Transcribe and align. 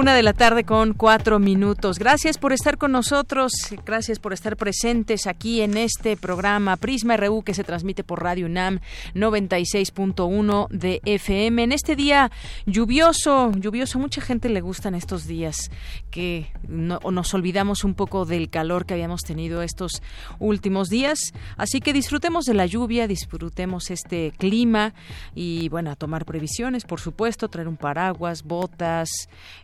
Una 0.00 0.14
de 0.14 0.22
la 0.22 0.32
tarde 0.32 0.64
con 0.64 0.94
cuatro 0.94 1.38
minutos. 1.38 1.98
Gracias 1.98 2.38
por 2.38 2.54
estar 2.54 2.78
con 2.78 2.90
nosotros, 2.90 3.52
gracias 3.84 4.18
por 4.18 4.32
estar 4.32 4.56
presentes 4.56 5.26
aquí 5.26 5.60
en 5.60 5.76
este 5.76 6.16
programa 6.16 6.78
Prisma 6.78 7.18
RU 7.18 7.42
que 7.42 7.52
se 7.52 7.64
transmite 7.64 8.02
por 8.02 8.22
Radio 8.22 8.46
UNAM 8.46 8.80
96.1 9.14 10.68
de 10.70 11.02
FM. 11.04 11.64
En 11.64 11.72
este 11.72 11.96
día 11.96 12.30
lluvioso, 12.64 13.52
lluvioso, 13.52 13.98
mucha 13.98 14.22
gente 14.22 14.48
le 14.48 14.62
gustan 14.62 14.94
estos 14.94 15.26
días 15.26 15.70
que 16.10 16.50
nos 16.66 17.34
olvidamos 17.34 17.84
un 17.84 17.92
poco 17.92 18.24
del 18.24 18.48
calor 18.48 18.86
que 18.86 18.94
habíamos 18.94 19.20
tenido 19.20 19.60
estos 19.60 20.00
últimos 20.38 20.88
días. 20.88 21.34
Así 21.58 21.82
que 21.82 21.92
disfrutemos 21.92 22.46
de 22.46 22.54
la 22.54 22.64
lluvia, 22.64 23.06
disfrutemos 23.06 23.90
este 23.90 24.32
clima 24.38 24.94
y 25.34 25.68
bueno, 25.68 25.94
tomar 25.96 26.24
previsiones, 26.24 26.86
por 26.86 27.00
supuesto, 27.00 27.48
traer 27.50 27.68
un 27.68 27.76
paraguas, 27.76 28.44
botas. 28.44 29.10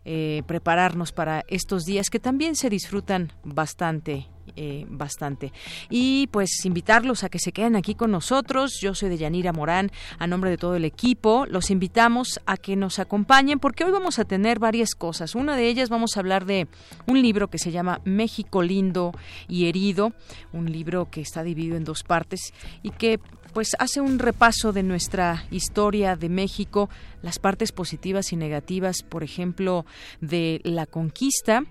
Eh, 0.04 0.25
eh, 0.28 0.42
prepararnos 0.44 1.12
para 1.12 1.44
estos 1.46 1.84
días 1.84 2.10
que 2.10 2.18
también 2.18 2.56
se 2.56 2.68
disfrutan 2.68 3.32
bastante 3.44 4.26
eh, 4.54 4.86
bastante. 4.88 5.52
Y 5.90 6.28
pues 6.28 6.64
invitarlos 6.64 7.24
a 7.24 7.28
que 7.28 7.38
se 7.38 7.52
queden 7.52 7.76
aquí 7.76 7.94
con 7.94 8.10
nosotros. 8.10 8.78
Yo 8.80 8.94
soy 8.94 9.08
de 9.08 9.18
Yanira 9.18 9.52
Morán, 9.52 9.90
a 10.18 10.26
nombre 10.26 10.50
de 10.50 10.56
todo 10.56 10.76
el 10.76 10.84
equipo. 10.84 11.46
Los 11.46 11.70
invitamos 11.70 12.40
a 12.46 12.56
que 12.56 12.76
nos 12.76 12.98
acompañen 12.98 13.58
porque 13.58 13.84
hoy 13.84 13.90
vamos 13.90 14.18
a 14.18 14.24
tener 14.24 14.58
varias 14.58 14.94
cosas. 14.94 15.34
Una 15.34 15.56
de 15.56 15.68
ellas 15.68 15.90
vamos 15.90 16.16
a 16.16 16.20
hablar 16.20 16.46
de 16.46 16.68
un 17.06 17.20
libro 17.20 17.48
que 17.48 17.58
se 17.58 17.72
llama 17.72 18.00
México 18.04 18.62
lindo 18.62 19.12
y 19.48 19.68
herido, 19.68 20.12
un 20.52 20.70
libro 20.72 21.10
que 21.10 21.20
está 21.20 21.42
dividido 21.42 21.76
en 21.76 21.84
dos 21.84 22.02
partes 22.02 22.54
y 22.82 22.90
que 22.90 23.20
pues 23.56 23.74
hace 23.78 24.02
un 24.02 24.18
repaso 24.18 24.74
de 24.74 24.82
nuestra 24.82 25.46
historia 25.50 26.14
de 26.14 26.28
México, 26.28 26.90
las 27.22 27.38
partes 27.38 27.72
positivas 27.72 28.34
y 28.34 28.36
negativas, 28.36 29.02
por 29.02 29.24
ejemplo, 29.24 29.86
de 30.20 30.60
la 30.62 30.84
conquista 30.84 31.64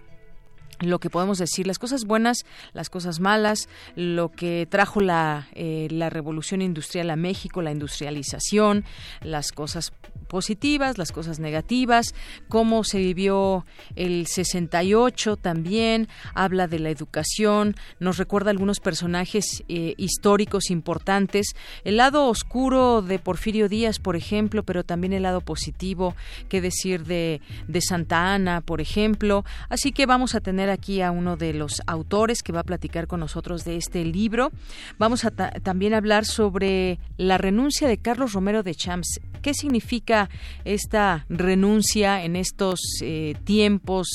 lo 0.79 0.99
que 0.99 1.09
podemos 1.09 1.37
decir, 1.37 1.67
las 1.67 1.79
cosas 1.79 2.05
buenas, 2.05 2.45
las 2.73 2.89
cosas 2.89 3.19
malas, 3.19 3.69
lo 3.95 4.31
que 4.31 4.67
trajo 4.69 4.99
la, 4.99 5.47
eh, 5.53 5.87
la 5.91 6.09
revolución 6.09 6.61
industrial 6.61 7.11
a 7.11 7.15
México, 7.15 7.61
la 7.61 7.71
industrialización, 7.71 8.83
las 9.21 9.51
cosas 9.51 9.93
positivas, 10.25 10.97
las 10.97 11.11
cosas 11.11 11.39
negativas, 11.39 12.13
cómo 12.49 12.83
se 12.83 12.97
vivió 12.97 13.65
el 13.95 14.27
68 14.27 15.37
también, 15.37 16.07
habla 16.33 16.67
de 16.67 16.79
la 16.79 16.89
educación, 16.89 17.75
nos 17.99 18.17
recuerda 18.17 18.51
algunos 18.51 18.79
personajes 18.79 19.63
eh, 19.67 19.93
históricos 19.97 20.69
importantes, 20.69 21.55
el 21.83 21.97
lado 21.97 22.27
oscuro 22.27 23.01
de 23.01 23.19
Porfirio 23.19 23.69
Díaz, 23.69 23.99
por 23.99 24.15
ejemplo, 24.15 24.63
pero 24.63 24.83
también 24.83 25.13
el 25.13 25.23
lado 25.23 25.41
positivo, 25.41 26.15
qué 26.49 26.61
decir 26.61 27.05
de, 27.05 27.41
de 27.67 27.81
Santa 27.81 28.33
Ana, 28.33 28.61
por 28.61 28.81
ejemplo. 28.81 29.45
Así 29.69 29.91
que 29.91 30.05
vamos 30.05 30.35
a 30.35 30.41
tener 30.41 30.69
aquí 30.69 31.01
a 31.01 31.11
uno 31.11 31.37
de 31.37 31.53
los 31.53 31.81
autores 31.87 32.43
que 32.43 32.51
va 32.51 32.61
a 32.61 32.63
platicar 32.63 33.07
con 33.07 33.19
nosotros 33.19 33.63
de 33.63 33.77
este 33.77 34.03
libro. 34.03 34.51
Vamos 34.97 35.25
a 35.25 35.31
también 35.31 35.93
hablar 35.93 36.25
sobre 36.25 36.99
la 37.17 37.37
renuncia 37.37 37.87
de 37.87 37.97
Carlos 37.97 38.33
Romero 38.33 38.63
de 38.63 38.75
Champs. 38.75 39.19
¿Qué 39.41 39.53
significa 39.53 40.14
esta 40.63 41.25
renuncia 41.29 42.23
en 42.23 42.35
estos 42.35 42.79
eh, 43.01 43.35
tiempos 43.43 44.07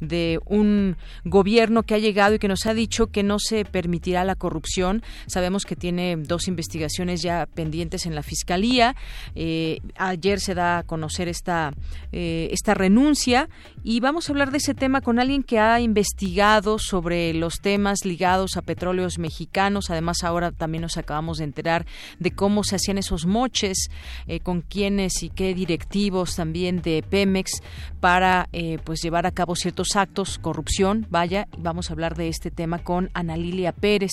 de 0.00 0.40
un 0.46 0.96
gobierno 1.24 1.82
que 1.82 1.94
ha 1.94 1.98
llegado 1.98 2.34
y 2.34 2.38
que 2.38 2.48
nos 2.48 2.66
ha 2.66 2.74
dicho 2.74 3.08
que 3.08 3.22
no 3.22 3.38
se 3.38 3.64
permitirá 3.64 4.24
la 4.24 4.34
corrupción? 4.34 5.02
Sabemos 5.26 5.64
que 5.64 5.76
tiene 5.76 6.16
dos 6.16 6.48
investigaciones 6.48 7.22
ya 7.22 7.46
pendientes 7.46 8.06
en 8.06 8.14
la 8.14 8.22
Fiscalía. 8.22 8.94
Eh, 9.34 9.80
ayer 9.96 10.40
se 10.40 10.54
da 10.54 10.78
a 10.78 10.82
conocer 10.82 11.28
esta, 11.28 11.72
eh, 12.12 12.48
esta 12.52 12.74
renuncia 12.74 13.48
y 13.82 14.00
vamos 14.00 14.28
a 14.28 14.32
hablar 14.32 14.50
de 14.50 14.58
ese 14.58 14.74
tema 14.74 15.00
con 15.00 15.18
alguien 15.18 15.42
que 15.42 15.58
ha 15.58 15.80
investigado 15.80 16.78
sobre 16.78 17.34
los 17.34 17.56
temas 17.60 18.04
ligados 18.04 18.56
a 18.56 18.62
petróleos 18.62 19.18
mexicanos. 19.18 19.90
Además, 19.90 20.22
ahora 20.22 20.52
también 20.52 20.82
nos 20.82 20.96
acabamos 20.96 21.38
de 21.38 21.44
enterar 21.44 21.86
de 22.18 22.30
cómo 22.30 22.64
se 22.64 22.76
hacían 22.76 22.98
esos 22.98 23.26
moches, 23.26 23.88
con 24.42 24.60
quiénes 24.60 25.22
y 25.22 25.30
qué 25.30 25.47
directivos 25.54 26.36
también 26.36 26.82
de 26.82 27.02
Pemex 27.08 27.62
para 28.00 28.48
eh, 28.52 28.78
pues 28.84 29.00
llevar 29.02 29.26
a 29.26 29.32
cabo 29.32 29.56
ciertos 29.56 29.96
actos, 29.96 30.38
corrupción. 30.38 31.06
Vaya, 31.10 31.48
vamos 31.58 31.90
a 31.90 31.92
hablar 31.92 32.14
de 32.14 32.28
este 32.28 32.50
tema 32.50 32.78
con 32.78 33.10
Ana 33.14 33.36
Lilia 33.36 33.72
Pérez. 33.72 34.12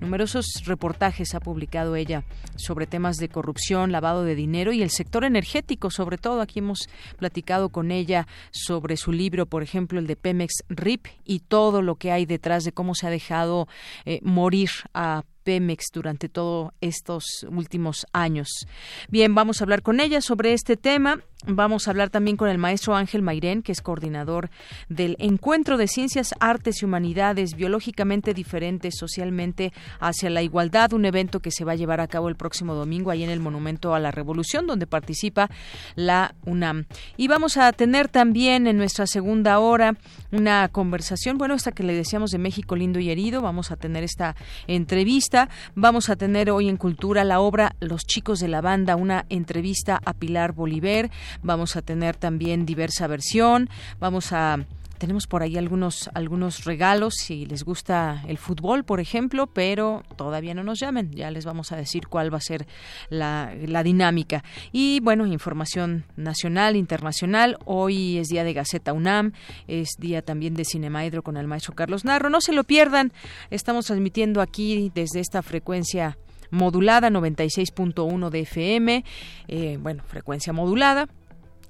Numerosos 0.00 0.62
reportajes 0.64 1.34
ha 1.34 1.40
publicado 1.40 1.96
ella 1.96 2.24
sobre 2.56 2.86
temas 2.86 3.16
de 3.16 3.28
corrupción, 3.28 3.92
lavado 3.92 4.24
de 4.24 4.34
dinero 4.34 4.72
y 4.72 4.82
el 4.82 4.90
sector 4.90 5.24
energético, 5.24 5.90
sobre 5.90 6.18
todo. 6.18 6.40
Aquí 6.40 6.60
hemos 6.60 6.88
platicado 7.18 7.70
con 7.70 7.90
ella 7.90 8.26
sobre 8.50 8.96
su 8.96 9.12
libro, 9.12 9.46
por 9.46 9.62
ejemplo, 9.62 9.98
el 9.98 10.06
de 10.06 10.16
Pemex 10.16 10.64
RIP 10.68 11.06
y 11.24 11.40
todo 11.40 11.82
lo 11.82 11.96
que 11.96 12.12
hay 12.12 12.26
detrás 12.26 12.64
de 12.64 12.72
cómo 12.72 12.94
se 12.94 13.06
ha 13.06 13.10
dejado 13.10 13.68
eh, 14.04 14.20
morir 14.22 14.70
a 14.94 15.24
Pemex 15.46 15.86
durante 15.92 16.28
todos 16.28 16.72
estos 16.80 17.46
últimos 17.48 18.04
años. 18.12 18.66
Bien, 19.08 19.32
vamos 19.32 19.60
a 19.60 19.64
hablar 19.64 19.82
con 19.82 20.00
ella 20.00 20.20
sobre 20.20 20.52
este 20.52 20.76
tema. 20.76 21.20
Vamos 21.46 21.86
a 21.86 21.90
hablar 21.90 22.10
también 22.10 22.36
con 22.36 22.48
el 22.48 22.58
maestro 22.58 22.94
Ángel 22.94 23.22
Mairén, 23.22 23.62
que 23.62 23.72
es 23.72 23.80
coordinador 23.80 24.50
del 24.88 25.16
Encuentro 25.18 25.76
de 25.76 25.88
Ciencias, 25.88 26.34
Artes 26.40 26.82
y 26.82 26.84
Humanidades 26.84 27.54
Biológicamente 27.54 28.34
Diferentes 28.34 28.96
Socialmente 28.98 29.72
hacia 30.00 30.30
la 30.30 30.42
Igualdad, 30.42 30.92
un 30.92 31.04
evento 31.04 31.40
que 31.40 31.50
se 31.50 31.64
va 31.64 31.72
a 31.72 31.76
llevar 31.76 32.00
a 32.00 32.08
cabo 32.08 32.28
el 32.28 32.36
próximo 32.36 32.74
domingo 32.74 33.10
ahí 33.10 33.22
en 33.22 33.30
el 33.30 33.40
Monumento 33.40 33.94
a 33.94 34.00
la 34.00 34.10
Revolución, 34.10 34.66
donde 34.66 34.86
participa 34.86 35.48
la 35.94 36.34
UNAM. 36.44 36.86
Y 37.16 37.28
vamos 37.28 37.56
a 37.56 37.72
tener 37.72 38.08
también 38.08 38.66
en 38.66 38.76
nuestra 38.76 39.06
segunda 39.06 39.58
hora 39.58 39.96
una 40.32 40.68
conversación, 40.68 41.38
bueno, 41.38 41.54
esta 41.54 41.72
que 41.72 41.82
le 41.82 41.94
decíamos 41.94 42.30
de 42.30 42.38
México 42.38 42.76
lindo 42.76 42.98
y 42.98 43.10
herido, 43.10 43.40
vamos 43.40 43.70
a 43.70 43.76
tener 43.76 44.04
esta 44.04 44.36
entrevista 44.66 45.16
Vamos 45.74 46.08
a 46.08 46.16
tener 46.16 46.50
hoy 46.50 46.68
en 46.68 46.76
Cultura 46.76 47.24
la 47.24 47.40
obra 47.40 47.74
Los 47.80 48.06
chicos 48.06 48.40
de 48.40 48.48
la 48.48 48.60
banda, 48.60 48.96
una 48.96 49.24
entrevista 49.28 50.00
a 50.04 50.14
Pilar 50.14 50.52
Bolívar. 50.52 51.10
Vamos 51.42 51.76
a 51.76 51.82
tener 51.82 52.16
también 52.16 52.66
diversa 52.66 53.06
versión. 53.06 53.68
Vamos 53.98 54.32
a 54.32 54.66
tenemos 54.98 55.26
por 55.26 55.42
ahí 55.42 55.56
algunos 55.56 56.08
algunos 56.14 56.64
regalos 56.64 57.14
si 57.14 57.46
les 57.46 57.64
gusta 57.64 58.22
el 58.26 58.38
fútbol, 58.38 58.84
por 58.84 59.00
ejemplo, 59.00 59.46
pero 59.46 60.02
todavía 60.16 60.54
no 60.54 60.64
nos 60.64 60.80
llamen. 60.80 61.12
Ya 61.12 61.30
les 61.30 61.44
vamos 61.44 61.72
a 61.72 61.76
decir 61.76 62.08
cuál 62.08 62.32
va 62.32 62.38
a 62.38 62.42
ser 62.42 62.66
la, 63.10 63.52
la 63.66 63.82
dinámica. 63.82 64.42
Y 64.72 65.00
bueno, 65.00 65.26
información 65.26 66.04
nacional, 66.16 66.76
internacional. 66.76 67.58
Hoy 67.64 68.18
es 68.18 68.28
día 68.28 68.44
de 68.44 68.54
Gaceta 68.54 68.92
UNAM, 68.92 69.32
es 69.68 69.90
día 69.98 70.22
también 70.22 70.54
de 70.54 70.64
Cinemaedro 70.64 71.22
con 71.22 71.36
el 71.36 71.46
maestro 71.46 71.74
Carlos 71.74 72.04
Narro. 72.04 72.30
No 72.30 72.40
se 72.40 72.52
lo 72.52 72.64
pierdan. 72.64 73.12
Estamos 73.50 73.86
transmitiendo 73.86 74.40
aquí 74.40 74.90
desde 74.94 75.20
esta 75.20 75.42
frecuencia 75.42 76.16
modulada 76.50 77.10
96.1 77.10 78.30
de 78.30 78.40
FM, 78.40 79.04
eh, 79.48 79.78
bueno, 79.80 80.04
frecuencia 80.06 80.52
modulada 80.52 81.08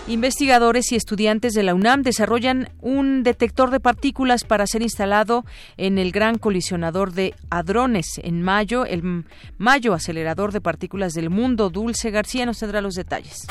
Investigadores 0.06 0.92
y 0.92 0.96
estudiantes 0.96 1.54
de 1.54 1.62
la 1.62 1.74
UNAM 1.74 2.02
desarrollan 2.02 2.68
un 2.82 3.22
detector 3.22 3.70
de 3.70 3.80
partículas 3.80 4.44
para 4.44 4.66
ser 4.66 4.82
instalado 4.82 5.46
en 5.78 5.96
el 5.96 6.12
gran 6.12 6.36
colisionador 6.36 7.12
de 7.12 7.34
hadrones 7.48 8.20
en 8.22 8.42
mayo, 8.42 8.84
el 8.84 9.24
Mayo 9.56 9.94
acelerador 9.94 10.52
de 10.52 10.60
partículas 10.60 11.14
del 11.14 11.30
mundo. 11.30 11.70
Dulce 11.70 12.10
García 12.10 12.44
nos 12.44 12.58
tendrá 12.58 12.82
los 12.82 12.96
detalles. 12.96 13.46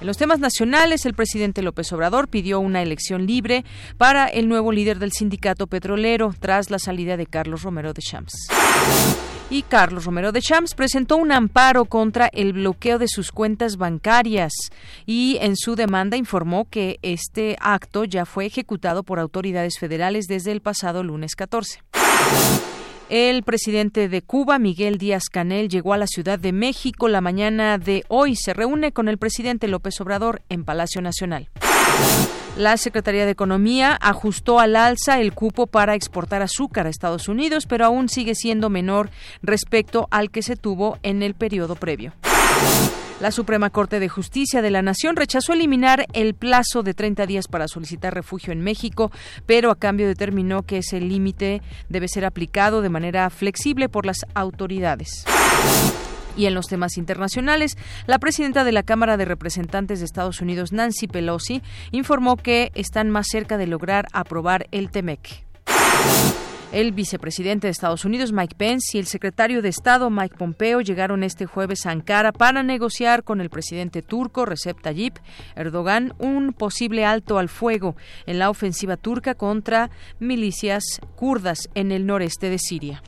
En 0.00 0.06
los 0.06 0.16
temas 0.16 0.38
nacionales, 0.38 1.04
el 1.04 1.12
presidente 1.12 1.60
López 1.60 1.92
Obrador 1.92 2.28
pidió 2.28 2.58
una 2.58 2.80
elección 2.80 3.26
libre 3.26 3.66
para 3.98 4.28
el 4.28 4.48
nuevo 4.48 4.72
líder 4.72 4.98
del 4.98 5.12
sindicato 5.12 5.66
petrolero 5.66 6.34
tras 6.40 6.70
la 6.70 6.78
salida 6.78 7.18
de 7.18 7.26
Carlos 7.26 7.62
Romero 7.62 7.92
de 7.92 8.00
Champs 8.00 8.48
y 9.50 9.62
Carlos 9.62 10.04
Romero 10.04 10.32
de 10.32 10.40
Champs 10.40 10.74
presentó 10.74 11.16
un 11.16 11.32
amparo 11.32 11.84
contra 11.84 12.28
el 12.32 12.52
bloqueo 12.52 12.98
de 12.98 13.08
sus 13.08 13.30
cuentas 13.30 13.76
bancarias 13.76 14.52
y 15.06 15.38
en 15.40 15.56
su 15.56 15.76
demanda 15.76 16.16
informó 16.16 16.68
que 16.68 16.98
este 17.02 17.56
acto 17.60 18.04
ya 18.04 18.24
fue 18.24 18.46
ejecutado 18.46 19.02
por 19.02 19.18
autoridades 19.18 19.78
federales 19.78 20.26
desde 20.26 20.52
el 20.52 20.60
pasado 20.60 21.02
lunes 21.02 21.34
14. 21.36 21.82
El 23.10 23.42
presidente 23.42 24.08
de 24.08 24.22
Cuba, 24.22 24.58
Miguel 24.58 24.96
Díaz 24.96 25.24
Canel, 25.30 25.68
llegó 25.68 25.92
a 25.92 25.98
la 25.98 26.06
Ciudad 26.06 26.38
de 26.38 26.52
México 26.52 27.08
la 27.08 27.20
mañana 27.20 27.76
de 27.76 28.04
hoy. 28.08 28.34
Se 28.34 28.54
reúne 28.54 28.92
con 28.92 29.08
el 29.08 29.18
presidente 29.18 29.68
López 29.68 30.00
Obrador 30.00 30.42
en 30.48 30.64
Palacio 30.64 31.02
Nacional. 31.02 31.50
La 32.56 32.76
Secretaría 32.76 33.24
de 33.24 33.32
Economía 33.32 33.98
ajustó 34.00 34.60
al 34.60 34.76
alza 34.76 35.20
el 35.20 35.32
cupo 35.32 35.66
para 35.66 35.96
exportar 35.96 36.40
azúcar 36.40 36.86
a 36.86 36.90
Estados 36.90 37.28
Unidos, 37.28 37.66
pero 37.66 37.84
aún 37.84 38.08
sigue 38.08 38.36
siendo 38.36 38.70
menor 38.70 39.10
respecto 39.42 40.06
al 40.12 40.30
que 40.30 40.42
se 40.42 40.54
tuvo 40.54 40.98
en 41.02 41.24
el 41.24 41.34
periodo 41.34 41.74
previo. 41.74 42.12
La 43.20 43.32
Suprema 43.32 43.70
Corte 43.70 43.98
de 44.00 44.08
Justicia 44.08 44.62
de 44.62 44.70
la 44.70 44.82
Nación 44.82 45.16
rechazó 45.16 45.52
eliminar 45.52 46.06
el 46.12 46.34
plazo 46.34 46.82
de 46.82 46.94
30 46.94 47.26
días 47.26 47.48
para 47.48 47.68
solicitar 47.68 48.14
refugio 48.14 48.52
en 48.52 48.60
México, 48.60 49.10
pero 49.46 49.70
a 49.70 49.76
cambio 49.76 50.06
determinó 50.06 50.62
que 50.62 50.78
ese 50.78 51.00
límite 51.00 51.60
debe 51.88 52.06
ser 52.06 52.24
aplicado 52.24 52.82
de 52.82 52.88
manera 52.88 53.28
flexible 53.30 53.88
por 53.88 54.06
las 54.06 54.26
autoridades. 54.34 55.24
Y 56.36 56.46
en 56.46 56.54
los 56.54 56.66
temas 56.66 56.96
internacionales, 56.96 57.76
la 58.06 58.18
presidenta 58.18 58.64
de 58.64 58.72
la 58.72 58.82
Cámara 58.82 59.16
de 59.16 59.24
Representantes 59.24 60.00
de 60.00 60.04
Estados 60.04 60.40
Unidos, 60.40 60.72
Nancy 60.72 61.06
Pelosi, 61.06 61.62
informó 61.92 62.36
que 62.36 62.72
están 62.74 63.10
más 63.10 63.26
cerca 63.30 63.56
de 63.56 63.66
lograr 63.66 64.06
aprobar 64.12 64.66
el 64.70 64.90
TEMEC. 64.90 65.44
El 66.74 66.90
vicepresidente 66.90 67.68
de 67.68 67.70
Estados 67.70 68.04
Unidos, 68.04 68.32
Mike 68.32 68.56
Pence, 68.56 68.96
y 68.96 69.00
el 69.00 69.06
secretario 69.06 69.62
de 69.62 69.68
Estado, 69.68 70.10
Mike 70.10 70.34
Pompeo, 70.36 70.80
llegaron 70.80 71.22
este 71.22 71.46
jueves 71.46 71.86
a 71.86 71.92
Ankara 71.92 72.32
para 72.32 72.64
negociar 72.64 73.22
con 73.22 73.40
el 73.40 73.48
presidente 73.48 74.02
turco, 74.02 74.44
Recep 74.44 74.80
Tayyip 74.80 75.18
Erdogan, 75.54 76.14
un 76.18 76.52
posible 76.52 77.04
alto 77.04 77.38
al 77.38 77.48
fuego 77.48 77.94
en 78.26 78.40
la 78.40 78.50
ofensiva 78.50 78.96
turca 78.96 79.36
contra 79.36 79.90
milicias 80.18 80.82
kurdas 81.14 81.68
en 81.76 81.92
el 81.92 82.06
noreste 82.06 82.50
de 82.50 82.58
Siria. 82.58 83.02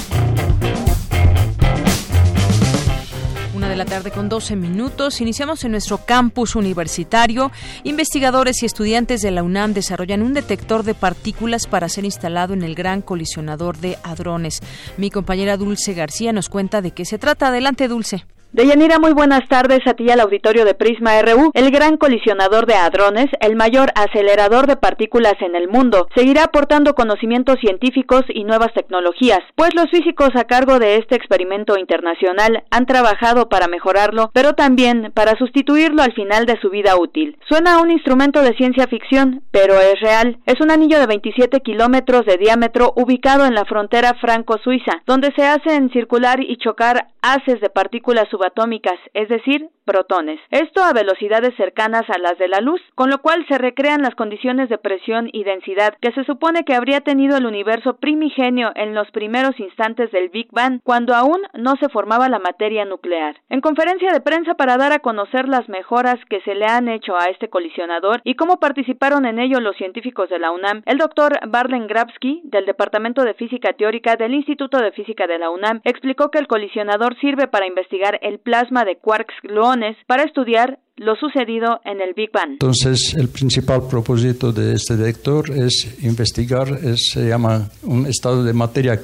de 3.74 3.77
la 3.77 3.86
tarde 3.86 4.12
con 4.12 4.30
12 4.30 4.56
minutos. 4.56 5.20
Iniciamos 5.20 5.63
en 5.63 5.72
nuestro 5.72 5.98
campus 5.98 6.56
universitario. 6.56 7.51
Investigadores 7.84 8.62
y 8.62 8.68
estudiantes 8.68 9.22
de 9.22 9.32
la 9.32 9.42
UNAM 9.42 9.74
desarrollan 9.74 10.22
un 10.22 10.36
detector 10.36 10.84
de 10.84 10.94
partículas 10.94 11.65
para 11.65 11.89
ser 11.89 12.06
instalado 12.06 12.53
en 12.53 12.62
el 12.62 12.75
gran 12.75 13.01
colisionador 13.01 13.80
de 13.80 13.98
hadrones. 14.03 14.60
Mi 14.98 15.10
compañera 15.10 15.58
Dulce 15.58 15.96
García 15.96 16.34
nos 16.34 16.50
cuenta 16.50 16.84
de 16.84 16.92
qué 16.92 17.03
se 17.03 17.18
trata. 17.18 17.48
Adelante, 17.48 17.88
Dulce. 17.88 18.25
Deyanira, 18.53 19.00
muy 19.00 19.13
buenas 19.13 19.50
tardes 19.50 19.79
a 19.88 19.95
ti 19.95 20.12
al 20.12 20.19
auditorio 20.19 20.63
de 20.63 20.75
Prisma 20.75 21.19
RU. 21.24 21.50
El 21.55 21.72
gran 21.72 21.98
colisionador 21.98 22.67
de 22.67 22.75
hadrones, 22.75 23.25
el 23.39 23.55
mayor 23.55 23.89
acelerador 23.95 24.67
de 24.67 24.77
partículas 24.77 25.33
en 25.39 25.55
el 25.55 25.67
mundo, 25.67 26.07
seguirá 26.15 26.43
aportando 26.43 26.93
conocimientos 26.93 27.57
científicos 27.60 28.22
y 28.29 28.43
nuevas 28.43 28.72
tecnologías, 28.75 29.39
pues 29.55 29.74
los 29.74 29.89
físicos 29.89 30.29
a 30.36 30.43
cargo 30.43 30.77
de 30.77 30.98
este 30.98 31.15
experimento 31.15 31.79
internacional 31.79 32.63
han 32.69 32.86
trabajado 32.86 33.50
para 33.50 33.67
mejorarlo, 33.67 34.29
pero 34.36 34.53
también 34.53 35.12
para 35.15 35.36
sustituirlo 35.36 36.03
al 36.03 36.13
final 36.13 36.45
de 36.45 36.60
su 36.62 36.69
vida 36.69 36.95
útil. 36.95 37.36
Suena 37.50 37.77
a 37.77 37.81
un 37.81 37.89
instrumento 37.89 38.43
de 38.43 38.55
ciencia 38.55 38.86
ficción, 38.86 39.41
pero 39.50 39.81
es 39.81 40.00
real. 40.00 40.38
Es 40.45 40.62
un 40.62 40.69
anillo 40.69 41.00
de 41.00 41.07
27 41.07 41.60
kilómetros 41.62 42.24
de 42.27 42.38
diámetro 42.38 42.93
ubicado 42.98 43.48
en 43.48 43.55
la 43.55 43.65
frontera 43.65 44.13
franco-suiza, 44.22 45.01
donde 45.07 45.33
se 45.36 45.43
hacen 45.43 45.89
circular 45.89 46.39
y 46.39 46.57
chocar 46.57 47.07
haces 47.24 47.60
de 47.62 47.69
partículas 47.69 48.27
subatómicas, 48.43 49.00
es 49.13 49.29
decir, 49.29 49.69
protones. 49.85 50.39
Esto 50.50 50.81
a 50.81 50.93
velocidades 50.93 51.55
cercanas 51.55 52.03
a 52.09 52.17
las 52.17 52.38
de 52.38 52.47
la 52.47 52.62
luz, 52.62 52.81
con 52.95 53.09
lo 53.09 53.19
cual 53.19 53.45
se 53.47 53.57
recrean 53.57 54.01
las 54.01 54.15
condiciones 54.15 54.69
de 54.69 54.77
presión 54.77 55.29
y 55.31 55.43
densidad 55.43 55.95
que 56.01 56.12
se 56.13 56.23
supone 56.23 56.63
que 56.63 56.73
habría 56.73 57.01
tenido 57.01 57.38
el 57.38 57.45
universo 57.45 57.97
primigenio 57.97 58.71
en 58.75 58.93
los 58.93 59.09
primeros 59.12 59.59
instantes 59.59 60.12
del 60.12 60.29
Big 60.29 60.47
Bang, 60.51 60.79
cuando 60.83 61.13
aún 61.13 61.41
no 61.53 61.75
se 61.79 61.89
formaba 61.89 62.29
la 62.29 62.39
materia 62.39 62.85
nuclear. 62.85 63.35
En 63.50 63.62
conferencia 63.62 64.12
de 64.12 64.21
prensa 64.21 64.55
para 64.55 64.77
dar 64.77 64.93
a 64.93 65.00
conocer 65.00 65.47
las 65.47 65.67
mejoras 65.69 66.17
que 66.29 66.41
se 66.41 66.55
le 66.55 66.65
han 66.65 66.88
hecho 66.88 67.15
a 67.17 67.25
este 67.25 67.50
colisionador 67.50 68.21
y 68.23 68.35
cómo 68.35 68.59
participaron 68.59 69.25
en 69.25 69.39
ello 69.39 69.59
los 69.59 69.75
científicos 69.75 70.29
de 70.29 70.39
la 70.39 70.51
UNAM, 70.51 70.83
el 70.85 70.97
doctor 70.97 71.39
Barlen 71.47 71.88
Grabsky, 71.88 72.41
del 72.45 72.65
Departamento 72.65 73.23
de 73.23 73.33
Física 73.33 73.73
Teórica 73.73 74.15
del 74.15 74.33
Instituto 74.33 74.77
de 74.77 74.91
Física 74.91 75.27
de 75.27 75.39
la 75.39 75.50
UNAM, 75.50 75.81
explicó 75.83 76.31
que 76.31 76.39
el 76.39 76.47
colisionador 76.47 77.17
sirve 77.19 77.47
para 77.47 77.67
investigar 77.67 78.19
el 78.21 78.32
plasma 78.39 78.85
de 78.85 78.97
quarks 78.97 79.35
gluones 79.43 79.97
para 80.07 80.23
estudiar 80.23 80.79
lo 80.97 81.15
sucedido 81.15 81.81
en 81.85 82.01
el 82.01 82.13
Big 82.13 82.31
Bang. 82.31 82.51
Entonces, 82.51 83.15
el 83.15 83.27
principal 83.29 83.87
propósito 83.87 84.51
de 84.51 84.75
este 84.75 84.95
detector 84.95 85.49
es 85.49 85.97
investigar, 86.03 86.79
se 86.95 87.27
llama 87.27 87.67
un 87.83 88.05
estado 88.05 88.43
de 88.43 88.53
materia 88.53 88.99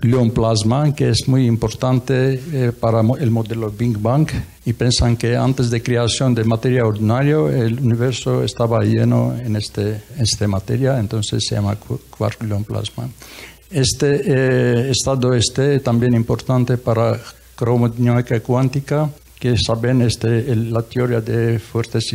gluon 0.00 0.30
plasma, 0.30 0.94
que 0.94 1.10
es 1.10 1.28
muy 1.28 1.46
importante 1.46 2.40
eh, 2.52 2.72
para 2.72 3.02
el 3.20 3.30
modelo 3.30 3.70
Big 3.70 3.98
Bang. 3.98 4.28
Y 4.64 4.72
piensan 4.72 5.16
que 5.16 5.36
antes 5.36 5.70
de 5.70 5.82
creación 5.82 6.34
de 6.34 6.42
materia 6.44 6.84
ordinaria, 6.86 7.36
el 7.36 7.78
universo 7.78 8.42
estaba 8.42 8.82
lleno 8.82 9.36
en 9.36 9.56
este, 9.56 10.02
esta 10.18 10.48
materia, 10.48 10.98
entonces 10.98 11.44
se 11.46 11.54
llama 11.54 11.76
gluon 12.40 12.64
plasma. 12.64 13.08
Este 13.70 14.22
eh, 14.24 14.90
estado 14.90 15.34
este 15.34 15.80
también 15.80 16.14
importante 16.14 16.78
para 16.78 17.20
cromodinámica 17.56 18.38
cuántica 18.40 19.10
que 19.38 19.56
saben 19.58 20.02
este, 20.02 20.54
la 20.54 20.82
teoría 20.82 21.20
de 21.20 21.58
fuertes 21.58 22.14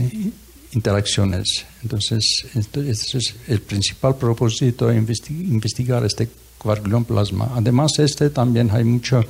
interacciones. 0.72 1.66
Entonces, 1.84 2.46
este, 2.56 2.90
este 2.90 3.18
es 3.18 3.36
el 3.48 3.62
principal 3.62 4.16
propósito, 4.16 4.92
investigar 4.92 6.06
este 6.06 6.30
quark 6.58 6.88
plasma. 7.06 7.52
Además, 7.56 7.92
este 8.00 8.30
también 8.30 8.70
hay 8.72 8.84
mucho, 8.84 9.24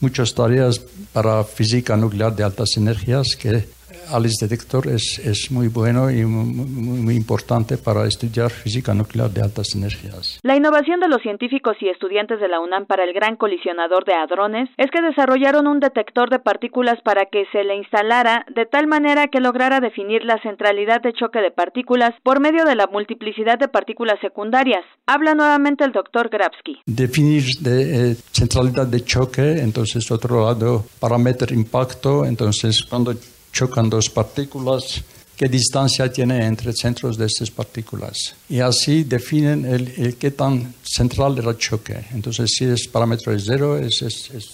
muchas 0.00 0.34
tareas 0.34 0.80
para 1.12 1.44
física 1.44 1.96
nuclear 1.96 2.34
de 2.34 2.44
altas 2.44 2.76
energías 2.76 3.36
que 3.38 3.75
Alice 4.12 4.44
Detector 4.44 4.88
es, 4.88 5.18
es 5.18 5.50
muy 5.50 5.68
bueno 5.68 6.10
y 6.10 6.24
muy, 6.24 7.16
importante 7.16 7.78
para 7.78 8.06
estudiar 8.06 8.50
física 8.50 8.92
nuclear 8.92 9.30
de 9.30 9.40
altas 9.40 9.74
energías. 9.74 10.38
La 10.42 10.56
innovación 10.56 11.00
de 11.00 11.08
los 11.08 11.22
científicos 11.22 11.76
y 11.80 11.88
estudiantes 11.88 12.40
de 12.40 12.48
la 12.48 12.60
UNAM 12.60 12.86
para 12.86 13.04
el 13.04 13.12
gran 13.14 13.36
colisionador 13.36 14.04
de 14.04 14.14
hadrones 14.14 14.68
es 14.76 14.90
que 14.90 15.00
desarrollaron 15.00 15.66
un 15.66 15.80
detector 15.80 16.30
de 16.30 16.38
partículas 16.38 17.00
para 17.02 17.26
que 17.26 17.44
se 17.52 17.64
le 17.64 17.76
instalara 17.76 18.44
de 18.54 18.66
tal 18.66 18.86
manera 18.86 19.28
que 19.28 19.40
lograra 19.40 19.80
definir 19.80 20.24
la 20.24 20.40
centralidad 20.42 21.00
de 21.00 21.12
choque 21.12 21.40
de 21.40 21.50
partículas 21.50 22.12
por 22.22 22.40
medio 22.40 22.64
de 22.64 22.74
la 22.74 22.86
multiplicidad 22.86 23.58
de 23.58 23.68
partículas 23.68 24.20
secundarias. 24.20 24.84
Habla 25.06 25.34
nuevamente 25.34 25.84
el 25.84 25.92
doctor 25.92 26.28
Grabsky. 26.28 26.80
Definir 26.86 27.44
de, 27.60 28.10
eh, 28.10 28.16
centralidad 28.32 28.86
de 28.86 29.04
choque, 29.04 29.60
entonces 29.60 30.10
otro 30.10 30.44
lado, 30.44 30.84
parámetro 31.00 31.54
impacto, 31.54 32.24
entonces 32.24 32.84
cuando 32.84 33.14
chocan 33.56 33.88
dos 33.88 34.10
partículas, 34.10 35.00
qué 35.34 35.48
distancia 35.48 36.12
tiene 36.12 36.44
entre 36.44 36.74
centros 36.74 37.16
de 37.16 37.24
estas 37.24 37.50
partículas. 37.50 38.34
Y 38.50 38.60
así 38.60 39.04
definen 39.04 39.64
el, 39.64 39.88
el 39.96 40.16
qué 40.16 40.30
tan 40.30 40.74
central 40.82 41.38
era 41.38 41.50
el 41.50 41.56
choque. 41.56 41.96
Entonces, 42.12 42.50
si 42.50 42.66
es 42.66 42.86
parámetro 42.86 43.32
de 43.32 43.40
cero, 43.40 43.78
es, 43.78 44.02
es, 44.02 44.30
es 44.30 44.44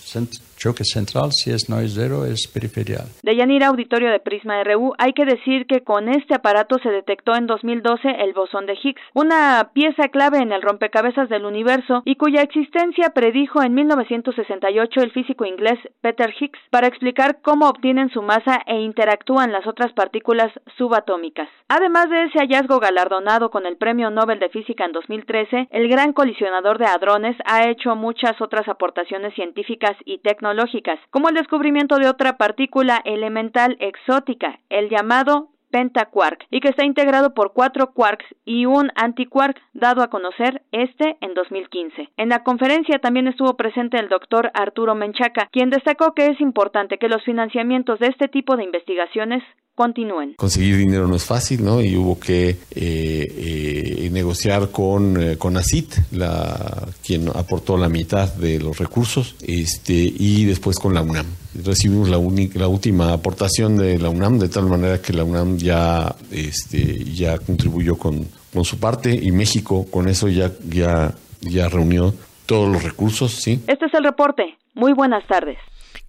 choque 0.62 0.84
central, 0.84 1.32
si 1.32 1.50
es 1.50 1.68
no 1.68 1.80
es 1.80 1.96
es 1.96 2.46
periferial. 2.46 3.06
De 3.22 3.34
Yanira 3.34 3.68
Auditorio 3.68 4.10
de 4.10 4.20
Prisma 4.20 4.62
RU, 4.62 4.92
hay 4.96 5.12
que 5.12 5.24
decir 5.24 5.66
que 5.66 5.82
con 5.82 6.08
este 6.08 6.34
aparato 6.34 6.78
se 6.78 6.90
detectó 6.90 7.34
en 7.34 7.46
2012 7.46 8.08
el 8.20 8.32
bosón 8.32 8.66
de 8.66 8.74
Higgs, 8.74 9.02
una 9.12 9.70
pieza 9.74 10.08
clave 10.08 10.38
en 10.38 10.52
el 10.52 10.62
rompecabezas 10.62 11.28
del 11.28 11.44
universo 11.44 12.02
y 12.04 12.14
cuya 12.14 12.42
existencia 12.42 13.10
predijo 13.10 13.62
en 13.62 13.74
1968 13.74 15.00
el 15.00 15.10
físico 15.10 15.44
inglés 15.44 15.78
Peter 16.00 16.32
Higgs 16.38 16.60
para 16.70 16.86
explicar 16.86 17.40
cómo 17.42 17.68
obtienen 17.68 18.10
su 18.10 18.22
masa 18.22 18.60
e 18.66 18.80
interactúan 18.80 19.50
las 19.52 19.66
otras 19.66 19.92
partículas 19.92 20.52
subatómicas. 20.78 21.48
Además 21.74 22.10
de 22.10 22.24
ese 22.24 22.38
hallazgo 22.38 22.80
galardonado 22.80 23.50
con 23.50 23.64
el 23.64 23.78
Premio 23.78 24.10
Nobel 24.10 24.38
de 24.38 24.50
Física 24.50 24.84
en 24.84 24.92
2013, 24.92 25.68
el 25.70 25.88
gran 25.88 26.12
colisionador 26.12 26.76
de 26.76 26.84
hadrones 26.84 27.34
ha 27.46 27.66
hecho 27.66 27.96
muchas 27.96 28.38
otras 28.42 28.68
aportaciones 28.68 29.32
científicas 29.32 29.96
y 30.04 30.18
tecnológicas 30.18 31.00
como 31.08 31.30
el 31.30 31.34
descubrimiento 31.34 31.96
de 31.96 32.10
otra 32.10 32.36
partícula 32.36 33.00
elemental 33.06 33.78
exótica, 33.80 34.58
el 34.68 34.90
llamado 34.90 35.48
pentaquark, 35.70 36.44
y 36.50 36.60
que 36.60 36.68
está 36.68 36.84
integrado 36.84 37.32
por 37.32 37.54
cuatro 37.54 37.92
quarks 37.94 38.26
y 38.44 38.66
un 38.66 38.92
antiquark, 38.94 39.58
dado 39.72 40.02
a 40.02 40.08
conocer 40.08 40.60
este 40.72 41.16
en 41.22 41.32
2015. 41.32 42.10
En 42.18 42.28
la 42.28 42.44
conferencia 42.44 42.98
también 42.98 43.28
estuvo 43.28 43.56
presente 43.56 43.98
el 43.98 44.10
doctor 44.10 44.50
Arturo 44.52 44.94
Menchaca, 44.94 45.48
quien 45.50 45.70
destacó 45.70 46.12
que 46.12 46.26
es 46.26 46.40
importante 46.42 46.98
que 46.98 47.08
los 47.08 47.24
financiamientos 47.24 47.98
de 47.98 48.08
este 48.08 48.28
tipo 48.28 48.56
de 48.56 48.64
investigaciones 48.64 49.42
continúen. 49.74 50.34
Conseguir 50.34 50.76
dinero 50.76 51.06
no 51.06 51.16
es 51.16 51.24
fácil, 51.24 51.64
¿no? 51.64 51.80
Y 51.80 51.96
hubo 51.96 52.18
que 52.18 52.50
eh, 52.50 52.56
eh, 52.70 54.10
negociar 54.12 54.70
con, 54.70 55.20
eh, 55.20 55.36
con 55.38 55.56
ACIT, 55.56 55.94
la, 56.12 56.88
quien 57.04 57.28
aportó 57.28 57.76
la 57.76 57.88
mitad 57.88 58.32
de 58.34 58.58
los 58.58 58.78
recursos, 58.78 59.36
este, 59.40 59.94
y 59.94 60.44
después 60.44 60.78
con 60.78 60.94
la 60.94 61.02
UNAM. 61.02 61.26
Recibimos 61.64 62.08
la, 62.08 62.18
la 62.54 62.68
última 62.68 63.12
aportación 63.12 63.76
de 63.76 63.98
la 63.98 64.08
UNAM, 64.08 64.38
de 64.38 64.48
tal 64.48 64.66
manera 64.66 65.00
que 65.00 65.12
la 65.12 65.24
UNAM 65.24 65.58
ya, 65.58 66.14
este, 66.30 67.04
ya 67.04 67.38
contribuyó 67.38 67.96
con, 67.96 68.26
con 68.52 68.64
su 68.64 68.78
parte 68.78 69.14
y 69.14 69.32
México 69.32 69.86
con 69.90 70.08
eso 70.08 70.28
ya, 70.28 70.52
ya, 70.68 71.14
ya 71.40 71.68
reunió 71.68 72.14
todos 72.46 72.70
los 72.70 72.82
recursos, 72.82 73.32
¿sí? 73.32 73.62
Este 73.66 73.86
es 73.86 73.94
el 73.94 74.04
reporte. 74.04 74.56
Muy 74.74 74.92
buenas 74.92 75.26
tardes. 75.26 75.58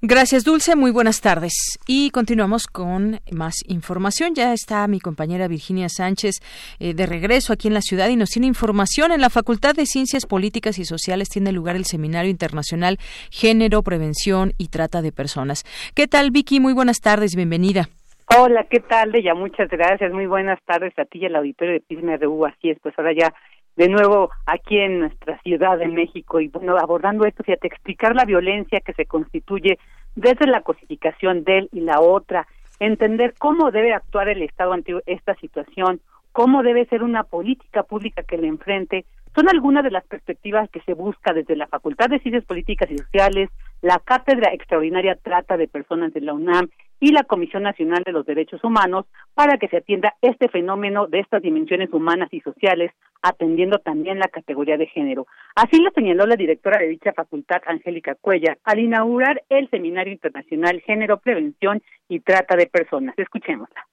Gracias, 0.06 0.44
Dulce. 0.44 0.76
Muy 0.76 0.92
buenas 0.92 1.22
tardes. 1.22 1.80
Y 1.88 2.10
continuamos 2.10 2.68
con 2.68 3.22
más 3.32 3.64
información. 3.70 4.36
Ya 4.36 4.52
está 4.52 4.86
mi 4.90 5.00
compañera 5.00 5.48
Virginia 5.48 5.88
Sánchez 5.88 6.42
eh, 6.82 6.94
de 6.94 7.06
regreso 7.06 7.54
aquí 7.54 7.70
en 7.70 7.74
la 7.74 7.80
ciudad 7.80 8.10
y 8.10 8.18
nos 8.18 8.32
tiene 8.32 8.48
información. 8.48 9.14
En 9.14 9.22
la 9.22 9.30
Facultad 9.30 9.74
de 9.74 9.86
Ciencias 9.86 10.26
Políticas 10.26 10.78
y 10.78 10.84
Sociales 10.84 11.30
tiene 11.30 11.54
lugar 11.54 11.78
el 11.78 11.86
Seminario 11.86 12.30
Internacional 12.30 12.98
Género, 13.32 13.82
Prevención 13.82 14.52
y 14.58 14.68
Trata 14.68 15.02
de 15.02 15.14
Personas. 15.14 15.64
¿Qué 15.96 16.06
tal, 16.06 16.32
Vicky? 16.32 16.60
Muy 16.60 16.74
buenas 16.74 17.00
tardes. 17.00 17.38
Bienvenida. 17.38 17.88
Hola, 18.38 18.66
¿qué 18.70 18.82
tal, 18.82 19.14
Ya 19.24 19.34
Muchas 19.36 19.70
gracias. 19.70 20.12
Muy 20.12 20.26
buenas 20.26 20.60
tardes 20.66 20.92
a 21.00 21.06
ti 21.06 21.20
y 21.20 21.28
al 21.28 21.38
auditorio 21.38 21.76
de 21.76 21.80
Pisma 21.80 22.18
RU. 22.18 22.46
Así 22.46 22.72
es, 22.72 22.78
pues 22.82 22.94
ahora 22.98 23.14
ya 23.18 23.34
de 23.76 23.90
nuevo 23.90 24.30
aquí 24.46 24.78
en 24.78 25.00
nuestra 25.00 25.40
ciudad 25.42 25.78
de 25.78 25.88
México. 25.88 26.40
Y 26.40 26.48
bueno, 26.48 26.78
abordando 26.78 27.26
esto, 27.26 27.44
fíjate, 27.44 27.68
explicar 27.68 28.16
la 28.16 28.26
violencia 28.26 28.82
que 28.82 28.94
se 28.94 29.06
constituye 29.06 29.80
desde 30.16 30.48
la 30.48 30.62
cosificación 30.62 31.44
de 31.44 31.60
él 31.60 31.70
y 31.72 31.82
la 31.82 32.00
otra, 32.00 32.48
entender 32.80 33.34
cómo 33.38 33.72
debe 33.72 33.94
actuar 33.94 34.30
el 34.30 34.42
Estado 34.42 34.74
ante 34.74 34.94
esta 35.06 35.36
situación, 35.36 36.02
cómo 36.32 36.64
debe 36.64 36.86
ser 36.86 37.04
una 37.04 37.24
política 37.24 37.84
pública 37.84 38.24
que 38.24 38.38
le 38.38 38.48
enfrente, 38.48 39.06
son 39.36 39.50
algunas 39.50 39.84
de 39.84 39.92
las 39.92 40.06
perspectivas 40.06 40.70
que 40.70 40.82
se 40.82 40.94
busca 40.94 41.34
desde 41.34 41.56
la 41.56 41.68
Facultad 41.68 42.08
de 42.10 42.20
Ciencias 42.20 42.46
Políticas 42.46 42.92
y 42.92 43.00
Sociales, 43.00 43.50
la 43.82 44.00
Cátedra 44.00 44.54
Extraordinaria 44.54 45.16
Trata 45.16 45.58
de 45.58 45.68
Personas 45.68 46.14
de 46.14 46.22
la 46.22 46.34
UNAM 46.34 46.70
y 47.00 47.12
la 47.12 47.24
Comisión 47.24 47.64
Nacional 47.64 48.04
de 48.06 48.12
los 48.12 48.26
Derechos 48.26 48.64
Humanos 48.64 49.06
para 49.34 49.58
que 49.58 49.68
se 49.68 49.78
atienda 49.78 50.16
este 50.22 50.48
fenómeno 50.50 51.08
de 51.08 51.20
estas 51.20 51.42
dimensiones 51.42 51.92
humanas 51.92 52.30
y 52.32 52.42
sociales, 52.42 52.92
atendiendo 53.22 53.80
también 53.80 54.20
la 54.20 54.28
categoría 54.28 54.78
de 54.78 54.88
género. 54.88 55.28
Así 55.56 55.82
lo 55.82 55.92
señaló 55.92 56.26
la 56.26 56.36
directora 56.36 56.80
de 56.80 56.88
dicha 56.88 57.14
facultad, 57.14 57.62
Angélica 57.66 58.16
Cuella, 58.16 58.58
al 58.64 58.80
inaugurar 58.80 59.44
el 59.50 59.70
Seminario 59.70 60.14
Internacional 60.14 60.82
Género, 60.82 61.20
Prevención 61.20 61.82
y 62.08 62.20
Trata 62.20 62.56
de 62.56 62.68
Personas. 62.68 63.16
Escuchémosla 63.18 63.86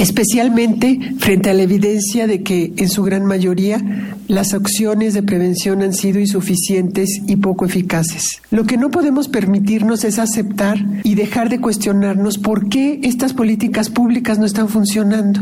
especialmente 0.00 0.98
frente 1.18 1.50
a 1.50 1.54
la 1.54 1.62
evidencia 1.62 2.26
de 2.26 2.42
que 2.42 2.72
en 2.76 2.88
su 2.88 3.02
gran 3.02 3.26
mayoría 3.26 3.80
las 4.28 4.54
acciones 4.54 5.12
de 5.12 5.22
prevención 5.22 5.82
han 5.82 5.92
sido 5.92 6.20
insuficientes 6.20 7.20
y 7.26 7.36
poco 7.36 7.66
eficaces. 7.66 8.40
Lo 8.50 8.64
que 8.64 8.78
no 8.78 8.90
podemos 8.90 9.28
permitirnos 9.28 10.04
es 10.04 10.18
aceptar 10.18 10.78
y 11.04 11.16
dejar 11.16 11.50
de 11.50 11.60
cuestionarnos 11.60 12.38
por 12.38 12.68
qué 12.68 13.00
estas 13.02 13.34
políticas 13.34 13.90
públicas 13.90 14.38
no 14.38 14.46
están 14.46 14.68
funcionando. 14.68 15.40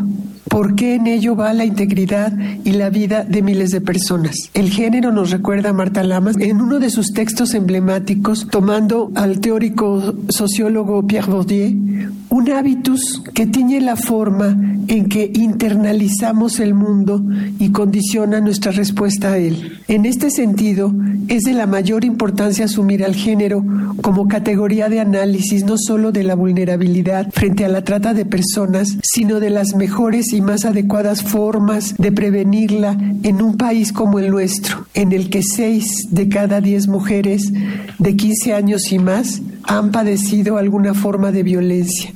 ¿Por 0.48 0.74
qué 0.74 0.94
en 0.94 1.06
ello 1.06 1.36
va 1.36 1.52
la 1.52 1.66
integridad 1.66 2.32
y 2.64 2.72
la 2.72 2.88
vida 2.88 3.22
de 3.24 3.42
miles 3.42 3.70
de 3.70 3.82
personas? 3.82 4.34
El 4.54 4.70
género 4.70 5.12
nos 5.12 5.30
recuerda 5.30 5.70
a 5.70 5.74
Marta 5.74 6.02
Lamas 6.02 6.36
en 6.38 6.62
uno 6.62 6.78
de 6.78 6.88
sus 6.88 7.12
textos 7.12 7.52
emblemáticos, 7.52 8.48
tomando 8.50 9.12
al 9.14 9.40
teórico 9.40 10.14
sociólogo 10.30 11.06
Pierre 11.06 11.30
Bourdieu, 11.30 12.10
un 12.30 12.50
hábitus 12.50 13.22
que 13.34 13.46
tiene 13.46 13.82
la 13.82 13.96
forma 13.96 14.47
en 14.50 15.08
que 15.08 15.30
internalizamos 15.34 16.60
el 16.60 16.74
mundo 16.74 17.22
y 17.58 17.70
condiciona 17.70 18.40
nuestra 18.40 18.72
respuesta 18.72 19.32
a 19.32 19.38
él. 19.38 19.80
En 19.88 20.06
este 20.06 20.30
sentido, 20.30 20.94
es 21.28 21.42
de 21.42 21.52
la 21.52 21.66
mayor 21.66 22.04
importancia 22.04 22.64
asumir 22.64 23.04
al 23.04 23.14
género 23.14 23.62
como 24.02 24.28
categoría 24.28 24.88
de 24.88 25.00
análisis 25.00 25.64
no 25.64 25.76
solo 25.76 26.10
de 26.10 26.22
la 26.22 26.34
vulnerabilidad 26.34 27.30
frente 27.32 27.64
a 27.64 27.68
la 27.68 27.84
trata 27.84 28.14
de 28.14 28.24
personas, 28.24 28.96
sino 29.02 29.38
de 29.38 29.50
las 29.50 29.74
mejores 29.74 30.32
y 30.32 30.40
más 30.40 30.64
adecuadas 30.64 31.22
formas 31.22 31.94
de 31.98 32.12
prevenirla 32.12 32.96
en 33.22 33.42
un 33.42 33.56
país 33.56 33.92
como 33.92 34.18
el 34.18 34.30
nuestro, 34.30 34.86
en 34.94 35.12
el 35.12 35.28
que 35.28 35.42
seis 35.42 36.06
de 36.10 36.28
cada 36.28 36.60
diez 36.60 36.88
mujeres 36.88 37.52
de 37.98 38.16
15 38.16 38.54
años 38.54 38.90
y 38.90 38.98
más 38.98 39.42
han 39.64 39.90
padecido 39.90 40.56
alguna 40.56 40.94
forma 40.94 41.30
de 41.30 41.42
violencia. 41.42 42.12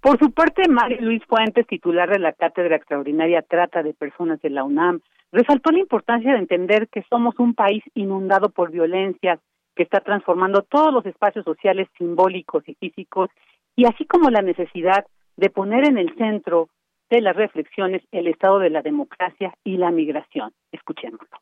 Por 0.00 0.18
su 0.18 0.32
parte, 0.32 0.66
Mario 0.66 1.02
Luis 1.02 1.22
Fuentes, 1.26 1.66
titular 1.66 2.08
de 2.08 2.18
la 2.18 2.32
Cátedra 2.32 2.76
Extraordinaria 2.76 3.42
Trata 3.42 3.82
de 3.82 3.92
Personas 3.92 4.40
de 4.40 4.48
la 4.48 4.64
UNAM, 4.64 5.00
resaltó 5.30 5.70
la 5.72 5.80
importancia 5.80 6.32
de 6.32 6.38
entender 6.38 6.88
que 6.88 7.04
somos 7.10 7.38
un 7.38 7.54
país 7.54 7.84
inundado 7.94 8.48
por 8.48 8.70
violencias 8.70 9.40
que 9.76 9.82
está 9.82 10.00
transformando 10.00 10.62
todos 10.62 10.90
los 10.90 11.04
espacios 11.04 11.44
sociales 11.44 11.86
simbólicos 11.98 12.66
y 12.66 12.74
físicos, 12.76 13.28
y 13.76 13.84
así 13.84 14.06
como 14.06 14.30
la 14.30 14.40
necesidad 14.40 15.04
de 15.36 15.50
poner 15.50 15.86
en 15.86 15.98
el 15.98 16.14
centro 16.16 16.70
de 17.10 17.20
las 17.20 17.36
reflexiones 17.36 18.02
el 18.10 18.26
estado 18.26 18.58
de 18.58 18.70
la 18.70 18.80
democracia 18.80 19.52
y 19.64 19.76
la 19.76 19.90
migración. 19.90 20.52
Escuchémoslo. 20.72 21.36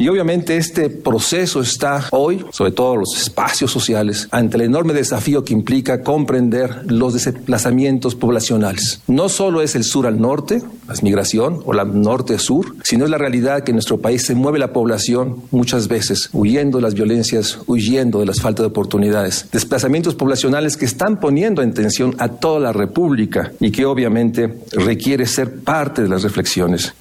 Y 0.00 0.08
obviamente 0.08 0.56
este 0.56 0.88
proceso 0.88 1.60
está 1.60 2.06
hoy, 2.12 2.42
sobre 2.52 2.72
todo 2.72 2.96
los 2.96 3.14
espacios 3.20 3.70
sociales, 3.70 4.28
ante 4.30 4.56
el 4.56 4.62
enorme 4.62 4.94
desafío 4.94 5.44
que 5.44 5.52
implica 5.52 6.00
comprender 6.00 6.90
los 6.90 7.12
desplazamientos 7.12 8.14
poblacionales. 8.14 9.02
No 9.08 9.28
solo 9.28 9.60
es 9.60 9.74
el 9.74 9.84
sur 9.84 10.06
al 10.06 10.18
norte, 10.18 10.62
la 10.88 10.94
migración, 11.02 11.60
o 11.66 11.74
la 11.74 11.84
norte-sur, 11.84 12.76
sino 12.82 13.04
es 13.04 13.10
la 13.10 13.18
realidad 13.18 13.62
que 13.62 13.72
en 13.72 13.76
nuestro 13.76 14.00
país 14.00 14.24
se 14.24 14.34
mueve 14.34 14.58
la 14.58 14.72
población 14.72 15.42
muchas 15.50 15.86
veces 15.86 16.30
huyendo 16.32 16.78
de 16.78 16.82
las 16.82 16.94
violencias, 16.94 17.58
huyendo 17.66 18.20
de 18.20 18.26
las 18.26 18.40
faltas 18.40 18.64
de 18.64 18.68
oportunidades. 18.68 19.48
Desplazamientos 19.52 20.14
poblacionales 20.14 20.78
que 20.78 20.86
están 20.86 21.20
poniendo 21.20 21.60
en 21.60 21.74
tensión 21.74 22.16
a 22.20 22.28
toda 22.28 22.58
la 22.58 22.72
República 22.72 23.52
y 23.60 23.70
que 23.70 23.84
obviamente 23.84 24.60
requiere 24.72 25.26
ser 25.26 25.60
parte 25.60 26.00
de 26.00 26.08
las 26.08 26.22
reflexiones. 26.22 26.94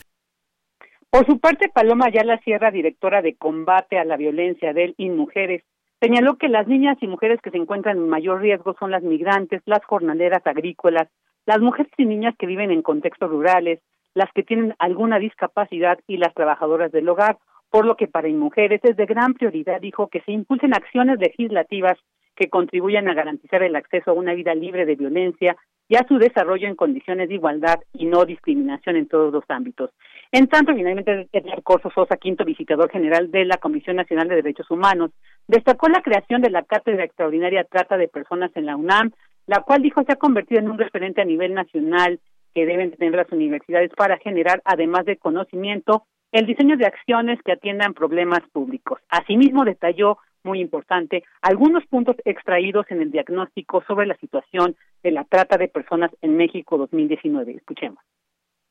Por 1.11 1.25
su 1.25 1.39
parte, 1.39 1.69
Paloma 1.69 2.05
Ayala 2.05 2.37
Sierra, 2.39 2.69
directora 2.69 3.23
de 3.23 3.35
combate 3.35 3.97
a 3.97 4.05
la 4.05 4.15
violencia 4.15 4.73
del 4.73 4.93
INMujeres, 4.97 5.63
señaló 5.99 6.37
que 6.37 6.49
las 6.49 6.67
niñas 6.67 6.97
y 7.01 7.07
mujeres 7.07 7.41
que 7.41 7.49
se 7.49 7.57
encuentran 7.57 7.97
en 7.97 8.07
mayor 8.07 8.41
riesgo 8.41 8.75
son 8.79 8.91
las 8.91 9.01
migrantes, 9.01 9.63
las 9.65 9.83
jornaleras 9.85 10.45
agrícolas, 10.45 11.09
las 11.47 11.59
mujeres 11.61 11.91
y 11.97 12.05
niñas 12.05 12.35
que 12.37 12.45
viven 12.45 12.69
en 12.69 12.83
contextos 12.83 13.31
rurales, 13.31 13.79
las 14.13 14.31
que 14.33 14.43
tienen 14.43 14.75
alguna 14.77 15.17
discapacidad 15.17 15.97
y 16.05 16.17
las 16.17 16.33
trabajadoras 16.35 16.91
del 16.91 17.09
hogar, 17.09 17.39
por 17.71 17.85
lo 17.85 17.95
que 17.95 18.07
para 18.07 18.27
INMujeres 18.27 18.81
es 18.83 18.95
de 18.95 19.07
gran 19.07 19.33
prioridad, 19.33 19.81
dijo, 19.81 20.09
que 20.09 20.21
se 20.21 20.31
impulsen 20.31 20.75
acciones 20.75 21.17
legislativas 21.19 21.97
que 22.35 22.49
contribuyan 22.49 23.07
a 23.09 23.15
garantizar 23.15 23.63
el 23.63 23.75
acceso 23.75 24.11
a 24.11 24.13
una 24.13 24.35
vida 24.35 24.53
libre 24.53 24.85
de 24.85 24.95
violencia 24.95 25.57
y 25.89 25.95
a 25.95 26.07
su 26.07 26.19
desarrollo 26.19 26.67
en 26.67 26.75
condiciones 26.75 27.29
de 27.29 27.35
igualdad 27.35 27.79
y 27.93 28.05
no 28.05 28.25
discriminación 28.25 28.95
en 28.95 29.07
todos 29.07 29.33
los 29.33 29.43
ámbitos. 29.49 29.89
En 30.31 30.47
tanto, 30.47 30.75
finalmente, 30.75 31.27
Edgar 31.31 31.63
Corso 31.63 31.89
Sosa, 31.89 32.17
quinto 32.17 32.45
visitador 32.45 32.91
general 32.91 33.31
de 33.31 33.45
la 33.45 33.57
Comisión 33.57 33.95
Nacional 33.95 34.27
de 34.27 34.35
Derechos 34.35 34.69
Humanos, 34.69 35.09
destacó 35.47 35.89
la 35.89 36.03
creación 36.03 36.43
de 36.43 36.51
la 36.51 36.61
Cátedra 36.61 37.03
Extraordinaria 37.03 37.63
Trata 37.63 37.97
de 37.97 38.07
Personas 38.07 38.51
en 38.53 38.67
la 38.67 38.75
UNAM, 38.75 39.11
la 39.47 39.61
cual 39.61 39.81
dijo 39.81 40.03
se 40.03 40.13
ha 40.13 40.17
convertido 40.17 40.59
en 40.59 40.69
un 40.69 40.77
referente 40.77 41.21
a 41.21 41.25
nivel 41.25 41.55
nacional 41.55 42.19
que 42.53 42.67
deben 42.67 42.91
tener 42.91 43.15
las 43.15 43.31
universidades 43.31 43.89
para 43.97 44.19
generar, 44.19 44.61
además 44.65 45.05
de 45.05 45.17
conocimiento, 45.17 46.03
el 46.31 46.45
diseño 46.45 46.77
de 46.77 46.85
acciones 46.85 47.39
que 47.43 47.53
atiendan 47.53 47.95
problemas 47.95 48.41
públicos. 48.51 48.99
Asimismo, 49.09 49.65
detalló, 49.65 50.19
muy 50.43 50.61
importante, 50.61 51.23
algunos 51.41 51.85
puntos 51.87 52.15
extraídos 52.23 52.85
en 52.89 53.01
el 53.01 53.09
diagnóstico 53.09 53.83
sobre 53.87 54.05
la 54.05 54.15
situación 54.17 54.75
de 55.01 55.11
la 55.11 55.23
trata 55.23 55.57
de 55.57 55.69
personas 55.69 56.11
en 56.21 56.37
México 56.37 56.77
2019. 56.77 57.53
Escuchemos. 57.53 57.99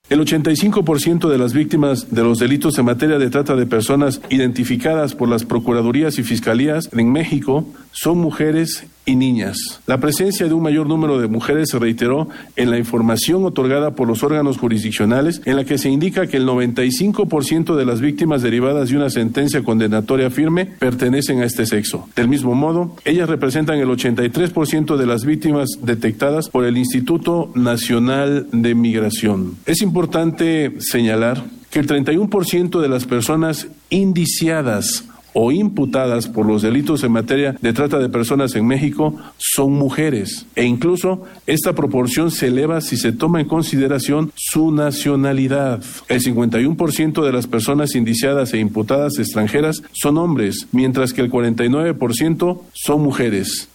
El 0.09 0.21
85% 0.21 1.29
de 1.29 1.37
las 1.37 1.53
víctimas 1.53 2.11
de 2.11 2.23
los 2.23 2.39
delitos 2.39 2.79
en 2.79 2.87
materia 2.87 3.19
de 3.19 3.29
trata 3.29 3.57
de 3.57 3.67
personas 3.67 4.23
identificadas 4.31 5.15
por 5.15 5.29
las 5.29 5.45
Procuradurías 5.45 6.19
y 6.19 6.23
Fiscalías 6.23 6.89
en 6.95 7.13
México 7.13 7.67
son 7.93 8.17
mujeres 8.17 8.87
y 9.05 9.17
niñas. 9.17 9.81
La 9.87 10.01
presencia 10.01 10.47
de 10.47 10.55
un 10.55 10.63
mayor 10.63 10.87
número 10.87 11.19
de 11.19 11.29
mujeres 11.29 11.71
se 11.71 11.79
reiteró 11.79 12.29
en 12.57 12.71
la 12.71 12.79
información 12.79 13.45
otorgada 13.45 13.95
por 13.95 14.07
los 14.07 14.23
órganos 14.23 14.59
jurisdiccionales, 14.59 15.41
en 15.45 15.57
la 15.57 15.65
que 15.65 15.79
se 15.79 15.89
indica 15.89 16.27
que 16.27 16.37
el 16.37 16.47
95% 16.47 17.75
de 17.75 17.87
las 17.87 18.01
víctimas 18.01 18.43
derivadas 18.43 18.91
de 18.91 18.97
una 18.97 19.09
sentencia 19.11 19.63
condenatoria 19.63 20.31
firme 20.31 20.67
pertenecen 20.67 21.41
a 21.41 21.47
este 21.47 21.65
sexo. 21.65 22.09
Del 22.17 22.29
mismo 22.29 22.55
modo, 22.55 22.97
ellas 23.05 23.29
representan 23.29 23.79
el 23.79 23.89
83% 23.89 24.97
de 24.97 25.07
las 25.07 25.25
víctimas 25.25 25.69
detectadas 25.83 26.51
por 26.51 26.65
el 26.65 26.77
Instituto 26.77 27.51
Nacional 27.55 28.47
de 28.53 28.75
Migración. 28.75 29.57
Es 29.65 29.81
importante 29.81 29.98
señalar 30.79 31.43
que 31.71 31.81
el 31.81 31.87
31% 31.87 32.81
de 32.81 32.89
las 32.89 33.05
personas 33.05 33.69
indiciadas 33.91 35.09
o 35.35 35.53
imputadas 35.53 36.29
por 36.29 36.47
los 36.47 36.63
delitos 36.63 37.05
en 37.05 37.13
materia 37.13 37.55
de 37.61 37.73
trata 37.73 37.99
de 37.99 38.09
personas 38.09 38.55
en 38.57 38.67
México 38.67 39.15
son 39.37 39.73
mujeres 39.73 40.47
e 40.57 40.65
incluso 40.65 41.27
esta 41.47 41.75
proporción 41.75 42.31
se 42.31 42.49
eleva 42.49 42.81
si 42.81 42.97
se 42.97 43.13
toma 43.13 43.41
en 43.41 43.47
consideración 43.47 44.33
su 44.35 44.73
nacionalidad. 44.73 45.83
El 46.09 46.21
51% 46.21 47.25
de 47.25 47.33
las 47.33 47.47
personas 47.47 47.95
indiciadas 47.95 48.53
e 48.53 48.59
imputadas 48.59 49.19
extranjeras 49.19 49.83
son 49.93 50.19
hombres, 50.19 50.67
mientras 50.73 51.13
que 51.13 51.21
el 51.21 51.31
49% 51.31 52.61
son 52.73 53.03
mujeres. 53.03 53.71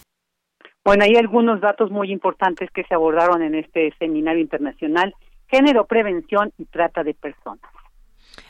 Bueno, 0.84 1.04
hay 1.04 1.16
algunos 1.16 1.62
datos 1.62 1.90
muy 1.90 2.12
importantes 2.12 2.68
que 2.70 2.84
se 2.84 2.94
abordaron 2.94 3.42
en 3.42 3.54
este 3.54 3.90
seminario 3.98 4.42
internacional, 4.42 5.14
género, 5.48 5.86
prevención 5.86 6.52
y 6.58 6.64
trata 6.66 7.02
de 7.02 7.14
personas. 7.14 7.70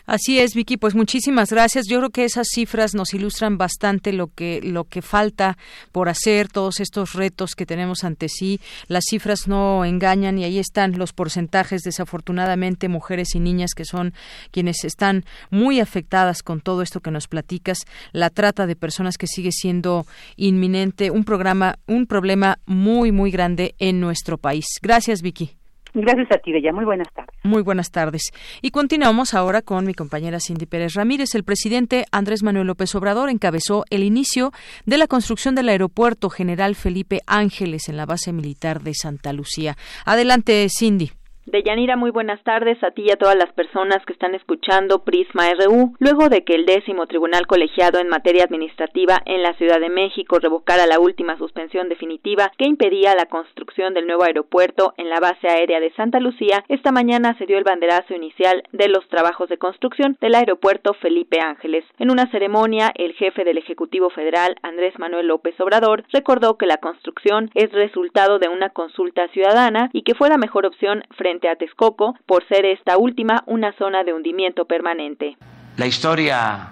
Así 0.07 0.39
es, 0.39 0.55
Vicky, 0.55 0.77
pues 0.77 0.95
muchísimas 0.95 1.51
gracias. 1.51 1.87
Yo 1.89 1.99
creo 1.99 2.11
que 2.11 2.25
esas 2.25 2.49
cifras 2.53 2.95
nos 2.95 3.15
ilustran 3.15 3.57
bastante 3.57 4.13
lo 4.13 4.27
que 4.27 4.61
lo 4.63 4.85
que 4.85 5.01
falta 5.01 5.57
por 5.93 6.11
hacer, 6.11 6.49
todos 6.49 6.81
estos 6.81 7.15
retos 7.15 7.55
que 7.55 7.65
tenemos 7.65 8.05
ante 8.05 8.29
sí. 8.29 8.61
Las 8.87 9.05
cifras 9.09 9.49
no 9.49 9.83
engañan 9.87 10.39
y 10.39 10.45
ahí 10.45 10.59
están 10.59 10.99
los 10.99 11.15
porcentajes 11.15 11.81
desafortunadamente 11.83 12.89
mujeres 12.89 13.35
y 13.35 13.41
niñas 13.41 13.73
que 13.75 13.87
son 13.87 14.13
quienes 14.51 14.85
están 14.85 15.25
muy 15.51 15.81
afectadas 15.81 16.43
con 16.43 16.61
todo 16.61 16.83
esto 16.83 17.01
que 17.01 17.11
nos 17.11 17.27
platicas, 17.27 17.79
la 18.13 18.29
trata 18.29 18.67
de 18.67 18.77
personas 18.77 19.17
que 19.17 19.27
sigue 19.27 19.53
siendo 19.53 20.05
inminente, 20.37 21.11
un 21.11 21.25
programa 21.25 21.77
un 21.87 22.07
problema 22.07 22.59
muy 22.67 23.11
muy 23.11 23.31
grande 23.31 23.75
en 23.79 24.01
nuestro 24.01 24.37
país. 24.37 24.67
Gracias, 24.83 25.23
Vicky. 25.23 25.57
Gracias 25.95 26.29
a 26.33 26.39
ti, 26.39 26.53
Bella. 26.53 26.73
Muy 26.73 26.85
buenas 26.85 27.09
tardes. 27.15 27.35
Muy 27.45 27.63
buenas 27.63 27.93
tardes. 27.93 28.33
Y 28.61 28.73
continuamos 28.73 29.33
ahora 29.33 29.63
con 29.63 29.87
mi 29.87 29.95
compañera 29.95 30.41
Cindy 30.41 30.67
Pérez 30.67 30.95
Ramírez. 30.95 31.35
El 31.37 31.45
presidente 31.45 32.05
Andrés 32.11 32.43
Manuel 32.43 32.67
López 32.67 32.95
Obrador 32.97 33.31
encabezó 33.31 33.85
el 33.91 34.03
inicio 34.03 34.51
de 34.87 34.99
la 34.99 35.07
construcción 35.07 35.55
del 35.55 35.69
aeropuerto 35.69 36.31
General 36.31 36.75
Felipe 36.75 37.21
Ángeles 37.27 37.89
en 37.89 37.97
la 37.97 38.07
base 38.07 38.33
militar 38.33 38.83
de 38.83 38.93
Santa 38.95 39.33
Lucía. 39.33 39.77
Adelante, 40.05 40.67
Cindy. 40.69 41.13
Deyanira, 41.55 41.95
muy 41.95 42.11
buenas 42.11 42.43
tardes 42.43 42.83
a 42.83 42.90
ti 42.90 43.03
y 43.07 43.12
a 43.12 43.17
todas 43.17 43.37
las 43.37 43.53
personas 43.53 44.05
que 44.05 44.12
están 44.12 44.35
escuchando 44.35 45.05
Prisma 45.05 45.45
RU. 45.55 45.95
Luego 46.01 46.29
de 46.29 46.43
que 46.43 46.57
el 46.57 46.67
décimo 46.67 47.07
tribunal 47.07 47.47
colegiado 47.47 48.01
en 48.01 48.09
materia 48.09 48.43
administrativa 48.43 49.23
en 49.25 49.40
la 49.40 49.55
Ciudad 49.55 49.79
de 49.79 49.88
México 49.88 50.40
revocara 50.40 50.88
la 50.88 50.99
última 50.99 51.38
suspensión 51.38 51.88
definitiva 51.88 52.51
que 52.59 52.67
impedía 52.67 53.14
la 53.14 53.27
construcción 53.27 53.95
del 53.95 54.09
nuevo 54.09 54.25
aeropuerto 54.25 54.95
en 54.97 55.09
la 55.09 55.21
base 55.21 55.47
aérea 55.47 55.79
de 55.79 55.93
Santa 55.93 56.19
Lucía, 56.19 56.64
esta 56.67 56.90
mañana 56.90 57.38
se 57.38 57.47
dio 57.47 57.57
el 57.57 57.62
banderazo 57.62 58.14
inicial 58.14 58.64
de 58.73 58.88
los 58.88 59.07
trabajos 59.09 59.49
de 59.49 59.57
construcción 59.57 60.19
del 60.21 60.35
aeropuerto 60.35 60.93
Felipe 60.95 61.38
Ángeles. 61.40 61.85
En 62.01 62.11
una 62.11 62.29
ceremonia, 62.33 62.90
el 62.97 63.12
jefe 63.12 63.45
del 63.45 63.59
Ejecutivo 63.59 64.11
Federal, 64.11 64.57
Andrés 64.62 64.99
Manuel 64.99 65.29
López 65.29 65.55
Obrador, 65.61 66.03
recordó 66.12 66.59
que 66.59 66.67
la 66.67 66.79
construcción 66.79 67.53
es 67.55 67.71
resultado 67.71 68.40
de 68.40 68.49
una 68.49 68.71
consulta 68.71 69.29
ciudadana 69.29 69.90
y 69.93 70.03
que 70.03 70.17
fue 70.17 70.29
la 70.29 70.37
mejor 70.37 70.67
opción 70.67 71.05
frente 71.17 71.44
a 71.49 71.57
Texcoco, 71.57 72.17
por 72.27 72.47
ser 72.49 72.65
esta 72.65 72.97
última 72.97 73.43
una 73.47 73.73
zona 73.73 74.05
de 74.05 74.13
hundimiento 74.13 74.65
permanente. 74.65 75.37
La 75.77 75.87
historia 75.87 76.69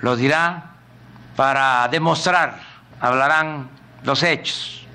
lo 0.00 0.16
dirá 0.16 0.74
para 1.36 1.88
demostrar, 1.88 2.60
hablarán 3.00 3.68
los 4.04 4.22
hechos. 4.22 4.86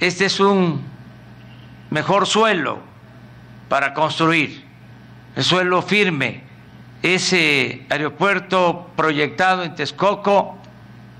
Este 0.00 0.26
es 0.26 0.40
un 0.40 0.82
mejor 1.90 2.26
suelo 2.26 2.78
para 3.68 3.94
construir, 3.94 4.64
el 5.36 5.44
suelo 5.44 5.82
firme. 5.82 6.44
Ese 7.02 7.86
aeropuerto 7.90 8.90
proyectado 8.96 9.62
en 9.62 9.74
Texcoco 9.74 10.56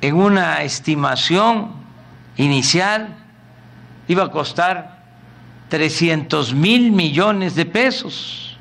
en 0.01 0.17
una 0.17 0.63
estimación 0.63 1.73
inicial 2.37 3.15
iba 4.09 4.25
a 4.25 4.31
costar 4.31 4.98
300 5.69 6.55
mil 6.55 6.91
millones 6.93 7.55
de 7.55 7.67
pesos, 7.67 8.57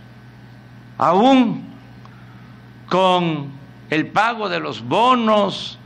aún 0.98 1.66
con 2.90 3.52
el 3.90 4.08
pago 4.08 4.50
de 4.50 4.60
los 4.60 4.82
bonos, 4.82 5.80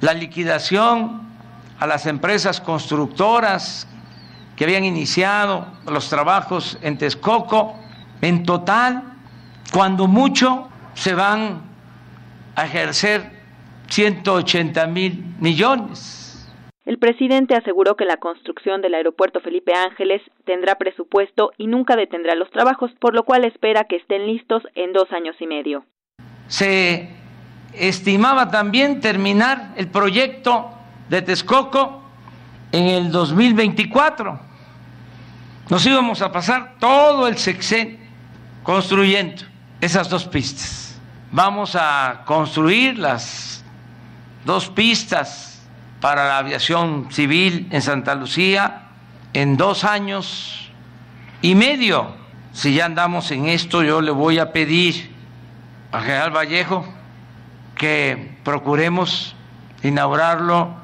la 0.00 0.14
liquidación 0.14 1.22
a 1.78 1.86
las 1.86 2.06
empresas 2.06 2.60
constructoras 2.60 3.86
que 4.56 4.64
habían 4.64 4.84
iniciado 4.84 5.66
los 5.86 6.08
trabajos 6.08 6.78
en 6.82 6.98
Texcoco, 6.98 7.76
en 8.20 8.44
total, 8.44 9.02
cuando 9.72 10.06
mucho, 10.06 10.68
se 10.94 11.14
van 11.14 11.62
a 12.54 12.66
ejercer 12.66 13.40
180 13.88 14.86
mil 14.86 15.34
millones 15.40 16.21
el 16.84 16.98
presidente 16.98 17.54
aseguró 17.54 17.96
que 17.96 18.04
la 18.04 18.16
construcción 18.16 18.82
del 18.82 18.94
aeropuerto 18.94 19.40
Felipe 19.40 19.72
Ángeles 19.72 20.20
tendrá 20.44 20.74
presupuesto 20.74 21.52
y 21.56 21.68
nunca 21.68 21.94
detendrá 21.94 22.34
los 22.34 22.50
trabajos, 22.50 22.90
por 22.98 23.14
lo 23.14 23.22
cual 23.22 23.44
espera 23.44 23.84
que 23.84 23.96
estén 23.96 24.26
listos 24.26 24.64
en 24.74 24.92
dos 24.92 25.10
años 25.12 25.36
y 25.38 25.46
medio. 25.46 25.84
Se 26.48 27.08
estimaba 27.72 28.50
también 28.50 29.00
terminar 29.00 29.72
el 29.76 29.88
proyecto 29.88 30.70
de 31.08 31.22
Texcoco 31.22 32.02
en 32.72 32.88
el 32.88 33.12
2024. 33.12 34.40
Nos 35.70 35.86
íbamos 35.86 36.20
a 36.20 36.32
pasar 36.32 36.78
todo 36.80 37.28
el 37.28 37.38
sexenio 37.38 37.98
construyendo 38.64 39.44
esas 39.80 40.10
dos 40.10 40.24
pistas. 40.24 41.00
Vamos 41.30 41.76
a 41.76 42.24
construir 42.26 42.98
las 42.98 43.64
dos 44.44 44.68
pistas 44.68 45.51
para 46.02 46.26
la 46.26 46.38
aviación 46.38 47.06
civil 47.12 47.68
en 47.70 47.80
Santa 47.80 48.16
Lucía 48.16 48.88
en 49.32 49.56
dos 49.56 49.84
años 49.84 50.68
y 51.40 51.54
medio. 51.54 52.16
Si 52.52 52.74
ya 52.74 52.86
andamos 52.86 53.30
en 53.30 53.48
esto, 53.48 53.84
yo 53.84 54.00
le 54.00 54.10
voy 54.10 54.40
a 54.40 54.52
pedir 54.52 55.14
al 55.92 56.02
general 56.02 56.36
Vallejo 56.36 56.84
que 57.76 58.36
procuremos 58.42 59.36
inaugurarlo 59.84 60.74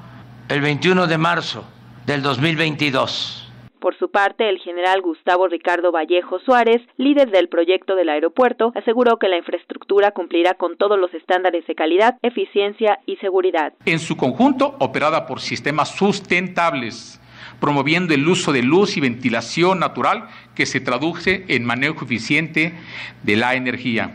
el 0.48 0.60
21 0.60 1.08
de 1.08 1.18
marzo 1.18 1.64
del 2.06 2.22
2022. 2.22 3.47
Por 3.80 3.96
su 3.96 4.10
parte, 4.10 4.48
el 4.48 4.58
general 4.58 5.02
Gustavo 5.02 5.46
Ricardo 5.46 5.92
Vallejo 5.92 6.40
Suárez, 6.40 6.82
líder 6.96 7.30
del 7.30 7.48
proyecto 7.48 7.94
del 7.94 8.08
aeropuerto, 8.08 8.72
aseguró 8.74 9.18
que 9.18 9.28
la 9.28 9.36
infraestructura 9.36 10.10
cumplirá 10.10 10.54
con 10.54 10.76
todos 10.76 10.98
los 10.98 11.14
estándares 11.14 11.64
de 11.66 11.76
calidad, 11.76 12.18
eficiencia 12.22 12.98
y 13.06 13.16
seguridad. 13.16 13.72
En 13.84 14.00
su 14.00 14.16
conjunto, 14.16 14.74
operada 14.80 15.26
por 15.26 15.40
sistemas 15.40 15.94
sustentables, 15.94 17.20
promoviendo 17.60 18.14
el 18.14 18.26
uso 18.26 18.52
de 18.52 18.62
luz 18.62 18.96
y 18.96 19.00
ventilación 19.00 19.78
natural 19.78 20.28
que 20.56 20.66
se 20.66 20.80
traduce 20.80 21.44
en 21.46 21.64
manejo 21.64 22.04
eficiente 22.04 22.74
de 23.22 23.36
la 23.36 23.54
energía, 23.54 24.10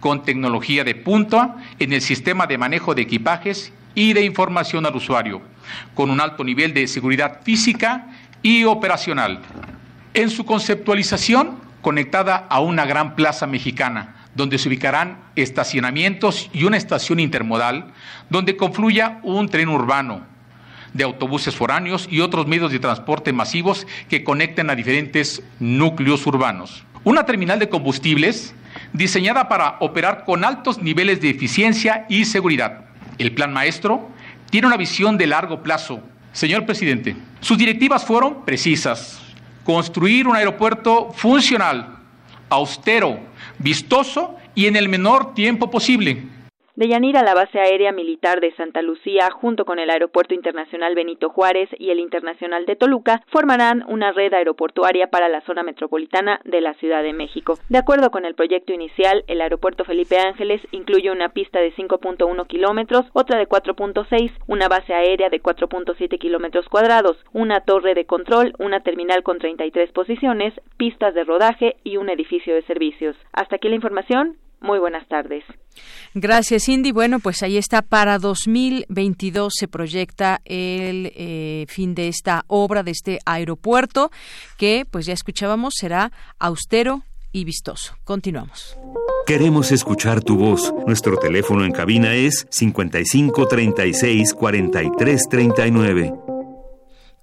con 0.00 0.22
tecnología 0.22 0.84
de 0.84 0.94
punta 0.94 1.56
en 1.78 1.92
el 1.92 2.00
sistema 2.00 2.46
de 2.46 2.56
manejo 2.56 2.94
de 2.94 3.02
equipajes 3.02 3.74
y 3.94 4.14
de 4.14 4.24
información 4.24 4.86
al 4.86 4.96
usuario, 4.96 5.42
con 5.94 6.10
un 6.10 6.20
alto 6.20 6.44
nivel 6.44 6.72
de 6.72 6.86
seguridad 6.86 7.42
física 7.42 8.06
y 8.46 8.62
operacional. 8.62 9.40
En 10.14 10.30
su 10.30 10.46
conceptualización, 10.46 11.58
conectada 11.82 12.46
a 12.48 12.60
una 12.60 12.86
gran 12.86 13.16
plaza 13.16 13.48
mexicana, 13.48 14.14
donde 14.36 14.58
se 14.58 14.68
ubicarán 14.68 15.18
estacionamientos 15.34 16.48
y 16.52 16.62
una 16.62 16.76
estación 16.76 17.18
intermodal, 17.18 17.92
donde 18.30 18.56
confluya 18.56 19.18
un 19.24 19.48
tren 19.48 19.68
urbano 19.68 20.20
de 20.92 21.02
autobuses 21.02 21.56
foráneos 21.56 22.06
y 22.08 22.20
otros 22.20 22.46
medios 22.46 22.70
de 22.70 22.78
transporte 22.78 23.32
masivos 23.32 23.84
que 24.08 24.22
conecten 24.22 24.70
a 24.70 24.76
diferentes 24.76 25.42
núcleos 25.58 26.24
urbanos. 26.24 26.84
Una 27.02 27.26
terminal 27.26 27.58
de 27.58 27.68
combustibles 27.68 28.54
diseñada 28.92 29.48
para 29.48 29.76
operar 29.80 30.22
con 30.24 30.44
altos 30.44 30.80
niveles 30.80 31.20
de 31.20 31.30
eficiencia 31.30 32.06
y 32.08 32.26
seguridad. 32.26 32.84
El 33.18 33.32
plan 33.32 33.52
maestro 33.52 34.08
tiene 34.50 34.68
una 34.68 34.76
visión 34.76 35.18
de 35.18 35.26
largo 35.26 35.64
plazo 35.64 36.00
Señor 36.36 36.66
presidente, 36.66 37.16
sus 37.40 37.56
directivas 37.56 38.04
fueron 38.04 38.44
precisas. 38.44 39.18
Construir 39.64 40.28
un 40.28 40.36
aeropuerto 40.36 41.10
funcional, 41.14 41.96
austero, 42.50 43.18
vistoso 43.56 44.36
y 44.54 44.66
en 44.66 44.76
el 44.76 44.90
menor 44.90 45.32
tiempo 45.32 45.70
posible 45.70 46.24
de 46.76 46.88
Yanira, 46.88 47.22
la 47.22 47.34
base 47.34 47.58
aérea 47.58 47.90
militar 47.90 48.40
de 48.40 48.54
Santa 48.54 48.82
Lucía, 48.82 49.30
junto 49.30 49.64
con 49.64 49.78
el 49.78 49.88
Aeropuerto 49.88 50.34
Internacional 50.34 50.94
Benito 50.94 51.30
Juárez 51.30 51.70
y 51.78 51.90
el 51.90 51.98
Internacional 51.98 52.66
de 52.66 52.76
Toluca, 52.76 53.22
formarán 53.28 53.82
una 53.88 54.12
red 54.12 54.32
aeroportuaria 54.34 55.08
para 55.08 55.30
la 55.30 55.40
zona 55.40 55.62
metropolitana 55.62 56.40
de 56.44 56.60
la 56.60 56.74
Ciudad 56.74 57.02
de 57.02 57.14
México. 57.14 57.58
De 57.70 57.78
acuerdo 57.78 58.10
con 58.10 58.26
el 58.26 58.34
proyecto 58.34 58.74
inicial, 58.74 59.24
el 59.26 59.40
Aeropuerto 59.40 59.84
Felipe 59.84 60.18
Ángeles 60.18 60.60
incluye 60.70 61.10
una 61.10 61.30
pista 61.30 61.60
de 61.60 61.72
5.1 61.74 62.46
kilómetros, 62.46 63.06
otra 63.14 63.38
de 63.38 63.48
4.6, 63.48 64.32
una 64.46 64.68
base 64.68 64.92
aérea 64.92 65.30
de 65.30 65.42
4.7 65.42 66.18
kilómetros 66.18 66.68
cuadrados, 66.68 67.16
una 67.32 67.60
torre 67.60 67.94
de 67.94 68.04
control, 68.04 68.52
una 68.58 68.80
terminal 68.80 69.22
con 69.22 69.38
33 69.38 69.92
posiciones, 69.92 70.52
pistas 70.76 71.14
de 71.14 71.24
rodaje 71.24 71.76
y 71.84 71.96
un 71.96 72.10
edificio 72.10 72.54
de 72.54 72.62
servicios. 72.62 73.16
Hasta 73.32 73.56
aquí 73.56 73.70
la 73.70 73.76
información. 73.76 74.36
Muy 74.60 74.78
buenas 74.78 75.06
tardes. 75.08 75.44
Gracias, 76.14 76.64
Cindy. 76.64 76.92
Bueno, 76.92 77.20
pues 77.20 77.42
ahí 77.42 77.58
está. 77.58 77.82
Para 77.82 78.18
2022 78.18 79.52
se 79.54 79.68
proyecta 79.68 80.40
el 80.44 81.12
eh, 81.14 81.66
fin 81.68 81.94
de 81.94 82.08
esta 82.08 82.44
obra, 82.46 82.82
de 82.82 82.92
este 82.92 83.18
aeropuerto, 83.26 84.10
que, 84.56 84.86
pues 84.90 85.06
ya 85.06 85.12
escuchábamos, 85.12 85.74
será 85.76 86.12
austero 86.38 87.02
y 87.32 87.44
vistoso. 87.44 87.96
Continuamos. 88.04 88.78
Queremos 89.26 89.72
escuchar 89.72 90.22
tu 90.22 90.36
voz. 90.38 90.72
Nuestro 90.86 91.18
teléfono 91.18 91.64
en 91.64 91.72
cabina 91.72 92.14
es 92.14 92.46
55 92.50 93.46
36 93.46 94.32
43 94.32 95.28
39. 95.28 96.35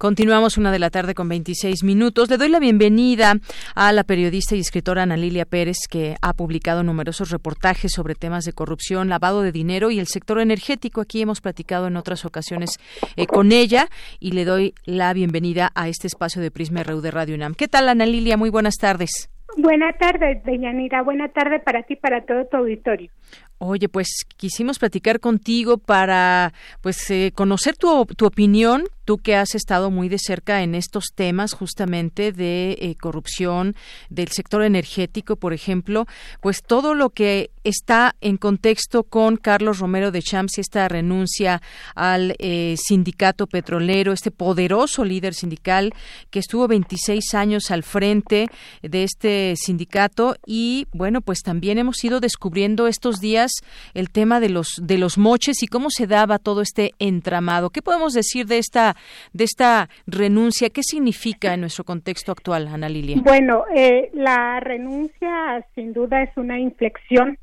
Continuamos 0.03 0.57
una 0.57 0.73
de 0.73 0.79
la 0.79 0.89
tarde 0.89 1.15
con 1.15 1.29
26 1.29 1.85
minutos. 1.85 2.29
Le 2.29 2.35
doy 2.35 2.49
la 2.49 2.59
bienvenida 2.59 3.35
a 3.73 3.93
la 3.93 4.03
periodista 4.03 4.53
y 4.53 4.59
escritora 4.59 5.03
Ana 5.03 5.15
Lilia 5.15 5.45
Pérez, 5.45 5.87
que 5.89 6.17
ha 6.21 6.33
publicado 6.33 6.83
numerosos 6.83 7.31
reportajes 7.31 7.93
sobre 7.93 8.13
temas 8.13 8.43
de 8.43 8.51
corrupción, 8.51 9.07
lavado 9.07 9.43
de 9.43 9.53
dinero 9.53 9.91
y 9.91 9.99
el 9.99 10.07
sector 10.07 10.41
energético. 10.41 10.99
Aquí 10.99 11.21
hemos 11.21 11.39
platicado 11.39 11.87
en 11.87 11.95
otras 11.95 12.25
ocasiones 12.25 12.81
eh, 13.15 13.27
con 13.27 13.53
ella 13.53 13.87
y 14.19 14.33
le 14.33 14.43
doy 14.43 14.73
la 14.83 15.13
bienvenida 15.13 15.71
a 15.73 15.87
este 15.87 16.07
espacio 16.07 16.41
de 16.41 16.51
Prisma 16.51 16.83
RU 16.83 16.99
de 16.99 17.09
Radio 17.09 17.35
UNAM. 17.35 17.55
¿Qué 17.55 17.69
tal, 17.69 17.87
Ana 17.87 18.05
Lilia? 18.05 18.35
Muy 18.35 18.49
buenas 18.49 18.75
tardes. 18.75 19.29
Buenas 19.55 19.97
tardes, 19.99 20.43
Deyanira. 20.43 21.03
Buenas 21.03 21.31
tardes 21.31 21.61
para 21.63 21.83
ti 21.83 21.95
para 21.95 22.25
todo 22.25 22.45
tu 22.47 22.57
auditorio. 22.57 23.09
Oye, 23.65 23.87
pues 23.87 24.25
quisimos 24.35 24.77
platicar 24.77 25.21
contigo 25.21 25.77
para 25.77 26.53
pues 26.81 27.09
eh, 27.09 27.31
conocer 27.33 27.77
tu, 27.77 28.05
tu 28.05 28.25
opinión 28.25 28.83
tú 29.05 29.17
que 29.17 29.35
has 29.35 29.55
estado 29.55 29.91
muy 29.91 30.09
de 30.09 30.17
cerca 30.19 30.63
en 30.63 30.75
estos 30.75 31.05
temas 31.13 31.53
justamente 31.53 32.31
de 32.31 32.77
eh, 32.79 32.95
corrupción 32.99 33.75
del 34.09 34.29
sector 34.29 34.63
energético, 34.63 35.35
por 35.35 35.53
ejemplo, 35.53 36.05
pues 36.41 36.61
todo 36.63 36.93
lo 36.95 37.09
que 37.09 37.51
está 37.63 38.15
en 38.21 38.37
contexto 38.37 39.03
con 39.03 39.37
Carlos 39.37 39.79
Romero 39.79 40.11
de 40.11 40.21
Champs 40.21 40.57
y 40.57 40.61
esta 40.61 40.87
renuncia 40.87 41.61
al 41.95 42.35
eh, 42.39 42.75
sindicato 42.77 43.47
petrolero, 43.47 44.11
este 44.11 44.31
poderoso 44.31 45.05
líder 45.05 45.33
sindical 45.33 45.93
que 46.29 46.39
estuvo 46.39 46.67
26 46.67 47.33
años 47.33 47.71
al 47.71 47.83
frente 47.83 48.47
de 48.81 49.03
este 49.03 49.55
sindicato 49.57 50.35
y 50.45 50.87
bueno, 50.93 51.21
pues 51.21 51.39
también 51.41 51.77
hemos 51.77 52.03
ido 52.03 52.19
descubriendo 52.19 52.87
estos 52.87 53.19
días 53.19 53.51
el 53.93 54.09
tema 54.09 54.39
de 54.39 54.49
los 54.49 54.79
de 54.81 54.97
los 54.97 55.17
moches 55.17 55.63
y 55.63 55.67
cómo 55.67 55.89
se 55.89 56.07
daba 56.07 56.39
todo 56.39 56.61
este 56.61 56.91
entramado. 56.99 57.69
¿Qué 57.69 57.81
podemos 57.81 58.13
decir 58.13 58.45
de 58.45 58.57
esta 58.57 58.95
de 59.33 59.43
esta 59.43 59.89
renuncia. 60.07 60.69
¿Qué 60.69 60.83
significa 60.83 61.53
en 61.53 61.61
nuestro 61.61 61.83
contexto 61.83 62.31
actual, 62.31 62.67
Ana 62.67 62.89
Lilia? 62.89 63.17
Bueno, 63.23 63.65
eh, 63.75 64.09
la 64.13 64.59
renuncia 64.59 65.65
sin 65.75 65.93
duda 65.93 66.23
es 66.23 66.35
una 66.37 66.59
inflexión 66.59 67.37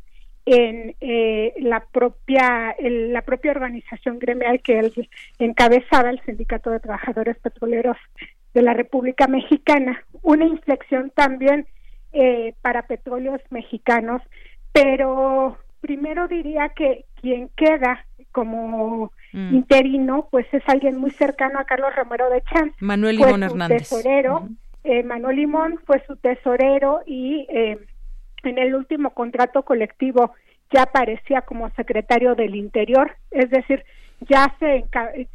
en 0.47 0.97
eh, 1.01 1.55
la 1.61 1.81
propia 1.93 2.75
la 2.81 3.23
propia 3.23 3.51
organización 3.51 4.19
gremial 4.19 4.61
que 4.63 4.79
él 4.79 5.09
encabezaba 5.39 6.11
el 6.11 6.21
sindicato 6.23 6.71
de 6.71 6.81
trabajadores 6.81 7.39
petroleros 7.39 7.97
de 8.55 8.63
la 8.63 8.73
República 8.73 9.27
Mexicana 9.27 10.03
una 10.23 10.47
inflexión 10.47 11.13
también 11.15 11.67
eh, 12.13 12.55
para 12.63 12.87
petróleos 12.87 13.41
mexicanos 13.51 14.23
pero 14.73 15.59
primero 15.81 16.29
diría 16.29 16.71
que 16.71 17.05
quien 17.21 17.51
queda 17.57 18.05
como 18.33 19.13
mm. 19.33 19.55
interino, 19.55 20.29
pues 20.31 20.47
es 20.53 20.63
alguien 20.67 20.99
muy 20.99 21.11
cercano 21.11 21.59
a 21.59 21.65
Carlos 21.65 21.95
Romero 21.97 22.31
de 22.31 22.43
Champs. 22.43 22.75
Manuel 22.81 23.17
Limón 23.17 23.43
Hernández. 23.43 23.89
Tesorero, 23.89 24.49
eh, 24.85 25.03
Manuel 25.03 25.37
Limón 25.37 25.81
fue 25.87 26.03
su 26.07 26.17
tesorero 26.17 27.01
y 27.07 27.47
eh, 27.51 27.79
en 28.45 28.59
el 28.59 28.75
último 28.75 29.11
contrato 29.11 29.63
colectivo 29.65 30.33
ya 30.73 30.83
aparecía 30.83 31.43
como 31.43 31.69
secretario 31.71 32.35
del 32.35 32.55
Interior, 32.55 33.17
es 33.31 33.51
decir, 33.51 33.85
ya 34.29 34.55
se, 34.61 34.85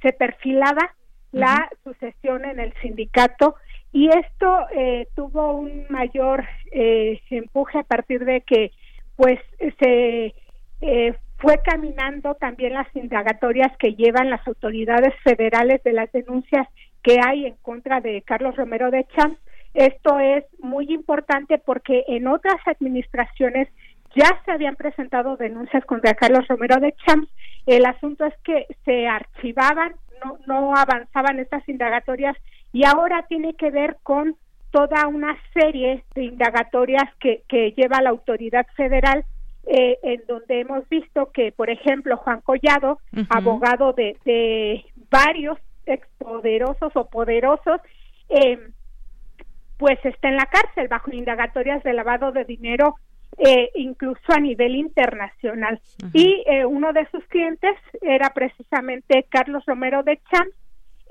se 0.01 0.13
perfilaba 0.13 0.95
la 1.31 1.69
sucesión 1.83 2.45
en 2.45 2.59
el 2.61 2.73
sindicato 2.81 3.55
y 3.91 4.09
esto 4.09 4.67
eh, 4.73 5.07
tuvo 5.15 5.53
un 5.53 5.85
mayor 5.89 6.45
eh, 6.71 7.21
empuje 7.29 7.79
a 7.79 7.83
partir 7.83 8.25
de 8.25 8.41
que 8.41 8.71
pues 9.15 9.39
se 9.79 10.33
eh, 10.81 11.13
fue 11.37 11.59
caminando 11.63 12.35
también 12.35 12.73
las 12.73 12.87
indagatorias 12.95 13.75
que 13.77 13.95
llevan 13.95 14.29
las 14.29 14.45
autoridades 14.47 15.13
federales 15.23 15.83
de 15.83 15.93
las 15.93 16.11
denuncias 16.11 16.67
que 17.03 17.19
hay 17.23 17.45
en 17.45 17.55
contra 17.61 18.01
de 18.01 18.21
Carlos 18.23 18.55
Romero 18.55 18.89
de 18.89 19.05
Champs. 19.15 19.39
Esto 19.73 20.19
es 20.19 20.45
muy 20.59 20.91
importante 20.91 21.57
porque 21.57 22.03
en 22.07 22.27
otras 22.27 22.55
administraciones 22.65 23.67
ya 24.15 24.41
se 24.45 24.51
habían 24.51 24.75
presentado 24.75 25.35
denuncias 25.35 25.83
contra 25.85 26.13
Carlos 26.13 26.47
Romero 26.47 26.79
de 26.79 26.95
Champs. 27.05 27.29
El 27.65 27.85
asunto 27.85 28.25
es 28.25 28.33
que 28.43 28.65
se 28.85 29.07
archivaban, 29.07 29.93
no, 30.23 30.39
no 30.47 30.75
avanzaban 30.75 31.39
estas 31.39 31.67
indagatorias 31.67 32.37
y 32.71 32.85
ahora 32.85 33.25
tiene 33.27 33.55
que 33.55 33.69
ver 33.69 33.97
con 34.01 34.35
toda 34.75 35.07
una 35.07 35.37
serie 35.53 36.03
de 36.15 36.25
indagatorias 36.25 37.05
que, 37.21 37.43
que 37.47 37.71
lleva 37.77 38.01
la 38.01 38.09
autoridad 38.09 38.67
federal 38.75 39.23
eh, 39.67 39.97
en 40.03 40.21
donde 40.27 40.59
hemos 40.59 40.87
visto 40.89 41.31
que, 41.31 41.53
por 41.53 41.69
ejemplo, 41.69 42.17
Juan 42.17 42.41
Collado, 42.41 42.99
abogado 43.29 43.93
de, 43.93 44.17
de 44.25 44.83
varios 45.09 45.57
expoderosos 45.85 46.91
o 46.93 47.09
poderosos, 47.09 47.79
eh, 48.27 48.59
pues 49.77 49.97
está 50.03 50.27
en 50.27 50.35
la 50.35 50.45
cárcel 50.47 50.89
bajo 50.89 51.09
indagatorias 51.09 51.81
de 51.83 51.93
lavado 51.93 52.33
de 52.33 52.43
dinero 52.43 52.95
eh, 53.37 53.71
incluso 53.75 54.33
a 54.33 54.41
nivel 54.41 54.75
internacional. 54.75 55.79
Y 56.11 56.43
eh, 56.47 56.65
uno 56.65 56.91
de 56.91 57.07
sus 57.11 57.23
clientes 57.27 57.77
era 58.01 58.29
precisamente 58.31 59.25
Carlos 59.29 59.63
Romero 59.65 60.03
de 60.03 60.19
Champs. 60.29 60.53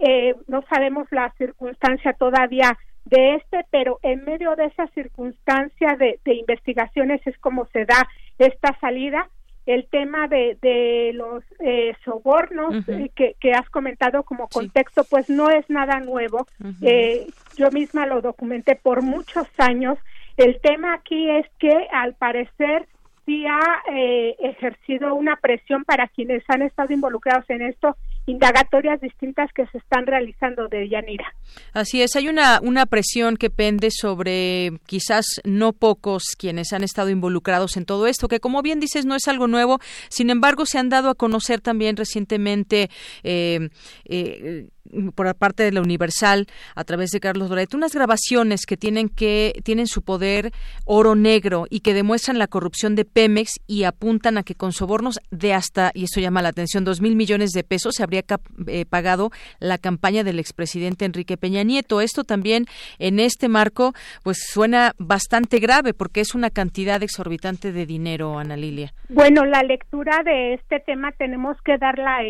Eh, 0.00 0.34
no 0.48 0.62
sabemos 0.68 1.06
la 1.12 1.32
circunstancia 1.38 2.12
todavía 2.12 2.76
de 3.04 3.34
este, 3.36 3.64
pero 3.70 3.98
en 4.02 4.24
medio 4.24 4.56
de 4.56 4.66
esa 4.66 4.86
circunstancia 4.88 5.96
de, 5.96 6.18
investigaciones 6.24 7.20
es 7.26 7.36
como 7.38 7.66
se 7.66 7.84
da 7.84 8.08
esta 8.38 8.78
salida. 8.80 9.28
El 9.66 9.86
tema 9.86 10.28
de, 10.28 10.58
de 10.60 11.12
los 11.14 11.42
eh, 11.58 11.94
sobornos 12.04 12.86
eh, 12.86 13.10
que, 13.16 13.34
que, 13.40 13.52
has 13.52 13.68
comentado 13.70 14.22
como 14.22 14.46
contexto, 14.48 15.04
pues 15.04 15.30
no 15.30 15.48
es 15.48 15.68
nada 15.70 16.00
nuevo. 16.00 16.46
eh, 16.82 17.26
yo 17.56 17.70
misma 17.70 18.04
lo 18.04 18.20
documenté 18.20 18.76
por 18.76 19.00
muchos 19.00 19.48
años. 19.56 19.98
El 20.36 20.60
tema 20.60 20.94
aquí 20.94 21.30
es 21.30 21.46
que 21.58 21.88
al 21.92 22.12
parecer 22.14 22.86
sí 23.24 23.46
ha 23.46 23.82
eh, 23.92 24.36
ejercido 24.40 25.14
una 25.14 25.36
presión 25.36 25.84
para 25.84 26.08
quienes 26.08 26.42
han 26.48 26.62
estado 26.62 26.92
involucrados 26.92 27.48
en 27.48 27.62
esto 27.62 27.96
indagatorias 28.26 29.00
distintas 29.00 29.50
que 29.54 29.66
se 29.66 29.78
están 29.78 30.06
realizando 30.06 30.68
de 30.68 30.88
Yanira. 30.88 31.26
Así 31.72 32.02
es, 32.02 32.16
hay 32.16 32.28
una, 32.28 32.60
una 32.62 32.86
presión 32.86 33.36
que 33.36 33.50
pende 33.50 33.90
sobre 33.90 34.72
quizás 34.86 35.26
no 35.44 35.72
pocos 35.72 36.34
quienes 36.38 36.72
han 36.72 36.82
estado 36.82 37.10
involucrados 37.10 37.76
en 37.76 37.84
todo 37.84 38.06
esto, 38.06 38.28
que 38.28 38.40
como 38.40 38.62
bien 38.62 38.80
dices 38.80 39.04
no 39.06 39.14
es 39.14 39.28
algo 39.28 39.46
nuevo, 39.46 39.78
sin 40.08 40.30
embargo 40.30 40.66
se 40.66 40.78
han 40.78 40.88
dado 40.88 41.10
a 41.10 41.14
conocer 41.14 41.60
también 41.60 41.96
recientemente 41.96 42.88
eh, 43.22 43.68
eh, 44.06 44.68
por 45.14 45.34
parte 45.34 45.62
de 45.62 45.72
la 45.72 45.80
Universal 45.80 46.46
a 46.74 46.84
través 46.84 47.10
de 47.10 47.20
Carlos 47.20 47.48
Doret 47.48 47.74
unas 47.74 47.94
grabaciones 47.94 48.66
que 48.66 48.76
tienen 48.76 49.08
que 49.08 49.60
tienen 49.64 49.86
su 49.86 50.02
poder 50.02 50.52
oro 50.84 51.14
negro 51.14 51.66
y 51.70 51.80
que 51.80 51.94
demuestran 51.94 52.38
la 52.38 52.46
corrupción 52.46 52.94
de 52.94 53.04
Pemex 53.04 53.60
y 53.66 53.84
apuntan 53.84 54.38
a 54.38 54.42
que 54.42 54.54
con 54.54 54.72
sobornos 54.72 55.20
de 55.30 55.54
hasta 55.54 55.90
y 55.94 56.04
eso 56.04 56.20
llama 56.20 56.42
la 56.42 56.50
atención 56.50 56.84
dos 56.84 57.00
mil 57.00 57.16
millones 57.16 57.50
de 57.50 57.64
pesos 57.64 57.94
se 57.96 58.02
habría 58.02 58.24
eh, 58.66 58.84
pagado 58.84 59.30
la 59.60 59.78
campaña 59.78 60.24
del 60.24 60.38
expresidente 60.38 61.04
Enrique 61.04 61.36
Peña 61.36 61.62
Nieto. 61.62 62.00
Esto 62.00 62.24
también 62.24 62.66
en 62.98 63.20
este 63.20 63.48
marco 63.48 63.92
pues 64.22 64.38
suena 64.48 64.92
bastante 64.98 65.58
grave 65.58 65.94
porque 65.94 66.20
es 66.20 66.34
una 66.34 66.50
cantidad 66.50 67.02
exorbitante 67.02 67.72
de 67.72 67.86
dinero 67.86 68.38
Ana 68.38 68.56
Lilia. 68.56 68.92
Bueno 69.08 69.44
la 69.44 69.62
lectura 69.62 70.22
de 70.24 70.54
este 70.54 70.80
tema 70.80 71.12
tenemos 71.12 71.56
que 71.64 71.78
darla 71.78 72.22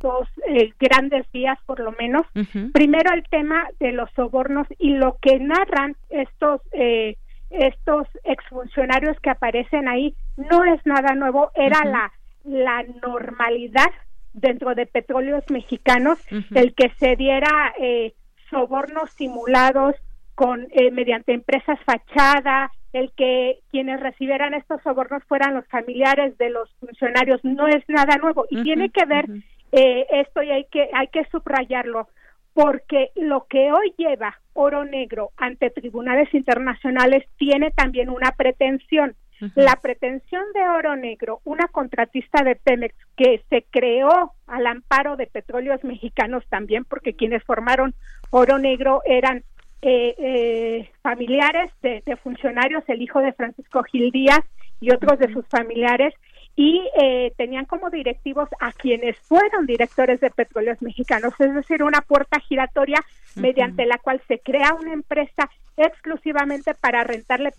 dos 0.00 0.28
eh, 0.46 0.72
grandes 0.78 1.30
vías 1.32 1.58
por 1.66 1.80
lo 1.80 1.92
menos. 1.92 2.26
Primero 2.72 3.12
el 3.12 3.24
tema 3.28 3.68
de 3.80 3.92
los 3.92 4.10
sobornos 4.12 4.66
y 4.78 4.94
lo 4.94 5.18
que 5.20 5.38
narran 5.38 5.96
estos 6.08 6.60
eh, 6.72 7.16
estos 7.50 8.06
exfuncionarios 8.24 9.18
que 9.20 9.30
aparecen 9.30 9.88
ahí 9.88 10.14
no 10.36 10.64
es 10.64 10.84
nada 10.84 11.14
nuevo, 11.14 11.50
era 11.54 11.84
la 11.84 12.12
la 12.44 12.84
normalidad 13.02 13.90
dentro 14.32 14.74
de 14.74 14.86
petróleos 14.86 15.44
mexicanos 15.50 16.18
el 16.54 16.74
que 16.74 16.90
se 16.98 17.16
diera 17.16 17.74
eh, 17.78 18.14
sobornos 18.50 19.10
simulados 19.10 19.94
con 20.34 20.68
eh, 20.70 20.90
mediante 20.92 21.32
empresas 21.32 21.78
fachada, 21.84 22.70
el 22.92 23.12
que 23.16 23.58
quienes 23.70 24.00
recibieran 24.00 24.54
estos 24.54 24.82
sobornos 24.82 25.22
fueran 25.24 25.54
los 25.54 25.66
familiares 25.66 26.36
de 26.38 26.50
los 26.50 26.70
funcionarios. 26.80 27.40
No 27.44 27.66
es 27.66 27.84
nada 27.88 28.16
nuevo. 28.16 28.46
Y 28.50 28.62
tiene 28.62 28.90
que 28.90 29.04
ver 29.04 29.26
eh, 29.72 30.06
esto 30.10 30.42
y 30.42 30.50
hay 30.50 30.64
que 30.64 30.88
hay 30.94 31.08
que 31.08 31.24
subrayarlo 31.30 32.08
porque 32.54 33.10
lo 33.14 33.46
que 33.48 33.70
hoy 33.70 33.94
lleva 33.96 34.40
oro 34.52 34.84
negro 34.84 35.30
ante 35.36 35.70
tribunales 35.70 36.32
internacionales 36.34 37.24
tiene 37.36 37.70
también 37.70 38.10
una 38.10 38.32
pretensión. 38.32 39.14
La 39.54 39.76
pretensión 39.76 40.42
de 40.52 40.68
oro 40.68 40.96
negro 40.96 41.40
una 41.44 41.68
contratista 41.68 42.42
de 42.42 42.56
Pemex 42.56 42.92
que 43.16 43.40
se 43.48 43.64
creó 43.70 44.32
al 44.48 44.66
amparo 44.66 45.16
de 45.16 45.28
petróleos 45.28 45.84
mexicanos 45.84 46.42
también 46.48 46.84
porque 46.84 47.14
quienes 47.14 47.44
formaron 47.44 47.94
oro 48.30 48.58
negro 48.58 49.02
eran 49.04 49.44
eh, 49.80 50.14
eh, 50.18 50.90
familiares 51.02 51.70
de, 51.82 52.02
funcionarios, 52.22 52.82
el 52.88 53.00
hijo 53.00 53.20
de 53.20 53.32
Francisco 53.32 53.82
Gil 53.84 54.10
Díaz 54.10 54.40
y 54.80 54.90
otros 54.90 55.18
de 55.18 55.32
sus 55.32 55.46
familiares, 55.46 56.14
y 56.56 56.82
eh, 57.00 57.32
tenían 57.36 57.64
como 57.66 57.88
directivos 57.88 58.48
a 58.58 58.72
quienes 58.72 59.16
fueron 59.18 59.66
directores 59.66 60.18
de 60.20 60.30
petróleos 60.30 60.82
mexicanos, 60.82 61.32
es 61.38 61.54
decir, 61.54 61.84
una 61.84 62.00
puerta 62.00 62.40
giratoria 62.40 62.98
mediante 63.36 63.86
la 63.86 63.98
cual 63.98 64.20
se 64.26 64.40
crea 64.40 64.74
una 64.74 64.92
empresa 64.92 65.48
exclusivamente 65.76 66.74
para 66.74 67.04
rentarle 67.04 67.52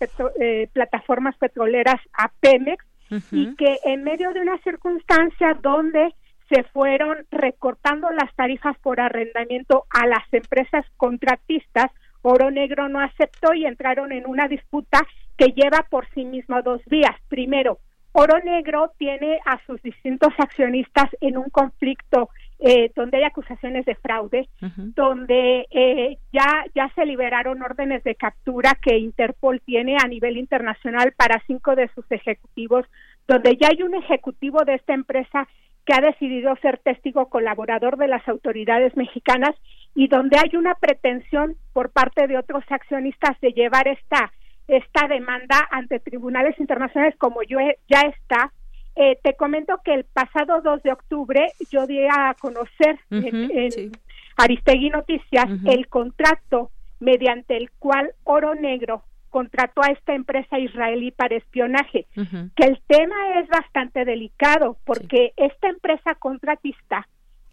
plataformas 0.74 1.38
petroleras 1.38 2.00
a 2.12 2.30
Pemex 2.40 2.84
y 3.32 3.56
que 3.56 3.78
en 3.84 4.04
medio 4.04 4.34
de 4.34 4.40
una 4.40 4.58
circunstancia 4.58 5.54
donde 5.62 6.14
se 6.50 6.64
fueron 6.64 7.16
recortando 7.30 8.10
las 8.10 8.34
tarifas 8.34 8.76
por 8.78 9.00
arrendamiento 9.00 9.86
a 9.88 10.06
las 10.06 10.24
empresas 10.32 10.84
contratistas, 10.96 11.90
Oro 12.22 12.50
Negro 12.50 12.88
no 12.88 13.00
aceptó 13.00 13.54
y 13.54 13.66
entraron 13.66 14.12
en 14.12 14.26
una 14.26 14.48
disputa 14.48 15.00
que 15.36 15.52
lleva 15.54 15.86
por 15.88 16.08
sí 16.14 16.24
mismo 16.24 16.62
dos 16.62 16.82
vías. 16.86 17.16
Primero, 17.28 17.78
Oro 18.12 18.38
Negro 18.44 18.92
tiene 18.98 19.38
a 19.46 19.58
sus 19.66 19.80
distintos 19.82 20.32
accionistas 20.38 21.06
en 21.20 21.38
un 21.38 21.48
conflicto 21.48 22.30
eh, 22.58 22.90
donde 22.94 23.18
hay 23.18 23.22
acusaciones 23.22 23.86
de 23.86 23.94
fraude, 23.94 24.48
donde 24.60 25.66
eh, 25.70 26.18
ya, 26.32 26.64
ya 26.74 26.90
se 26.94 27.06
liberaron 27.06 27.62
órdenes 27.62 28.04
de 28.04 28.16
captura 28.16 28.76
que 28.82 28.98
Interpol 28.98 29.62
tiene 29.64 29.96
a 29.96 30.08
nivel 30.08 30.36
internacional 30.36 31.14
para 31.16 31.42
cinco 31.46 31.74
de 31.74 31.88
sus 31.94 32.04
ejecutivos, 32.10 32.84
donde 33.26 33.56
ya 33.56 33.68
hay 33.68 33.82
un 33.82 33.94
ejecutivo 33.94 34.64
de 34.64 34.74
esta 34.74 34.92
empresa 34.92 35.48
que 35.86 35.94
ha 35.94 36.00
decidido 36.00 36.54
ser 36.56 36.78
testigo 36.78 37.30
colaborador 37.30 37.96
de 37.96 38.08
las 38.08 38.26
autoridades 38.28 38.94
mexicanas 38.96 39.54
y 39.94 40.08
donde 40.08 40.38
hay 40.38 40.56
una 40.56 40.74
pretensión 40.74 41.56
por 41.72 41.90
parte 41.90 42.26
de 42.26 42.38
otros 42.38 42.64
accionistas 42.68 43.38
de 43.40 43.52
llevar 43.52 43.88
esta 43.88 44.32
esta 44.68 45.08
demanda 45.08 45.66
ante 45.72 45.98
tribunales 45.98 46.58
internacionales 46.60 47.16
como 47.18 47.42
yo 47.42 47.58
ya 47.88 48.02
está 48.02 48.52
eh, 48.96 49.18
te 49.22 49.34
comento 49.34 49.80
que 49.84 49.94
el 49.94 50.04
pasado 50.04 50.60
2 50.62 50.82
de 50.82 50.92
octubre 50.92 51.52
yo 51.70 51.86
di 51.86 52.04
a 52.06 52.34
conocer 52.40 52.98
en, 53.10 53.92
Aristegui 54.36 54.90
Noticias 54.90 55.46
el 55.66 55.88
contrato 55.88 56.70
mediante 56.98 57.56
el 57.56 57.70
cual 57.78 58.12
Oro 58.24 58.54
Negro 58.54 59.02
contrató 59.30 59.82
a 59.82 59.92
esta 59.92 60.14
empresa 60.14 60.58
israelí 60.58 61.12
para 61.12 61.36
espionaje, 61.36 62.06
que 62.14 62.66
el 62.66 62.80
tema 62.86 63.38
es 63.40 63.48
bastante 63.48 64.04
delicado 64.04 64.76
porque 64.84 65.32
esta 65.36 65.68
empresa 65.68 66.14
contratista 66.16 67.06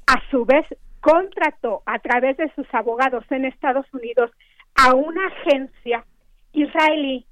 a 0.08 0.22
su 0.32 0.46
vez 0.46 0.66
contrató 1.02 1.82
a 1.86 2.00
través 2.00 2.38
de 2.38 2.52
sus 2.56 2.68
abogados 2.74 3.24
en 3.30 3.46
Estados 3.46 3.86
Unidos 3.94 4.32
a 4.76 4.94
una 4.94 5.22
agencia 5.28 6.06
israelí 6.54 7.26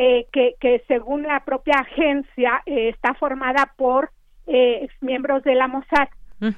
eh, 0.00 0.26
que, 0.32 0.54
que, 0.60 0.82
según 0.86 1.24
la 1.24 1.44
propia 1.44 1.80
agencia 1.80 2.62
eh, 2.66 2.90
está 2.90 3.14
formada 3.14 3.72
por 3.76 4.10
eh, 4.46 4.86
miembros 5.00 5.42
de 5.42 5.56
la 5.56 5.66
Mossad 5.66 6.08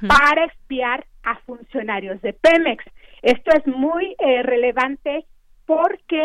para 0.06 0.44
espiar 0.44 1.06
a 1.22 1.36
funcionarios 1.46 2.20
de 2.20 2.34
Pemex. 2.34 2.84
Esto 3.22 3.50
es 3.56 3.66
muy 3.66 4.14
eh, 4.18 4.42
relevante 4.42 5.24
porque 5.64 6.22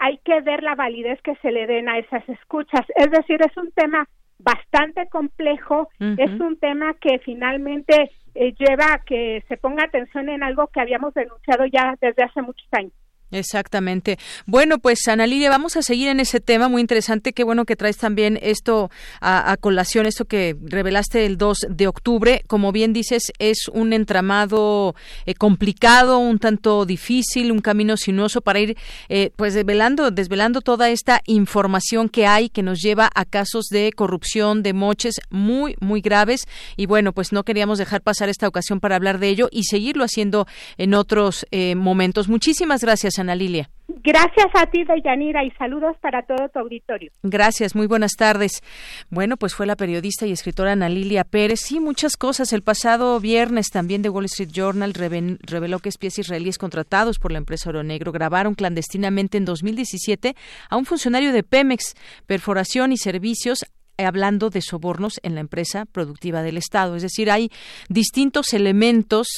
hay 0.00 0.18
que 0.24 0.40
ver 0.40 0.64
la 0.64 0.74
validez 0.74 1.20
que 1.22 1.36
se 1.36 1.52
le 1.52 1.66
den 1.66 1.88
a 1.88 1.98
esas 1.98 2.28
escuchas. 2.28 2.80
Es 2.96 3.10
decir, 3.10 3.38
es 3.40 3.56
un 3.56 3.70
tema 3.72 4.08
bastante 4.38 5.08
complejo, 5.10 5.90
es 6.00 6.40
un 6.40 6.58
tema 6.58 6.94
que 6.94 7.18
finalmente 7.18 8.10
eh, 8.40 8.54
lleva 8.56 8.94
a 8.94 8.98
que 9.00 9.44
se 9.48 9.56
ponga 9.56 9.82
atención 9.82 10.28
en 10.28 10.44
algo 10.44 10.68
que 10.68 10.80
habíamos 10.80 11.12
denunciado 11.12 11.66
ya 11.66 11.96
desde 12.00 12.22
hace 12.22 12.40
muchos 12.40 12.68
años. 12.70 12.92
Exactamente. 13.30 14.18
Bueno, 14.46 14.78
pues 14.78 15.06
Ana 15.06 15.26
Lidia, 15.26 15.50
vamos 15.50 15.76
a 15.76 15.82
seguir 15.82 16.08
en 16.08 16.18
ese 16.18 16.40
tema 16.40 16.68
muy 16.68 16.80
interesante. 16.80 17.34
Qué 17.34 17.44
bueno 17.44 17.66
que 17.66 17.76
traes 17.76 17.98
también 17.98 18.38
esto 18.40 18.90
a, 19.20 19.56
colación, 19.60 20.06
esto 20.06 20.24
que 20.24 20.56
revelaste 20.62 21.26
el 21.26 21.36
2 21.36 21.66
de 21.68 21.88
octubre. 21.88 22.42
Como 22.46 22.72
bien 22.72 22.94
dices, 22.94 23.24
es 23.38 23.68
un 23.68 23.92
entramado 23.92 24.94
eh, 25.26 25.34
complicado, 25.34 26.18
un 26.18 26.38
tanto 26.38 26.86
difícil, 26.86 27.52
un 27.52 27.60
camino 27.60 27.98
sinuoso 27.98 28.40
para 28.40 28.60
ir 28.60 28.78
eh, 29.10 29.30
pues 29.36 29.52
desvelando, 29.52 30.10
desvelando 30.10 30.62
toda 30.62 30.88
esta 30.88 31.20
información 31.26 32.08
que 32.08 32.26
hay 32.26 32.48
que 32.48 32.62
nos 32.62 32.80
lleva 32.80 33.10
a 33.14 33.26
casos 33.26 33.66
de 33.66 33.92
corrupción, 33.94 34.62
de 34.62 34.72
moches 34.72 35.20
muy, 35.28 35.76
muy 35.80 36.00
graves. 36.00 36.46
Y 36.76 36.86
bueno, 36.86 37.12
pues 37.12 37.32
no 37.32 37.44
queríamos 37.44 37.76
dejar 37.76 38.00
pasar 38.00 38.30
esta 38.30 38.48
ocasión 38.48 38.80
para 38.80 38.96
hablar 38.96 39.18
de 39.18 39.28
ello 39.28 39.48
y 39.50 39.64
seguirlo 39.64 40.04
haciendo 40.04 40.46
en 40.78 40.94
otros 40.94 41.46
eh, 41.50 41.74
momentos. 41.74 42.28
Muchísimas 42.28 42.80
gracias. 42.80 43.17
Tardes, 43.18 43.28
Ana 43.28 43.34
Lilia. 43.34 43.70
Gracias 44.02 44.46
a 44.54 44.66
ti, 44.66 44.84
Deyanira, 44.84 45.44
y 45.44 45.50
saludos 45.52 45.96
para 46.00 46.22
todo 46.22 46.48
tu 46.48 46.58
auditorio. 46.58 47.10
Gracias, 47.22 47.74
muy 47.74 47.86
buenas 47.86 48.12
tardes. 48.12 48.62
Bueno, 49.10 49.36
pues 49.36 49.54
fue 49.54 49.66
la 49.66 49.76
periodista 49.76 50.26
y 50.26 50.32
escritora 50.32 50.72
Ana 50.72 50.88
Lilia 50.88 51.24
Pérez. 51.24 51.60
Sí, 51.60 51.80
muchas 51.80 52.16
cosas. 52.16 52.52
El 52.52 52.62
pasado 52.62 53.18
viernes 53.18 53.68
también 53.70 54.02
The 54.02 54.10
Wall 54.10 54.26
Street 54.26 54.50
Journal 54.52 54.94
reveló 54.94 55.78
que 55.78 55.88
espías 55.88 56.18
israelíes 56.18 56.58
contratados 56.58 57.18
por 57.18 57.32
la 57.32 57.38
empresa 57.38 57.70
Oro 57.70 57.82
Negro 57.82 58.12
grabaron 58.12 58.54
clandestinamente 58.54 59.38
en 59.38 59.44
2017 59.44 60.34
a 60.68 60.76
un 60.76 60.84
funcionario 60.84 61.32
de 61.32 61.42
Pemex, 61.42 61.94
perforación 62.26 62.92
y 62.92 62.98
servicios 62.98 63.64
hablando 64.06 64.50
de 64.50 64.62
sobornos 64.62 65.20
en 65.22 65.34
la 65.34 65.40
empresa 65.40 65.84
productiva 65.84 66.42
del 66.42 66.56
Estado. 66.56 66.96
Es 66.96 67.02
decir, 67.02 67.30
hay 67.30 67.50
distintos 67.88 68.52
elementos 68.52 69.28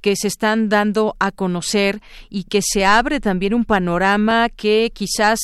que 0.00 0.16
se 0.16 0.28
están 0.28 0.68
dando 0.68 1.16
a 1.20 1.30
conocer 1.30 2.00
y 2.28 2.44
que 2.44 2.60
se 2.62 2.84
abre 2.84 3.20
también 3.20 3.54
un 3.54 3.64
panorama 3.64 4.48
que 4.48 4.90
quizás 4.92 5.38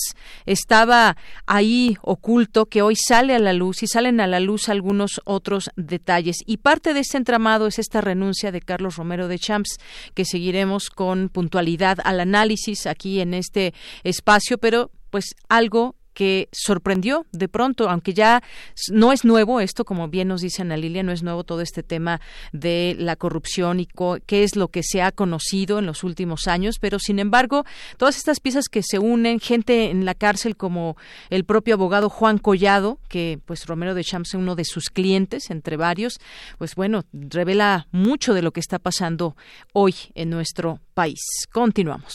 estaba 0.46 1.16
ahí 1.46 1.96
oculto, 2.02 2.66
que 2.66 2.82
hoy 2.82 2.96
sale 2.96 3.34
a 3.34 3.38
la 3.38 3.52
luz 3.52 3.82
y 3.82 3.86
salen 3.86 4.20
a 4.20 4.26
la 4.26 4.40
luz 4.40 4.68
algunos 4.68 5.20
otros 5.24 5.70
detalles. 5.76 6.38
Y 6.46 6.58
parte 6.58 6.94
de 6.94 7.00
este 7.00 7.16
entramado 7.16 7.66
es 7.66 7.78
esta 7.78 8.00
renuncia 8.00 8.50
de 8.50 8.60
Carlos 8.60 8.96
Romero 8.96 9.28
de 9.28 9.38
Champs, 9.38 9.78
que 10.14 10.24
seguiremos 10.24 10.90
con 10.90 11.28
puntualidad 11.28 11.98
al 12.04 12.20
análisis 12.20 12.86
aquí 12.86 13.20
en 13.20 13.34
este 13.34 13.74
espacio, 14.02 14.58
pero 14.58 14.90
pues 15.10 15.36
algo 15.48 15.94
que 16.14 16.48
sorprendió 16.52 17.26
de 17.32 17.48
pronto, 17.48 17.90
aunque 17.90 18.14
ya 18.14 18.42
no 18.90 19.12
es 19.12 19.24
nuevo 19.24 19.60
esto, 19.60 19.84
como 19.84 20.08
bien 20.08 20.28
nos 20.28 20.40
dice 20.40 20.62
Ana 20.62 20.76
Lilia, 20.76 21.02
no 21.02 21.12
es 21.12 21.22
nuevo 21.22 21.44
todo 21.44 21.60
este 21.60 21.82
tema 21.82 22.20
de 22.52 22.96
la 22.98 23.16
corrupción 23.16 23.80
y 23.80 23.88
qué 24.26 24.44
es 24.44 24.56
lo 24.56 24.68
que 24.68 24.82
se 24.82 25.02
ha 25.02 25.12
conocido 25.12 25.78
en 25.78 25.86
los 25.86 26.04
últimos 26.04 26.46
años, 26.46 26.76
pero 26.80 26.98
sin 26.98 27.18
embargo, 27.18 27.64
todas 27.96 28.16
estas 28.16 28.40
piezas 28.40 28.68
que 28.68 28.82
se 28.82 28.98
unen, 28.98 29.40
gente 29.40 29.90
en 29.90 30.04
la 30.04 30.14
cárcel 30.14 30.56
como 30.56 30.96
el 31.30 31.44
propio 31.44 31.74
abogado 31.74 32.08
Juan 32.08 32.38
Collado, 32.38 32.98
que 33.08 33.38
pues 33.44 33.66
Romero 33.66 33.94
de 33.94 34.04
Champs 34.04 34.30
es 34.30 34.34
uno 34.34 34.54
de 34.54 34.64
sus 34.64 34.90
clientes, 34.90 35.50
entre 35.50 35.76
varios, 35.76 36.20
pues 36.58 36.74
bueno, 36.74 37.04
revela 37.12 37.88
mucho 37.90 38.34
de 38.34 38.42
lo 38.42 38.52
que 38.52 38.60
está 38.60 38.78
pasando 38.78 39.36
hoy 39.72 39.94
en 40.14 40.30
nuestro 40.30 40.80
país. 40.94 41.20
Continuamos. 41.52 42.14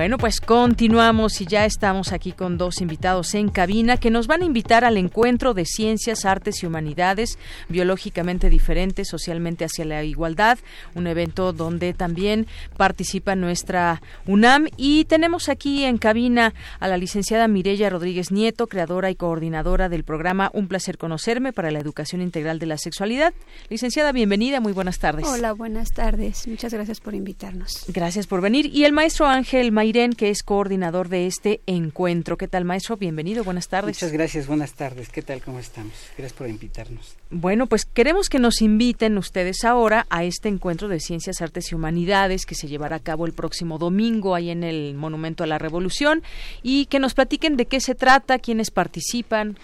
Bueno, 0.00 0.16
pues 0.16 0.40
continuamos 0.40 1.42
y 1.42 1.46
ya 1.46 1.66
estamos 1.66 2.12
aquí 2.12 2.32
con 2.32 2.56
dos 2.56 2.80
invitados 2.80 3.34
en 3.34 3.50
cabina 3.50 3.98
que 3.98 4.10
nos 4.10 4.28
van 4.28 4.40
a 4.40 4.46
invitar 4.46 4.82
al 4.82 4.96
encuentro 4.96 5.52
de 5.52 5.66
ciencias, 5.66 6.24
artes 6.24 6.62
y 6.62 6.66
humanidades 6.66 7.38
biológicamente 7.68 8.48
diferentes, 8.48 9.08
socialmente 9.08 9.66
hacia 9.66 9.84
la 9.84 10.02
igualdad, 10.02 10.58
un 10.94 11.06
evento 11.06 11.52
donde 11.52 11.92
también 11.92 12.46
participa 12.78 13.36
nuestra 13.36 14.00
UNAM 14.26 14.68
y 14.78 15.04
tenemos 15.04 15.50
aquí 15.50 15.84
en 15.84 15.98
cabina 15.98 16.54
a 16.78 16.88
la 16.88 16.96
licenciada 16.96 17.46
Mirella 17.46 17.90
Rodríguez 17.90 18.32
Nieto, 18.32 18.68
creadora 18.68 19.10
y 19.10 19.16
coordinadora 19.16 19.90
del 19.90 20.04
programa 20.04 20.50
Un 20.54 20.66
placer 20.66 20.96
conocerme 20.96 21.52
para 21.52 21.70
la 21.70 21.78
educación 21.78 22.22
integral 22.22 22.58
de 22.58 22.64
la 22.64 22.78
sexualidad. 22.78 23.34
Licenciada, 23.68 24.12
bienvenida, 24.12 24.60
muy 24.60 24.72
buenas 24.72 24.98
tardes. 24.98 25.26
Hola, 25.28 25.52
buenas 25.52 25.90
tardes. 25.90 26.48
Muchas 26.48 26.72
gracias 26.72 27.00
por 27.00 27.14
invitarnos. 27.14 27.84
Gracias 27.88 28.26
por 28.26 28.40
venir 28.40 28.64
y 28.64 28.84
el 28.86 28.94
maestro 28.94 29.26
Ángel 29.26 29.72
Irene, 29.90 30.14
que 30.14 30.30
es 30.30 30.42
coordinador 30.42 31.08
de 31.08 31.26
este 31.26 31.60
encuentro. 31.66 32.36
¿Qué 32.36 32.46
tal, 32.46 32.64
maestro? 32.64 32.96
Bienvenido, 32.96 33.42
buenas 33.44 33.68
tardes. 33.68 33.96
Muchas 33.96 34.12
gracias, 34.12 34.46
buenas 34.46 34.74
tardes. 34.74 35.08
¿Qué 35.08 35.20
tal, 35.20 35.42
cómo 35.42 35.58
estamos? 35.58 35.92
Gracias 36.16 36.32
por 36.32 36.48
invitarnos. 36.48 37.16
Bueno, 37.30 37.66
pues 37.66 37.84
queremos 37.84 38.28
que 38.28 38.38
nos 38.38 38.62
inviten 38.62 39.18
ustedes 39.18 39.64
ahora 39.64 40.06
a 40.08 40.24
este 40.24 40.48
encuentro 40.48 40.88
de 40.88 41.00
Ciencias, 41.00 41.42
Artes 41.42 41.72
y 41.72 41.74
Humanidades 41.74 42.46
que 42.46 42.54
se 42.54 42.68
llevará 42.68 42.96
a 42.96 43.00
cabo 43.00 43.26
el 43.26 43.32
próximo 43.32 43.78
domingo 43.78 44.34
ahí 44.34 44.50
en 44.50 44.62
el 44.62 44.94
Monumento 44.94 45.44
a 45.44 45.48
la 45.48 45.58
Revolución 45.58 46.22
y 46.62 46.86
que 46.86 47.00
nos 47.00 47.14
platiquen 47.14 47.56
de 47.56 47.66
qué 47.66 47.80
se 47.80 47.94
trata, 47.94 48.38
quiénes 48.38 48.70
participan, 48.70 49.58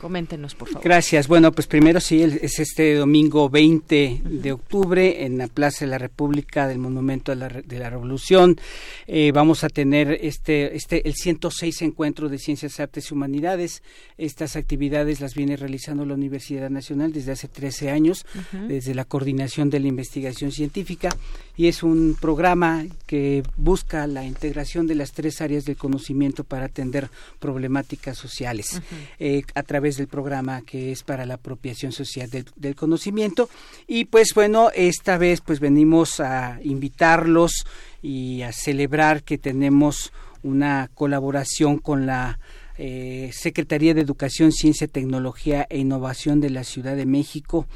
Coméntenos, 0.00 0.54
por 0.54 0.68
favor. 0.68 0.84
Gracias. 0.84 1.26
Bueno, 1.26 1.52
pues 1.52 1.66
primero 1.66 2.00
sí, 2.00 2.22
es 2.22 2.58
este 2.58 2.94
domingo 2.94 3.50
20 3.50 4.22
de 4.24 4.52
octubre 4.52 5.24
en 5.24 5.38
la 5.38 5.48
Plaza 5.48 5.84
de 5.84 5.90
la 5.90 5.98
República 5.98 6.68
del 6.68 6.78
Monumento 6.78 7.32
de 7.32 7.36
la, 7.36 7.48
de 7.48 7.78
la 7.78 7.90
Revolución. 7.90 8.60
Eh, 9.06 9.32
vamos 9.32 9.64
a 9.64 9.68
tener 9.68 10.18
este, 10.22 10.76
este, 10.76 11.06
el 11.08 11.14
106 11.14 11.82
encuentro 11.82 12.28
de 12.28 12.38
Ciencias, 12.38 12.78
Artes 12.78 13.10
y 13.10 13.14
Humanidades. 13.14 13.82
Estas 14.16 14.56
actividades 14.56 15.20
las 15.20 15.34
viene 15.34 15.56
realizando 15.56 16.04
la 16.04 16.14
Universidad 16.14 16.70
Nacional 16.70 17.12
desde 17.12 17.32
hace 17.32 17.48
13 17.48 17.90
años, 17.90 18.24
desde 18.68 18.94
la 18.94 19.04
coordinación 19.04 19.70
de 19.70 19.80
la 19.80 19.88
investigación 19.88 20.52
científica 20.52 21.10
y 21.58 21.66
es 21.66 21.82
un 21.82 22.16
programa 22.18 22.86
que 23.06 23.42
busca 23.56 24.06
la 24.06 24.24
integración 24.24 24.86
de 24.86 24.94
las 24.94 25.10
tres 25.10 25.40
áreas 25.40 25.64
del 25.64 25.76
conocimiento 25.76 26.44
para 26.44 26.66
atender 26.66 27.10
problemáticas 27.40 28.16
sociales 28.16 28.80
eh, 29.18 29.42
a 29.56 29.64
través 29.64 29.87
del 29.96 30.08
programa 30.08 30.62
que 30.62 30.92
es 30.92 31.02
para 31.02 31.26
la 31.26 31.34
apropiación 31.34 31.92
social 31.92 32.30
del, 32.30 32.74
conocimiento. 32.76 33.48
Y 33.86 34.04
pues 34.06 34.32
bueno 34.34 34.70
esta 34.74 35.18
vez 35.18 35.40
pues 35.40 35.60
venimos 35.60 36.20
a 36.20 36.58
invitarlos 36.62 37.64
y 38.02 38.42
a 38.42 38.52
celebrar 38.52 39.22
que 39.22 39.38
tenemos 39.38 40.12
una 40.42 40.90
colaboración 40.94 41.78
con 41.78 42.06
la 42.06 42.38
eh, 42.76 43.30
Secretaría 43.32 43.94
de 43.94 44.02
Educación, 44.02 44.52
Ciencia, 44.52 44.86
Tecnología 44.86 45.66
e 45.68 45.78
Innovación 45.78 46.40
de 46.40 46.50
la 46.50 46.62
Ciudad 46.62 46.94
de 46.94 47.06
México 47.06 47.66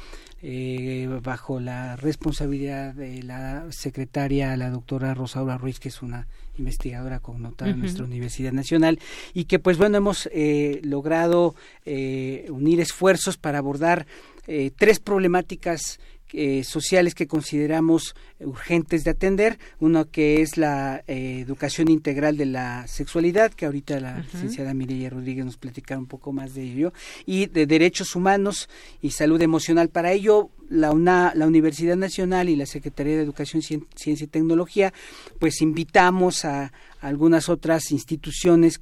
eh, 0.45 1.07
bajo 1.23 1.61
la 1.61 1.95
responsabilidad 1.95 2.93
de 2.93 3.23
la 3.23 3.65
secretaria, 3.69 4.57
la 4.57 4.69
doctora 4.69 5.13
Rosaura 5.13 5.57
Ruiz, 5.57 5.79
que 5.79 5.87
es 5.87 6.01
una 6.01 6.27
investigadora 6.57 7.19
connotada 7.19 7.71
en 7.71 7.79
nuestra 7.79 8.03
Universidad 8.03 8.51
Nacional, 8.51 8.99
y 9.33 9.45
que 9.45 9.59
pues 9.59 9.77
bueno, 9.77 9.95
hemos 9.97 10.27
eh, 10.33 10.81
logrado 10.83 11.55
eh, 11.85 12.45
unir 12.49 12.81
esfuerzos 12.81 13.37
para 13.37 13.59
abordar 13.59 14.05
tres 14.75 14.99
problemáticas 14.99 16.01
eh, 16.33 16.63
sociales 16.63 17.13
que 17.13 17.27
consideramos 17.27 18.15
urgentes 18.39 19.03
de 19.03 19.11
atender. 19.11 19.59
Uno 19.79 20.09
que 20.09 20.41
es 20.41 20.57
la 20.57 21.03
eh, 21.07 21.39
educación 21.39 21.89
integral 21.89 22.37
de 22.37 22.47
la 22.47 22.87
sexualidad, 22.87 23.53
que 23.53 23.65
ahorita 23.65 23.99
la 23.99 24.19
licenciada 24.19 24.73
Mireya 24.73 25.11
Rodríguez 25.11 25.45
nos 25.45 25.57
platicará 25.57 25.99
un 25.99 26.07
poco 26.07 26.31
más 26.31 26.55
de 26.55 26.63
ello, 26.63 26.93
y 27.27 27.45
de 27.45 27.67
derechos 27.67 28.15
humanos 28.15 28.67
y 29.01 29.11
salud 29.11 29.39
emocional. 29.41 29.89
Para 29.89 30.11
ello, 30.11 30.49
la, 30.69 30.91
la 31.35 31.47
Universidad 31.47 31.95
Nacional 31.95 32.49
y 32.49 32.55
la 32.55 32.65
Secretaría 32.65 33.15
de 33.15 33.23
Educación, 33.23 33.61
Ciencia 33.61 34.25
y 34.25 34.27
Tecnología, 34.27 34.91
pues 35.39 35.61
invitamos 35.61 36.45
a 36.45 36.73
algunas 36.99 37.47
otras 37.47 37.91
instituciones 37.91 38.81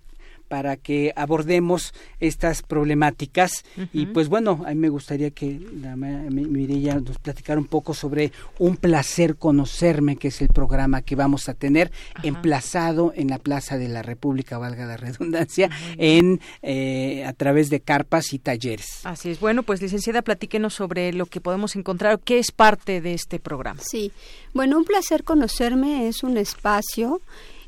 para 0.51 0.75
que 0.75 1.13
abordemos 1.15 1.93
estas 2.19 2.61
problemáticas. 2.61 3.63
Y 3.93 4.07
pues 4.07 4.27
bueno, 4.27 4.61
a 4.65 4.71
mí 4.71 4.75
me 4.75 4.89
gustaría 4.89 5.31
que 5.31 5.61
la 5.81 5.95
Mireya 5.95 6.95
nos 6.95 7.19
platicara 7.19 7.57
un 7.57 7.67
poco 7.67 7.93
sobre 7.93 8.33
Un 8.59 8.75
placer 8.75 9.37
conocerme, 9.37 10.17
que 10.17 10.27
es 10.27 10.41
el 10.41 10.49
programa 10.49 11.03
que 11.03 11.15
vamos 11.15 11.47
a 11.47 11.53
tener 11.53 11.89
emplazado 12.21 13.13
en 13.15 13.29
la 13.29 13.37
Plaza 13.37 13.77
de 13.77 13.87
la 13.87 14.01
República, 14.01 14.57
valga 14.57 14.85
la 14.85 14.97
redundancia, 14.97 15.69
en 15.97 16.41
eh, 16.61 17.23
a 17.25 17.31
través 17.31 17.69
de 17.69 17.79
carpas 17.79 18.33
y 18.33 18.39
talleres. 18.39 19.05
Así 19.05 19.29
es. 19.29 19.39
Bueno, 19.39 19.63
pues 19.63 19.81
licenciada, 19.81 20.21
platíquenos 20.21 20.73
sobre 20.73 21.13
lo 21.13 21.27
que 21.27 21.39
podemos 21.39 21.77
encontrar, 21.77 22.19
qué 22.19 22.39
es 22.39 22.51
parte 22.51 22.99
de 22.99 23.13
este 23.13 23.39
programa. 23.39 23.79
Sí. 23.81 24.11
Bueno, 24.53 24.77
Un 24.77 24.83
placer 24.83 25.23
conocerme 25.23 26.09
es 26.09 26.23
un 26.23 26.35
espacio 26.35 27.21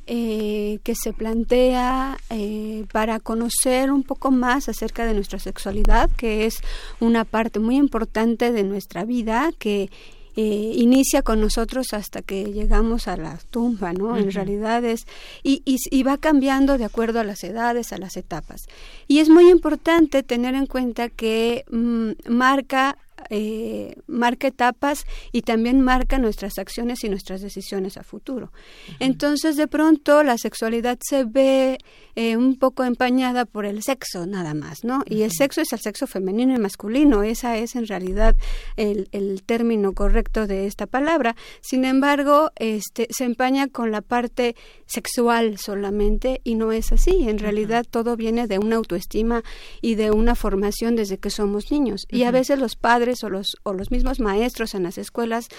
eh, 0.05 0.79
que 0.83 0.95
se 0.95 1.13
plantea 1.13 2.17
eh, 2.29 2.85
para 2.91 3.19
conocer 3.19 3.91
un 3.91 4.03
poco 4.03 4.31
más 4.31 4.69
acerca 4.69 5.05
de 5.05 5.13
nuestra 5.13 5.39
sexualidad, 5.39 6.09
que 6.17 6.45
es 6.45 6.57
una 6.99 7.25
parte 7.25 7.59
muy 7.59 7.77
importante 7.77 8.51
de 8.51 8.63
nuestra 8.63 9.05
vida, 9.05 9.51
que 9.57 9.89
eh, 10.35 10.73
inicia 10.75 11.21
con 11.21 11.39
nosotros 11.39 11.93
hasta 11.93 12.23
que 12.23 12.45
llegamos 12.45 13.07
a 13.07 13.17
la 13.17 13.37
tumba, 13.51 13.93
¿no? 13.93 14.17
En 14.17 14.31
realidad 14.31 14.83
es, 14.83 15.05
y, 15.43 15.61
y, 15.63 16.03
va 16.03 16.17
cambiando 16.17 16.79
de 16.79 16.85
acuerdo 16.85 17.19
a 17.19 17.23
las 17.23 17.43
edades, 17.43 17.93
a 17.93 17.99
las 17.99 18.17
etapas. 18.17 18.61
Y 19.07 19.19
es 19.19 19.29
muy 19.29 19.49
importante 19.51 20.23
tener 20.23 20.55
en 20.55 20.65
cuenta 20.65 21.09
que 21.09 21.65
mm, 21.69 22.13
marca 22.29 22.97
eh, 23.29 23.95
marca 24.07 24.47
etapas 24.47 25.05
y 25.31 25.41
también 25.41 25.81
marca 25.81 26.17
nuestras 26.17 26.57
acciones 26.57 27.03
y 27.03 27.09
nuestras 27.09 27.41
decisiones 27.41 27.97
a 27.97 28.03
futuro. 28.03 28.51
Entonces, 28.99 29.55
de 29.55 29.67
pronto, 29.67 30.23
la 30.23 30.37
sexualidad 30.37 30.97
se 31.01 31.23
ve 31.25 31.77
eh, 32.15 32.37
un 32.37 32.57
poco 32.57 32.83
empañada 32.83 33.45
por 33.45 33.65
el 33.65 33.83
sexo, 33.83 34.25
nada 34.25 34.53
más, 34.53 34.83
¿no? 34.83 35.03
Y 35.07 35.23
el 35.23 35.31
sexo 35.31 35.61
es 35.61 35.73
el 35.73 35.79
sexo 35.79 36.07
femenino 36.07 36.55
y 36.55 36.59
masculino, 36.59 37.23
esa 37.23 37.57
es 37.57 37.75
en 37.75 37.87
realidad 37.87 38.35
el, 38.77 39.09
el 39.11 39.43
término 39.43 39.93
correcto 39.93 40.47
de 40.47 40.67
esta 40.67 40.85
palabra. 40.85 41.35
Sin 41.61 41.85
embargo, 41.85 42.51
este, 42.55 43.07
se 43.09 43.23
empaña 43.23 43.67
con 43.67 43.91
la 43.91 44.01
parte 44.01 44.55
sexual 44.85 45.57
solamente 45.57 46.41
y 46.43 46.55
no 46.55 46.71
es 46.71 46.91
así. 46.91 47.27
En 47.29 47.39
realidad, 47.39 47.85
todo 47.89 48.15
viene 48.15 48.47
de 48.47 48.59
una 48.59 48.75
autoestima 48.77 49.43
y 49.81 49.95
de 49.95 50.11
una 50.11 50.35
formación 50.35 50.95
desde 50.95 51.17
que 51.17 51.29
somos 51.29 51.71
niños. 51.71 52.05
Y 52.09 52.23
a 52.23 52.31
veces 52.31 52.59
los 52.59 52.75
padres 52.75 53.12
o 53.23 53.29
los, 53.29 53.57
o 53.63 53.73
los 53.73 53.91
mismos 53.91 54.21
maestros 54.21 54.73
en 54.75 54.83
las 54.83 54.97
escuelas 54.97 55.49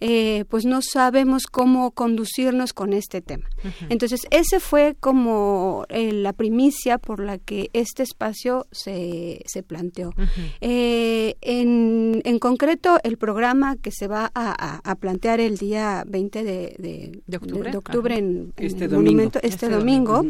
eh, 0.00 0.44
pues 0.50 0.66
no 0.66 0.82
sabemos 0.82 1.46
cómo 1.46 1.90
conducirnos 1.90 2.74
con 2.74 2.92
este 2.92 3.22
tema. 3.22 3.48
Entonces, 3.88 4.26
ese 4.30 4.60
fue 4.60 4.94
como 5.00 5.86
eh, 5.88 6.12
la 6.12 6.34
primicia 6.34 6.98
por 6.98 7.20
la 7.20 7.38
que 7.38 7.70
este 7.72 8.02
espacio 8.02 8.66
se, 8.70 9.40
se 9.46 9.62
planteó. 9.62 10.12
Eh, 10.60 11.36
en, 11.40 12.20
en, 12.24 12.38
concreto, 12.38 12.98
el 13.04 13.16
programa 13.16 13.76
que 13.76 13.90
se 13.90 14.06
va 14.06 14.30
a, 14.34 14.94
plantear 15.00 15.40
el 15.40 15.56
día 15.56 16.04
20 16.06 16.44
de, 16.44 17.22
de, 17.26 17.36
octubre, 17.74 18.18
en, 18.18 18.52
este 18.56 18.84
el 18.84 18.90
domingo. 18.90 19.12
Monumento, 19.12 19.38
este, 19.42 19.68
domingo, 19.70 20.26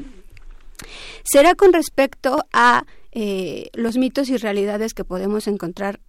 será 1.24 1.57
con 1.57 1.72
respecto 1.72 2.45
a 2.53 2.85
los 3.74 3.97
mitos 3.97 4.29
y 4.29 4.37
realidades 4.37 4.95
que 4.95 5.03
podemos 5.03 5.49
encontrar 5.49 6.01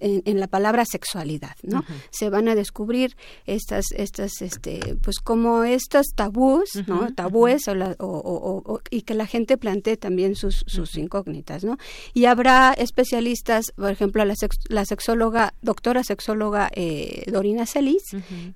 en, 0.00 0.40
la 0.40 0.46
palabra 0.46 0.84
sexualidad, 0.84 1.56
¿no? 1.62 1.84
Se 2.10 2.30
van 2.30 2.48
a 2.48 2.54
descubrir 2.54 3.16
estas, 3.46 3.86
estas, 3.92 4.42
este, 4.42 4.96
pues 5.02 5.18
como 5.18 5.64
estos 5.64 6.06
tabús, 6.14 6.68
¿no? 6.86 7.12
Tabúes 7.14 7.62
o, 7.68 8.80
y 8.90 9.02
que 9.02 9.14
la 9.14 9.26
gente 9.26 9.56
plantee 9.56 9.96
también 9.96 10.36
sus, 10.36 10.64
sus 10.66 10.96
incógnitas, 10.96 11.64
¿no? 11.64 11.78
Y 12.14 12.26
habrá 12.26 12.72
especialistas, 12.72 13.72
por 13.76 13.90
ejemplo, 13.90 14.24
la, 14.24 14.34
la 14.68 14.84
sexóloga, 14.84 15.54
doctora 15.62 16.04
sexóloga 16.04 16.70
eh, 16.74 17.24
Dorina 17.30 17.66
Celis, 17.66 18.02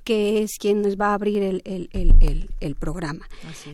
que 0.05 0.43
es 0.43 0.53
quien 0.59 0.83
nos 0.83 0.97
va 0.97 1.09
a 1.09 1.15
abrir 1.15 1.43
el, 1.43 1.63
el, 1.65 1.89
el, 1.93 2.51
el 2.61 2.75
programa. 2.75 3.27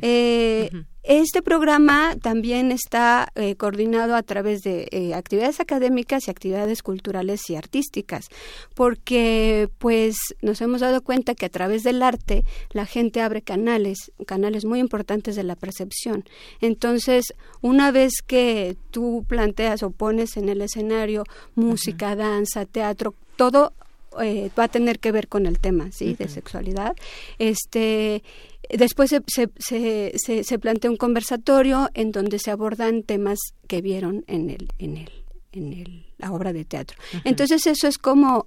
Eh, 0.02 0.70
este 1.02 1.42
programa 1.42 2.16
también 2.20 2.72
está 2.72 3.28
eh, 3.34 3.54
coordinado 3.56 4.14
a 4.14 4.22
través 4.22 4.62
de 4.62 4.88
eh, 4.90 5.14
actividades 5.14 5.60
académicas 5.60 6.26
y 6.26 6.30
actividades 6.30 6.82
culturales 6.82 7.48
y 7.48 7.56
artísticas, 7.56 8.28
porque 8.74 9.70
pues 9.78 10.16
nos 10.42 10.60
hemos 10.60 10.80
dado 10.80 11.02
cuenta 11.02 11.34
que 11.34 11.46
a 11.46 11.50
través 11.50 11.82
del 11.82 12.02
arte 12.02 12.44
la 12.70 12.84
gente 12.84 13.20
abre 13.20 13.42
canales, 13.42 14.12
canales 14.26 14.64
muy 14.64 14.80
importantes 14.80 15.36
de 15.36 15.44
la 15.44 15.56
percepción. 15.56 16.24
Entonces, 16.60 17.24
una 17.60 17.90
vez 17.90 18.22
que 18.26 18.76
tú 18.90 19.24
planteas 19.28 19.82
o 19.82 19.90
pones 19.90 20.36
en 20.36 20.48
el 20.48 20.60
escenario 20.60 21.24
música, 21.54 22.16
danza, 22.16 22.66
teatro, 22.66 23.14
todo 23.36 23.72
eh, 24.20 24.50
va 24.58 24.64
a 24.64 24.68
tener 24.68 24.98
que 24.98 25.12
ver 25.12 25.28
con 25.28 25.46
el 25.46 25.58
tema, 25.58 25.90
¿sí? 25.92 26.14
De 26.14 26.28
sexualidad. 26.28 26.96
Este, 27.38 28.22
después 28.68 29.10
se, 29.10 29.22
se, 29.26 30.12
se, 30.16 30.44
se, 30.44 30.58
plantea 30.58 30.90
un 30.90 30.96
conversatorio 30.96 31.90
en 31.94 32.12
donde 32.12 32.38
se 32.38 32.50
abordan 32.50 33.02
temas 33.02 33.38
que 33.66 33.80
vieron 33.80 34.24
en 34.26 34.50
el, 34.50 34.68
en 34.78 34.96
el, 34.96 35.10
en 35.52 35.72
el, 35.72 36.06
la 36.18 36.32
obra 36.32 36.52
de 36.52 36.64
teatro. 36.64 36.98
Entonces 37.24 37.66
eso 37.66 37.88
es 37.88 37.98
como 37.98 38.46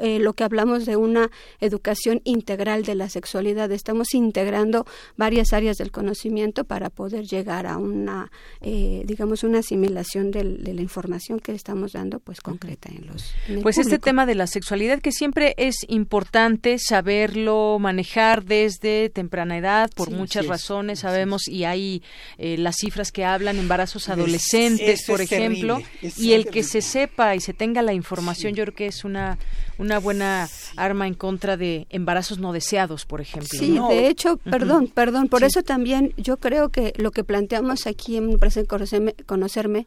eh, 0.00 0.18
lo 0.18 0.32
que 0.34 0.44
hablamos 0.44 0.86
de 0.86 0.96
una 0.96 1.30
educación 1.60 2.20
integral 2.24 2.84
de 2.84 2.94
la 2.94 3.08
sexualidad. 3.08 3.70
Estamos 3.72 4.14
integrando 4.14 4.86
varias 5.16 5.52
áreas 5.52 5.78
del 5.78 5.90
conocimiento 5.90 6.64
para 6.64 6.90
poder 6.90 7.24
llegar 7.26 7.66
a 7.66 7.78
una, 7.78 8.30
eh, 8.60 9.02
digamos, 9.04 9.42
una 9.42 9.58
asimilación 9.60 10.30
de 10.30 10.44
la 10.44 10.80
información 10.80 11.40
que 11.40 11.52
estamos 11.52 11.92
dando, 11.92 12.18
pues 12.20 12.40
concreta 12.40 12.88
en 12.90 13.06
los. 13.06 13.32
pues 13.62 13.78
este 13.78 13.98
tema 13.98 14.26
de 14.26 14.34
la 14.34 14.46
sexualidad 14.46 15.00
que 15.00 15.12
siempre 15.12 15.54
es 15.56 15.76
importante 15.88 16.78
saberlo 16.78 17.78
manejar 17.78 18.44
desde 18.44 19.10
temprana 19.10 19.58
edad 19.58 19.90
por 19.94 20.10
muchas 20.10 20.46
razones. 20.46 21.00
Sabemos 21.00 21.48
y 21.48 21.64
hay 21.64 22.02
eh, 22.38 22.56
las 22.58 22.76
cifras 22.76 23.12
que 23.12 23.24
hablan 23.24 23.58
embarazos 23.58 24.08
adolescentes, 24.08 25.04
por 25.06 25.20
ejemplo, 25.20 25.80
y 26.16 26.32
el 26.32 26.46
que 26.46 26.62
se 26.62 26.80
sepa 26.80 27.34
y 27.34 27.40
se 27.40 27.52
tenga 27.52 27.82
la 27.82 27.92
información, 27.92 28.54
yo 28.54 28.64
creo 28.64 28.74
que 28.74 28.86
es 28.86 29.04
una 29.04 29.38
una 29.82 29.98
buena 29.98 30.48
arma 30.76 31.06
en 31.06 31.14
contra 31.14 31.56
de 31.56 31.86
embarazos 31.90 32.38
no 32.38 32.52
deseados, 32.52 33.04
por 33.04 33.20
ejemplo. 33.20 33.58
Sí, 33.58 33.78
de 33.90 34.08
hecho, 34.08 34.38
perdón, 34.38 34.86
perdón, 34.86 35.28
por 35.28 35.44
eso 35.44 35.62
también 35.62 36.14
yo 36.16 36.38
creo 36.38 36.70
que 36.70 36.94
lo 36.96 37.10
que 37.10 37.24
planteamos 37.24 37.86
aquí 37.86 38.16
en 38.16 38.38
Presente 38.38 38.68
Conocerme, 38.68 39.14
conocerme 39.26 39.86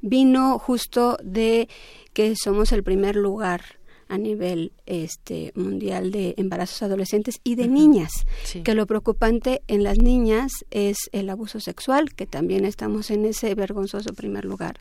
vino 0.00 0.58
justo 0.58 1.18
de 1.22 1.68
que 2.12 2.34
somos 2.36 2.72
el 2.72 2.82
primer 2.82 3.16
lugar 3.16 3.62
a 4.08 4.18
nivel 4.18 4.72
este 4.86 5.52
mundial 5.54 6.10
de 6.10 6.34
embarazos 6.36 6.82
adolescentes 6.82 7.40
y 7.44 7.56
de 7.56 7.68
niñas. 7.68 8.26
Que 8.64 8.74
lo 8.74 8.86
preocupante 8.86 9.62
en 9.66 9.82
las 9.82 9.98
niñas 9.98 10.52
es 10.70 10.96
el 11.12 11.28
abuso 11.30 11.60
sexual 11.60 12.14
que 12.14 12.26
también 12.26 12.64
estamos 12.64 13.10
en 13.10 13.24
ese 13.24 13.54
vergonzoso 13.54 14.12
primer 14.14 14.44
lugar. 14.44 14.80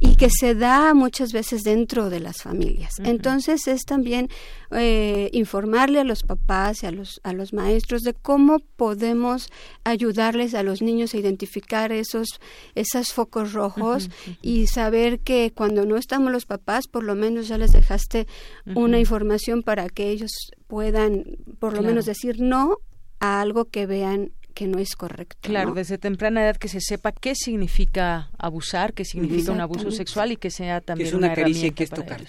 Y 0.00 0.16
que 0.16 0.30
se 0.30 0.54
da 0.54 0.94
muchas 0.94 1.32
veces 1.32 1.62
dentro 1.62 2.10
de 2.10 2.20
las 2.20 2.42
familias. 2.42 2.94
Entonces 3.04 3.68
es 3.68 3.84
también 3.84 4.28
eh, 4.72 5.30
informarle 5.32 6.00
a 6.00 6.04
los 6.04 6.22
papás 6.22 6.82
y 6.82 6.86
a 6.86 6.90
los 6.90 7.20
a 7.22 7.32
los 7.32 7.52
maestros 7.52 8.02
de 8.02 8.14
cómo 8.14 8.58
podemos 8.76 9.48
ayudarles 9.84 10.54
a 10.54 10.62
los 10.62 10.82
niños 10.82 11.14
a 11.14 11.18
identificar 11.18 11.92
esos 11.92 12.40
esos 12.74 13.12
focos 13.12 13.52
rojos 13.52 14.10
y 14.42 14.66
saber 14.66 15.20
que 15.20 15.52
cuando 15.54 15.86
no 15.86 15.96
estamos 15.96 16.32
los 16.32 16.46
papás 16.46 16.88
por 16.88 17.04
lo 17.04 17.14
menos 17.14 17.48
ya 17.48 17.58
les 17.58 17.72
dejaste 17.72 18.26
una 18.74 18.98
información 18.98 19.62
para 19.62 19.88
que 19.88 20.10
ellos 20.10 20.32
puedan 20.66 21.24
por 21.58 21.74
lo 21.74 21.82
menos 21.82 22.06
decir 22.06 22.40
no 22.40 22.78
a 23.20 23.40
algo 23.40 23.66
que 23.66 23.86
vean 23.86 24.32
que 24.56 24.66
no 24.66 24.78
es 24.78 24.96
correcto. 24.96 25.36
Claro, 25.42 25.74
desde 25.74 25.98
temprana 25.98 26.42
edad 26.42 26.56
que 26.56 26.68
se 26.68 26.80
sepa 26.80 27.12
qué 27.12 27.34
significa 27.34 28.30
abusar, 28.38 28.94
qué 28.94 29.04
significa 29.04 29.52
un 29.52 29.60
abuso 29.60 29.90
sexual 29.90 30.32
y 30.32 30.38
que 30.38 30.50
sea 30.50 30.80
también 30.80 31.08
es 31.08 31.12
una, 31.14 31.34
caricia 31.34 31.70
que 31.72 31.84
es 31.84 31.90
tocar. 31.90 32.22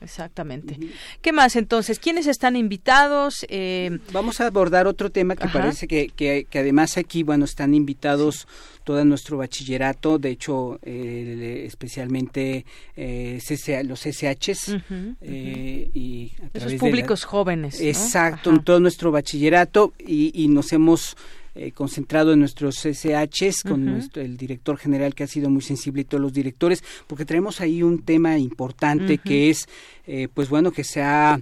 Exactamente. 0.00 0.78
¿Qué 1.20 1.32
más 1.32 1.56
entonces? 1.56 1.98
¿Quiénes 1.98 2.26
están 2.26 2.56
invitados? 2.56 3.44
Eh, 3.50 3.98
Vamos 4.14 4.40
a 4.40 4.46
abordar 4.46 4.86
otro 4.86 5.10
tema 5.10 5.36
que 5.36 5.46
parece 5.46 5.86
que, 5.86 6.08
que, 6.08 6.46
además 6.54 6.96
aquí, 6.96 7.22
bueno, 7.22 7.44
están 7.44 7.74
invitados 7.74 8.48
todo 8.82 9.04
nuestro 9.04 9.36
bachillerato, 9.36 10.18
de 10.18 10.30
hecho, 10.30 10.78
eh, 10.82 11.64
especialmente 11.66 12.64
eh, 12.96 13.40
los 13.84 14.06
SHs 14.06 14.76
eh, 15.20 15.90
y 15.92 16.32
Esos 16.54 16.74
públicos 16.74 17.24
jóvenes. 17.24 17.78
Exacto, 17.78 18.58
todo 18.64 18.80
nuestro 18.80 19.10
bachillerato 19.10 19.92
y, 19.98 20.32
y 20.34 20.48
nos 20.48 20.72
hemos 20.72 21.14
eh, 21.54 21.72
concentrado 21.72 22.32
en 22.32 22.40
nuestros 22.40 22.76
SHs 22.84 23.62
con 23.62 23.84
nuestro, 23.84 24.22
el 24.22 24.36
director 24.36 24.76
general 24.76 25.14
que 25.14 25.24
ha 25.24 25.28
sido 25.28 25.50
muy 25.50 25.62
sensible 25.62 26.02
y 26.02 26.04
todos 26.04 26.20
los 26.20 26.32
directores, 26.32 26.82
porque 27.06 27.24
tenemos 27.24 27.60
ahí 27.60 27.82
un 27.82 28.02
tema 28.02 28.38
importante 28.38 29.18
que 29.18 29.50
es, 29.50 29.68
eh, 30.06 30.28
pues 30.32 30.48
bueno, 30.48 30.72
que 30.72 30.84
se 30.84 31.02
ha 31.02 31.40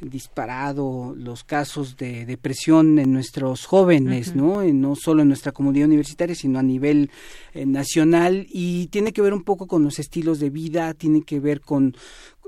disparado 0.00 1.14
los 1.16 1.44
casos 1.44 1.96
de 1.96 2.26
depresión 2.26 2.98
en 2.98 3.12
nuestros 3.12 3.64
jóvenes, 3.64 4.34
¿no? 4.34 4.62
no 4.62 4.96
solo 4.96 5.22
en 5.22 5.28
nuestra 5.28 5.52
comunidad 5.52 5.86
universitaria, 5.86 6.34
sino 6.34 6.58
a 6.58 6.62
nivel 6.62 7.10
eh, 7.54 7.64
nacional 7.64 8.46
y 8.50 8.88
tiene 8.88 9.12
que 9.12 9.22
ver 9.22 9.32
un 9.32 9.44
poco 9.44 9.66
con 9.66 9.82
los 9.82 9.98
estilos 9.98 10.40
de 10.40 10.50
vida, 10.50 10.94
tiene 10.94 11.22
que 11.22 11.40
ver 11.40 11.60
con 11.60 11.96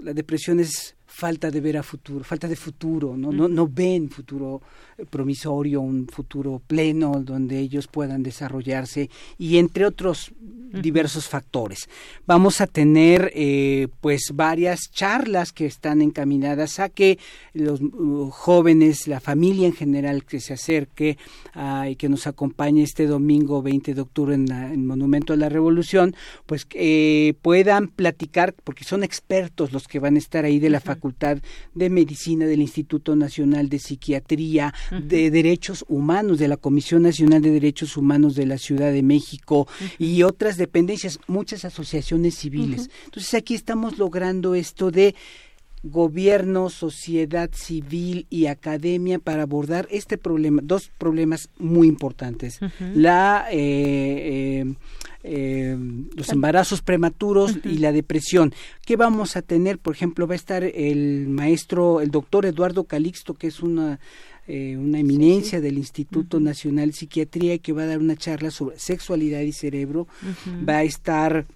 la 0.03 0.13
depresión 0.13 0.61
es 0.61 0.96
falta 1.17 1.51
de 1.51 1.63
ver 1.63 1.79
a 1.79 1.83
futuro, 1.83 2.23
falta 2.25 2.47
de 2.47 2.57
futuro, 2.57 3.17
no, 3.17 3.33
no, 3.33 3.49
no 3.49 3.67
ven 3.67 4.11
futuro 4.11 4.61
promisorio, 5.09 5.81
un 5.81 6.07
futuro 6.09 6.61
pleno 6.67 7.23
donde 7.25 7.59
ellos 7.59 7.87
puedan 7.89 8.23
desarrollarse 8.23 9.09
y 9.39 9.57
entre 9.57 9.87
otros 9.87 10.31
diversos 10.73 11.29
factores. 11.29 11.89
Vamos 12.27 12.61
a 12.61 12.67
tener 12.67 13.33
eh, 13.35 13.89
pues 14.01 14.31
varias 14.35 14.91
charlas 14.91 15.53
que 15.53 15.67
están 15.67 16.03
encaminadas 16.03 16.79
a 16.79 16.89
que 16.89 17.19
los 17.53 17.81
uh, 17.81 18.31
jóvenes, 18.31 19.07
la 19.09 19.21
familia 19.21 19.67
en 19.67 19.75
general 19.75 20.25
que 20.25 20.41
se 20.41 20.55
acerque 20.55 21.19
y 21.89 21.97
que 21.97 22.09
nos 22.09 22.27
acompañe 22.27 22.83
este 22.83 23.07
domingo 23.07 23.63
20 23.63 23.95
de 23.95 24.01
octubre 24.01 24.35
en, 24.35 24.51
el 24.51 24.79
Monumento 24.79 25.33
a 25.33 25.37
la 25.37 25.49
Revolución, 25.49 26.15
pues 26.45 26.67
eh, 26.75 27.35
puedan 27.43 27.89
platicar, 27.89 28.55
porque 28.65 28.85
son 28.85 29.03
expertos 29.03 29.73
los 29.73 29.89
que 29.89 29.99
van 29.99 30.17
a 30.17 30.19
estar 30.19 30.45
ahí 30.45 30.59
de 30.59 30.71
la 30.71 30.81
Facultad 30.81 31.39
de 31.75 31.91
Medicina 31.91 32.47
del 32.47 32.61
Instituto 32.61 33.17
Nacional 33.17 33.69
de 33.69 33.79
Psiquiatría, 33.79 34.75
de 34.91 35.31
Derechos 35.31 35.85
Humanos, 35.89 36.39
de 36.39 36.49
la 36.49 36.57
Comisión 36.57 37.03
Nacional 37.03 37.43
de 37.43 37.51
Derechos 37.51 37.97
Humanos 37.97 38.35
de 38.35 38.47
la 38.47 38.59
Ciudad 38.59 38.93
de 38.93 39.03
México 39.03 39.67
y 39.99 40.23
otras 40.23 40.56
dependencias, 40.57 41.19
muchas 41.27 41.65
asociaciones 41.65 42.37
civiles. 42.37 42.91
Entonces 43.05 43.35
aquí 43.35 43.55
estamos 43.55 43.99
logrando 43.99 44.55
esto 44.55 44.91
de 44.91 45.15
gobierno, 45.83 46.69
sociedad 46.69 47.51
civil 47.53 48.27
y 48.29 48.47
academia 48.47 49.19
para 49.19 49.43
abordar 49.43 49.87
este 49.91 50.19
problema, 50.19 50.61
dos 50.65 50.91
problemas 50.99 51.49
muy 51.59 51.87
importantes. 51.87 52.59
La 52.95 53.47
eh, 53.51 54.65
eh, 54.65 54.75
eh, 55.23 55.77
los 56.15 56.29
embarazos 56.31 56.83
prematuros 56.83 57.59
y 57.65 57.79
la 57.79 57.93
depresión. 57.93 58.53
¿Qué 58.85 58.97
vamos 58.97 59.37
a 59.37 59.43
tener? 59.43 59.79
Por 59.79 59.95
ejemplo, 59.95 60.27
va 60.27 60.35
a 60.35 60.37
estar 60.37 60.65
el 60.65 61.29
maestro, 61.29 62.01
el 62.01 62.11
doctor 62.11 62.47
Eduardo 62.47 62.85
Calixto, 62.85 63.35
que 63.35 63.49
es 63.49 63.61
una 63.61 63.99
una 64.49 64.99
eminencia 64.99 65.61
del 65.61 65.79
Instituto 65.79 66.41
Nacional 66.41 66.89
de 66.89 66.93
Psiquiatría 66.93 67.59
que 67.59 67.73
va 67.73 67.83
a 67.83 67.87
dar 67.87 67.99
una 67.99 68.17
charla 68.17 68.51
sobre 68.51 68.79
sexualidad 68.79 69.41
y 69.41 69.53
cerebro. 69.53 70.07
Va 70.67 70.79
a 70.79 70.85
estar 70.85 71.47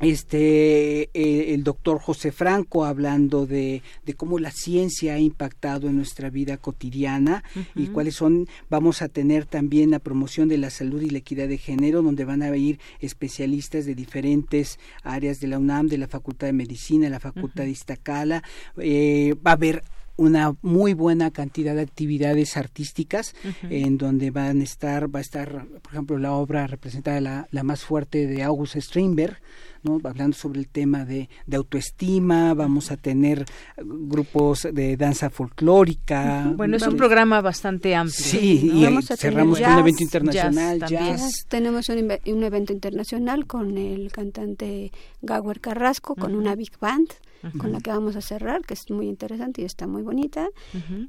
este 0.00 1.08
eh, 1.14 1.54
el 1.54 1.64
doctor 1.64 1.98
José 1.98 2.30
Franco 2.30 2.84
hablando 2.84 3.46
de, 3.46 3.82
de, 4.04 4.14
cómo 4.14 4.38
la 4.38 4.50
ciencia 4.50 5.14
ha 5.14 5.18
impactado 5.18 5.88
en 5.88 5.96
nuestra 5.96 6.28
vida 6.28 6.58
cotidiana 6.58 7.42
y 7.74 7.86
cuáles 7.86 8.14
son 8.14 8.46
vamos 8.68 9.00
a 9.00 9.08
tener 9.08 9.46
también 9.46 9.90
la 9.90 9.98
promoción 9.98 10.48
de 10.48 10.58
la 10.58 10.68
salud 10.68 11.00
y 11.00 11.08
la 11.08 11.18
equidad 11.18 11.48
de 11.48 11.56
género 11.56 12.02
donde 12.02 12.26
van 12.26 12.42
a 12.42 12.54
ir 12.54 12.78
especialistas 13.00 13.86
de 13.86 13.94
diferentes 13.94 14.78
áreas 15.02 15.40
de 15.40 15.46
la 15.46 15.58
UNAM 15.58 15.88
de 15.88 15.98
la 15.98 16.08
Facultad 16.08 16.48
de 16.48 16.52
Medicina 16.52 17.08
la 17.08 17.20
Facultad 17.20 17.64
de 17.64 17.70
Iztacala. 17.70 18.42
Eh, 18.76 19.34
va 19.46 19.52
a 19.52 19.54
haber 19.54 19.82
una 20.16 20.54
muy 20.62 20.94
buena 20.94 21.30
cantidad 21.30 21.74
de 21.74 21.82
actividades 21.82 22.56
artísticas 22.56 23.34
en 23.68 23.98
donde 23.98 24.30
van 24.30 24.60
a 24.60 24.64
estar 24.64 25.14
va 25.14 25.18
a 25.18 25.22
estar 25.22 25.66
por 25.82 25.92
ejemplo 25.92 26.18
la 26.18 26.32
obra 26.32 26.66
representada 26.66 27.20
la, 27.20 27.48
la 27.50 27.62
más 27.62 27.84
fuerte 27.84 28.26
de 28.26 28.42
August 28.42 28.76
Strindberg 28.76 29.38
hablando 30.04 30.36
sobre 30.36 30.60
el 30.60 30.68
tema 30.68 31.04
de, 31.04 31.28
autoestima, 31.52 32.54
vamos 32.54 32.90
a 32.90 32.96
tener 32.96 33.44
grupos 33.76 34.68
de 34.72 34.96
danza 34.96 35.30
folclórica. 35.30 36.52
Bueno, 36.54 36.76
es 36.76 36.86
un 36.86 36.96
programa 36.96 37.40
bastante 37.40 37.94
amplio. 37.94 38.24
Sí, 38.24 38.70
y 38.74 39.16
cerramos 39.16 39.58
un 39.60 39.78
evento 39.78 40.02
internacional. 40.02 40.84
Tenemos 41.48 41.88
un, 41.88 42.42
evento 42.44 42.72
internacional 42.72 43.46
con 43.46 43.78
el 43.78 44.10
cantante 44.12 44.92
Gauer 45.22 45.60
Carrasco, 45.60 46.14
con 46.14 46.34
una 46.34 46.54
big 46.54 46.78
band 46.78 47.08
con 47.58 47.72
la 47.72 47.80
que 47.80 47.90
vamos 47.90 48.16
a 48.16 48.20
cerrar, 48.20 48.62
que 48.62 48.74
es 48.74 48.90
muy 48.90 49.06
interesante 49.08 49.62
y 49.62 49.64
está 49.64 49.86
muy 49.86 50.02
bonita. 50.02 50.48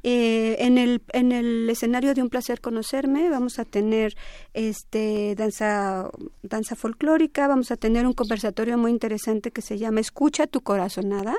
Eh, 0.04 0.56
en, 0.60 0.78
el, 0.78 1.02
en 1.14 1.32
el 1.32 1.70
escenario 1.70 2.14
de 2.14 2.22
Un 2.22 2.30
Placer 2.30 2.62
Conocerme 2.62 3.30
vamos 3.30 3.60
a 3.60 3.66
tener 3.66 4.16
este 4.54 5.36
danza, 5.36 6.10
danza 6.44 6.76
folclórica, 6.76 7.48
vamos 7.48 7.72
a 7.72 7.78
tener 7.78 8.06
un 8.06 8.14
conversatorio 8.14 8.78
muy 8.78 8.92
interesante 8.92 9.52
que 9.52 9.62
se 9.62 9.78
llama 9.78 10.00
Escucha 10.00 10.48
tu 10.48 10.62
corazonada, 10.62 11.36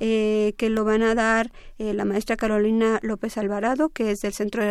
eh, 0.00 0.54
que 0.56 0.70
lo 0.70 0.84
van 0.84 1.02
a 1.02 1.14
dar 1.14 1.52
eh, 1.78 1.94
la 1.94 2.04
maestra 2.04 2.36
Carolina 2.36 3.00
López 3.02 3.38
Alvarado, 3.38 3.88
que 3.88 4.10
es 4.10 4.20
del 4.20 4.32
Centro 4.32 4.62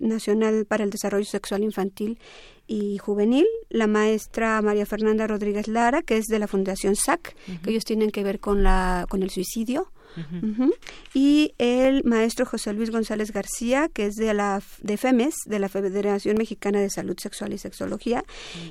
Nacional 0.00 0.66
para 0.66 0.84
el 0.84 0.90
Desarrollo 0.90 1.24
Sexual 1.24 1.62
Infantil 1.62 2.18
y 2.66 2.98
juvenil, 2.98 3.46
la 3.68 3.86
maestra 3.86 4.60
María 4.62 4.86
Fernanda 4.86 5.26
Rodríguez 5.26 5.68
Lara, 5.68 6.02
que 6.02 6.16
es 6.16 6.26
de 6.26 6.38
la 6.38 6.46
Fundación 6.46 6.96
SAC, 6.96 7.36
que 7.62 7.70
ellos 7.70 7.84
tienen 7.84 8.10
que 8.10 8.22
ver 8.22 8.40
con, 8.40 8.62
la, 8.62 9.06
con 9.08 9.22
el 9.22 9.30
suicidio. 9.30 9.90
Y 11.12 11.54
el 11.58 12.04
maestro 12.04 12.46
José 12.46 12.72
Luis 12.72 12.90
González 12.90 13.32
García, 13.32 13.88
que 13.92 14.06
es 14.06 14.14
de 14.14 14.32
la 14.32 14.62
de 14.80 14.96
FEMES, 14.96 15.34
de 15.46 15.58
la 15.58 15.68
Federación 15.68 16.36
Mexicana 16.38 16.80
de 16.80 16.88
Salud 16.88 17.16
Sexual 17.18 17.52
y 17.52 17.58
Sexología. 17.58 18.24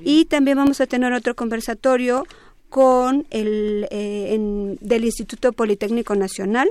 Y 0.03 0.25
también 0.25 0.57
vamos 0.57 0.79
a 0.79 0.87
tener 0.87 1.11
otro 1.11 1.35
conversatorio 1.35 2.25
con 2.73 3.27
el 3.29 3.87
eh, 3.91 4.35
del 4.81 5.05
Instituto 5.05 5.53
Politécnico 5.53 6.15
Nacional 6.15 6.67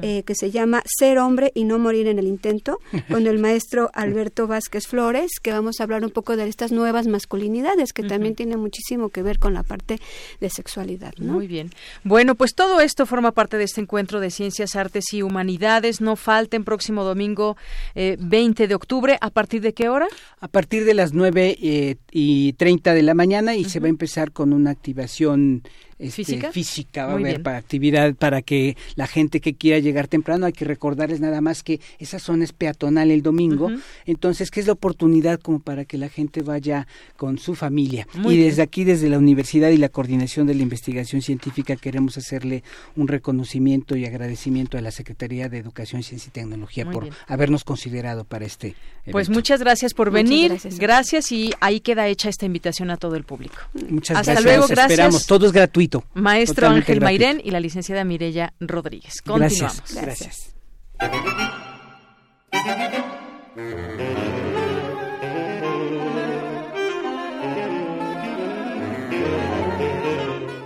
eh, 0.00 0.22
que 0.22 0.34
se 0.34 0.50
llama 0.50 0.82
Ser 0.86 1.18
hombre 1.18 1.52
y 1.54 1.64
no 1.64 1.78
morir 1.78 2.06
en 2.06 2.18
el 2.18 2.26
intento 2.26 2.80
con 3.10 3.26
el 3.26 3.38
maestro 3.38 3.90
Alberto 3.92 4.46
Vázquez 4.46 4.86
Flores 4.86 5.32
que 5.42 5.50
vamos 5.50 5.78
a 5.78 5.82
hablar 5.82 6.06
un 6.06 6.10
poco 6.10 6.38
de 6.38 6.48
estas 6.48 6.72
nuevas 6.72 7.06
masculinidades 7.06 7.92
que 7.92 8.02
también 8.02 8.34
tiene 8.34 8.56
muchísimo 8.56 9.10
que 9.10 9.22
ver 9.22 9.38
con 9.38 9.52
la 9.52 9.62
parte 9.62 10.00
de 10.40 10.48
sexualidad. 10.48 11.12
Muy 11.18 11.48
bien. 11.48 11.68
Bueno, 12.02 12.34
pues 12.34 12.54
todo 12.54 12.80
esto 12.80 13.04
forma 13.04 13.32
parte 13.32 13.58
de 13.58 13.64
este 13.64 13.82
encuentro 13.82 14.20
de 14.20 14.30
ciencias, 14.30 14.74
artes 14.74 15.12
y 15.12 15.20
humanidades. 15.20 16.00
No 16.00 16.16
falten 16.16 16.64
próximo 16.64 17.04
domingo 17.04 17.58
20 17.94 18.64
eh, 18.64 18.66
de 18.66 18.74
octubre. 18.74 19.18
¿A 19.20 19.28
partir 19.28 19.60
de 19.60 19.74
qué 19.74 19.90
hora? 19.90 20.08
A 20.40 20.48
partir 20.48 20.86
de 20.86 20.94
las 20.94 21.12
9 21.12 21.98
y 22.10 22.52
30 22.54 22.94
de 22.94 23.02
la 23.02 23.12
mañana 23.12 23.54
y 23.54 23.64
se 23.64 23.80
va 23.80 23.88
a 23.88 23.90
empezar 23.90 24.32
con 24.32 24.54
una 24.54 24.70
activación 24.70 25.41
on 25.42 25.62
este, 26.02 26.24
física, 26.24 26.52
física 26.52 27.06
va 27.06 27.12
a 27.12 27.16
haber 27.16 27.42
para 27.42 27.58
actividad 27.58 28.14
para 28.14 28.42
que 28.42 28.76
la 28.96 29.06
gente 29.06 29.40
que 29.40 29.54
quiera 29.54 29.78
llegar 29.78 30.08
temprano 30.08 30.46
hay 30.46 30.52
que 30.52 30.64
recordarles 30.64 31.20
nada 31.20 31.40
más 31.40 31.62
que 31.62 31.80
esa 31.98 32.18
zona 32.18 32.44
es 32.44 32.52
peatonal 32.52 33.10
el 33.10 33.22
domingo. 33.22 33.70
Entonces 34.06 34.50
que 34.50 34.60
es 34.60 34.66
la 34.66 34.72
oportunidad 34.72 35.40
como 35.40 35.60
para 35.60 35.84
que 35.84 35.98
la 35.98 36.08
gente 36.08 36.42
vaya 36.42 36.86
con 37.16 37.38
su 37.38 37.54
familia 37.54 38.06
y 38.24 38.36
desde 38.36 38.62
aquí 38.62 38.84
desde 38.84 39.08
la 39.08 39.18
universidad 39.18 39.70
y 39.70 39.76
la 39.76 39.88
coordinación 39.88 40.46
de 40.46 40.54
la 40.54 40.62
investigación 40.62 41.22
científica 41.22 41.76
queremos 41.76 42.18
hacerle 42.18 42.62
un 42.96 43.08
reconocimiento 43.08 43.96
y 43.96 44.04
agradecimiento 44.04 44.78
a 44.78 44.80
la 44.80 44.90
Secretaría 44.90 45.48
de 45.48 45.58
Educación 45.58 46.02
Ciencia 46.02 46.28
y 46.28 46.32
Tecnología 46.32 46.90
por 46.90 47.08
habernos 47.26 47.64
considerado 47.64 48.24
para 48.24 48.44
este 48.44 48.74
pues 49.10 49.28
muchas 49.28 49.60
gracias 49.60 49.94
por 49.94 50.10
venir 50.10 50.58
gracias. 50.78 51.32
y 51.32 51.52
ahí 51.60 51.80
queda 51.80 52.08
hecha 52.08 52.28
esta 52.28 52.46
invitación 52.46 52.90
a 52.90 52.96
todo 52.96 53.16
el 53.16 53.24
público 53.24 53.56
muchas 53.88 54.16
hasta 54.16 54.40
luego 54.40 54.66
gracias 54.66 55.26
todo 55.26 55.46
es 55.46 55.52
gratuito. 55.52 55.91
Maestro 56.14 56.68
Ángel 56.68 57.00
Mairén 57.00 57.40
y 57.42 57.50
la 57.50 57.60
licenciada 57.60 58.04
Mirella 58.04 58.52
Rodríguez. 58.60 59.22
Continuamos. 59.22 59.94
Gracias. 59.94 60.54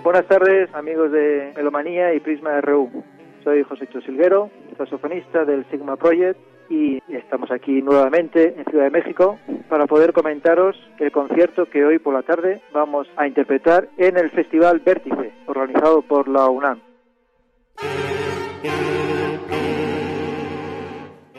Buenas 0.03 0.27
tardes, 0.29 0.73
amigos 0.75 1.11
de 1.13 1.53
Melomanía 1.57 2.15
y 2.15 2.21
Prisma 2.21 2.61
RU. 2.61 3.05
Soy 3.43 3.63
José 3.65 3.89
Chosilguero, 3.93 4.51
saxofonista 4.79 5.45
del 5.45 5.69
Sigma 5.71 5.97
Project 5.97 6.39
y 6.69 7.03
estamos 7.09 7.51
aquí 7.51 7.83
nuevamente 7.83 8.55
en 8.57 8.65
Ciudad 8.65 8.85
de 8.85 8.91
México 8.91 9.39
para 9.69 9.87
poder 9.87 10.13
comentaros 10.13 10.77
el 10.99 11.13
concierto 11.13 11.67
que 11.67 11.85
hoy 11.85 11.99
por 11.99 12.15
la 12.15 12.23
tarde 12.23 12.63
vamos 12.73 13.09
a 13.17 13.27
interpretar 13.27 13.89
en 13.97 14.17
el 14.17 14.31
Festival 14.31 14.81
Vértice, 14.81 15.33
organizado 15.47 16.03
por 16.03 16.29
la 16.29 16.49
UNAM. 16.49 16.81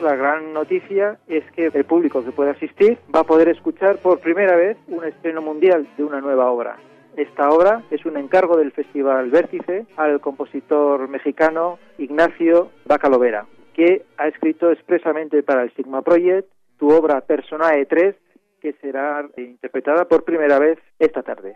La 0.02 0.16
gran 0.16 0.54
noticia 0.54 1.18
es 1.28 1.44
que 1.52 1.72
el 1.74 1.86
público 1.86 2.24
que 2.24 2.32
puede 2.32 2.52
asistir 2.52 3.00
va 3.14 3.22
a 3.22 3.24
poder 3.24 3.50
escuchar 3.50 3.98
por 3.98 4.20
primera 4.20 4.56
vez 4.56 4.78
un 4.88 5.04
estreno 5.04 5.42
mundial 5.42 5.88
de 5.98 6.04
una 6.04 6.22
nueva 6.22 6.52
obra. 6.52 6.78
Esta 7.16 7.50
obra 7.50 7.82
es 7.90 8.06
un 8.06 8.16
encargo 8.16 8.58
del 8.58 8.72
Festival 8.72 9.32
Vértice 9.32 9.88
al 9.98 10.22
compositor 10.22 11.10
mexicano 11.10 11.80
Ignacio 11.98 12.70
Bacalovera 12.86 13.48
que 13.78 14.06
ha 14.18 14.28
escrito 14.28 14.72
expresamente 14.72 15.44
para 15.44 15.62
el 15.62 15.72
Sigma 15.76 16.02
Project 16.02 16.50
tu 16.80 16.90
obra 16.90 17.22
Personae 17.22 17.86
3, 17.86 18.16
que 18.60 18.74
será 18.82 19.24
interpretada 19.38 20.06
por 20.06 20.24
primera 20.24 20.58
vez 20.58 20.80
esta 20.98 21.22
tarde. 21.22 21.56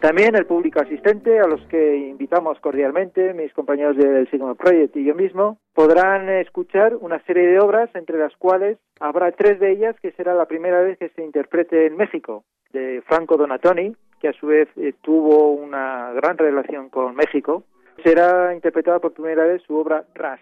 También 0.00 0.34
el 0.36 0.46
público 0.46 0.80
asistente, 0.80 1.40
a 1.40 1.46
los 1.46 1.60
que 1.66 1.96
invitamos 1.96 2.58
cordialmente, 2.60 3.34
mis 3.34 3.52
compañeros 3.52 3.96
del 3.96 4.30
Sigma 4.30 4.54
Project 4.54 4.96
y 4.96 5.04
yo 5.04 5.14
mismo, 5.14 5.58
podrán 5.74 6.30
escuchar 6.30 6.94
una 6.94 7.20
serie 7.24 7.48
de 7.48 7.58
obras, 7.58 7.90
entre 7.94 8.16
las 8.16 8.34
cuales 8.36 8.78
habrá 9.00 9.32
tres 9.32 9.58
de 9.58 9.72
ellas 9.72 9.96
que 10.00 10.12
será 10.12 10.34
la 10.34 10.46
primera 10.46 10.80
vez 10.82 10.98
que 10.98 11.10
se 11.10 11.22
interprete 11.22 11.86
en 11.86 11.96
México, 11.96 12.44
de 12.72 13.02
Franco 13.06 13.36
Donatoni, 13.36 13.94
que 14.20 14.28
a 14.28 14.32
su 14.32 14.46
vez 14.46 14.68
eh, 14.76 14.94
tuvo 15.02 15.50
una 15.50 16.12
gran 16.12 16.38
relación 16.38 16.88
con 16.88 17.14
México, 17.16 17.64
será 18.02 18.54
interpretada 18.54 18.98
por 18.98 19.12
primera 19.12 19.44
vez 19.44 19.62
su 19.62 19.76
obra 19.76 20.04
Ras. 20.14 20.40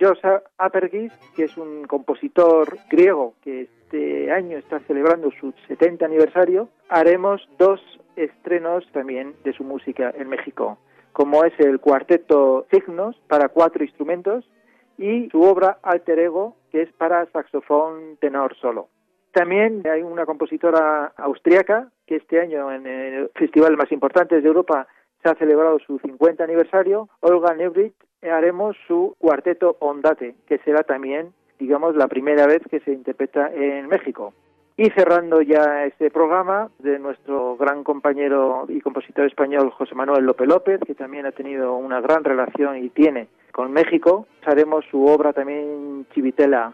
Josa 0.00 0.42
Apergis, 0.56 1.12
que 1.36 1.44
es 1.44 1.56
un 1.58 1.84
compositor 1.84 2.78
griego 2.88 3.34
que 3.42 3.62
este 3.62 4.32
año 4.32 4.56
está 4.56 4.80
celebrando 4.80 5.30
su 5.38 5.52
70 5.68 6.06
aniversario, 6.06 6.68
haremos 6.88 7.46
dos 7.58 7.80
estrenos 8.16 8.84
también 8.92 9.34
de 9.44 9.52
su 9.52 9.62
música 9.62 10.12
en 10.16 10.28
México, 10.28 10.78
como 11.12 11.44
es 11.44 11.52
el 11.58 11.80
cuarteto 11.80 12.66
Signos 12.70 13.16
para 13.28 13.48
cuatro 13.48 13.84
instrumentos 13.84 14.48
y 14.96 15.28
su 15.30 15.42
obra 15.42 15.78
Alter 15.82 16.18
Ego, 16.18 16.56
que 16.70 16.82
es 16.82 16.92
para 16.92 17.26
saxofón 17.26 18.16
tenor 18.20 18.56
solo. 18.56 18.88
También 19.32 19.82
hay 19.86 20.02
una 20.02 20.26
compositora 20.26 21.12
austriaca 21.16 21.88
que 22.06 22.16
este 22.16 22.40
año 22.40 22.72
en 22.72 22.86
el 22.86 23.30
festival 23.34 23.76
más 23.76 23.92
importante 23.92 24.40
de 24.40 24.48
Europa 24.48 24.88
se 25.22 25.28
ha 25.28 25.34
celebrado 25.34 25.78
su 25.80 25.98
50 25.98 26.42
aniversario, 26.42 27.08
Olga 27.20 27.54
Neubrit, 27.54 27.94
haremos 28.22 28.76
su 28.86 29.14
cuarteto 29.18 29.76
Ondate, 29.80 30.34
que 30.46 30.58
será 30.58 30.82
también, 30.82 31.32
digamos, 31.58 31.96
la 31.96 32.08
primera 32.08 32.46
vez 32.46 32.62
que 32.70 32.80
se 32.80 32.92
interpreta 32.92 33.50
en 33.52 33.88
México. 33.88 34.32
Y 34.76 34.88
cerrando 34.90 35.42
ya 35.42 35.84
este 35.84 36.10
programa 36.10 36.70
de 36.78 36.98
nuestro 36.98 37.56
gran 37.56 37.84
compañero 37.84 38.64
y 38.68 38.80
compositor 38.80 39.26
español 39.26 39.70
José 39.70 39.94
Manuel 39.94 40.24
López 40.24 40.48
López, 40.48 40.80
que 40.86 40.94
también 40.94 41.26
ha 41.26 41.32
tenido 41.32 41.74
una 41.74 42.00
gran 42.00 42.24
relación 42.24 42.78
y 42.78 42.88
tiene 42.88 43.28
con 43.52 43.72
México, 43.72 44.26
haremos 44.46 44.84
su 44.90 45.04
obra 45.04 45.34
también 45.34 46.06
Chivitela 46.14 46.72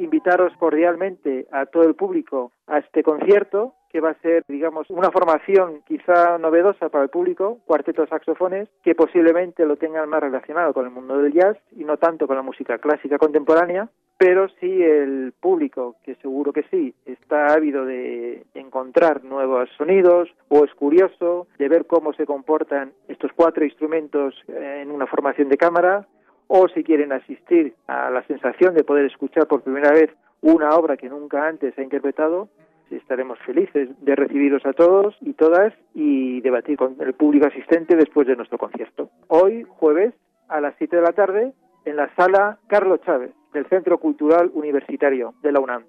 invitaros 0.00 0.52
cordialmente 0.58 1.46
a 1.52 1.66
todo 1.66 1.84
el 1.84 1.94
público 1.94 2.52
a 2.66 2.78
este 2.78 3.02
concierto 3.02 3.74
que 3.90 4.00
va 4.00 4.10
a 4.10 4.20
ser, 4.20 4.44
digamos, 4.46 4.88
una 4.88 5.10
formación 5.10 5.82
quizá 5.84 6.38
novedosa 6.38 6.88
para 6.90 7.04
el 7.04 7.10
público, 7.10 7.58
cuarteto 7.66 8.02
de 8.02 8.08
saxofones, 8.08 8.68
que 8.84 8.94
posiblemente 8.94 9.66
lo 9.66 9.76
tengan 9.76 10.08
más 10.08 10.20
relacionado 10.20 10.72
con 10.72 10.86
el 10.86 10.92
mundo 10.92 11.18
del 11.18 11.32
jazz 11.32 11.56
y 11.76 11.84
no 11.84 11.96
tanto 11.96 12.28
con 12.28 12.36
la 12.36 12.42
música 12.42 12.78
clásica 12.78 13.18
contemporánea, 13.18 13.88
pero 14.16 14.48
sí 14.60 14.82
el 14.82 15.32
público, 15.40 15.96
que 16.04 16.14
seguro 16.16 16.52
que 16.52 16.64
sí, 16.70 16.94
está 17.06 17.54
ávido 17.54 17.84
de 17.84 18.44
encontrar 18.54 19.24
nuevos 19.24 19.68
sonidos 19.76 20.28
o 20.48 20.64
es 20.64 20.72
curioso 20.74 21.48
de 21.58 21.68
ver 21.68 21.86
cómo 21.86 22.12
se 22.12 22.26
comportan 22.26 22.92
estos 23.08 23.32
cuatro 23.34 23.64
instrumentos 23.64 24.34
en 24.46 24.90
una 24.90 25.06
formación 25.06 25.48
de 25.48 25.56
cámara, 25.56 26.06
o 26.52 26.66
si 26.68 26.82
quieren 26.82 27.12
asistir 27.12 27.74
a 27.86 28.10
la 28.10 28.24
sensación 28.24 28.74
de 28.74 28.82
poder 28.82 29.06
escuchar 29.06 29.46
por 29.46 29.62
primera 29.62 29.92
vez 29.92 30.10
una 30.42 30.70
obra 30.70 30.96
que 30.96 31.08
nunca 31.08 31.46
antes 31.46 31.78
ha 31.78 31.82
interpretado, 31.82 32.48
estaremos 32.90 33.38
felices 33.46 33.88
de 34.04 34.16
recibiros 34.16 34.66
a 34.66 34.72
todos 34.72 35.16
y 35.20 35.34
todas 35.34 35.72
y 35.94 36.40
debatir 36.40 36.76
con 36.76 36.96
el 36.98 37.12
público 37.12 37.46
asistente 37.46 37.94
después 37.94 38.26
de 38.26 38.34
nuestro 38.34 38.58
concierto. 38.58 39.10
Hoy, 39.28 39.64
jueves, 39.68 40.12
a 40.48 40.60
las 40.60 40.74
7 40.78 40.96
de 40.96 41.02
la 41.02 41.12
tarde, 41.12 41.52
en 41.84 41.94
la 41.94 42.12
sala 42.16 42.58
Carlos 42.66 43.00
Chávez 43.06 43.30
del 43.52 43.66
Centro 43.66 43.98
Cultural 43.98 44.50
Universitario 44.52 45.34
de 45.42 45.52
la 45.52 45.60
UNAM 45.60 45.84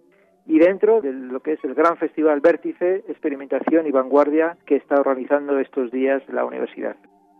y 0.45 0.59
dentro 0.59 1.01
de 1.01 1.11
lo 1.11 1.39
que 1.39 1.53
es 1.53 1.63
el 1.63 1.73
gran 1.73 1.97
festival 1.97 2.39
Vértice, 2.39 3.03
Experimentación 3.07 3.87
y 3.87 3.91
Vanguardia 3.91 4.57
que 4.67 4.75
está 4.75 4.99
organizando 4.99 5.57
estos 5.57 5.89
días 5.89 6.21
la 6.29 6.45
universidad. 6.45 6.97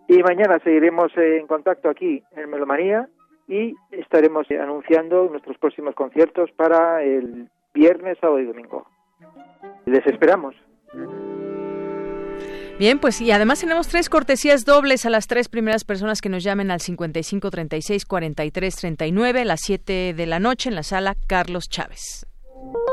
Y 0.08 0.22
mañana 0.24 0.60
seguiremos 0.64 1.12
en 1.16 1.48
contacto 1.48 1.90
aquí 1.90 2.24
en 2.36 2.50
Melomanía 2.50 3.08
y 3.48 3.76
estaremos 3.92 4.48
anunciando 4.52 5.28
nuestros 5.30 5.58
próximos 5.58 5.96
conciertos 5.96 6.52
para 6.52 7.04
el 7.04 7.50
viernes, 7.74 8.18
sábado 8.20 8.40
y 8.40 8.46
domingo. 8.46 8.86
Les 9.86 10.06
esperamos. 10.06 10.56
Bien, 12.80 13.00
pues 13.00 13.22
y 13.22 13.32
además 13.32 13.60
tenemos 13.60 13.88
tres 13.88 14.10
cortesías 14.10 14.66
dobles 14.66 15.06
a 15.06 15.12
las 15.12 15.28
tres 15.28 15.50
primeras 15.50 15.84
personas 15.84 16.20
que 16.20 16.30
nos 16.30 16.44
llamen 16.44 16.72
al 16.72 16.82
55 16.82 17.52
36 17.52 18.06
43 18.06 18.76
39 18.76 19.42
a 19.42 19.46
las 19.46 19.62
7 19.62 20.14
de 20.16 20.26
la 20.26 20.40
noche 20.40 20.70
en 20.70 20.76
la 20.76 20.84
sala 20.84 21.16
Carlos 21.28 21.70
Chávez. 21.70 22.26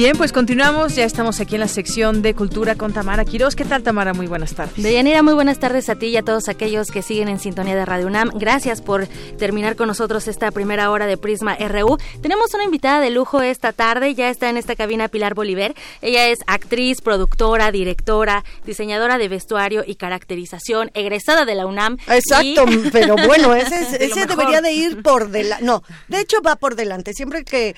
Bien, 0.00 0.16
pues 0.16 0.32
continuamos. 0.32 0.96
Ya 0.96 1.04
estamos 1.04 1.40
aquí 1.40 1.56
en 1.56 1.60
la 1.60 1.68
sección 1.68 2.22
de 2.22 2.34
Cultura 2.34 2.74
con 2.74 2.94
Tamara 2.94 3.26
Quiroz. 3.26 3.54
¿Qué 3.54 3.66
tal, 3.66 3.82
Tamara? 3.82 4.14
Muy 4.14 4.28
buenas 4.28 4.54
tardes. 4.54 4.82
Deyanira, 4.82 5.22
muy 5.22 5.34
buenas 5.34 5.58
tardes 5.58 5.90
a 5.90 5.94
ti 5.94 6.06
y 6.06 6.16
a 6.16 6.22
todos 6.22 6.48
aquellos 6.48 6.90
que 6.90 7.02
siguen 7.02 7.28
en 7.28 7.38
sintonía 7.38 7.76
de 7.76 7.84
Radio 7.84 8.06
UNAM. 8.06 8.30
Gracias 8.32 8.80
por 8.80 9.06
terminar 9.38 9.76
con 9.76 9.88
nosotros 9.88 10.26
esta 10.26 10.52
primera 10.52 10.90
hora 10.90 11.06
de 11.06 11.18
Prisma 11.18 11.54
RU. 11.54 11.98
Tenemos 12.22 12.54
una 12.54 12.64
invitada 12.64 13.00
de 13.00 13.10
lujo 13.10 13.42
esta 13.42 13.74
tarde. 13.74 14.14
Ya 14.14 14.30
está 14.30 14.48
en 14.48 14.56
esta 14.56 14.74
cabina 14.74 15.08
Pilar 15.08 15.34
Bolívar. 15.34 15.74
Ella 16.00 16.28
es 16.28 16.38
actriz, 16.46 17.02
productora, 17.02 17.70
directora, 17.70 18.42
diseñadora 18.64 19.18
de 19.18 19.28
vestuario 19.28 19.84
y 19.86 19.96
caracterización, 19.96 20.90
egresada 20.94 21.44
de 21.44 21.56
la 21.56 21.66
UNAM. 21.66 21.98
Exacto, 22.08 22.64
pero 22.90 23.16
bueno, 23.26 23.54
ese, 23.54 23.80
ese 24.02 24.24
debería 24.24 24.62
de 24.62 24.72
ir 24.72 25.02
por 25.02 25.28
delante. 25.28 25.62
No, 25.62 25.82
de 26.08 26.20
hecho 26.20 26.40
va 26.40 26.56
por 26.56 26.74
delante. 26.74 27.12
Siempre 27.12 27.44
que 27.44 27.76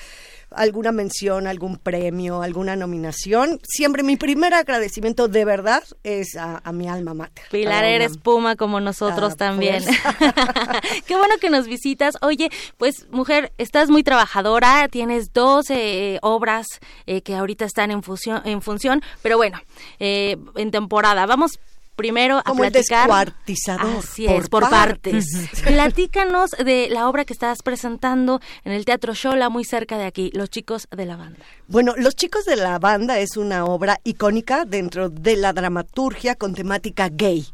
alguna 0.57 0.93
mención, 0.93 1.47
algún 1.47 1.77
premio, 1.77 2.43
alguna 2.43 2.77
nominación, 2.77 3.61
siempre 3.63 4.03
mi 4.03 4.17
primer 4.17 4.55
agradecimiento 4.55 5.29
de 5.29 5.45
verdad 5.45 5.83
es 6.03 6.37
a, 6.37 6.61
mi 6.73 6.89
alma 6.89 7.15
mater. 7.15 7.45
Pilar, 7.51 7.85
eres 7.85 8.17
puma 8.17 8.57
como 8.57 8.81
nosotros 8.81 9.35
ah, 9.35 9.37
también. 9.37 9.85
Pues. 9.85 11.03
Qué 11.07 11.17
bueno 11.17 11.35
que 11.41 11.51
nos 11.51 11.67
visitas. 11.67 12.17
Oye, 12.23 12.51
pues 12.79 13.07
mujer, 13.11 13.53
estás 13.59 13.91
muy 13.91 14.03
trabajadora, 14.03 14.89
tienes 14.89 15.33
dos 15.33 15.71
eh, 15.71 16.19
obras 16.23 16.67
eh, 17.07 17.23
que 17.23 17.35
ahorita 17.35 17.65
están 17.65 17.91
en, 17.91 18.03
fusión, 18.03 18.43
en 18.45 18.63
función, 18.63 19.03
pero 19.23 19.37
bueno, 19.37 19.61
eh, 19.99 20.37
en 20.57 20.71
temporada. 20.71 21.27
Vamos 21.27 21.59
primero 21.97 22.39
a 22.39 22.43
Como 22.43 22.61
platicar. 22.61 23.07
descuartizador. 23.07 23.99
Así 23.99 24.27
es, 24.27 24.49
por, 24.49 24.69
partes. 24.69 25.27
Platícanos 25.65 26.51
de 26.51 26.89
la 26.91 27.09
obra 27.09 27.25
que 27.25 27.33
estás 27.33 27.63
presentando 27.63 28.41
en 28.65 28.73
el 28.73 28.85
Teatro 28.85 29.15
Shola, 29.15 29.49
muy 29.49 29.65
cerca 29.65 29.99
de 29.99 30.05
aquí, 30.05 30.31
Los 30.35 30.51
Chicos 30.51 30.89
de 30.91 31.07
la 31.07 31.17
Banda. 31.17 31.41
Bueno, 31.69 31.95
Los 31.97 32.17
Chicos 32.17 32.45
de 32.45 32.57
la 32.57 32.79
Banda 32.79 33.19
es 33.19 33.37
una 33.37 33.65
obra 33.65 34.01
icónica 34.05 34.65
dentro 34.65 35.09
de 35.09 35.37
la 35.37 35.53
dramaturgia 35.53 36.35
con 36.35 36.55
temática 36.55 37.09
gay. 37.11 37.47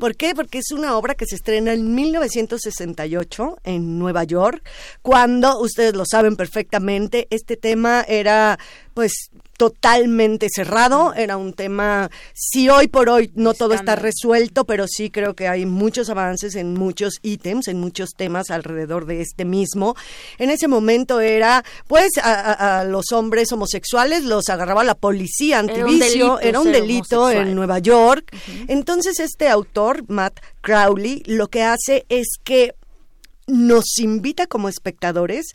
¿Por 0.00 0.16
qué? 0.16 0.34
Porque 0.34 0.58
es 0.58 0.72
una 0.72 0.96
obra 0.96 1.14
que 1.14 1.26
se 1.26 1.36
estrena 1.36 1.72
en 1.72 1.94
1968 1.94 3.58
en 3.64 3.98
Nueva 3.98 4.24
York, 4.24 4.62
cuando, 5.02 5.60
ustedes 5.60 5.94
lo 5.94 6.04
saben 6.06 6.36
perfectamente, 6.36 7.26
este 7.30 7.56
tema 7.56 8.02
era 8.08 8.58
pues 8.94 9.30
totalmente 9.56 10.48
cerrado, 10.52 11.14
era 11.14 11.36
un 11.36 11.52
tema, 11.52 12.10
si 12.34 12.68
hoy 12.68 12.88
por 12.88 13.08
hoy 13.08 13.30
no 13.34 13.54
todo 13.54 13.74
está 13.74 13.94
resuelto, 13.94 14.64
pero 14.64 14.86
sí 14.88 15.08
creo 15.10 15.34
que 15.34 15.46
hay 15.46 15.66
muchos 15.66 16.10
avances 16.10 16.56
en 16.56 16.74
muchos 16.74 17.14
ítems, 17.22 17.68
en 17.68 17.78
muchos 17.78 18.10
temas 18.16 18.50
alrededor 18.50 19.06
de 19.06 19.20
este 19.20 19.44
mismo. 19.44 19.94
En 20.38 20.50
ese 20.50 20.66
momento 20.66 21.20
era, 21.20 21.64
pues, 21.86 22.10
a, 22.20 22.84
los 22.84 23.12
hombres 23.12 23.52
homosexuales 23.52 24.24
los 24.24 24.48
agarraba 24.48 24.82
la 24.82 24.96
policía 24.96 25.60
antivicio, 25.60 26.40
era 26.40 26.58
un 26.60 26.72
delito, 26.72 27.30
en 27.30 27.54
Nueva 27.54 27.78
York. 27.78 28.34
Entonces 28.68 29.20
este 29.20 29.48
autor, 29.48 30.04
Matt 30.08 30.40
Crowley, 30.60 31.22
lo 31.26 31.48
que 31.48 31.62
hace 31.62 32.04
es 32.08 32.38
que 32.42 32.74
nos 33.46 33.98
invita 33.98 34.46
como 34.46 34.68
espectadores 34.68 35.46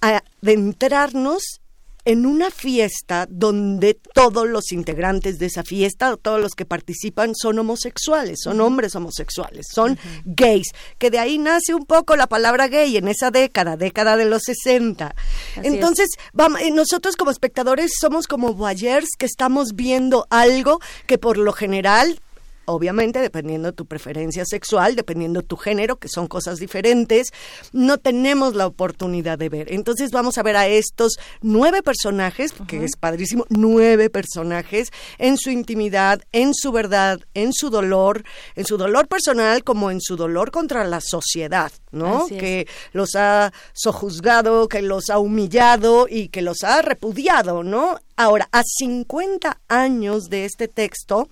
a 0.00 0.22
adentrarnos 0.42 1.60
en 2.06 2.24
una 2.24 2.52
fiesta 2.52 3.26
donde 3.28 3.98
todos 4.14 4.48
los 4.48 4.70
integrantes 4.70 5.40
de 5.40 5.46
esa 5.46 5.64
fiesta, 5.64 6.16
todos 6.16 6.40
los 6.40 6.54
que 6.54 6.64
participan 6.64 7.34
son 7.34 7.58
homosexuales, 7.58 8.38
son 8.42 8.60
hombres 8.60 8.94
homosexuales, 8.94 9.66
son 9.72 9.98
gays, 10.24 10.68
que 10.98 11.10
de 11.10 11.18
ahí 11.18 11.38
nace 11.38 11.74
un 11.74 11.84
poco 11.84 12.14
la 12.14 12.28
palabra 12.28 12.68
gay 12.68 12.96
en 12.96 13.08
esa 13.08 13.32
década, 13.32 13.76
década 13.76 14.16
de 14.16 14.24
los 14.24 14.44
60. 14.44 15.16
Entonces, 15.64 16.10
vamos, 16.32 16.60
eh, 16.60 16.70
nosotros 16.70 17.16
como 17.16 17.32
espectadores 17.32 17.90
somos 18.00 18.28
como 18.28 18.54
voyeurs 18.54 19.10
que 19.18 19.26
estamos 19.26 19.74
viendo 19.74 20.28
algo 20.30 20.80
que 21.08 21.18
por 21.18 21.38
lo 21.38 21.52
general 21.52 22.20
obviamente, 22.66 23.20
dependiendo 23.20 23.70
de 23.70 23.72
tu 23.72 23.86
preferencia 23.86 24.44
sexual, 24.44 24.96
dependiendo 24.96 25.40
de 25.40 25.46
tu 25.46 25.56
género, 25.56 25.96
que 25.96 26.08
son 26.08 26.26
cosas 26.26 26.58
diferentes, 26.58 27.32
no 27.72 27.98
tenemos 27.98 28.54
la 28.54 28.66
oportunidad 28.66 29.38
de 29.38 29.48
ver. 29.48 29.72
Entonces 29.72 30.10
vamos 30.10 30.38
a 30.38 30.42
ver 30.42 30.56
a 30.56 30.68
estos 30.68 31.16
nueve 31.40 31.82
personajes, 31.82 32.52
que 32.66 32.84
es 32.84 32.96
padrísimo, 32.96 33.46
nueve 33.48 34.10
personajes 34.10 34.90
en 35.18 35.38
su 35.38 35.50
intimidad, 35.50 36.20
en 36.32 36.54
su 36.54 36.72
verdad, 36.72 37.20
en 37.34 37.52
su 37.52 37.70
dolor, 37.70 38.24
en 38.54 38.66
su 38.66 38.76
dolor 38.76 39.08
personal 39.08 39.64
como 39.64 39.90
en 39.90 40.00
su 40.00 40.16
dolor 40.16 40.50
contra 40.50 40.84
la 40.84 41.00
sociedad, 41.00 41.72
¿no? 41.92 42.26
Que 42.26 42.66
los 42.92 43.14
ha 43.14 43.52
sojuzgado, 43.72 44.68
que 44.68 44.82
los 44.82 45.10
ha 45.10 45.18
humillado 45.18 46.06
y 46.08 46.28
que 46.28 46.42
los 46.42 46.64
ha 46.64 46.82
repudiado, 46.82 47.62
¿no? 47.62 47.98
Ahora, 48.16 48.48
a 48.52 48.62
50 48.64 49.60
años 49.68 50.24
de 50.30 50.46
este 50.46 50.68
texto, 50.68 51.28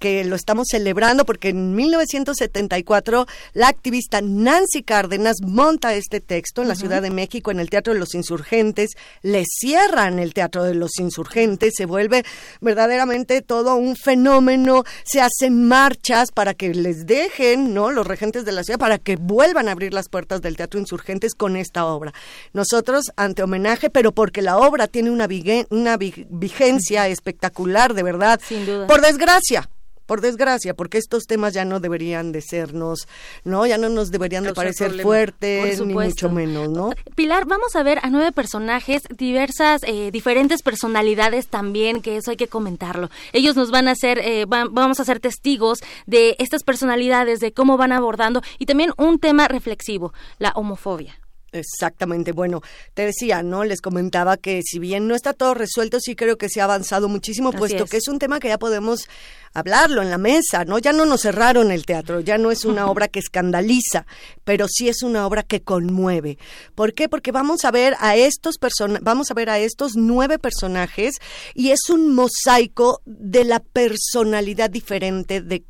que 0.00 0.24
lo 0.24 0.34
estamos 0.34 0.66
celebrando 0.68 1.24
porque 1.24 1.50
en 1.50 1.76
1974 1.76 3.26
la 3.52 3.68
activista 3.68 4.20
Nancy 4.22 4.82
Cárdenas 4.82 5.36
monta 5.42 5.94
este 5.94 6.20
texto 6.20 6.62
en 6.62 6.68
la 6.68 6.74
Ciudad 6.74 7.02
de 7.02 7.10
México 7.10 7.50
en 7.50 7.60
el 7.60 7.68
Teatro 7.68 7.92
de 7.92 8.00
los 8.00 8.14
Insurgentes, 8.14 8.92
le 9.22 9.44
cierran 9.44 10.18
el 10.18 10.32
Teatro 10.34 10.64
de 10.64 10.74
los 10.74 10.98
Insurgentes, 10.98 11.74
se 11.76 11.84
vuelve 11.84 12.24
verdaderamente 12.60 13.42
todo 13.42 13.76
un 13.76 13.94
fenómeno, 13.94 14.84
se 15.04 15.20
hacen 15.20 15.68
marchas 15.68 16.32
para 16.32 16.54
que 16.54 16.74
les 16.74 17.06
dejen, 17.06 17.74
¿no? 17.74 17.90
Los 17.90 18.06
regentes 18.06 18.46
de 18.46 18.52
la 18.52 18.64
ciudad 18.64 18.80
para 18.80 18.98
que 18.98 19.16
vuelvan 19.16 19.68
a 19.68 19.72
abrir 19.72 19.92
las 19.92 20.08
puertas 20.08 20.40
del 20.40 20.56
Teatro 20.56 20.80
Insurgentes 20.80 21.34
con 21.34 21.56
esta 21.56 21.84
obra. 21.84 22.14
Nosotros 22.54 23.04
ante 23.16 23.42
homenaje, 23.42 23.90
pero 23.90 24.12
porque 24.12 24.40
la 24.40 24.56
obra 24.56 24.86
tiene 24.86 25.10
una, 25.10 25.28
una 25.68 25.98
vigencia 25.98 27.06
espectacular, 27.08 27.92
de 27.92 28.02
verdad. 28.02 28.40
Sin 28.42 28.64
duda. 28.64 28.86
Por 28.86 29.02
desgracia, 29.02 29.68
por 30.10 30.22
desgracia, 30.22 30.74
porque 30.74 30.98
estos 30.98 31.22
temas 31.28 31.54
ya 31.54 31.64
no 31.64 31.78
deberían 31.78 32.32
de 32.32 32.40
sernos, 32.40 33.06
¿no? 33.44 33.64
Ya 33.64 33.78
no 33.78 33.88
nos 33.88 34.10
deberían 34.10 34.42
de 34.42 34.52
parecer 34.52 35.00
fuertes, 35.02 35.80
ni 35.80 35.94
mucho 35.94 36.28
menos, 36.28 36.68
¿no? 36.68 36.90
Pilar, 37.14 37.46
vamos 37.46 37.76
a 37.76 37.84
ver 37.84 38.00
a 38.02 38.10
nueve 38.10 38.32
personajes, 38.32 39.02
diversas, 39.16 39.82
eh, 39.84 40.10
diferentes 40.10 40.62
personalidades 40.62 41.46
también, 41.46 42.02
que 42.02 42.16
eso 42.16 42.32
hay 42.32 42.36
que 42.36 42.48
comentarlo. 42.48 43.08
Ellos 43.32 43.54
nos 43.54 43.70
van 43.70 43.86
a 43.86 43.92
hacer, 43.92 44.18
eh, 44.18 44.46
vamos 44.48 44.98
a 44.98 45.04
ser 45.04 45.20
testigos 45.20 45.78
de 46.06 46.34
estas 46.40 46.64
personalidades, 46.64 47.38
de 47.38 47.52
cómo 47.52 47.76
van 47.76 47.92
abordando, 47.92 48.42
y 48.58 48.66
también 48.66 48.90
un 48.96 49.20
tema 49.20 49.46
reflexivo, 49.46 50.12
la 50.40 50.50
homofobia. 50.56 51.20
Exactamente. 51.52 52.32
Bueno, 52.32 52.60
te 52.94 53.06
decía, 53.06 53.42
¿no? 53.42 53.64
Les 53.64 53.80
comentaba 53.80 54.36
que 54.36 54.62
si 54.62 54.78
bien 54.78 55.08
no 55.08 55.14
está 55.14 55.32
todo 55.32 55.54
resuelto, 55.54 55.98
sí 56.00 56.14
creo 56.14 56.38
que 56.38 56.48
se 56.48 56.60
ha 56.60 56.64
avanzado 56.64 57.08
muchísimo, 57.08 57.52
puesto 57.52 57.86
que 57.86 57.96
es 57.96 58.08
un 58.08 58.18
tema 58.18 58.38
que 58.38 58.48
ya 58.48 58.58
podemos 58.58 59.08
hablarlo 59.52 60.00
en 60.00 60.10
la 60.10 60.18
mesa, 60.18 60.64
¿no? 60.64 60.78
Ya 60.78 60.92
no 60.92 61.06
nos 61.06 61.22
cerraron 61.22 61.72
el 61.72 61.84
teatro, 61.86 62.20
ya 62.20 62.38
no 62.38 62.52
es 62.52 62.64
una 62.64 62.86
obra 62.90 63.08
que 63.08 63.18
escandaliza, 63.18 64.06
pero 64.44 64.66
sí 64.68 64.88
es 64.88 65.02
una 65.02 65.26
obra 65.26 65.42
que 65.42 65.62
conmueve. 65.62 66.38
¿Por 66.74 66.94
qué? 66.94 67.08
Porque 67.08 67.32
vamos 67.32 67.64
a 67.64 67.70
ver 67.70 67.96
a 67.98 68.16
estos 68.16 68.56
vamos 69.02 69.30
a 69.30 69.34
ver 69.34 69.50
a 69.50 69.58
estos 69.58 69.96
nueve 69.96 70.38
personajes 70.38 71.16
y 71.54 71.70
es 71.70 71.90
un 71.90 72.14
mosaico 72.14 73.00
de 73.04 73.44
la 73.44 73.60
personalidad 73.60 74.70
diferente 74.70 75.40
de 75.40 75.64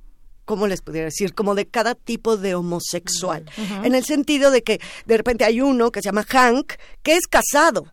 ¿cómo 0.50 0.66
les 0.66 0.82
pudiera 0.82 1.04
decir? 1.04 1.32
Como 1.32 1.54
de 1.54 1.66
cada 1.66 1.94
tipo 1.94 2.36
de 2.36 2.56
homosexual. 2.56 3.44
En 3.84 3.94
el 3.94 4.04
sentido 4.04 4.50
de 4.50 4.64
que 4.64 4.80
de 5.06 5.16
repente 5.16 5.44
hay 5.44 5.60
uno 5.60 5.92
que 5.92 6.00
se 6.00 6.06
llama 6.06 6.24
Hank, 6.24 6.72
que 7.04 7.12
es 7.12 7.28
casado 7.28 7.86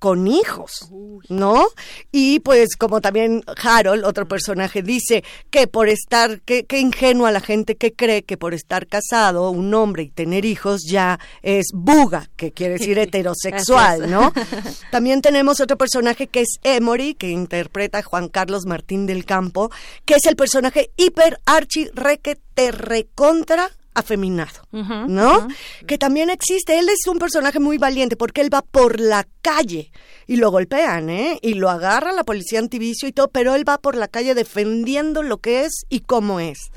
con 0.00 0.26
hijos, 0.26 0.90
¿no? 1.28 1.68
Y 2.10 2.40
pues 2.40 2.74
como 2.76 3.02
también 3.02 3.44
Harold, 3.62 4.04
otro 4.04 4.26
personaje, 4.26 4.82
dice 4.82 5.22
que 5.50 5.66
por 5.66 5.90
estar, 5.90 6.40
que, 6.40 6.64
que 6.64 6.80
ingenua 6.80 7.30
la 7.30 7.40
gente 7.40 7.76
que 7.76 7.92
cree 7.92 8.22
que 8.22 8.38
por 8.38 8.54
estar 8.54 8.86
casado 8.86 9.50
un 9.50 9.72
hombre 9.74 10.04
y 10.04 10.08
tener 10.08 10.46
hijos 10.46 10.84
ya 10.88 11.20
es 11.42 11.66
buga, 11.74 12.30
que 12.36 12.50
quiere 12.52 12.78
decir 12.78 12.98
heterosexual, 12.98 14.10
¿no? 14.10 14.32
También 14.90 15.20
tenemos 15.20 15.60
otro 15.60 15.76
personaje 15.76 16.28
que 16.28 16.40
es 16.40 16.58
Emory, 16.62 17.14
que 17.14 17.28
interpreta 17.28 18.02
Juan 18.02 18.28
Carlos 18.28 18.64
Martín 18.64 19.04
del 19.04 19.26
Campo, 19.26 19.70
que 20.06 20.14
es 20.14 20.24
el 20.24 20.34
personaje 20.34 20.92
hiper 20.96 21.38
archi 21.44 21.90
requete 21.94 22.72
recontra 22.72 23.70
afeminado, 23.94 24.62
¿no? 24.72 25.48
Que 25.86 25.98
también 25.98 26.30
existe. 26.30 26.78
Él 26.78 26.88
es 26.88 27.06
un 27.06 27.18
personaje 27.18 27.58
muy 27.58 27.78
valiente 27.78 28.16
porque 28.16 28.40
él 28.40 28.52
va 28.52 28.62
por 28.62 29.00
la 29.00 29.26
calle 29.42 29.90
y 30.26 30.36
lo 30.36 30.50
golpean, 30.50 31.10
¿eh? 31.10 31.38
Y 31.42 31.54
lo 31.54 31.70
agarra 31.70 32.12
la 32.12 32.24
policía 32.24 32.58
antivicio 32.58 33.08
y 33.08 33.12
todo, 33.12 33.28
pero 33.28 33.54
él 33.54 33.68
va 33.68 33.78
por 33.78 33.96
la 33.96 34.08
calle 34.08 34.34
defendiendo 34.34 35.22
lo 35.22 35.38
que 35.38 35.64
es 35.64 35.84
y 35.88 36.00
cómo 36.00 36.40
es. 36.40 36.70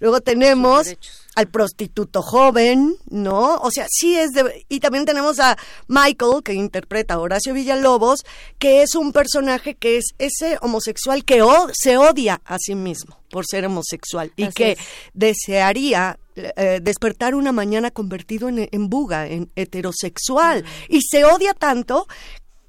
Luego 0.00 0.20
tenemos 0.20 0.96
al 1.34 1.48
prostituto 1.48 2.22
joven, 2.22 2.96
¿no? 3.10 3.56
O 3.56 3.70
sea, 3.70 3.86
sí 3.88 4.16
es 4.16 4.32
de... 4.32 4.64
Y 4.68 4.80
también 4.80 5.04
tenemos 5.04 5.40
a 5.40 5.56
Michael, 5.88 6.42
que 6.44 6.54
interpreta 6.54 7.14
a 7.14 7.18
Horacio 7.18 7.54
Villalobos, 7.54 8.24
que 8.58 8.82
es 8.82 8.94
un 8.94 9.12
personaje 9.12 9.74
que 9.74 9.98
es 9.98 10.14
ese 10.18 10.58
homosexual 10.60 11.24
que 11.24 11.42
se 11.72 11.96
odia 11.96 12.40
a 12.44 12.58
sí 12.58 12.74
mismo 12.74 13.18
por 13.30 13.44
ser 13.46 13.66
homosexual 13.66 14.32
y 14.36 14.48
que 14.48 14.78
desearía 15.12 16.18
eh, 16.36 16.78
despertar 16.80 17.34
una 17.34 17.52
mañana 17.52 17.90
convertido 17.90 18.48
en, 18.48 18.68
en 18.70 18.88
buga, 18.88 19.26
en 19.26 19.50
heterosexual. 19.56 20.64
Y 20.88 21.00
se 21.02 21.24
odia 21.24 21.54
tanto 21.54 22.06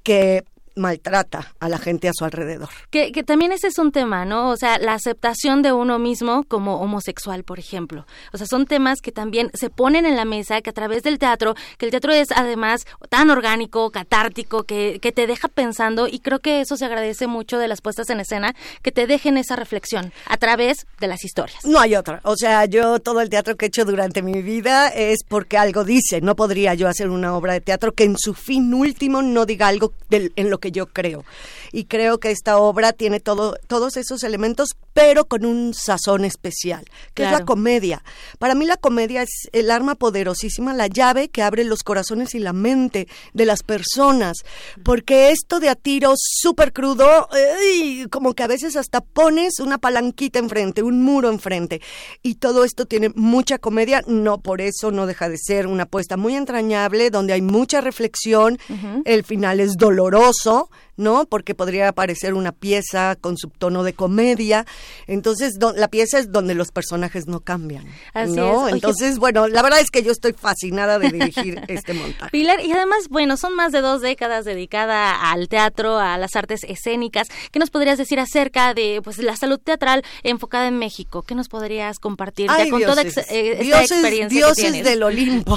que 0.02 0.44
maltrata 0.76 1.52
a 1.58 1.68
la 1.68 1.78
gente 1.78 2.08
a 2.08 2.12
su 2.14 2.24
alrededor. 2.24 2.68
Que, 2.90 3.10
que, 3.10 3.24
también 3.24 3.52
ese 3.52 3.68
es 3.68 3.78
un 3.78 3.92
tema, 3.92 4.24
¿no? 4.24 4.50
O 4.50 4.56
sea, 4.56 4.78
la 4.78 4.92
aceptación 4.94 5.62
de 5.62 5.72
uno 5.72 5.98
mismo 5.98 6.44
como 6.44 6.80
homosexual, 6.80 7.44
por 7.44 7.58
ejemplo. 7.58 8.06
O 8.32 8.38
sea, 8.38 8.46
son 8.46 8.66
temas 8.66 9.00
que 9.00 9.12
también 9.12 9.50
se 9.54 9.70
ponen 9.70 10.06
en 10.06 10.16
la 10.16 10.24
mesa, 10.24 10.60
que 10.60 10.70
a 10.70 10.74
través 10.74 11.02
del 11.02 11.18
teatro, 11.18 11.54
que 11.78 11.86
el 11.86 11.90
teatro 11.90 12.12
es 12.12 12.28
además 12.34 12.86
tan 13.08 13.30
orgánico, 13.30 13.90
catártico, 13.90 14.64
que, 14.64 14.98
que 15.00 15.12
te 15.12 15.26
deja 15.26 15.48
pensando 15.48 16.06
y 16.06 16.20
creo 16.20 16.40
que 16.40 16.60
eso 16.60 16.76
se 16.76 16.84
agradece 16.84 17.26
mucho 17.26 17.58
de 17.58 17.68
las 17.68 17.80
puestas 17.80 18.10
en 18.10 18.20
escena, 18.20 18.54
que 18.82 18.92
te 18.92 19.06
dejen 19.06 19.38
esa 19.38 19.56
reflexión 19.56 20.12
a 20.26 20.36
través 20.36 20.86
de 21.00 21.06
las 21.06 21.24
historias. 21.24 21.64
No 21.64 21.80
hay 21.80 21.96
otra. 21.96 22.20
O 22.24 22.36
sea, 22.36 22.66
yo 22.66 22.98
todo 22.98 23.20
el 23.20 23.30
teatro 23.30 23.56
que 23.56 23.66
he 23.66 23.68
hecho 23.68 23.84
durante 23.84 24.22
mi 24.22 24.42
vida 24.42 24.88
es 24.88 25.24
porque 25.26 25.58
algo 25.58 25.84
dice. 25.84 26.20
No 26.20 26.36
podría 26.36 26.74
yo 26.74 26.88
hacer 26.88 27.08
una 27.08 27.34
obra 27.34 27.54
de 27.54 27.60
teatro 27.60 27.92
que 27.92 28.04
en 28.04 28.16
su 28.18 28.34
fin 28.34 28.72
último 28.74 29.22
no 29.22 29.46
diga 29.46 29.68
algo 29.68 29.92
en 30.10 30.50
lo 30.50 30.58
que 30.58 30.65
yo 30.72 30.86
creo. 30.86 31.24
Y 31.72 31.84
creo 31.84 32.18
que 32.18 32.30
esta 32.30 32.58
obra 32.58 32.92
tiene 32.92 33.20
todo, 33.20 33.56
todos 33.66 33.96
esos 33.96 34.22
elementos, 34.22 34.70
pero 34.92 35.26
con 35.26 35.44
un 35.44 35.74
sazón 35.74 36.24
especial, 36.24 36.84
que 37.14 37.24
es 37.24 37.30
la 37.30 37.44
comedia. 37.44 38.02
Para 38.38 38.54
mí 38.54 38.64
la 38.64 38.76
comedia 38.76 39.22
es 39.22 39.48
el 39.52 39.70
arma 39.70 39.94
poderosísima, 39.94 40.72
la 40.72 40.86
llave 40.86 41.28
que 41.28 41.42
abre 41.42 41.64
los 41.64 41.82
corazones 41.82 42.34
y 42.34 42.38
la 42.38 42.52
mente 42.52 43.08
de 43.34 43.44
las 43.44 43.62
personas, 43.62 44.38
porque 44.82 45.30
esto 45.30 45.60
de 45.60 45.68
a 45.68 45.74
tiro 45.74 46.14
súper 46.16 46.72
crudo, 46.72 47.28
como 48.10 48.34
que 48.34 48.42
a 48.42 48.46
veces 48.46 48.76
hasta 48.76 49.00
pones 49.00 49.60
una 49.60 49.78
palanquita 49.78 50.38
enfrente, 50.38 50.82
un 50.82 51.02
muro 51.02 51.28
enfrente, 51.28 51.80
y 52.22 52.36
todo 52.36 52.64
esto 52.64 52.86
tiene 52.86 53.10
mucha 53.14 53.58
comedia, 53.58 54.02
no 54.06 54.38
por 54.38 54.60
eso 54.60 54.90
no 54.90 55.06
deja 55.06 55.28
de 55.28 55.36
ser 55.38 55.66
una 55.66 55.84
apuesta 55.84 56.16
muy 56.16 56.34
entrañable, 56.36 57.10
donde 57.10 57.32
hay 57.34 57.42
mucha 57.42 57.80
reflexión, 57.80 58.58
el 59.04 59.24
final 59.24 59.60
es 59.60 59.74
doloroso, 59.76 60.70
¿no? 60.96 61.26
Porque 61.26 61.54
podría 61.54 61.88
aparecer 61.88 62.34
una 62.34 62.52
pieza 62.52 63.16
con 63.20 63.36
subtono 63.36 63.82
de 63.82 63.92
comedia. 63.92 64.66
Entonces, 65.06 65.54
la 65.76 65.88
pieza 65.88 66.18
es 66.18 66.32
donde 66.32 66.54
los 66.54 66.70
personajes 66.70 67.26
no 67.26 67.40
cambian, 67.40 67.84
¿no? 68.28 68.68
Entonces, 68.68 69.18
bueno, 69.18 69.48
la 69.48 69.62
verdad 69.62 69.80
es 69.80 69.90
que 69.90 70.02
yo 70.02 70.12
estoy 70.12 70.32
fascinada 70.32 70.98
de 70.98 71.10
dirigir 71.10 71.62
este 71.68 71.94
montaje. 71.94 72.30
Pilar, 72.30 72.60
y 72.64 72.72
además, 72.72 73.08
bueno, 73.10 73.36
son 73.36 73.54
más 73.54 73.72
de 73.72 73.80
dos 73.80 74.00
décadas 74.00 74.44
dedicada 74.44 75.30
al 75.30 75.48
teatro, 75.48 75.98
a 75.98 76.18
las 76.18 76.36
artes 76.36 76.64
escénicas. 76.64 77.28
¿Qué 77.50 77.58
nos 77.58 77.70
podrías 77.70 77.98
decir 77.98 78.20
acerca 78.20 78.74
de 78.74 79.00
pues 79.02 79.18
la 79.18 79.36
salud 79.36 79.58
teatral 79.58 80.04
enfocada 80.22 80.68
en 80.68 80.78
México? 80.78 81.22
¿Qué 81.22 81.34
nos 81.34 81.48
podrías 81.48 81.98
compartir 81.98 82.50
ya 82.50 82.70
con 82.70 82.82
toda 82.82 83.02
eh, 83.02 83.56
esta 83.60 83.82
experiencia 83.82 84.36
dioses 84.36 84.84
del 84.84 85.02
Olimpo. 85.02 85.56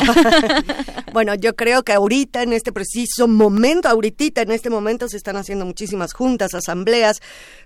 bueno, 1.13 1.35
yo 1.35 1.55
creo 1.55 1.83
que 1.83 1.93
ahorita 1.93 2.43
en 2.43 2.53
este 2.53 2.71
preciso 2.71 3.27
momento, 3.27 3.87
ahorita 3.87 4.41
en 4.41 4.51
este 4.51 4.69
momento 4.69 5.07
se 5.07 5.17
están 5.29 5.41
haciendo 5.41 5.65
muchísimas 5.65 6.13
juntas, 6.13 6.55
asambleas 6.55 7.21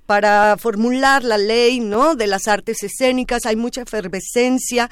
para 0.06 0.58
formular 0.58 1.24
la 1.24 1.38
ley, 1.38 1.80
¿no? 1.80 2.16
De 2.16 2.28
las 2.28 2.50
artes 2.50 2.84
escénicas, 2.84 3.46
hay 3.46 3.56
mucha 3.56 3.84
efervescencia. 3.84 4.90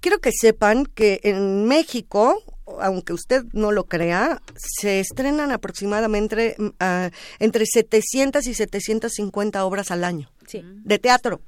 Quiero 0.00 0.18
que 0.18 0.32
sepan 0.32 0.84
que 0.86 1.20
en 1.22 1.64
México, 1.66 2.42
aunque 2.80 3.12
usted 3.12 3.44
no 3.52 3.70
lo 3.70 3.84
crea, 3.84 4.42
se 4.56 4.98
estrenan 4.98 5.52
aproximadamente 5.52 6.56
uh, 6.58 7.10
entre 7.38 7.66
700 7.66 8.44
y 8.48 8.54
750 8.54 9.64
obras 9.64 9.92
al 9.92 10.02
año 10.02 10.28
de 10.50 10.98
teatro. 10.98 11.40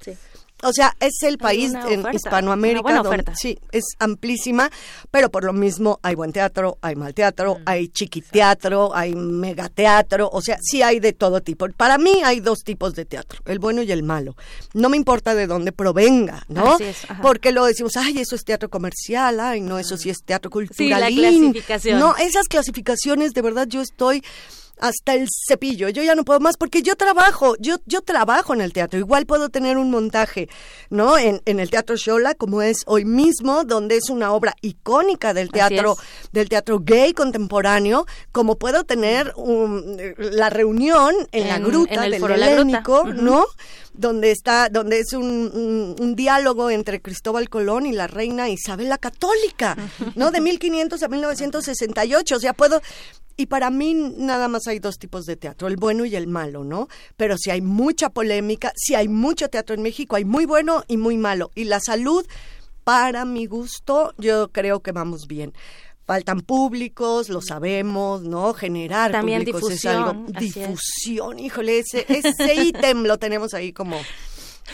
O 0.63 0.73
sea, 0.73 0.95
es 1.01 1.23
el 1.23 1.39
país 1.39 1.73
en 1.89 2.05
Hispanoamérica 2.13 3.03
donde 3.03 3.25
sí, 3.35 3.59
es 3.73 3.85
amplísima, 3.99 4.71
pero 5.11 5.31
por 5.31 5.45
lo 5.45 5.53
mismo 5.53 5.99
hay 6.03 6.15
buen 6.15 6.33
teatro, 6.33 6.79
hay 6.83 6.97
mal 6.97 7.15
teatro, 7.15 7.57
mm. 7.57 7.63
hay 7.67 7.89
chiquiteatro, 7.89 8.95
hay 8.95 9.15
megateatro, 9.15 10.29
o 10.33 10.41
sea, 10.41 10.59
sí 10.61 10.83
hay 10.83 11.01
de 11.01 11.13
todo 11.13 11.41
tipo. 11.41 11.69
Para 11.77 11.99
mí 11.99 12.23
hay 12.25 12.41
dos 12.41 12.61
tipos 12.61 12.95
de 12.95 13.05
teatro, 13.05 13.41
el 13.47 13.59
bueno 13.59 13.83
y 13.83 13.93
el 13.93 14.03
malo. 14.03 14.37
No 14.75 14.89
me 14.89 14.97
importa 14.97 15.35
de 15.35 15.47
dónde 15.47 15.73
provenga, 15.73 16.45
¿no? 16.49 16.77
Porque 17.23 17.53
lo 17.53 17.65
decimos, 17.65 17.97
ay, 17.97 18.19
eso 18.19 18.35
es 18.35 18.45
teatro 18.45 18.69
comercial, 18.69 19.41
ay, 19.41 19.61
no, 19.61 19.79
eso 19.79 19.97
sí 19.97 20.11
es 20.11 20.23
teatro 20.25 20.51
cultural. 20.51 20.77
Sí, 20.77 20.89
la 20.89 21.09
clasificación. 21.09 21.99
No, 21.99 22.17
esas 22.17 22.49
clasificaciones, 22.49 23.33
de 23.33 23.43
verdad, 23.43 23.67
yo 23.69 23.81
estoy 23.81 24.23
hasta 24.81 25.15
el 25.15 25.29
cepillo. 25.49 25.89
Yo 25.89 26.03
ya 26.03 26.15
no 26.15 26.25
puedo 26.25 26.41
más 26.41 26.57
porque 26.57 26.83
yo 26.83 26.97
trabajo, 26.97 27.57
yo, 27.59 27.77
yo 27.87 28.03
trabajo 28.03 28.55
en 28.55 28.61
el 28.61 28.73
teatro. 28.73 28.99
Igual 28.99 29.27
puedo 29.27 29.49
tener 29.49 29.79
un 29.79 29.91
montaje, 29.91 30.49
¿no? 30.89 31.19
En, 31.19 31.41
en 31.45 31.61
el 31.61 31.71
Teatro 31.71 31.97
Shola, 31.97 32.35
como 32.35 32.63
es 32.63 32.79
hoy 32.87 33.05
mismo, 33.05 33.65
donde 33.65 33.97
es 33.97 34.11
una 34.11 34.33
obra 34.33 34.55
icónica 34.63 35.35
del 35.35 35.51
teatro, 35.51 35.97
del 36.33 36.49
teatro 36.49 36.81
gay 36.81 37.13
contemporáneo, 37.13 38.07
como 38.33 38.57
puedo 38.57 38.85
tener 38.85 39.33
la 40.17 40.51
reunión 40.51 41.15
en, 41.33 41.49
la 41.49 41.59
gruta 41.59 42.03
del 42.03 42.23
Helénico, 42.23 43.05
¿no? 43.05 43.47
donde 43.93 44.31
está, 44.31 44.69
donde 44.69 45.01
es 45.01 45.13
un, 45.13 45.97
un, 45.99 46.15
diálogo 46.15 46.71
entre 46.71 47.01
Cristóbal 47.01 47.49
Colón 47.49 47.87
y 47.87 47.93
la 47.93 48.07
reina 48.07 48.49
Isabel 48.49 48.89
la 48.89 48.99
Católica, 48.99 49.77
¿no? 50.15 50.31
De 50.31 50.41
1500 50.41 51.03
a 51.03 51.09
1968, 51.09 52.37
o 52.37 52.41
sea, 52.41 52.53
puedo, 52.53 52.81
y 53.41 53.47
para 53.47 53.71
mí 53.71 53.95
nada 53.95 54.49
más 54.49 54.67
hay 54.67 54.81
dos 54.81 54.99
tipos 54.99 55.25
de 55.25 55.35
teatro, 55.35 55.67
el 55.67 55.77
bueno 55.77 56.05
y 56.05 56.15
el 56.15 56.27
malo, 56.27 56.63
¿no? 56.63 56.89
Pero 57.17 57.39
si 57.39 57.51
hay 57.51 57.63
mucha 57.63 58.11
polémica, 58.11 58.71
si 58.77 58.95
hay 58.95 59.09
mucho 59.09 59.49
teatro 59.49 59.75
en 59.75 59.81
México, 59.81 60.17
hay 60.17 60.27
muy 60.27 60.45
bueno 60.45 60.85
y 60.89 60.99
muy 60.99 61.17
malo. 61.17 61.51
Y 61.55 61.65
la 61.65 61.81
salud, 61.81 62.27
para 62.85 63.25
mi 63.25 63.47
gusto, 63.47 64.13
yo 64.19 64.49
creo 64.53 64.81
que 64.81 64.93
vamos 64.93 65.27
bien 65.27 65.55
faltan 66.05 66.41
públicos, 66.41 67.29
lo 67.29 67.41
sabemos, 67.41 68.23
¿no? 68.23 68.53
Generar 68.53 69.13
También 69.13 69.43
públicos 69.43 69.69
difusión, 69.69 69.95
es 69.95 70.09
algo 70.09 70.27
difusión, 70.41 71.39
híjole, 71.39 71.79
ese, 71.79 72.05
ese 72.09 72.55
ítem 72.65 73.05
lo 73.05 73.17
tenemos 73.17 73.55
ahí 73.55 73.73
como 73.73 73.97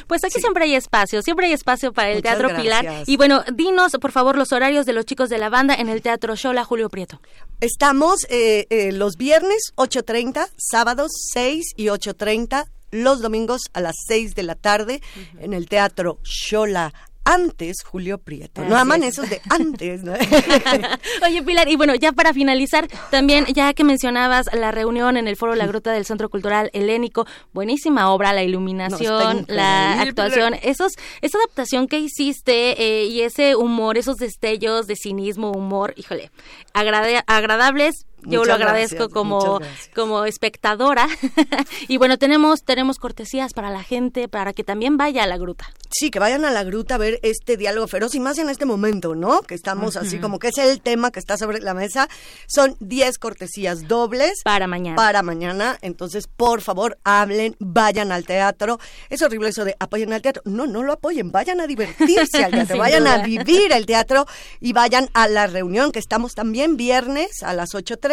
pues 0.07 0.24
aquí 0.24 0.40
siempre 0.40 0.64
hay 0.64 0.74
espacio, 0.74 1.22
siempre 1.22 1.47
hay 1.47 1.53
espacio 1.53 1.92
para 1.92 2.11
el 2.11 2.22
Teatro 2.22 2.55
Pilar. 2.55 3.05
Y 3.07 3.16
bueno, 3.16 3.42
dinos 3.53 3.92
por 4.01 4.12
favor 4.12 4.36
los 4.36 4.53
horarios 4.53 4.86
de 4.86 4.92
los 4.92 5.05
chicos 5.05 5.28
de 5.28 5.38
la 5.38 5.49
banda 5.49 5.74
en 5.74 5.88
el 5.88 6.03
Teatro 6.03 6.34
Shola 6.34 6.64
Julio 6.64 6.88
Prieto. 6.88 7.20
Estamos 7.61 8.26
eh, 8.28 8.66
eh, 8.70 8.92
los 8.92 9.16
viernes 9.16 9.72
8.30, 9.76 10.49
sábados 10.57 11.12
6 11.32 11.74
y 11.76 11.86
8.30, 11.86 12.66
los 12.90 13.20
domingos 13.20 13.62
a 13.72 13.80
las 13.80 13.97
6 14.07 14.34
de 14.34 14.42
la 14.42 14.55
tarde 14.55 15.03
en 15.40 15.53
el 15.53 15.68
Teatro 15.68 16.18
Shola 16.22 16.92
antes 17.26 17.82
Julio 17.84 18.18
Prieto. 18.18 18.64
no 18.64 18.76
aman 18.76 19.02
esos 19.02 19.28
de 19.28 19.42
antes. 19.50 20.02
Oye, 21.24 21.42
Pilar, 21.42 21.68
y 21.68 21.76
bueno, 21.76 21.94
ya 21.96 22.12
para 22.12 22.32
finalizar, 22.32 22.88
también 23.10 23.44
ya 23.46 23.74
que 23.74 23.84
mencionabas 23.84 24.46
la 24.54 24.70
reunión 24.70 25.16
en 25.16 25.28
el 25.28 25.36
Foro 25.36 25.54
La 25.54 25.66
Gruta 25.66 25.92
del 25.92 26.06
Centro 26.06 26.30
Cultural 26.30 26.70
Helénico, 26.72 27.26
buenísima 27.52 28.10
obra, 28.10 28.32
la 28.32 28.44
iluminación, 28.44 29.44
la 29.48 30.00
actuación, 30.00 30.54
esos, 30.62 30.92
esa 31.20 31.38
adaptación 31.38 31.88
que 31.88 31.98
hiciste 31.98 32.80
eh, 32.80 33.06
y 33.06 33.22
ese 33.22 33.56
humor, 33.56 33.98
esos 33.98 34.16
destellos 34.16 34.86
de 34.86 34.94
cinismo, 34.94 35.50
humor, 35.50 35.94
híjole, 35.96 36.30
agradables 36.72 38.06
yo 38.22 38.44
lo 38.44 38.54
agradezco 38.54 39.08
como, 39.08 39.60
como 39.94 40.24
espectadora. 40.24 41.08
y 41.88 41.96
bueno, 41.96 42.18
tenemos, 42.18 42.62
tenemos 42.64 42.98
cortesías 42.98 43.52
para 43.52 43.70
la 43.70 43.82
gente, 43.82 44.28
para 44.28 44.52
que 44.52 44.64
también 44.64 44.96
vaya 44.96 45.24
a 45.24 45.26
la 45.26 45.38
gruta. 45.38 45.66
Sí, 45.90 46.10
que 46.10 46.18
vayan 46.18 46.44
a 46.44 46.50
la 46.50 46.64
gruta 46.64 46.96
a 46.96 46.98
ver 46.98 47.20
este 47.22 47.56
diálogo 47.56 47.86
feroz 47.86 48.14
y 48.14 48.20
más 48.20 48.38
en 48.38 48.50
este 48.50 48.66
momento, 48.66 49.14
¿no? 49.14 49.40
Que 49.42 49.54
estamos 49.54 49.96
así 49.96 50.18
como 50.18 50.38
que 50.38 50.48
es 50.48 50.58
el 50.58 50.80
tema 50.80 51.10
que 51.10 51.20
está 51.20 51.36
sobre 51.36 51.60
la 51.60 51.74
mesa. 51.74 52.08
Son 52.46 52.76
10 52.80 53.18
cortesías 53.18 53.86
dobles. 53.86 54.40
Para 54.44 54.66
mañana. 54.66 54.96
Para 54.96 55.22
mañana. 55.22 55.78
Entonces, 55.82 56.26
por 56.26 56.60
favor, 56.60 56.98
hablen, 57.04 57.56
vayan 57.60 58.12
al 58.12 58.24
teatro. 58.24 58.78
Es 59.08 59.22
horrible 59.22 59.50
eso 59.50 59.64
de 59.64 59.76
apoyen 59.78 60.12
al 60.12 60.22
teatro. 60.22 60.42
No, 60.44 60.66
no 60.66 60.82
lo 60.82 60.92
apoyen, 60.92 61.30
vayan 61.30 61.60
a 61.60 61.66
divertirse 61.66 62.44
al 62.44 62.50
teatro, 62.50 62.78
vayan 62.78 63.06
a 63.06 63.18
vivir 63.18 63.72
el 63.72 63.86
teatro 63.86 64.26
y 64.60 64.72
vayan 64.72 65.08
a 65.14 65.28
la 65.28 65.46
reunión 65.46 65.92
que 65.92 65.98
estamos 65.98 66.34
también 66.34 66.76
viernes 66.76 67.42
a 67.42 67.52
las 67.52 67.70
8.30 67.70 68.05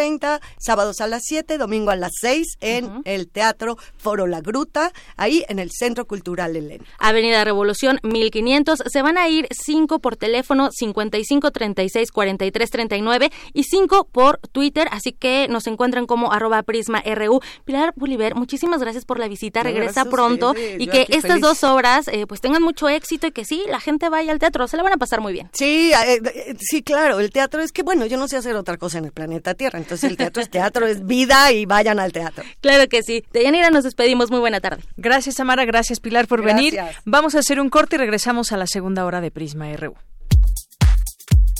sábados 0.58 1.00
a 1.00 1.06
las 1.06 1.22
7, 1.24 1.58
domingo 1.58 1.90
a 1.90 1.96
las 1.96 2.12
6 2.20 2.56
en 2.60 3.02
el 3.04 3.28
Teatro 3.28 3.76
Foro 3.96 4.26
La 4.26 4.40
Gruta, 4.40 4.92
ahí 5.16 5.44
en 5.48 5.58
el 5.58 5.70
Centro 5.70 6.06
Cultural 6.06 6.56
Elena. 6.56 6.84
Avenida 6.98 7.44
Revolución 7.44 7.98
1500. 8.02 8.82
Se 8.86 9.02
van 9.02 9.18
a 9.18 9.28
ir 9.28 9.46
5 9.50 9.98
por 9.98 10.16
teléfono 10.16 10.70
55 10.70 11.50
36 11.50 12.10
43 12.10 12.70
39 12.70 13.30
y 13.52 13.64
5 13.64 14.08
por 14.10 14.38
Twitter, 14.52 14.88
así 14.90 15.12
que 15.12 15.46
nos 15.48 15.66
encuentran 15.66 16.06
como 16.06 16.32
arroba 16.32 16.62
prisma 16.62 17.02
RU. 17.02 17.40
Pilar 17.64 17.92
Bolívar, 17.96 18.34
muchísimas 18.34 18.80
gracias 18.80 19.04
por 19.04 19.18
la 19.18 19.28
visita, 19.28 19.62
regresa 19.62 20.04
pronto 20.06 20.54
y 20.56 20.86
que 20.86 21.06
estas 21.10 21.40
dos 21.40 21.64
obras 21.64 22.08
eh, 22.08 22.26
pues 22.26 22.40
tengan 22.40 22.62
mucho 22.62 22.88
éxito 22.88 23.26
y 23.26 23.32
que 23.32 23.44
sí, 23.44 23.64
la 23.68 23.80
gente 23.80 24.08
vaya 24.08 24.32
al 24.32 24.38
teatro, 24.38 24.66
se 24.68 24.76
la 24.76 24.82
van 24.82 24.92
a 24.92 24.96
pasar 24.96 25.20
muy 25.20 25.32
bien. 25.32 25.50
Sí, 25.52 25.92
eh, 25.92 26.56
sí, 26.60 26.82
claro, 26.82 27.20
el 27.20 27.30
teatro 27.30 27.60
es 27.60 27.72
que 27.72 27.82
bueno, 27.82 28.06
yo 28.06 28.16
no 28.16 28.28
sé 28.28 28.36
hacer 28.36 28.56
otra 28.56 28.76
cosa 28.76 28.98
en 28.98 29.06
el 29.06 29.12
planeta 29.12 29.54
Tierra, 29.54 29.78
entonces 29.84 30.10
el 30.10 30.16
teatro 30.16 30.42
es 30.42 30.50
teatro, 30.50 30.86
es 30.86 31.06
vida 31.06 31.52
y 31.52 31.66
vayan 31.66 32.00
al 32.00 32.12
teatro. 32.12 32.42
Claro 32.60 32.88
que 32.88 33.02
sí. 33.02 33.22
De 33.32 33.44
Yanira 33.44 33.70
nos 33.70 33.84
despedimos. 33.84 34.30
Muy 34.30 34.40
buena 34.40 34.60
tarde. 34.60 34.82
Gracias, 34.96 35.38
Amara. 35.40 35.64
Gracias, 35.64 36.00
Pilar, 36.00 36.26
por 36.26 36.42
venir. 36.42 36.78
Vamos 37.04 37.34
a 37.34 37.40
hacer 37.40 37.60
un 37.60 37.70
corte 37.70 37.96
y 37.96 37.98
regresamos 37.98 38.52
a 38.52 38.56
la 38.56 38.66
segunda 38.66 39.04
hora 39.04 39.20
de 39.20 39.30
Prisma 39.30 39.72
RU. 39.76 39.94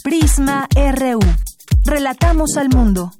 Prisma 0.02 0.68
RU. 0.74 1.20
Relatamos 1.84 2.56
al 2.56 2.68
mundo. 2.68 3.12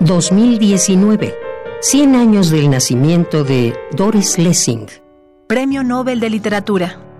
...2019... 0.00 1.34
100 1.84 2.14
años 2.14 2.50
del 2.50 2.70
nacimiento 2.70 3.42
de 3.42 3.74
Doris 3.90 4.38
Lessing. 4.38 4.86
Premio 5.48 5.82
Nobel 5.82 6.20
de 6.20 6.30
Literatura. 6.30 7.11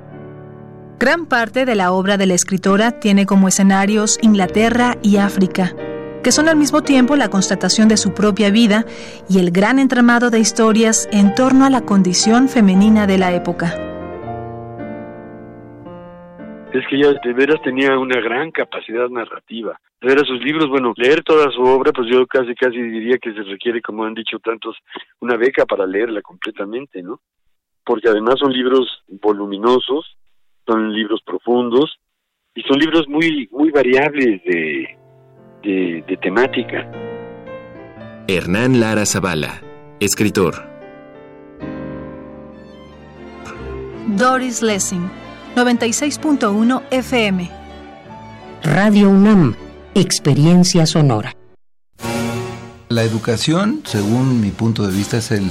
Gran 1.02 1.26
parte 1.26 1.64
de 1.64 1.74
la 1.74 1.90
obra 1.90 2.16
de 2.16 2.26
la 2.26 2.34
escritora 2.34 3.00
tiene 3.00 3.26
como 3.26 3.48
escenarios 3.48 4.20
Inglaterra 4.22 4.98
y 5.02 5.16
África, 5.16 5.74
que 6.22 6.30
son 6.30 6.48
al 6.48 6.56
mismo 6.56 6.82
tiempo 6.82 7.16
la 7.16 7.28
constatación 7.28 7.88
de 7.88 7.96
su 7.96 8.14
propia 8.14 8.52
vida 8.52 8.84
y 9.28 9.40
el 9.40 9.50
gran 9.50 9.80
entramado 9.80 10.30
de 10.30 10.38
historias 10.38 11.08
en 11.10 11.34
torno 11.34 11.64
a 11.64 11.70
la 11.70 11.80
condición 11.80 12.48
femenina 12.48 13.08
de 13.08 13.18
la 13.18 13.34
época. 13.34 13.74
Es 16.72 16.86
que 16.86 16.94
ella 16.94 17.18
de 17.20 17.32
veras 17.32 17.60
tenía 17.64 17.98
una 17.98 18.20
gran 18.20 18.52
capacidad 18.52 19.08
narrativa. 19.08 19.76
De 20.00 20.06
veras 20.06 20.28
sus 20.28 20.40
libros, 20.40 20.68
bueno, 20.68 20.94
leer 20.96 21.24
toda 21.24 21.50
su 21.50 21.62
obra, 21.62 21.90
pues 21.90 22.06
yo 22.12 22.24
casi 22.28 22.54
casi 22.54 22.80
diría 22.80 23.18
que 23.18 23.34
se 23.34 23.42
requiere, 23.42 23.82
como 23.82 24.04
han 24.04 24.14
dicho 24.14 24.38
tantos, 24.38 24.76
una 25.18 25.36
beca 25.36 25.66
para 25.66 25.84
leerla 25.84 26.22
completamente, 26.22 27.02
¿no? 27.02 27.18
Porque 27.84 28.08
además 28.08 28.36
son 28.38 28.52
libros 28.52 29.02
voluminosos, 29.08 30.16
son 30.66 30.92
libros 30.92 31.20
profundos 31.24 31.98
y 32.54 32.62
son 32.62 32.78
libros 32.78 33.08
muy, 33.08 33.48
muy 33.50 33.70
variables 33.70 34.42
de, 34.44 34.98
de, 35.62 36.16
temática. 36.18 36.90
Hernán 38.28 38.80
Lara 38.80 39.06
Zavala, 39.06 39.62
escritor. 40.00 40.70
Doris 44.06 44.62
Lessing, 44.62 45.10
96.1 45.56 46.82
FM. 46.90 47.50
Radio 48.62 49.08
UNAM, 49.08 49.54
experiencia 49.94 50.86
sonora. 50.86 51.34
La 52.88 53.04
educación, 53.04 53.80
según 53.84 54.40
mi 54.40 54.50
punto 54.50 54.86
de 54.86 54.94
vista, 54.94 55.16
es 55.16 55.30
el 55.32 55.50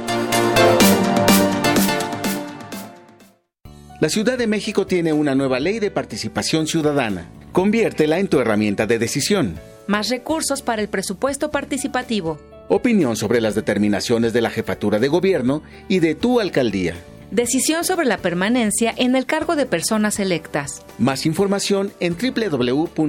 La 4.01 4.09
Ciudad 4.09 4.37
de 4.39 4.47
México 4.47 4.87
tiene 4.87 5.13
una 5.13 5.35
nueva 5.35 5.59
ley 5.59 5.77
de 5.77 5.91
participación 5.91 6.65
ciudadana. 6.65 7.29
Conviértela 7.51 8.17
en 8.17 8.27
tu 8.27 8.39
herramienta 8.39 8.87
de 8.87 8.97
decisión. 8.97 9.59
Más 9.85 10.09
recursos 10.09 10.63
para 10.63 10.81
el 10.81 10.89
presupuesto 10.89 11.51
participativo. 11.51 12.39
Opinión 12.67 13.15
sobre 13.15 13.41
las 13.41 13.53
determinaciones 13.53 14.33
de 14.33 14.41
la 14.41 14.49
jefatura 14.49 14.97
de 14.97 15.07
gobierno 15.07 15.61
y 15.87 15.99
de 15.99 16.15
tu 16.15 16.39
alcaldía. 16.39 16.95
Decisión 17.29 17.83
sobre 17.83 18.07
la 18.07 18.17
permanencia 18.17 18.91
en 18.97 19.15
el 19.15 19.27
cargo 19.27 19.55
de 19.55 19.67
personas 19.67 20.19
electas. 20.19 20.83
Más 20.97 21.27
información 21.27 21.93
en 21.99 22.17
www.ism.mx. 22.17 23.03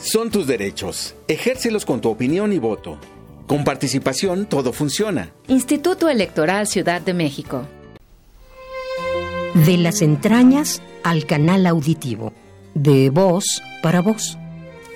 Son 0.00 0.30
tus 0.32 0.48
derechos. 0.48 1.14
Ejércelos 1.28 1.86
con 1.86 2.00
tu 2.00 2.08
opinión 2.08 2.52
y 2.52 2.58
voto. 2.58 2.98
Con 3.46 3.62
participación 3.62 4.46
todo 4.46 4.72
funciona. 4.72 5.30
Instituto 5.46 6.08
Electoral 6.08 6.66
Ciudad 6.66 7.00
de 7.00 7.14
México. 7.14 7.68
De 9.64 9.78
las 9.78 10.02
entrañas 10.02 10.82
al 11.02 11.24
canal 11.24 11.66
auditivo. 11.66 12.34
De 12.74 13.08
voz 13.08 13.62
para 13.82 14.02
voz. 14.02 14.36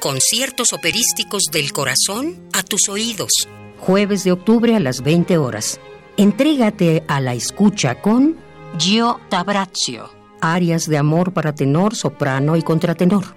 Conciertos 0.01 0.75
operísticos 0.75 1.45
del 1.51 1.73
corazón 1.73 2.39
a 2.53 2.63
tus 2.63 2.91
oídos. 2.91 3.31
Jueves 3.79 4.23
de 4.23 4.33
octubre 4.33 4.77
a 4.77 4.81
las 4.81 5.01
20 5.01 5.39
horas. 5.39 5.81
Entrégate 6.19 7.05
a 7.09 7.23
la 7.23 7.33
escucha 7.33 8.03
con 8.03 8.37
Gio 8.77 9.19
Tabrazio. 9.31 10.11
Arias 10.43 10.87
de 10.87 10.99
amor 10.99 11.33
para 11.33 11.55
tenor, 11.55 11.97
soprano 11.97 12.55
y 12.55 12.61
contratenor. 12.63 13.35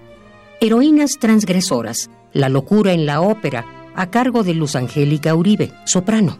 Heroínas 0.60 1.12
transgresoras. 1.18 2.10
La 2.34 2.50
locura 2.50 2.92
en 2.92 3.06
la 3.06 3.22
ópera, 3.22 3.64
a 3.96 4.10
cargo 4.10 4.42
de 4.42 4.52
Luz 4.52 4.76
Angélica 4.76 5.34
Uribe, 5.34 5.72
soprano. 5.86 6.36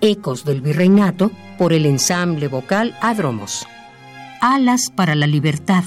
Ecos 0.00 0.44
del 0.44 0.60
Virreinato 0.60 1.30
por 1.56 1.72
el 1.72 1.86
ensamble 1.86 2.48
vocal 2.48 2.98
Adromos. 3.00 3.64
Alas 4.46 4.90
para 4.94 5.14
la 5.14 5.26
Libertad, 5.26 5.84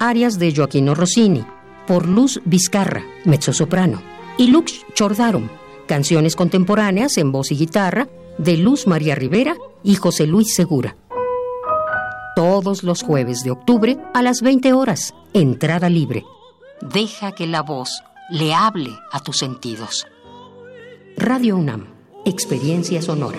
arias 0.00 0.40
de 0.40 0.52
Joaquino 0.52 0.92
Rossini, 0.92 1.44
por 1.86 2.08
Luz 2.08 2.40
Vizcarra, 2.44 3.04
mezzosoprano, 3.24 4.02
y 4.36 4.48
Lux 4.48 4.84
Chordarum, 4.92 5.48
canciones 5.86 6.34
contemporáneas 6.34 7.16
en 7.16 7.30
voz 7.30 7.52
y 7.52 7.56
guitarra 7.56 8.08
de 8.38 8.56
Luz 8.56 8.88
María 8.88 9.14
Rivera 9.14 9.54
y 9.84 9.94
José 9.94 10.26
Luis 10.26 10.52
Segura. 10.52 10.96
Todos 12.34 12.82
los 12.82 13.04
jueves 13.04 13.44
de 13.44 13.52
octubre 13.52 13.96
a 14.14 14.22
las 14.22 14.40
20 14.42 14.72
horas, 14.72 15.14
entrada 15.32 15.88
libre. 15.88 16.24
Deja 16.80 17.30
que 17.30 17.46
la 17.46 17.62
voz 17.62 18.02
le 18.30 18.52
hable 18.52 18.90
a 19.12 19.20
tus 19.20 19.38
sentidos. 19.38 20.08
Radio 21.16 21.56
UNAM, 21.56 21.86
experiencia 22.24 23.00
sonora. 23.00 23.38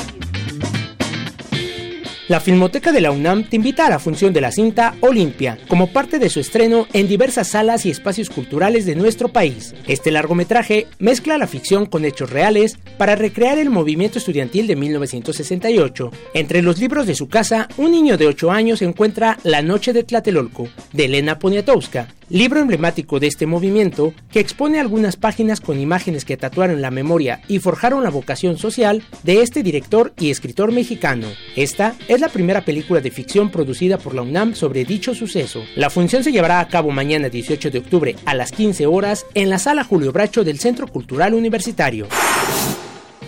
La 2.31 2.39
Filmoteca 2.39 2.93
de 2.93 3.01
la 3.01 3.11
UNAM 3.11 3.43
te 3.43 3.57
invita 3.57 3.85
a 3.85 3.89
la 3.89 3.99
función 3.99 4.31
de 4.31 4.39
la 4.39 4.53
cinta 4.53 4.95
Olimpia, 5.01 5.57
como 5.67 5.91
parte 5.91 6.17
de 6.17 6.29
su 6.29 6.39
estreno 6.39 6.87
en 6.93 7.09
diversas 7.09 7.49
salas 7.49 7.85
y 7.85 7.89
espacios 7.89 8.29
culturales 8.29 8.85
de 8.85 8.95
nuestro 8.95 9.27
país. 9.27 9.75
Este 9.85 10.11
largometraje 10.11 10.87
mezcla 10.97 11.37
la 11.37 11.45
ficción 11.45 11.85
con 11.85 12.05
hechos 12.05 12.29
reales 12.29 12.79
para 12.97 13.17
recrear 13.17 13.57
el 13.57 13.69
movimiento 13.69 14.17
estudiantil 14.17 14.65
de 14.67 14.77
1968. 14.77 16.11
Entre 16.33 16.61
los 16.61 16.79
libros 16.79 17.05
de 17.05 17.15
su 17.15 17.27
casa, 17.27 17.67
un 17.75 17.91
niño 17.91 18.17
de 18.17 18.27
8 18.27 18.49
años 18.49 18.81
encuentra 18.81 19.37
La 19.43 19.61
Noche 19.61 19.91
de 19.91 20.03
Tlatelolco, 20.03 20.69
de 20.93 21.03
Elena 21.03 21.37
Poniatowska, 21.37 22.07
libro 22.31 22.61
emblemático 22.61 23.19
de 23.19 23.27
este 23.27 23.45
movimiento 23.45 24.13
que 24.31 24.39
expone 24.39 24.79
algunas 24.79 25.17
páginas 25.17 25.59
con 25.59 25.79
imágenes 25.79 26.23
que 26.23 26.37
tatuaron 26.37 26.81
la 26.81 26.89
memoria 26.89 27.41
y 27.49 27.59
forjaron 27.59 28.03
la 28.03 28.09
vocación 28.09 28.57
social 28.57 29.03
de 29.23 29.41
este 29.41 29.63
director 29.63 30.13
y 30.17 30.31
escritor 30.31 30.71
mexicano. 30.71 31.27
Esta 31.57 31.93
es 32.07 32.20
la 32.21 32.29
primera 32.29 32.61
película 32.61 33.01
de 33.01 33.11
ficción 33.11 33.49
producida 33.49 33.97
por 33.97 34.15
la 34.15 34.21
UNAM 34.21 34.55
sobre 34.55 34.85
dicho 34.85 35.13
suceso. 35.13 35.63
La 35.75 35.89
función 35.89 36.23
se 36.23 36.31
llevará 36.31 36.59
a 36.59 36.67
cabo 36.67 36.91
mañana 36.91 37.29
18 37.29 37.71
de 37.71 37.79
octubre 37.79 38.15
a 38.25 38.35
las 38.35 38.51
15 38.51 38.85
horas 38.85 39.25
en 39.33 39.49
la 39.49 39.59
sala 39.59 39.83
Julio 39.83 40.11
Bracho 40.11 40.43
del 40.43 40.59
Centro 40.59 40.87
Cultural 40.87 41.33
Universitario. 41.33 42.07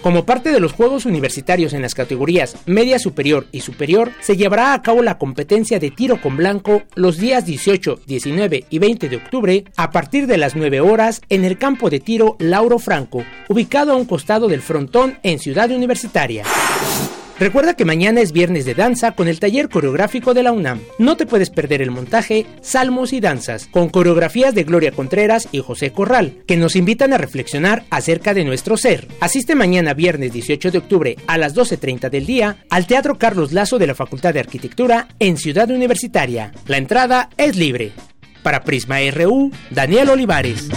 Como 0.03 0.25
parte 0.25 0.51
de 0.51 0.59
los 0.59 0.73
Juegos 0.73 1.05
Universitarios 1.05 1.71
en 1.71 1.81
las 1.81 1.95
categorías 1.95 2.57
media 2.65 2.99
superior 2.99 3.47
y 3.53 3.61
superior, 3.61 4.11
se 4.19 4.35
llevará 4.35 4.73
a 4.73 4.81
cabo 4.81 5.01
la 5.01 5.17
competencia 5.17 5.79
de 5.79 5.91
tiro 5.91 6.21
con 6.21 6.35
blanco 6.35 6.83
los 6.95 7.17
días 7.17 7.45
18, 7.45 8.01
19 8.05 8.65
y 8.69 8.79
20 8.79 9.07
de 9.07 9.15
octubre 9.15 9.63
a 9.77 9.91
partir 9.91 10.27
de 10.27 10.37
las 10.37 10.57
9 10.57 10.81
horas 10.81 11.21
en 11.29 11.45
el 11.45 11.57
campo 11.57 11.89
de 11.89 12.01
tiro 12.01 12.35
Lauro 12.39 12.79
Franco, 12.79 13.23
ubicado 13.47 13.93
a 13.93 13.95
un 13.95 14.05
costado 14.05 14.49
del 14.49 14.61
frontón 14.61 15.19
en 15.23 15.39
Ciudad 15.39 15.71
Universitaria. 15.71 16.43
Recuerda 17.43 17.73
que 17.73 17.83
mañana 17.83 18.21
es 18.21 18.31
viernes 18.31 18.63
de 18.63 18.73
danza 18.73 19.11
con 19.11 19.27
el 19.27 19.41
taller 19.41 19.67
coreográfico 19.67 20.33
de 20.33 20.43
la 20.43 20.53
UNAM. 20.53 20.79
No 20.97 21.17
te 21.17 21.25
puedes 21.25 21.49
perder 21.49 21.81
el 21.81 21.91
montaje 21.91 22.45
Salmos 22.61 23.11
y 23.11 23.19
Danzas, 23.19 23.67
con 23.67 23.89
coreografías 23.89 24.55
de 24.55 24.63
Gloria 24.63 24.93
Contreras 24.93 25.49
y 25.51 25.59
José 25.59 25.91
Corral, 25.91 26.37
que 26.47 26.55
nos 26.55 26.77
invitan 26.77 27.11
a 27.11 27.17
reflexionar 27.17 27.83
acerca 27.89 28.33
de 28.33 28.45
nuestro 28.45 28.77
ser. 28.77 29.09
Asiste 29.19 29.55
mañana 29.55 29.93
viernes 29.93 30.31
18 30.31 30.71
de 30.71 30.77
octubre 30.77 31.17
a 31.27 31.37
las 31.37 31.53
12.30 31.53 32.09
del 32.09 32.25
día 32.25 32.63
al 32.69 32.87
Teatro 32.87 33.17
Carlos 33.17 33.51
Lazo 33.51 33.77
de 33.77 33.87
la 33.87 33.95
Facultad 33.95 34.33
de 34.33 34.39
Arquitectura 34.39 35.09
en 35.19 35.35
Ciudad 35.35 35.69
Universitaria. 35.69 36.53
La 36.67 36.77
entrada 36.77 37.29
es 37.35 37.57
libre. 37.57 37.91
Para 38.41 38.63
Prisma 38.63 38.99
RU, 39.11 39.51
Daniel 39.69 40.11
Olivares. 40.11 40.69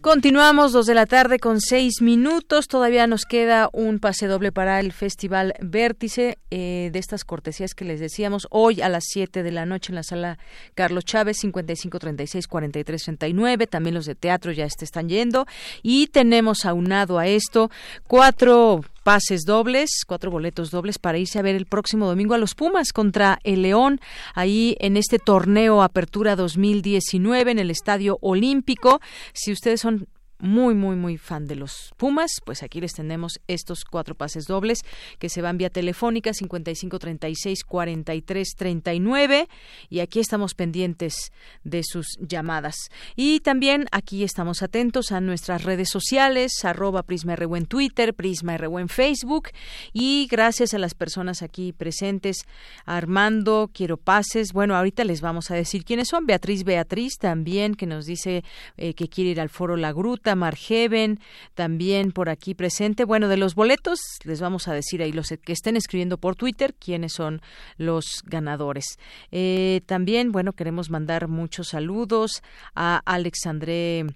Continuamos 0.00 0.72
dos 0.72 0.86
de 0.86 0.94
la 0.94 1.04
tarde 1.04 1.38
con 1.38 1.60
seis 1.60 2.00
minutos. 2.00 2.68
Todavía 2.68 3.06
nos 3.06 3.26
queda 3.26 3.68
un 3.70 3.98
pase 3.98 4.28
doble 4.28 4.50
para 4.50 4.80
el 4.80 4.92
Festival 4.92 5.52
Vértice 5.60 6.38
eh, 6.50 6.88
de 6.90 6.98
estas 6.98 7.22
cortesías 7.26 7.74
que 7.74 7.84
les 7.84 8.00
decíamos 8.00 8.48
hoy 8.50 8.80
a 8.80 8.88
las 8.88 9.04
siete 9.06 9.42
de 9.42 9.52
la 9.52 9.66
noche 9.66 9.92
en 9.92 9.96
la 9.96 10.02
sala 10.02 10.38
Carlos 10.74 11.04
Chávez, 11.04 11.36
55 11.40 11.98
36 11.98 12.46
43 12.46 13.02
39. 13.02 13.66
También 13.66 13.94
los 13.94 14.06
de 14.06 14.14
teatro 14.14 14.52
ya 14.52 14.64
están 14.64 15.10
yendo. 15.10 15.46
Y 15.82 16.06
tenemos 16.06 16.64
aunado 16.64 17.18
a 17.18 17.26
esto 17.26 17.70
cuatro 18.06 18.80
pases 19.10 19.42
dobles, 19.44 20.04
cuatro 20.06 20.30
boletos 20.30 20.70
dobles 20.70 21.00
para 21.00 21.18
irse 21.18 21.40
a 21.40 21.42
ver 21.42 21.56
el 21.56 21.66
próximo 21.66 22.06
domingo 22.06 22.34
a 22.34 22.38
los 22.38 22.54
Pumas 22.54 22.92
contra 22.92 23.40
el 23.42 23.62
León, 23.62 24.00
ahí 24.36 24.76
en 24.78 24.96
este 24.96 25.18
torneo 25.18 25.82
Apertura 25.82 26.36
2019 26.36 27.50
en 27.50 27.58
el 27.58 27.72
Estadio 27.72 28.18
Olímpico. 28.20 29.00
Si 29.32 29.50
ustedes 29.50 29.80
son 29.80 30.06
muy, 30.40 30.74
muy, 30.74 30.96
muy 30.96 31.18
fan 31.18 31.46
de 31.46 31.56
los 31.56 31.92
Pumas, 31.96 32.30
pues 32.44 32.62
aquí 32.62 32.80
les 32.80 32.92
tenemos 32.92 33.40
estos 33.46 33.84
cuatro 33.84 34.14
pases 34.14 34.46
dobles 34.46 34.80
que 35.18 35.28
se 35.28 35.42
van 35.42 35.58
vía 35.58 35.70
telefónica 35.70 36.32
55 36.32 36.98
36 36.98 37.64
43 37.64 38.54
39 38.56 39.48
y 39.88 40.00
aquí 40.00 40.20
estamos 40.20 40.54
pendientes 40.54 41.32
de 41.64 41.82
sus 41.84 42.18
llamadas. 42.20 42.76
Y 43.16 43.40
también 43.40 43.86
aquí 43.92 44.24
estamos 44.24 44.62
atentos 44.62 45.12
a 45.12 45.20
nuestras 45.20 45.64
redes 45.64 45.90
sociales, 45.90 46.64
arroba 46.64 47.02
Prisma 47.02 47.36
RU 47.36 47.56
en 47.56 47.66
Twitter, 47.66 48.14
Prisma 48.14 48.56
RU 48.56 48.78
en 48.78 48.88
Facebook 48.88 49.48
y 49.92 50.26
gracias 50.30 50.74
a 50.74 50.78
las 50.78 50.94
personas 50.94 51.42
aquí 51.42 51.72
presentes, 51.72 52.46
Armando, 52.86 53.70
quiero 53.72 53.96
pases, 53.96 54.52
bueno, 54.52 54.74
ahorita 54.76 55.04
les 55.04 55.20
vamos 55.20 55.50
a 55.50 55.54
decir 55.54 55.84
quiénes 55.84 56.08
son, 56.08 56.26
Beatriz 56.26 56.64
Beatriz 56.64 57.18
también 57.18 57.74
que 57.74 57.86
nos 57.86 58.06
dice 58.06 58.44
eh, 58.76 58.94
que 58.94 59.08
quiere 59.08 59.30
ir 59.30 59.40
al 59.40 59.48
foro 59.48 59.76
La 59.76 59.92
Gruta, 59.92 60.29
Margeven, 60.34 61.20
también 61.54 62.12
por 62.12 62.28
aquí 62.28 62.54
presente. 62.54 63.04
Bueno, 63.04 63.28
de 63.28 63.36
los 63.36 63.54
boletos 63.54 64.00
les 64.24 64.40
vamos 64.40 64.68
a 64.68 64.74
decir 64.74 65.02
ahí 65.02 65.12
los 65.12 65.28
que 65.28 65.52
estén 65.52 65.76
escribiendo 65.76 66.18
por 66.18 66.36
Twitter 66.36 66.74
quiénes 66.74 67.12
son 67.12 67.40
los 67.76 68.22
ganadores. 68.24 68.98
Eh, 69.30 69.82
también, 69.86 70.32
bueno, 70.32 70.52
queremos 70.52 70.90
mandar 70.90 71.28
muchos 71.28 71.68
saludos 71.68 72.42
a 72.74 73.00
Alexandre 73.04 74.06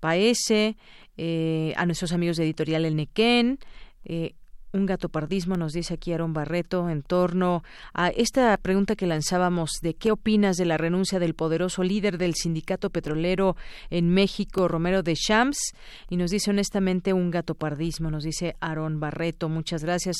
Paese, 0.00 0.76
eh, 1.16 1.72
a 1.76 1.86
nuestros 1.86 2.12
amigos 2.12 2.36
de 2.36 2.44
Editorial 2.44 2.84
El 2.84 2.96
Nequén, 2.96 3.58
eh, 4.04 4.34
un 4.74 4.86
gatopardismo, 4.86 5.56
nos 5.56 5.72
dice 5.72 5.94
aquí 5.94 6.12
Aaron 6.12 6.32
Barreto, 6.32 6.90
en 6.90 7.02
torno 7.02 7.62
a 7.94 8.08
esta 8.08 8.56
pregunta 8.56 8.96
que 8.96 9.06
lanzábamos 9.06 9.70
de 9.80 9.94
qué 9.94 10.10
opinas 10.10 10.56
de 10.56 10.64
la 10.64 10.76
renuncia 10.76 11.20
del 11.20 11.34
poderoso 11.34 11.84
líder 11.84 12.18
del 12.18 12.34
sindicato 12.34 12.90
petrolero 12.90 13.56
en 13.90 14.10
México, 14.10 14.66
Romero 14.66 15.04
de 15.04 15.14
Shams, 15.14 15.74
y 16.10 16.16
nos 16.16 16.32
dice 16.32 16.50
honestamente 16.50 17.12
un 17.12 17.30
gatopardismo, 17.30 18.10
nos 18.10 18.24
dice 18.24 18.56
Aaron 18.60 18.98
Barreto, 18.98 19.48
muchas 19.48 19.84
gracias. 19.84 20.16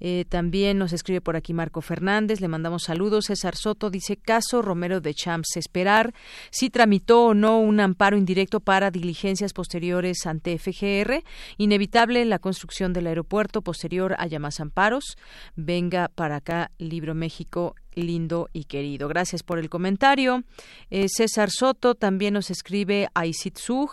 Eh, 0.00 0.24
también 0.28 0.78
nos 0.78 0.94
escribe 0.94 1.20
por 1.20 1.36
aquí 1.36 1.52
Marco 1.52 1.82
Fernández, 1.82 2.40
le 2.40 2.48
mandamos 2.48 2.84
saludos. 2.84 3.26
César 3.26 3.56
Soto 3.56 3.90
dice 3.90 4.16
caso 4.16 4.62
Romero 4.62 5.00
de 5.02 5.12
Champs, 5.12 5.56
esperar 5.56 6.14
si 6.50 6.70
tramitó 6.70 7.26
o 7.26 7.34
no 7.34 7.60
un 7.60 7.78
amparo 7.80 8.16
indirecto 8.16 8.60
para 8.60 8.90
diligencias 8.90 9.52
posteriores 9.52 10.24
ante 10.24 10.58
FGR, 10.58 11.22
inevitable 11.58 12.24
la 12.24 12.38
construcción 12.38 12.94
del 12.94 13.06
aeropuerto 13.06 13.60
posterior 13.60 13.97
haya 14.18 14.38
más 14.38 14.60
amparos. 14.60 15.16
Venga 15.56 16.08
para 16.08 16.36
acá, 16.36 16.70
Libro 16.78 17.14
México 17.14 17.74
lindo 17.94 18.48
y 18.52 18.64
querido. 18.64 19.08
Gracias 19.08 19.42
por 19.42 19.58
el 19.58 19.68
comentario. 19.68 20.44
Eh, 20.90 21.06
César 21.08 21.50
Soto 21.50 21.94
también 21.94 22.34
nos 22.34 22.50
escribe 22.50 23.08
a 23.14 23.26
Isitzug. 23.26 23.90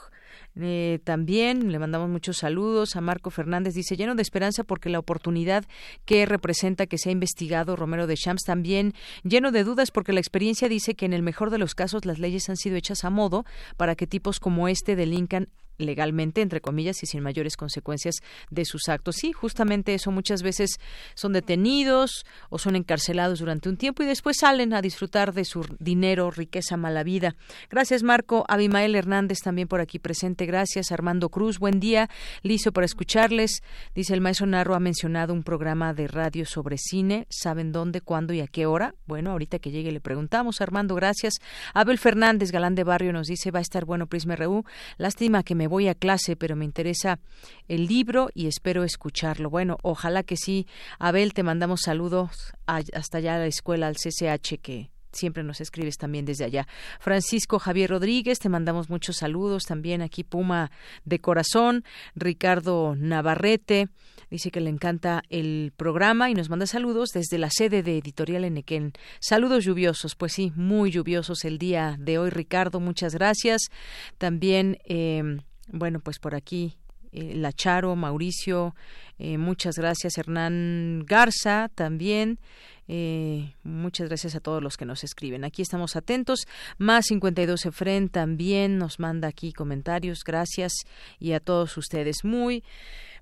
Eh, 0.57 0.99
también 1.03 1.71
le 1.71 1.79
mandamos 1.79 2.09
muchos 2.09 2.37
saludos 2.37 2.95
a 2.95 3.01
Marco 3.01 3.29
Fernández. 3.29 3.73
Dice 3.73 3.97
lleno 3.97 4.15
de 4.15 4.21
esperanza 4.21 4.63
porque 4.63 4.89
la 4.89 4.99
oportunidad 4.99 5.65
que 6.05 6.25
representa 6.25 6.87
que 6.87 6.97
se 6.97 7.09
ha 7.09 7.11
investigado 7.11 7.75
Romero 7.75 8.07
de 8.07 8.15
Champs 8.15 8.43
también 8.43 8.93
lleno 9.23 9.51
de 9.51 9.63
dudas 9.63 9.91
porque 9.91 10.13
la 10.13 10.21
experiencia 10.21 10.69
dice 10.69 10.95
que 10.95 11.05
en 11.05 11.13
el 11.13 11.23
mejor 11.23 11.49
de 11.49 11.57
los 11.57 11.75
casos 11.75 12.05
las 12.05 12.19
leyes 12.19 12.49
han 12.49 12.57
sido 12.57 12.77
hechas 12.77 13.03
a 13.03 13.09
modo 13.09 13.45
para 13.75 13.95
que 13.95 14.07
tipos 14.07 14.39
como 14.39 14.69
este 14.69 14.95
delincan 14.95 15.49
legalmente, 15.77 16.41
entre 16.41 16.61
comillas, 16.61 17.01
y 17.03 17.05
sin 17.05 17.21
mayores 17.21 17.57
consecuencias 17.57 18.15
de 18.49 18.65
sus 18.65 18.87
actos. 18.89 19.15
Sí, 19.17 19.31
justamente 19.31 19.93
eso 19.93 20.11
muchas 20.11 20.41
veces 20.41 20.79
son 21.15 21.33
detenidos 21.33 22.25
o 22.49 22.57
son 22.57 22.75
encarcelados 22.75 23.39
durante 23.39 23.69
un 23.69 23.77
tiempo 23.77 24.03
y 24.03 24.05
después 24.05 24.37
salen 24.39 24.73
a 24.73 24.81
disfrutar 24.81 25.33
de 25.33 25.45
su 25.45 25.65
dinero, 25.79 26.31
riqueza, 26.31 26.77
mala 26.77 27.03
vida. 27.03 27.35
Gracias, 27.69 28.03
Marco. 28.03 28.45
Abimael 28.47 28.95
Hernández 28.95 29.39
también 29.39 29.67
por 29.67 29.81
aquí 29.81 29.99
presente. 29.99 30.45
Gracias, 30.45 30.91
Armando 30.91 31.29
Cruz. 31.29 31.59
Buen 31.59 31.79
día. 31.79 32.09
Listo 32.43 32.71
para 32.71 32.85
escucharles. 32.85 33.61
Dice 33.93 34.13
el 34.13 34.21
maestro 34.21 34.47
Narro 34.47 34.75
ha 34.75 34.79
mencionado 34.79 35.33
un 35.33 35.43
programa 35.43 35.93
de 35.93 36.07
radio 36.07 36.45
sobre 36.45 36.77
cine. 36.77 37.27
¿Saben 37.29 37.71
dónde, 37.71 38.01
cuándo 38.01 38.33
y 38.33 38.41
a 38.41 38.47
qué 38.47 38.65
hora? 38.65 38.95
Bueno, 39.05 39.31
ahorita 39.31 39.59
que 39.59 39.71
llegue 39.71 39.91
le 39.91 40.01
preguntamos. 40.01 40.61
Armando, 40.61 40.95
gracias. 40.95 41.35
Abel 41.73 41.97
Fernández, 41.97 42.51
galán 42.51 42.75
de 42.75 42.83
barrio, 42.83 43.13
nos 43.13 43.27
dice 43.27 43.51
va 43.51 43.59
a 43.59 43.61
estar 43.61 43.85
bueno 43.85 44.07
Prisma 44.07 44.35
RU. 44.35 44.63
Lástima 44.97 45.43
que 45.43 45.55
me 45.55 45.64
voy 45.67 45.87
a 45.87 45.95
clase, 45.95 46.35
pero 46.35 46.55
me 46.55 46.65
interesa 46.65 47.19
el 47.67 47.87
libro 47.87 48.29
y 48.33 48.47
espero 48.47 48.83
escucharlo. 48.83 49.49
Bueno, 49.49 49.77
ojalá 49.81 50.23
que 50.23 50.37
sí. 50.37 50.67
Abel, 50.99 51.33
te 51.33 51.43
mandamos 51.43 51.81
saludos 51.81 52.53
hasta 52.65 53.17
allá 53.17 53.35
a 53.35 53.39
la 53.39 53.47
escuela, 53.47 53.87
al 53.87 53.95
CCH, 53.95 54.59
que 54.61 54.89
siempre 55.15 55.43
nos 55.43 55.61
escribes 55.61 55.97
también 55.97 56.25
desde 56.25 56.45
allá. 56.45 56.67
Francisco 56.99 57.59
Javier 57.59 57.89
Rodríguez, 57.89 58.39
te 58.39 58.49
mandamos 58.49 58.89
muchos 58.89 59.17
saludos 59.17 59.63
también 59.63 60.01
aquí 60.01 60.23
Puma 60.23 60.71
de 61.03 61.19
corazón. 61.19 61.83
Ricardo 62.15 62.95
Navarrete 62.97 63.87
dice 64.29 64.51
que 64.51 64.61
le 64.61 64.69
encanta 64.69 65.23
el 65.29 65.71
programa 65.75 66.29
y 66.29 66.33
nos 66.33 66.49
manda 66.49 66.67
saludos 66.67 67.09
desde 67.13 67.37
la 67.37 67.49
sede 67.49 67.83
de 67.83 67.97
Editorial 67.97 68.43
Enequén. 68.43 68.93
Saludos 69.19 69.63
lluviosos, 69.65 70.15
pues 70.15 70.33
sí, 70.33 70.51
muy 70.55 70.91
lluviosos 70.91 71.45
el 71.45 71.57
día 71.57 71.95
de 71.99 72.17
hoy, 72.17 72.29
Ricardo, 72.29 72.79
muchas 72.79 73.13
gracias. 73.15 73.69
También 74.17 74.77
eh, 74.85 75.37
bueno, 75.67 75.99
pues 75.99 76.19
por 76.19 76.35
aquí 76.35 76.77
eh, 77.11 77.33
Lacharo, 77.35 77.95
Mauricio, 77.95 78.75
eh, 79.19 79.37
muchas 79.37 79.75
gracias 79.75 80.17
Hernán 80.17 81.03
Garza 81.05 81.69
también. 81.73 82.39
Eh, 82.87 83.53
muchas 83.63 84.09
gracias 84.09 84.35
a 84.35 84.41
todos 84.41 84.61
los 84.61 84.77
que 84.77 84.85
nos 84.85 85.03
escriben. 85.03 85.43
Aquí 85.43 85.61
estamos 85.61 85.95
atentos. 85.95 86.41
Más 86.77 87.05
52 87.05 87.65
Efren 87.65 88.09
también 88.09 88.77
nos 88.77 88.99
manda 88.99 89.27
aquí 89.27 89.53
comentarios. 89.53 90.19
Gracias 90.25 90.73
y 91.17 91.31
a 91.31 91.39
todos 91.39 91.77
ustedes. 91.77 92.23
Muy 92.23 92.63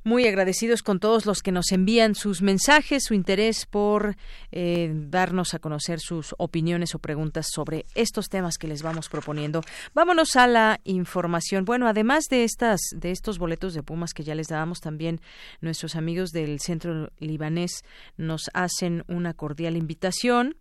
muy 0.04 0.28
agradecidos 0.28 0.84
con 0.84 0.99
todos 0.99 1.26
los 1.26 1.41
que 1.41 1.51
nos 1.51 1.72
envían 1.72 2.16
sus 2.16 2.41
mensajes, 2.41 3.04
su 3.06 3.14
interés 3.14 3.66
por 3.66 4.16
eh, 4.51 4.91
darnos 4.93 5.54
a 5.54 5.60
conocer 5.60 5.99
sus 5.99 6.36
opiniones 6.38 6.95
o 6.95 6.99
preguntas 6.99 7.47
sobre 7.54 7.86
estos 7.95 8.30
temas 8.30 8.58
que 8.58 8.68
les 8.68 8.84
vamos 8.84 9.10
proponiendo. 9.10 9.62
Vámonos 9.93 10.36
a 10.36 10.47
la 10.47 10.80
información. 10.84 11.66
Bueno, 11.66 11.88
además 11.88 12.26
de 12.30 12.43
estas 12.43 12.82
de 12.95 13.12
estos 13.12 13.39
boletos 13.39 13.74
de 13.74 13.84
Pumas 13.84 14.14
que 14.14 14.24
ya 14.24 14.36
les 14.36 14.47
dábamos 14.47 14.80
también 14.80 15.22
nuestros 15.62 15.95
amigos 15.95 16.32
del 16.32 16.60
Centro 16.60 17.12
Libanés 17.20 17.84
nos 18.18 18.49
hacen 18.54 19.04
una 19.08 19.34
cordial 19.34 19.78
invitación. 19.78 20.56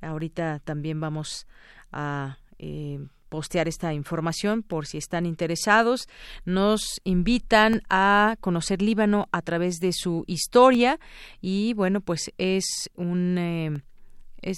Ahorita 0.00 0.60
también 0.64 1.00
vamos 1.00 1.46
a 1.92 2.38
eh, 2.58 3.00
postear 3.32 3.66
esta 3.66 3.94
información 3.94 4.62
por 4.62 4.84
si 4.84 4.98
están 4.98 5.24
interesados. 5.24 6.06
Nos 6.44 7.00
invitan 7.02 7.80
a 7.88 8.36
conocer 8.40 8.82
Líbano 8.82 9.30
a 9.32 9.40
través 9.40 9.80
de 9.80 9.94
su 9.94 10.24
historia 10.26 11.00
y 11.40 11.72
bueno, 11.72 12.02
pues 12.02 12.30
es 12.36 12.90
un... 12.94 13.38
Eh, 13.38 13.82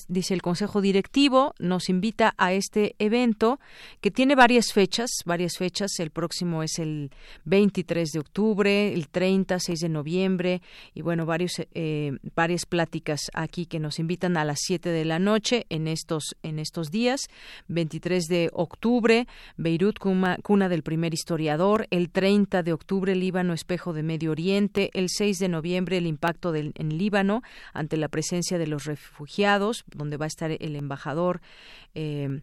dice 0.08 0.34
el 0.34 0.42
Consejo 0.42 0.80
Directivo, 0.80 1.54
nos 1.58 1.88
invita 1.88 2.34
a 2.38 2.52
este 2.52 2.94
evento 2.98 3.60
que 4.00 4.10
tiene 4.10 4.34
varias 4.34 4.72
fechas, 4.72 5.10
varias 5.24 5.56
fechas. 5.58 5.98
El 5.98 6.10
próximo 6.10 6.62
es 6.62 6.78
el 6.78 7.10
23 7.44 8.10
de 8.10 8.18
octubre, 8.18 8.92
el 8.92 9.08
30, 9.08 9.58
6 9.58 9.80
de 9.80 9.88
noviembre 9.88 10.62
y 10.94 11.02
bueno, 11.02 11.26
varios, 11.26 11.60
eh, 11.74 12.12
varias 12.34 12.66
pláticas 12.66 13.30
aquí 13.34 13.66
que 13.66 13.78
nos 13.78 13.98
invitan 13.98 14.36
a 14.36 14.44
las 14.44 14.58
7 14.62 14.88
de 14.88 15.04
la 15.04 15.18
noche 15.18 15.66
en 15.68 15.88
estos, 15.88 16.34
en 16.42 16.58
estos 16.58 16.90
días. 16.90 17.28
23 17.68 18.24
de 18.26 18.50
octubre, 18.52 19.26
Beirut, 19.56 19.98
cuna, 19.98 20.68
del 20.68 20.82
primer 20.82 21.14
historiador. 21.14 21.86
El 21.90 22.10
30 22.10 22.62
de 22.62 22.72
octubre, 22.72 23.14
Líbano, 23.14 23.52
espejo 23.52 23.92
de 23.92 24.02
Medio 24.02 24.30
Oriente. 24.30 24.90
El 24.94 25.08
6 25.08 25.38
de 25.38 25.48
noviembre, 25.48 25.98
el 25.98 26.06
impacto 26.06 26.52
del, 26.52 26.72
en 26.76 26.96
Líbano 26.96 27.42
ante 27.72 27.96
la 27.96 28.08
presencia 28.08 28.58
de 28.58 28.66
los 28.66 28.84
refugiados 28.84 29.73
donde 29.86 30.16
va 30.16 30.26
a 30.26 30.28
estar 30.28 30.50
el 30.50 30.76
embajador. 30.76 31.40
Eh, 31.94 32.42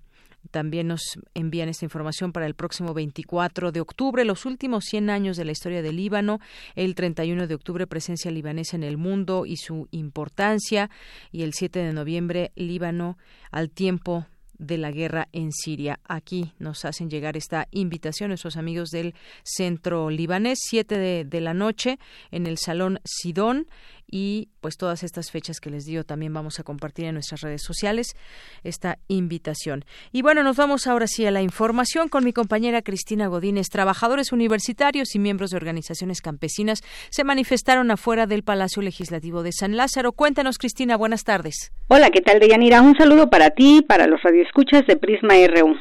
también 0.50 0.88
nos 0.88 1.20
envían 1.36 1.70
esta 1.70 1.86
información 1.86 2.32
para 2.32 2.48
el 2.48 2.56
próximo 2.56 2.94
24 2.94 3.72
de 3.72 3.80
octubre, 3.80 4.26
los 4.26 4.46
últimos 4.46 4.86
100 4.86 5.10
años 5.10 5.38
de 5.38 5.46
la 5.46 5.52
historia 5.52 5.82
del 5.82 5.98
Líbano, 5.98 6.40
el 6.76 6.96
31 6.96 7.46
de 7.48 7.56
octubre 7.56 7.86
presencia 7.86 8.32
libanesa 8.32 8.76
en 8.76 8.84
el 8.84 8.98
mundo 8.98 9.46
y 9.46 9.58
su 9.58 9.88
importancia 9.92 10.90
y 11.32 11.44
el 11.44 11.54
7 11.54 11.80
de 11.80 11.94
noviembre 11.94 12.52
Líbano 12.56 13.18
al 13.52 13.70
tiempo 13.70 14.26
de 14.58 14.78
la 14.78 14.92
guerra 14.92 15.28
en 15.32 15.52
Siria. 15.52 16.00
Aquí 16.08 16.54
nos 16.60 16.86
hacen 16.86 17.10
llegar 17.10 17.36
esta 17.36 17.68
invitación 17.72 18.30
nuestros 18.30 18.58
amigos 18.58 18.90
del 18.90 19.16
Centro 19.44 20.10
Libanés, 20.10 20.60
7 20.62 20.98
de, 20.98 21.26
de 21.26 21.42
la 21.42 21.54
noche 21.54 21.98
en 22.30 22.46
el 22.46 22.58
Salón 22.58 23.00
Sidón 23.04 23.68
y 24.12 24.50
pues 24.60 24.78
todas 24.78 25.04
estas 25.04 25.32
fechas 25.32 25.60
que 25.60 25.70
les 25.70 25.86
dio 25.86 26.04
también 26.04 26.34
vamos 26.34 26.60
a 26.60 26.64
compartir 26.64 27.06
en 27.06 27.14
nuestras 27.16 27.42
redes 27.42 27.64
sociales 27.64 28.16
esta 28.64 29.00
invitación. 29.08 29.86
Y 30.12 30.22
bueno, 30.22 30.44
nos 30.44 30.58
vamos 30.58 30.86
ahora 30.86 31.08
sí 31.08 31.26
a 31.26 31.32
la 31.32 31.42
información 31.42 32.10
con 32.10 32.24
mi 32.24 32.34
compañera 32.34 32.82
Cristina 32.82 33.28
Godínez. 33.28 33.70
Trabajadores 33.70 34.32
universitarios 34.32 35.16
y 35.16 35.20
miembros 35.20 35.52
de 35.52 35.58
organizaciones 35.58 36.22
campesinas 36.22 36.82
se 37.10 37.24
manifestaron 37.24 37.90
afuera 37.90 38.28
del 38.28 38.44
Palacio 38.44 38.82
Legislativo 38.82 39.42
de 39.42 39.54
San 39.54 39.78
Lázaro. 39.78 40.12
Cuéntanos, 40.12 40.58
Cristina, 40.58 40.98
buenas 40.98 41.24
tardes. 41.24 41.72
Hola, 41.88 42.10
¿qué 42.10 42.22
tal, 42.22 42.40
Deyanira? 42.40 42.82
Un 42.82 42.96
saludo 42.96 43.30
para 43.30 43.52
ti 43.52 43.78
y 43.78 43.82
para 43.82 44.08
los 44.08 44.22
radioescuchas 44.22 44.86
de 44.88 44.98
Prisma 44.98 45.36
RU. 45.48 45.76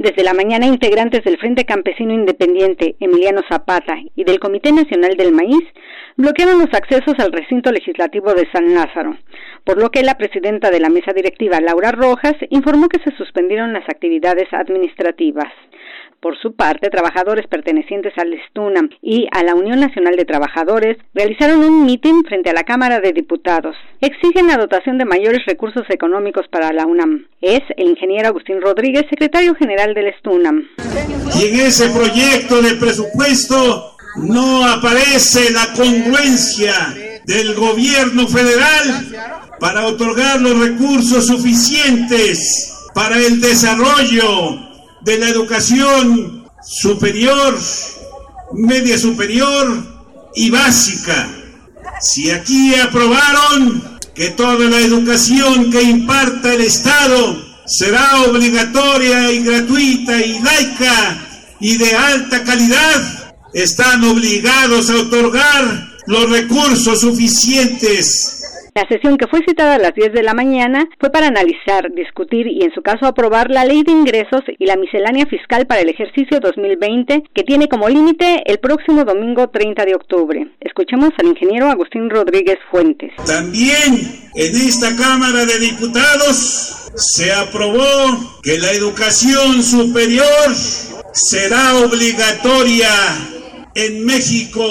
Desde 0.00 0.24
la 0.24 0.32
mañana, 0.32 0.64
integrantes 0.64 1.22
del 1.24 1.36
Frente 1.36 1.66
Campesino 1.66 2.14
Independiente 2.14 2.96
Emiliano 3.00 3.42
Zapata 3.50 3.98
y 4.16 4.24
del 4.24 4.40
Comité 4.40 4.72
Nacional 4.72 5.14
del 5.14 5.30
Maíz 5.30 5.60
bloquearon 6.16 6.58
los 6.58 6.72
accesos 6.72 7.18
al 7.18 7.30
recinto 7.30 7.70
legislativo 7.70 8.32
de 8.32 8.48
San 8.50 8.72
Lázaro, 8.72 9.18
por 9.64 9.78
lo 9.78 9.90
que 9.90 10.02
la 10.02 10.16
presidenta 10.16 10.70
de 10.70 10.80
la 10.80 10.88
mesa 10.88 11.12
directiva, 11.12 11.60
Laura 11.60 11.92
Rojas, 11.92 12.34
informó 12.50 12.88
que 12.88 13.02
se 13.02 13.16
suspendieron 13.16 13.72
las 13.72 13.88
actividades 13.88 14.48
administrativas. 14.52 15.52
Por 16.20 16.38
su 16.38 16.54
parte, 16.54 16.90
trabajadores 16.90 17.46
pertenecientes 17.46 18.12
al 18.18 18.38
STUNAM 18.48 18.90
y 19.00 19.26
a 19.32 19.42
la 19.42 19.54
Unión 19.54 19.80
Nacional 19.80 20.16
de 20.16 20.26
Trabajadores 20.26 20.98
realizaron 21.14 21.64
un 21.64 21.86
mitin 21.86 22.24
frente 22.24 22.50
a 22.50 22.52
la 22.52 22.64
Cámara 22.64 23.00
de 23.00 23.14
Diputados. 23.14 23.74
Exigen 24.02 24.48
la 24.48 24.58
dotación 24.58 24.98
de 24.98 25.06
mayores 25.06 25.40
recursos 25.46 25.84
económicos 25.88 26.46
para 26.48 26.74
la 26.74 26.84
UNAM. 26.84 27.26
Es 27.40 27.62
el 27.78 27.88
ingeniero 27.88 28.28
Agustín 28.28 28.60
Rodríguez, 28.60 29.06
secretario 29.08 29.54
general 29.54 29.94
del 29.94 30.12
STUNAM. 30.18 30.68
Y 31.40 31.46
en 31.46 31.60
ese 31.60 31.88
proyecto 31.88 32.60
de 32.60 32.74
presupuesto 32.74 33.96
no 34.16 34.66
aparece 34.66 35.50
la 35.52 35.72
congruencia 35.74 36.74
del 37.24 37.54
gobierno 37.54 38.28
federal 38.28 39.49
para 39.60 39.86
otorgar 39.86 40.40
los 40.40 40.58
recursos 40.58 41.26
suficientes 41.26 42.72
para 42.94 43.18
el 43.18 43.40
desarrollo 43.40 44.58
de 45.02 45.18
la 45.18 45.28
educación 45.28 46.44
superior 46.62 47.58
media 48.52 48.98
superior 48.98 49.84
y 50.34 50.50
básica. 50.50 51.28
Si 52.00 52.30
aquí 52.30 52.74
aprobaron 52.74 53.98
que 54.14 54.30
toda 54.30 54.68
la 54.68 54.78
educación 54.78 55.70
que 55.70 55.82
imparta 55.82 56.54
el 56.54 56.62
Estado 56.62 57.42
será 57.66 58.22
obligatoria 58.22 59.30
y 59.30 59.40
gratuita 59.40 60.16
y 60.20 60.40
laica 60.40 61.26
y 61.60 61.76
de 61.76 61.94
alta 61.94 62.42
calidad, 62.42 63.34
están 63.52 64.02
obligados 64.04 64.90
a 64.90 64.96
otorgar 64.96 65.90
los 66.06 66.30
recursos 66.30 67.00
suficientes 67.00 68.39
la 68.74 68.86
sesión 68.88 69.16
que 69.16 69.26
fue 69.26 69.40
citada 69.46 69.74
a 69.74 69.78
las 69.78 69.94
10 69.94 70.12
de 70.12 70.22
la 70.22 70.34
mañana 70.34 70.88
fue 70.98 71.10
para 71.10 71.26
analizar, 71.26 71.92
discutir 71.94 72.46
y 72.46 72.62
en 72.62 72.72
su 72.72 72.82
caso 72.82 73.06
aprobar 73.06 73.50
la 73.50 73.64
ley 73.64 73.82
de 73.82 73.92
ingresos 73.92 74.42
y 74.58 74.66
la 74.66 74.76
miscelánea 74.76 75.26
fiscal 75.26 75.66
para 75.66 75.80
el 75.80 75.88
ejercicio 75.88 76.38
2020 76.40 77.24
que 77.34 77.42
tiene 77.42 77.68
como 77.68 77.88
límite 77.88 78.42
el 78.46 78.58
próximo 78.58 79.04
domingo 79.04 79.48
30 79.48 79.84
de 79.84 79.94
octubre. 79.94 80.46
Escuchemos 80.60 81.10
al 81.18 81.26
ingeniero 81.26 81.68
Agustín 81.68 82.08
Rodríguez 82.10 82.58
Fuentes. 82.70 83.12
También 83.26 84.30
en 84.34 84.56
esta 84.56 84.94
Cámara 84.96 85.44
de 85.44 85.58
Diputados 85.58 86.90
se 86.94 87.32
aprobó 87.32 88.40
que 88.42 88.58
la 88.58 88.70
educación 88.72 89.62
superior 89.62 90.54
será 91.12 91.76
obligatoria 91.76 92.90
en 93.74 94.04
México 94.04 94.62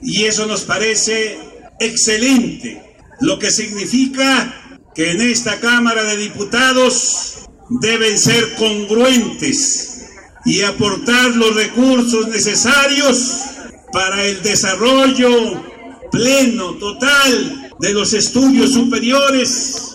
y 0.00 0.24
eso 0.24 0.46
nos 0.46 0.62
parece 0.62 1.38
excelente 1.80 2.91
lo 3.22 3.38
que 3.38 3.50
significa 3.50 4.52
que 4.94 5.12
en 5.12 5.20
esta 5.20 5.60
Cámara 5.60 6.04
de 6.04 6.16
Diputados 6.16 7.48
deben 7.80 8.18
ser 8.18 8.54
congruentes 8.54 10.10
y 10.44 10.62
aportar 10.62 11.30
los 11.36 11.54
recursos 11.54 12.28
necesarios 12.28 13.44
para 13.92 14.24
el 14.24 14.42
desarrollo 14.42 15.62
pleno, 16.10 16.74
total 16.74 17.70
de 17.78 17.92
los 17.92 18.12
estudios 18.12 18.72
superiores 18.72 19.94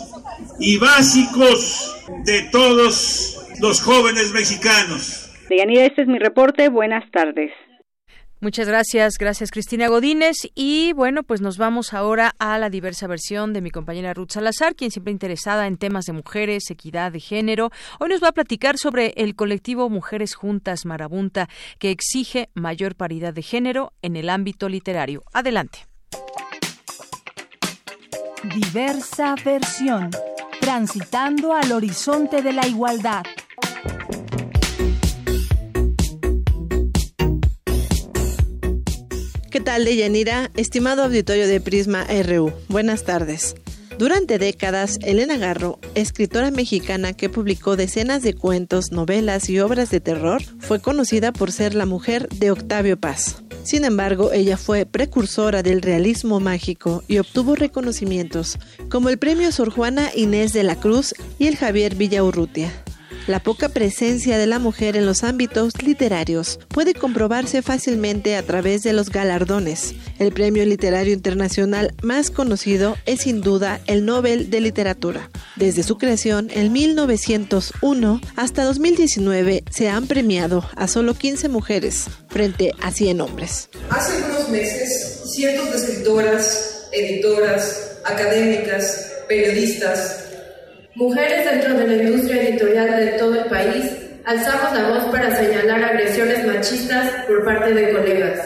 y 0.60 0.78
básicos 0.78 1.96
de 2.26 2.44
todos 2.44 3.38
los 3.60 3.82
jóvenes 3.82 4.32
mexicanos. 4.32 5.30
Deyanira, 5.50 5.86
este 5.86 6.04
es 6.04 6.08
mi 6.08 6.18
reporte. 6.18 6.70
Buenas 6.70 7.10
tardes. 7.12 7.52
Muchas 8.40 8.68
gracias, 8.68 9.16
gracias 9.18 9.50
Cristina 9.50 9.88
Godínez. 9.88 10.38
Y 10.54 10.94
bueno, 10.94 11.24
pues 11.24 11.42
nos 11.42 11.58
vamos 11.58 11.94
ahora 11.94 12.36
a 12.38 12.60
la 12.60 12.70
diversa 12.70 13.08
versión 13.08 13.52
de 13.52 13.62
mi 13.62 13.72
compañera 13.72 14.14
Ruth 14.14 14.32
Salazar, 14.32 14.76
quien 14.76 14.92
siempre 14.92 15.12
interesada 15.12 15.66
en 15.66 15.78
temas 15.78 16.06
de 16.06 16.14
mujeres, 16.14 16.70
equidad 16.70 17.12
de 17.12 17.20
género. 17.20 17.72
Hoy 18.00 18.10
nos 18.10 18.22
va 18.22 18.28
a 18.28 18.34
platicar 18.34 18.78
sobre 18.78 19.14
el 19.18 19.36
colectivo 19.36 19.90
Mujeres 19.90 20.36
Juntas 20.36 20.86
Marabunta, 20.86 21.50
que 21.80 21.90
exige 21.90 22.50
mayor 22.54 22.94
paridad 22.94 23.34
de 23.34 23.42
género 23.42 23.94
en 24.04 24.16
el 24.16 24.30
ámbito 24.30 24.70
literario. 24.70 25.24
Adelante. 25.34 25.88
Diversa 28.44 29.34
versión, 29.44 30.12
transitando 30.62 31.54
al 31.54 31.72
horizonte 31.72 32.44
de 32.44 32.54
la 32.54 32.68
igualdad. 32.68 33.24
¿Qué 39.58 39.64
tal, 39.64 39.86
Deyanira? 39.86 40.52
Estimado 40.56 41.04
auditorio 41.04 41.48
de 41.48 41.60
Prisma 41.60 42.06
RU, 42.24 42.54
buenas 42.68 43.06
tardes. 43.06 43.56
Durante 43.98 44.38
décadas, 44.38 45.00
Elena 45.02 45.36
Garro, 45.38 45.80
escritora 45.96 46.52
mexicana 46.52 47.14
que 47.14 47.28
publicó 47.28 47.76
decenas 47.76 48.22
de 48.22 48.36
cuentos, 48.36 48.92
novelas 48.92 49.50
y 49.50 49.60
obras 49.60 49.90
de 49.90 50.00
terror, 50.00 50.44
fue 50.60 50.80
conocida 50.80 51.32
por 51.32 51.52
ser 51.52 51.74
la 51.74 51.88
mujer 51.88 52.30
de 52.30 52.52
Octavio 52.52 53.00
Paz. 53.00 53.42
Sin 53.64 53.84
embargo, 53.84 54.32
ella 54.32 54.58
fue 54.58 54.86
precursora 54.86 55.64
del 55.64 55.82
realismo 55.82 56.40
mágico 56.40 57.04
y 57.08 57.18
obtuvo 57.18 57.56
reconocimientos 57.56 58.60
como 58.92 59.10
el 59.10 59.18
premio 59.18 59.52
Sor 59.52 59.72
Juana 59.72 60.12
Inés 60.16 60.54
de 60.54 60.62
la 60.62 60.76
Cruz 60.76 61.16
y 61.40 61.48
el 61.48 61.58
Javier 61.58 61.96
Villaurrutia. 61.96 62.72
La 63.28 63.40
poca 63.40 63.70
presencia 63.70 64.38
de 64.38 64.48
la 64.48 64.60
mujer 64.60 64.96
en 64.96 65.06
los 65.06 65.24
ámbitos 65.24 65.82
literarios 65.82 66.60
puede 66.70 66.94
comprobarse 66.94 67.62
fácilmente 67.62 68.36
a 68.36 68.44
través 68.44 68.84
de 68.84 68.94
los 68.94 69.10
galardones. 69.10 69.96
El 70.20 70.32
premio 70.32 70.66
literario 70.66 71.14
internacional 71.14 71.94
más 72.02 72.32
conocido 72.32 72.96
es 73.06 73.22
sin 73.22 73.42
duda 73.42 73.82
el 73.88 74.06
Nobel 74.06 74.50
de 74.50 74.62
Literatura. 74.62 75.30
Desde 75.56 75.84
su 75.84 75.98
creación 75.98 76.50
en 76.52 76.72
1901 76.72 78.22
hasta 78.36 78.64
2019 78.64 79.64
se 79.70 79.90
han 79.90 80.08
premiado 80.08 80.64
a 80.76 80.88
solo 80.88 81.14
15 81.14 81.50
mujeres 81.50 82.06
frente 82.30 82.72
a 82.82 82.92
100 82.92 83.22
hombres. 83.22 83.70
Hace 83.90 84.24
unos 84.24 84.50
meses, 84.50 85.24
cientos 85.34 85.72
de 85.72 85.78
escritoras, 85.78 86.88
editoras, 86.92 88.00
académicas, 88.06 89.12
periodistas, 89.28 90.27
Mujeres 90.98 91.46
dentro 91.46 91.76
de 91.76 91.86
la 91.86 92.04
industria 92.06 92.42
editorial 92.42 92.90
de 92.98 93.12
todo 93.20 93.36
el 93.36 93.46
país, 93.46 93.86
alzamos 94.26 94.74
la 94.74 94.90
voz 94.90 95.04
para 95.12 95.36
señalar 95.36 95.84
agresiones 95.84 96.44
machistas 96.48 97.24
por 97.28 97.46
parte 97.46 97.72
de 97.72 97.92
colegas. 97.92 98.40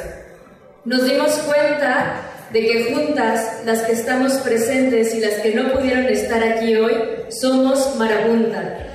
Nos 0.84 1.06
dimos 1.06 1.32
cuenta 1.48 2.14
de 2.52 2.60
que 2.60 2.94
juntas, 2.94 3.62
las 3.66 3.84
que 3.84 3.94
estamos 3.94 4.34
presentes 4.40 5.16
y 5.16 5.22
las 5.22 5.36
que 5.36 5.56
no 5.56 5.72
pudieron 5.72 6.08
estar 6.08 6.44
aquí 6.44 6.76
hoy, 6.76 6.94
somos 7.30 7.96
marabunta. 7.96 8.86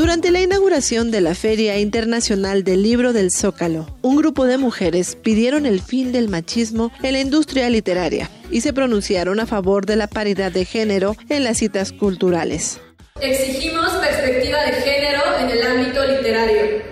Durante 0.00 0.30
la 0.30 0.40
inauguración 0.40 1.10
de 1.10 1.20
la 1.20 1.34
Feria 1.34 1.78
Internacional 1.78 2.64
del 2.64 2.82
Libro 2.82 3.12
del 3.12 3.30
Zócalo, 3.30 3.98
un 4.00 4.16
grupo 4.16 4.46
de 4.46 4.56
mujeres 4.56 5.14
pidieron 5.14 5.66
el 5.66 5.82
fin 5.82 6.10
del 6.10 6.30
machismo 6.30 6.90
en 7.02 7.12
la 7.12 7.20
industria 7.20 7.68
literaria 7.68 8.30
y 8.50 8.62
se 8.62 8.72
pronunciaron 8.72 9.40
a 9.40 9.46
favor 9.46 9.84
de 9.84 9.96
la 9.96 10.06
paridad 10.06 10.52
de 10.52 10.64
género 10.64 11.16
en 11.28 11.44
las 11.44 11.58
citas 11.58 11.92
culturales. 11.92 12.80
Exigimos 13.20 13.90
perspectiva 13.98 14.64
de 14.64 14.72
género 14.72 15.20
en 15.38 15.50
el 15.50 15.66
ámbito 15.66 16.02
literario. 16.06 16.82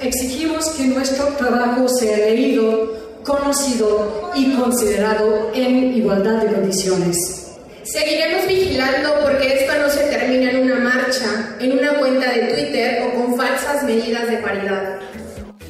Exigimos 0.00 0.64
que 0.76 0.84
nuestro 0.84 1.34
trabajo 1.34 1.88
sea 1.88 2.16
leído, 2.16 3.18
conocido 3.24 4.30
y 4.36 4.52
considerado 4.54 5.50
en 5.52 5.96
igualdad 5.96 6.44
de 6.44 6.54
condiciones. 6.54 7.41
Seguiremos 7.84 8.46
vigilando 8.46 9.10
porque 9.22 9.54
esto 9.54 9.72
no 9.78 9.88
se 9.88 10.08
termina 10.08 10.50
en 10.50 10.64
una 10.64 10.76
marcha, 10.76 11.56
en 11.60 11.78
una 11.78 11.98
cuenta 11.98 12.30
de 12.32 12.54
Twitter 12.54 13.02
o 13.02 13.14
con 13.14 13.36
falsas 13.36 13.82
medidas 13.84 14.30
de 14.30 14.36
paridad. 14.38 15.00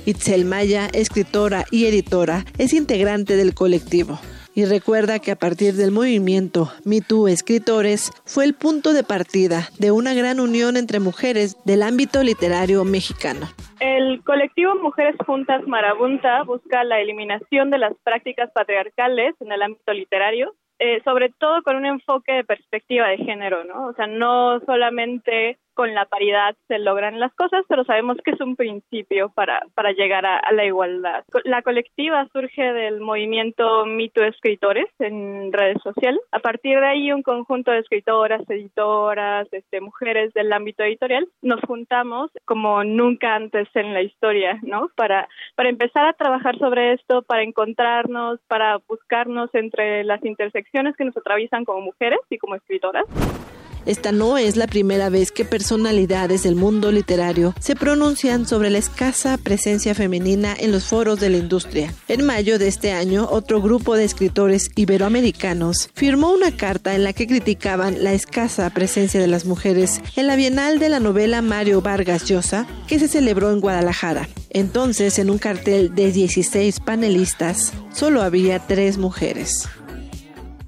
Itzel 0.05 0.45
Maya, 0.45 0.89
escritora 0.93 1.65
y 1.71 1.87
editora, 1.87 2.45
es 2.59 2.75
integrante 2.75 3.37
del 3.37 3.55
colectivo 3.55 4.19
y 4.55 4.67
recuerda 4.67 5.19
que 5.21 5.31
a 5.31 5.37
partir 5.37 5.75
del 5.75 5.91
movimiento 5.91 6.69
MeToo 6.85 7.29
Escritores 7.29 8.11
fue 8.27 8.45
el 8.45 8.55
punto 8.55 8.93
de 8.93 9.05
partida 9.05 9.69
de 9.79 9.91
una 9.91 10.13
gran 10.13 10.41
unión 10.41 10.77
entre 10.77 11.01
mujeres 11.01 11.57
del 11.65 11.83
ámbito 11.83 12.23
literario 12.23 12.85
mexicano. 12.85 13.47
El 13.81 14.23
colectivo 14.25 14.75
Mujeres 14.77 15.17
Juntas 15.27 15.67
Marabunta 15.67 16.43
busca 16.45 16.85
la 16.85 17.01
eliminación 17.01 17.71
de 17.71 17.79
las 17.79 17.95
prácticas 18.05 18.51
patriarcales 18.53 19.35
en 19.41 19.51
el 19.53 19.63
ámbito 19.63 19.93
literario 19.93 20.55
eh, 20.85 21.01
sobre 21.05 21.29
todo 21.31 21.63
con 21.63 21.77
un 21.77 21.87
enfoque 21.87 22.33
de 22.33 22.45
perspectiva 22.45 23.07
de 23.07 23.19
género, 23.19 23.63
¿no? 23.63 23.87
O 23.87 23.93
sea, 23.93 24.09
no 24.09 24.59
solamente 24.67 25.57
con 25.75 25.95
la 25.95 26.07
paridad 26.07 26.55
se 26.69 26.79
logran 26.79 27.21
las 27.21 27.35
cosas, 27.35 27.65
pero 27.69 27.85
sabemos 27.85 28.17
que 28.25 28.33
es 28.33 28.41
un 28.41 28.57
principio 28.57 29.31
para, 29.31 29.63
para 29.75 29.93
llegar 29.93 30.27
a, 30.27 30.41
la 30.53 30.65
igualdad. 30.65 31.25
La 31.45 31.63
colectiva 31.63 32.29
surge 32.33 32.63
del 32.73 33.01
movimiento 33.01 33.87
Mito 33.87 34.23
Escritores 34.23 34.87
en 34.99 35.53
redes 35.53 35.79
sociales. 35.83 36.21
A 36.31 36.41
partir 36.41 36.79
de 36.79 36.87
ahí, 36.87 37.13
un 37.13 37.23
conjunto 37.23 37.71
de 37.71 37.79
escritoras, 37.79 38.43
editoras, 38.49 39.49
este, 39.53 39.81
mujeres 39.81 40.33
del 40.35 40.53
ámbito 40.53 40.83
editorial, 40.83 41.27
nos 41.41 41.61
juntamos 41.63 42.31
como 42.45 42.85
nunca 42.85 43.35
antes 43.35 43.69
en 43.75 43.95
la 43.95 44.03
historia, 44.03 44.59
¿no? 44.63 44.91
Para, 44.97 45.29
para 45.55 45.69
empezar 45.69 46.07
a 46.07 46.13
trabajar 46.13 46.59
sobre 46.59 46.93
esto, 46.95 47.23
para 47.23 47.43
encontrarnos, 47.43 48.41
para 48.49 48.79
buscarnos 48.89 49.55
entre 49.55 50.05
las 50.05 50.25
intersecciones 50.25 50.97
que 50.97 51.05
nos 51.05 51.17
atraviesan 51.17 51.65
como 51.65 51.81
mujeres 51.81 52.21
y 52.31 52.39
como 52.39 52.55
escritoras. 52.55 53.05
Esta 53.85 54.13
no 54.13 54.39
es 54.39 54.57
la 54.57 54.67
primera 54.67 55.09
vez 55.09 55.33
que 55.33 55.45
personalidades 55.45 56.45
del 56.45 56.55
mundo 56.55 56.93
literario 56.93 57.55
se 57.59 57.75
pronuncian 57.75 58.47
sobre 58.47 58.71
la 58.71 58.79
escasa 58.79 59.37
presencia 59.39 59.95
femenina 59.95 60.55
en 60.59 60.71
los 60.71 60.85
foros 60.85 61.19
de 61.19 61.31
la 61.31 61.39
industria. 61.39 61.93
En 62.07 62.25
mayo 62.25 62.59
de 62.59 62.69
este 62.69 62.93
año, 62.93 63.27
otro 63.31 63.61
grupo 63.61 63.97
de 63.97 64.05
escritores 64.05 64.71
iberoamericanos 64.77 65.91
firmó 65.95 66.33
una 66.33 66.57
carta 66.57 66.95
en 66.95 67.03
la 67.03 67.13
que 67.13 67.27
criticaban 67.27 68.05
la 68.05 68.13
escasa 68.13 68.71
presencia 68.71 69.21
de 69.21 69.27
las 69.27 69.47
mujeres 69.47 70.01
en 70.15 70.29
la 70.29 70.37
Bienal 70.37 70.79
de 70.79 70.89
la 70.89 71.01
novela 71.01 71.43
Mario 71.43 71.81
Vargas 71.81 72.25
Llosa, 72.25 72.67
que 72.87 72.99
se 72.99 73.09
celebró 73.09 73.51
en 73.51 73.61
Guadalajara. 73.61 74.29
Entonces, 74.51 75.19
en 75.19 75.31
un 75.31 75.39
cartel 75.39 75.95
de 75.95 76.13
16 76.13 76.81
panelistas, 76.81 77.73
solo 77.93 78.23
había 78.23 78.61
tres 78.61 78.99
mujeres 78.99 79.69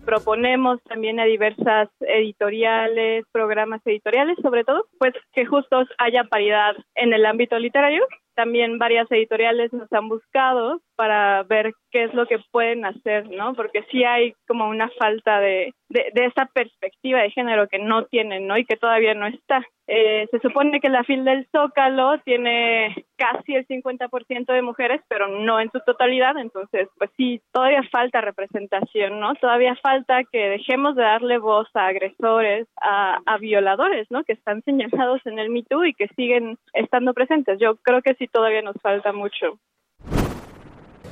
proponemos 0.04 0.82
también 0.84 1.20
a 1.20 1.24
diversas 1.24 1.88
editoriales, 2.00 3.24
programas 3.32 3.80
editoriales, 3.84 4.36
sobre 4.42 4.64
todo, 4.64 4.86
pues 4.98 5.14
que 5.32 5.46
justo 5.46 5.84
haya 5.98 6.24
paridad 6.24 6.76
en 6.94 7.12
el 7.12 7.26
ámbito 7.26 7.58
literario 7.58 8.06
también 8.34 8.78
varias 8.78 9.10
editoriales 9.10 9.72
nos 9.72 9.92
han 9.92 10.08
buscado 10.08 10.80
para 10.96 11.42
ver 11.44 11.72
qué 11.90 12.04
es 12.04 12.14
lo 12.14 12.26
que 12.26 12.38
pueden 12.50 12.84
hacer, 12.84 13.28
¿no? 13.30 13.54
Porque 13.54 13.84
sí 13.90 14.04
hay 14.04 14.34
como 14.46 14.68
una 14.68 14.88
falta 14.98 15.40
de, 15.40 15.72
de, 15.88 16.24
esa 16.24 16.46
perspectiva 16.46 17.20
de 17.20 17.30
género 17.30 17.68
que 17.68 17.78
no 17.78 18.04
tienen, 18.06 18.46
¿no? 18.46 18.56
Y 18.58 18.64
que 18.64 18.76
todavía 18.76 19.14
no 19.14 19.26
está. 19.26 19.64
Eh, 19.86 20.26
se 20.30 20.38
supone 20.40 20.80
que 20.80 20.88
la 20.88 21.04
fil 21.04 21.24
del 21.24 21.46
Zócalo 21.52 22.18
tiene 22.24 23.04
casi 23.16 23.54
el 23.54 23.66
50% 23.66 24.52
de 24.52 24.62
mujeres, 24.62 25.02
pero 25.08 25.28
no 25.28 25.60
en 25.60 25.70
su 25.70 25.80
totalidad, 25.80 26.36
entonces, 26.38 26.88
pues 26.98 27.10
sí, 27.16 27.42
todavía 27.52 27.82
falta 27.92 28.20
representación, 28.20 29.20
¿no? 29.20 29.34
Todavía 29.34 29.76
falta 29.76 30.24
que 30.24 30.48
dejemos 30.48 30.96
de 30.96 31.02
darle 31.02 31.38
voz 31.38 31.68
a 31.74 31.88
agresores, 31.88 32.66
a, 32.80 33.18
a 33.26 33.38
violadores, 33.38 34.06
¿no? 34.10 34.24
Que 34.24 34.32
están 34.32 34.62
señalados 34.62 35.20
en 35.26 35.38
el 35.38 35.50
Me 35.50 35.64
y 35.86 35.94
que 35.94 36.08
siguen 36.16 36.56
estando 36.72 37.14
presentes. 37.14 37.58
Yo 37.60 37.76
creo 37.76 38.02
que 38.02 38.14
sí 38.14 38.23
todavía 38.28 38.62
nos 38.62 38.76
falta 38.82 39.12
mucho. 39.12 39.58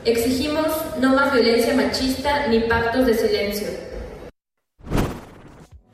Exigimos 0.04 0.66
no 1.00 1.14
más 1.14 1.32
violencia 1.32 1.74
machista 1.74 2.48
ni 2.48 2.60
pactos 2.60 3.06
de 3.06 3.14
silencio. 3.14 3.68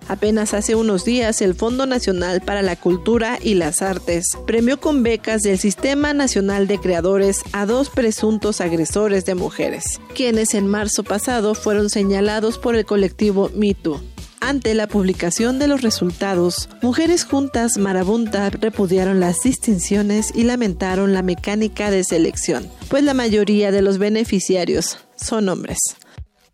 Apenas 0.09 0.55
hace 0.55 0.75
unos 0.75 1.05
días 1.05 1.43
el 1.43 1.55
Fondo 1.55 1.85
Nacional 1.85 2.41
para 2.41 2.63
la 2.63 2.77
Cultura 2.77 3.39
y 3.43 3.55
las 3.55 3.83
Artes 3.83 4.39
premió 4.47 4.81
con 4.81 5.03
becas 5.03 5.43
del 5.43 5.59
Sistema 5.59 6.15
Nacional 6.15 6.67
de 6.67 6.79
Creadores 6.79 7.43
a 7.53 7.67
dos 7.67 7.91
presuntos 7.91 8.63
agresores 8.63 9.27
de 9.27 9.35
mujeres, 9.35 10.01
quienes 10.15 10.55
en 10.55 10.67
marzo 10.67 11.05
pasado 11.05 11.55
fueron 11.55 11.91
señalados 11.91 12.59
por 12.59 12.75
el 12.75 12.87
colectivo 12.87 13.51
MeToo. 13.55 14.01
Ante 14.41 14.75
la 14.75 14.87
publicación 14.87 15.59
de 15.59 15.67
los 15.67 15.83
resultados, 15.83 16.69
Mujeres 16.81 17.27
Juntas 17.27 17.77
Marabunta 17.77 18.51
repudiaron 18.51 19.19
las 19.19 19.43
distinciones 19.43 20.33
y 20.35 20.45
lamentaron 20.45 21.13
la 21.13 21.23
mecánica 21.23 21.91
de 21.91 22.05
selección, 22.05 22.63
pues 22.89 23.03
la 23.03 23.15
mayoría 23.15 23.73
de 23.73 23.83
los 23.83 23.99
beneficiarios 23.99 25.05
son 25.17 25.49
hombres. 25.49 25.79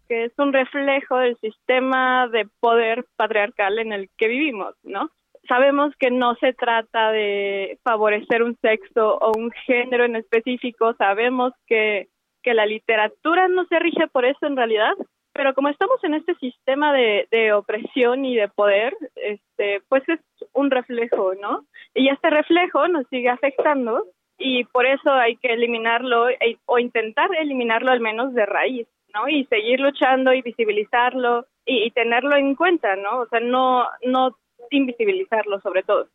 Que 0.08 0.24
es 0.24 0.32
un 0.38 0.54
reflejo 0.54 1.18
del 1.18 1.36
sistema 1.40 2.26
de 2.28 2.48
poder 2.58 3.04
patriarcal 3.16 3.78
en 3.78 3.92
el 3.92 4.08
que 4.16 4.28
vivimos, 4.28 4.74
¿no? 4.82 5.10
Sabemos 5.46 5.92
que 5.98 6.10
no 6.10 6.36
se 6.36 6.54
trata 6.54 7.12
de 7.12 7.78
favorecer 7.84 8.42
un 8.42 8.56
sexo 8.62 9.18
o 9.18 9.32
un 9.36 9.50
género 9.66 10.06
en 10.06 10.16
específico, 10.16 10.94
sabemos 10.94 11.52
que, 11.66 12.08
que 12.42 12.54
la 12.54 12.64
literatura 12.64 13.46
no 13.48 13.66
se 13.66 13.78
rige 13.78 14.06
por 14.10 14.24
eso 14.24 14.46
en 14.46 14.56
realidad, 14.56 14.94
pero 15.34 15.52
como 15.52 15.68
estamos 15.68 16.02
en 16.04 16.14
este 16.14 16.34
sistema 16.36 16.92
de, 16.92 17.26
de, 17.30 17.52
opresión 17.52 18.24
y 18.24 18.36
de 18.36 18.48
poder, 18.48 18.96
este, 19.16 19.82
pues 19.88 20.08
es 20.08 20.20
un 20.52 20.70
reflejo, 20.70 21.34
¿no? 21.34 21.66
Y 21.92 22.08
este 22.08 22.30
reflejo 22.30 22.86
nos 22.88 23.06
sigue 23.08 23.28
afectando 23.28 24.06
y 24.38 24.64
por 24.64 24.86
eso 24.86 25.10
hay 25.10 25.36
que 25.36 25.52
eliminarlo 25.52 26.30
e, 26.30 26.58
o 26.66 26.78
intentar 26.78 27.28
eliminarlo 27.36 27.90
al 27.90 28.00
menos 28.00 28.32
de 28.32 28.46
raíz, 28.46 28.86
¿no? 29.12 29.28
Y 29.28 29.44
seguir 29.46 29.80
luchando 29.80 30.32
y 30.32 30.42
visibilizarlo 30.42 31.46
y, 31.66 31.84
y 31.84 31.90
tenerlo 31.90 32.36
en 32.36 32.54
cuenta, 32.54 32.94
¿no? 32.94 33.22
O 33.22 33.26
sea, 33.26 33.40
no, 33.40 33.86
no 34.04 34.36
invisibilizarlo 34.70 35.60
sobre 35.60 35.82
todo. 35.82 36.06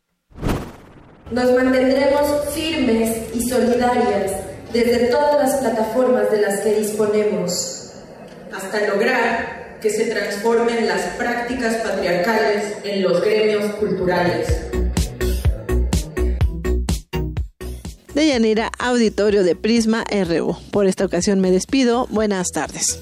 Nos 1.30 1.52
mantendremos 1.52 2.54
firmes 2.54 3.36
y 3.36 3.42
solidarias 3.42 4.72
desde 4.72 5.10
todas 5.10 5.38
las 5.38 5.60
plataformas 5.60 6.30
de 6.30 6.40
las 6.40 6.62
que 6.62 6.70
disponemos 6.70 7.89
hasta 8.52 8.86
lograr 8.86 9.78
que 9.80 9.90
se 9.90 10.06
transformen 10.06 10.86
las 10.86 11.00
prácticas 11.16 11.76
patriarcales 11.76 12.74
en 12.84 13.02
los 13.02 13.20
gremios 13.20 13.74
culturales. 13.76 14.48
De 18.14 18.26
Yanira, 18.26 18.70
auditorio 18.78 19.44
de 19.44 19.56
Prisma 19.56 20.04
RU. 20.10 20.56
Por 20.70 20.86
esta 20.86 21.04
ocasión 21.04 21.40
me 21.40 21.50
despido. 21.50 22.06
Buenas 22.10 22.48
tardes. 22.52 23.00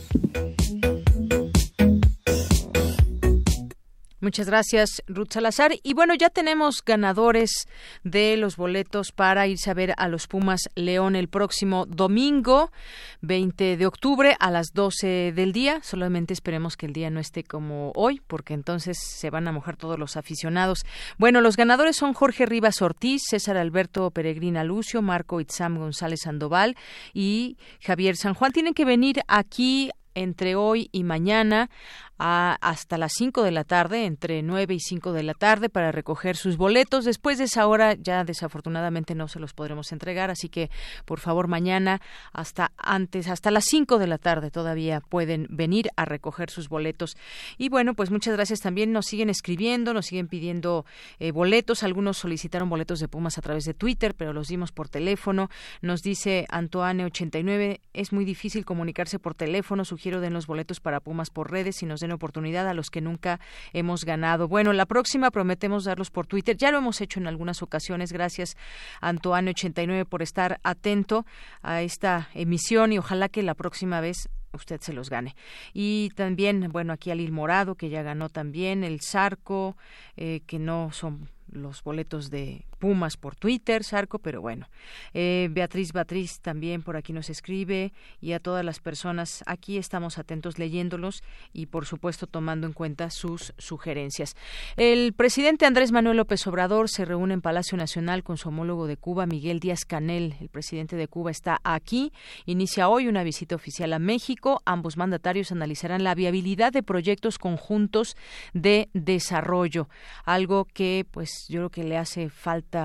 Muchas 4.20 4.49
gracias, 4.49 5.03
Ruth 5.07 5.28
Salazar. 5.31 5.73
Y 5.85 5.95
bueno, 5.95 6.12
ya 6.15 6.28
tenemos 6.28 6.85
ganadores 6.85 7.69
de 8.03 8.36
los 8.36 8.57
boletos 8.57 9.12
para 9.12 9.47
irse 9.47 9.70
a 9.70 9.74
ver 9.74 9.95
a 9.97 10.09
los 10.09 10.27
Pumas 10.27 10.62
León 10.74 11.15
el 11.15 11.28
próximo 11.28 11.86
domingo, 11.86 12.73
20 13.20 13.77
de 13.77 13.86
octubre, 13.86 14.36
a 14.40 14.51
las 14.51 14.73
12 14.74 15.32
del 15.36 15.53
día. 15.53 15.78
Solamente 15.85 16.35
esperemos 16.35 16.77
que 16.77 16.86
el 16.86 16.95
día 16.95 17.11
no 17.11 17.20
esté 17.20 17.45
como 17.45 17.93
hoy, 17.95 18.20
porque 18.27 18.55
entonces 18.55 18.99
se 18.99 19.31
van 19.31 19.47
a 19.47 19.53
mojar 19.53 19.77
todos 19.77 20.01
los 20.01 20.16
aficionados. 20.16 20.85
Bueno, 21.16 21.40
los 21.40 21.57
ganadores 21.57 21.95
son 21.95 22.12
Jorge 22.12 22.45
Rivas 22.45 22.82
Ortiz, 22.82 23.23
César 23.28 23.57
Alberto 23.57 24.11
Peregrina 24.11 24.65
Lucio, 24.65 25.01
Marco 25.01 25.40
Itzam 25.40 25.78
González 25.78 26.23
Sandoval 26.24 26.77
y 27.15 27.57
Javier 27.81 28.16
San 28.16 28.35
Juan. 28.35 28.51
Tienen 28.51 28.74
que 28.74 28.85
venir 28.85 29.23
aquí 29.28 29.93
entre 30.15 30.57
hoy 30.57 30.89
y 30.90 31.05
mañana 31.05 31.70
hasta 32.19 32.99
las 32.99 33.12
5 33.16 33.43
de 33.43 33.51
la 33.51 33.65
tarde, 33.65 34.05
entre 34.05 34.43
9 34.43 34.74
y 34.74 34.81
5 34.81 35.12
de 35.12 35.23
la 35.23 35.35
tarde, 35.35 35.69
para 35.69 35.93
recoger 35.93 36.36
sus 36.36 36.57
boletos. 36.57 37.05
Después 37.05 37.39
de 37.39 37.45
esa 37.45 37.66
hora 37.66 37.95
ya 37.95 38.24
desafortunadamente 38.24 39.15
no 39.15 39.28
se 39.28 39.39
los 39.39 39.55
podremos 39.55 39.93
entregar, 39.93 40.31
así 40.31 40.49
que 40.49 40.70
por 41.05 41.20
favor 41.20 41.49
mañana 41.49 42.01
hasta 42.32 42.73
antes, 42.77 43.28
hasta 43.28 43.51
las 43.51 43.65
5 43.66 43.99
de 43.99 44.07
la 44.07 44.19
tarde 44.19 44.51
todavía 44.51 45.01
pueden 45.01 45.47
venir 45.51 45.90
a 45.97 46.05
recoger 46.05 46.51
sus 46.51 46.69
boletos. 46.69 47.16
Y 47.57 47.69
bueno, 47.69 47.95
pues 47.95 48.11
muchas 48.11 48.35
gracias 48.35 48.61
también. 48.61 48.93
Nos 48.93 49.07
siguen 49.07 49.31
escribiendo, 49.31 49.95
nos 49.95 50.07
siguen 50.07 50.28
pidiendo 50.28 50.85
eh, 51.19 51.31
boletos. 51.31 51.82
Algunos 51.82 52.19
solicitaron 52.19 52.69
boletos 52.69 53.01
de 53.01 53.09
Pumas 53.09 53.39
a 53.39 53.43
través 53.43 53.65
de 53.65 53.74
Twitter, 53.74 54.15
pero 54.15 54.32
los 54.32 54.49
dimos 54.49 54.73
por 54.73 54.89
teléfono. 54.89 55.51
Nos 55.82 56.03
dice 56.03 56.47
Antoine89, 56.51 57.81
es 57.93 58.12
muy 58.12 58.24
difícil 58.24 58.65
comunicarse 58.65 59.19
por 59.19 59.35
teléfono. 59.35 59.85
Sugiero 59.85 60.20
den 60.20 60.32
los 60.32 60.47
boletos 60.47 60.81
para 60.81 61.01
Pumas 61.01 61.31
por 61.31 61.51
redes 61.51 61.82
y 61.82 61.86
nos 61.86 62.01
den 62.01 62.07
oportunidad 62.14 62.68
a 62.68 62.74
los 62.74 62.90
que 62.90 63.01
nunca 63.01 63.40
hemos 63.72 64.05
ganado. 64.05 64.48
Bueno, 64.48 64.72
la 64.72 64.86
próxima 64.86 65.30
prometemos 65.30 65.85
darlos 65.85 66.10
por 66.10 66.26
Twitter. 66.26 66.56
Ya 66.56 66.70
lo 66.70 66.78
hemos 66.78 67.01
hecho 67.01 67.20
en 67.20 67.26
algunas 67.26 67.62
ocasiones. 67.62 68.12
Gracias, 68.12 68.56
Antoine89, 69.01 70.05
por 70.05 70.22
estar 70.22 70.60
atento 70.62 71.26
a 71.62 71.82
esta 71.82 72.28
emisión 72.35 72.93
y 72.93 72.98
ojalá 72.98 73.28
que 73.28 73.43
la 73.43 73.55
próxima 73.55 74.01
vez 74.01 74.28
usted 74.52 74.80
se 74.80 74.93
los 74.93 75.10
gane. 75.10 75.35
Y 75.72 76.10
también, 76.14 76.68
bueno, 76.70 76.93
aquí 76.93 77.10
Alil 77.10 77.32
Morado, 77.32 77.74
que 77.74 77.89
ya 77.89 78.02
ganó 78.02 78.28
también, 78.28 78.85
el 78.85 79.01
Zarco, 79.01 79.76
eh, 80.16 80.40
que 80.47 80.59
no 80.59 80.90
son 80.93 81.28
los 81.51 81.82
boletos 81.82 82.30
de 82.30 82.66
Pumas 82.79 83.17
por 83.17 83.37
Twitter, 83.37 83.85
Sarco, 83.85 84.19
pero 84.19 84.41
bueno. 84.41 84.69
Eh, 85.15 85.49
Beatriz 85.51 85.93
Batriz 85.93 86.41
también 86.41 86.83
por 86.83 86.97
aquí 86.97 87.13
nos 87.13 87.31
escribe 87.31 87.93
y 88.21 88.33
a 88.33 88.41
todas 88.41 88.65
las 88.65 88.81
personas 88.81 89.43
aquí 89.47 89.79
estamos 89.79 90.19
atentos 90.19 90.59
leyéndolos 90.59 91.23
y 91.53 91.67
por 91.67 91.87
supuesto 91.87 92.27
tomando 92.27 92.67
en 92.67 92.73
cuenta 92.73 93.11
sus 93.11 93.53
sugerencias. 93.59 94.37
El 94.77 95.13
presidente 95.13 95.67
Andrés 95.67 95.93
Manuel 95.93 96.17
López 96.17 96.47
Obrador 96.47 96.89
se 96.89 97.05
reúne 97.05 97.35
en 97.35 97.41
Palacio 97.41 97.77
Nacional 97.77 98.23
con 98.23 98.37
su 98.37 98.49
homólogo 98.49 98.87
de 98.87 98.97
Cuba, 98.97 99.27
Miguel 99.27 99.61
Díaz 99.61 99.85
Canel. 99.85 100.37
El 100.41 100.49
presidente 100.49 100.97
de 100.97 101.09
Cuba 101.09 101.31
está 101.31 101.59
aquí. 101.65 102.13
Inicia 102.47 102.89
hoy 102.89 103.09
una 103.09 103.23
visita 103.23 103.55
oficial 103.55 103.93
a 103.93 103.99
México. 103.99 104.63
Ambos 104.65 104.97
mandatarios 104.97 105.53
analizarán 105.53 106.05
la 106.05 106.15
viabilidad 106.15 106.73
de 106.73 106.83
proyectos 106.83 107.39
conjuntos 107.39 108.17
de 108.53 108.89
desarrollo, 108.93 109.89
algo 110.25 110.65
que 110.65 111.07
pues 111.11 111.47
yo 111.49 111.59
creo 111.59 111.71
que 111.71 111.85
le 111.85 111.97
hace 111.97 112.31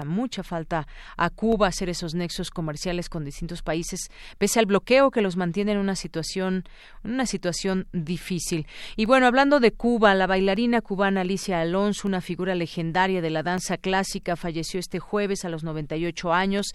mucha 0.06 0.44
falta 0.44 0.88
a 1.18 1.30
Cuba 1.30 1.68
hacer 1.68 1.90
esos 1.90 2.16
nexos 2.16 2.50
comerciales 2.50 3.10
con 3.10 3.26
distintos 3.26 3.62
países, 3.62 4.10
pese 4.38 4.60
al 4.60 4.66
bloqueo 4.66 5.12
que 5.12 5.22
los 5.22 5.36
mantiene 5.36 5.74
en 5.74 5.78
una 5.78 5.96
situación, 5.96 6.64
una 7.04 7.26
situación 7.26 7.88
difícil. 7.92 8.66
Y 8.96 9.06
bueno, 9.06 9.28
hablando 9.28 9.60
de 9.60 9.72
Cuba, 9.72 10.16
la 10.16 10.28
bailarina 10.28 10.82
cubana 10.82 11.22
Alicia 11.22 11.60
Alonso, 11.62 12.08
una 12.08 12.22
figura 12.22 12.56
legendaria 12.56 13.22
de 13.22 13.30
la 13.30 13.44
danza 13.44 13.78
clásica, 13.78 14.36
falleció 14.36 14.80
este 14.80 15.00
jueves 15.00 15.46
a 15.46 15.50
los 15.50 15.64
98 15.64 16.34
años. 16.34 16.68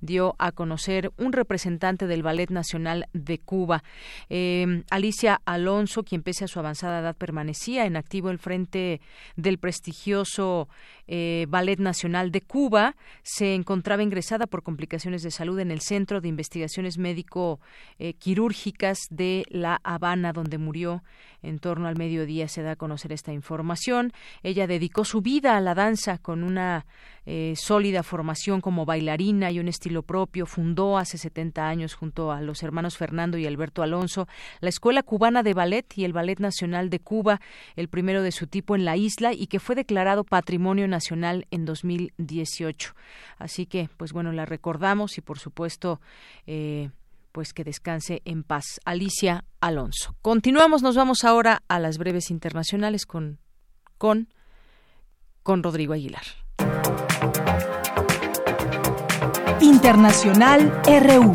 Dio 0.00 0.34
a 0.38 0.52
conocer 0.52 1.10
un 1.16 1.32
representante 1.32 2.06
del 2.06 2.22
Ballet 2.22 2.50
Nacional 2.50 3.06
de 3.12 3.38
Cuba. 3.38 3.82
Eh, 4.28 4.84
Alicia 4.90 5.40
Alonso, 5.44 6.02
quien 6.02 6.22
pese 6.22 6.44
a 6.44 6.48
su 6.48 6.58
avanzada 6.58 7.00
edad 7.00 7.16
permanecía 7.16 7.86
en 7.86 7.96
activo 7.96 8.30
el 8.30 8.38
frente 8.38 9.00
del 9.36 9.58
prestigioso 9.58 10.68
eh, 11.06 11.46
Ballet 11.48 11.78
Nacional 11.78 12.30
de 12.30 12.40
Cuba, 12.50 12.96
se 13.22 13.54
encontraba 13.54 14.02
ingresada 14.02 14.48
por 14.48 14.64
complicaciones 14.64 15.22
de 15.22 15.30
salud 15.30 15.60
en 15.60 15.70
el 15.70 15.80
Centro 15.80 16.20
de 16.20 16.26
Investigaciones 16.26 16.98
Médico-Quirúrgicas 16.98 18.98
de 19.08 19.44
La 19.50 19.80
Habana, 19.84 20.32
donde 20.32 20.58
murió 20.58 21.04
en 21.42 21.60
torno 21.60 21.86
al 21.86 21.96
mediodía. 21.96 22.48
Se 22.48 22.62
da 22.62 22.72
a 22.72 22.76
conocer 22.76 23.12
esta 23.12 23.32
información. 23.32 24.12
Ella 24.42 24.66
dedicó 24.66 25.04
su 25.04 25.20
vida 25.20 25.56
a 25.56 25.60
la 25.60 25.76
danza 25.76 26.18
con 26.18 26.42
una 26.42 26.86
eh, 27.32 27.54
sólida 27.54 28.02
formación 28.02 28.60
como 28.60 28.84
bailarina 28.84 29.52
y 29.52 29.60
un 29.60 29.68
estilo 29.68 30.02
propio. 30.02 30.46
Fundó 30.46 30.98
hace 30.98 31.16
70 31.16 31.64
años 31.64 31.94
junto 31.94 32.32
a 32.32 32.40
los 32.40 32.64
hermanos 32.64 32.96
Fernando 32.96 33.38
y 33.38 33.46
Alberto 33.46 33.84
Alonso 33.84 34.26
la 34.58 34.68
Escuela 34.68 35.04
Cubana 35.04 35.44
de 35.44 35.54
Ballet 35.54 35.86
y 35.94 36.04
el 36.04 36.12
Ballet 36.12 36.40
Nacional 36.40 36.90
de 36.90 36.98
Cuba, 36.98 37.40
el 37.76 37.86
primero 37.86 38.24
de 38.24 38.32
su 38.32 38.48
tipo 38.48 38.74
en 38.74 38.84
la 38.84 38.96
isla 38.96 39.32
y 39.32 39.46
que 39.46 39.60
fue 39.60 39.76
declarado 39.76 40.24
Patrimonio 40.24 40.88
Nacional 40.88 41.46
en 41.52 41.66
2018. 41.66 42.96
Así 43.38 43.64
que, 43.64 43.88
pues 43.96 44.12
bueno, 44.12 44.32
la 44.32 44.44
recordamos 44.44 45.16
y 45.16 45.20
por 45.20 45.38
supuesto, 45.38 46.00
eh, 46.48 46.90
pues 47.30 47.52
que 47.52 47.62
descanse 47.62 48.22
en 48.24 48.42
paz. 48.42 48.80
Alicia 48.84 49.44
Alonso. 49.60 50.16
Continuamos, 50.20 50.82
nos 50.82 50.96
vamos 50.96 51.22
ahora 51.22 51.62
a 51.68 51.78
las 51.78 51.96
breves 51.96 52.28
internacionales 52.32 53.06
con 53.06 53.38
con 53.98 54.26
con 55.44 55.62
Rodrigo 55.62 55.92
Aguilar. 55.92 56.24
Internacional 59.60 60.72
RU. 60.86 61.32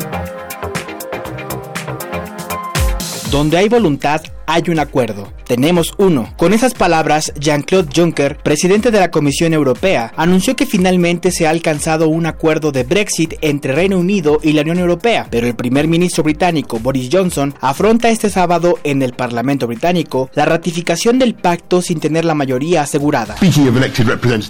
Donde 3.30 3.58
hay 3.58 3.68
voluntad, 3.68 4.20
hay 4.46 4.62
un 4.68 4.78
acuerdo. 4.78 5.32
Tenemos 5.44 5.94
uno. 5.98 6.32
Con 6.36 6.52
esas 6.52 6.74
palabras, 6.74 7.32
Jean-Claude 7.40 7.88
Juncker, 7.94 8.38
presidente 8.38 8.92
de 8.92 9.00
la 9.00 9.10
Comisión 9.10 9.52
Europea, 9.52 10.12
anunció 10.16 10.54
que 10.54 10.64
finalmente 10.64 11.32
se 11.32 11.46
ha 11.46 11.50
alcanzado 11.50 12.08
un 12.08 12.26
acuerdo 12.26 12.70
de 12.70 12.84
Brexit 12.84 13.34
entre 13.40 13.74
Reino 13.74 13.98
Unido 13.98 14.38
y 14.44 14.52
la 14.52 14.62
Unión 14.62 14.78
Europea, 14.78 15.26
pero 15.28 15.48
el 15.48 15.56
primer 15.56 15.88
ministro 15.88 16.22
británico 16.22 16.78
Boris 16.78 17.08
Johnson 17.10 17.52
afronta 17.60 18.10
este 18.10 18.30
sábado 18.30 18.78
en 18.84 19.02
el 19.02 19.12
Parlamento 19.12 19.66
británico 19.66 20.30
la 20.34 20.44
ratificación 20.44 21.18
del 21.18 21.34
pacto 21.34 21.82
sin 21.82 21.98
tener 21.98 22.24
la 22.24 22.34
mayoría 22.34 22.82
asegurada. 22.82 23.34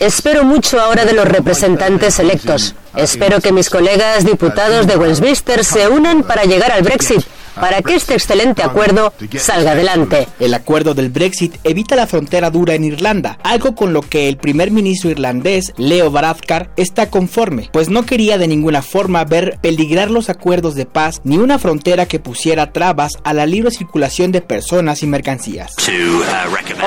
Espero 0.01 0.45
mucho 0.45 0.79
ahora 0.81 1.07
de 1.07 1.15
los 1.15 1.27
representantes 1.27 2.19
electos. 2.19 2.75
Espero 2.95 3.41
que 3.41 3.53
mis 3.53 3.71
colegas 3.71 4.27
diputados 4.27 4.87
de 4.87 4.97
Westminster 4.97 5.65
se 5.65 5.89
unan 5.89 6.23
para 6.23 6.45
llegar 6.45 6.73
al 6.73 6.83
Brexit 6.83 7.23
para 7.61 7.83
que 7.83 7.95
este 7.95 8.15
excelente 8.15 8.63
acuerdo 8.63 9.13
salga 9.37 9.73
adelante. 9.73 10.29
El 10.39 10.55
acuerdo 10.55 10.95
del 10.95 11.11
Brexit 11.11 11.57
evita 11.65 11.97
la 11.97 12.07
frontera 12.07 12.51
dura 12.51 12.75
en 12.75 12.85
Irlanda, 12.85 13.39
algo 13.43 13.75
con 13.75 13.93
lo 13.93 14.03
que 14.03 14.29
el 14.29 14.37
primer 14.37 14.71
ministro 14.71 15.11
irlandés, 15.11 15.73
Leo 15.77 16.11
Varadkar, 16.11 16.71
está 16.77 17.11
conforme, 17.11 17.69
pues 17.73 17.89
no 17.89 18.05
quería 18.05 18.39
de 18.39 18.49
ninguna 18.49 18.83
forma 18.83 19.25
ver 19.25 19.59
peligrar 19.61 20.11
los 20.11 20.29
acuerdos 20.29 20.75
de 20.75 20.87
paz 20.87 21.21
ni 21.25 21.39
una 21.39 21.59
frontera 21.59 22.07
que 22.07 22.19
pusiera 22.19 22.73
trabas 22.73 23.15
a 23.25 23.33
la 23.33 23.47
libre 23.47 23.71
circulación 23.71 24.33
de 24.33 24.43
personas 24.43 25.03
y 25.03 25.07
mercancías. 25.07 25.75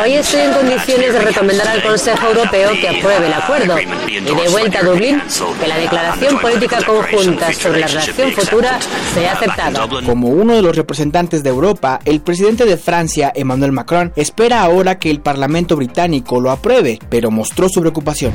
Hoy 0.04 0.14
estoy 0.14 0.42
en 0.42 0.54
condiciones 0.54 1.14
de 1.14 1.22
recomendar 1.22 1.68
al 1.68 1.84
Consejo 1.84 2.28
Europeo 2.28 2.72
que 2.80 2.90
apruebe 2.90 3.28
el 3.28 3.34
acuerdo 3.34 3.76
y 4.08 4.20
de 4.20 4.50
vuelta 4.50 4.80
a 4.80 4.84
Dublín 4.84 5.22
que 5.60 5.68
la 5.68 5.78
declaración 5.78 6.40
política 6.40 6.84
conjunta 6.86 7.54
sobre 7.54 7.80
la 7.82 7.88
relación 7.88 8.32
futura 8.32 8.80
sea 9.14 9.34
aceptada. 9.34 9.88
Como 10.06 10.30
uno 10.30 10.59
de 10.60 10.64
los 10.64 10.76
representantes 10.76 11.42
de 11.44 11.50
Europa, 11.50 12.00
el 12.06 12.22
presidente 12.22 12.66
de 12.66 12.78
Francia, 12.78 13.32
Emmanuel 13.34 13.72
Macron, 13.72 14.12
espera 14.16 14.62
ahora 14.62 15.00
que 15.00 15.10
el 15.10 15.22
Parlamento 15.22 15.76
británico 15.76 16.40
lo 16.40 16.52
apruebe, 16.52 17.00
pero 17.10 17.32
mostró 17.32 17.70
su 17.70 17.80
preocupación. 17.80 18.34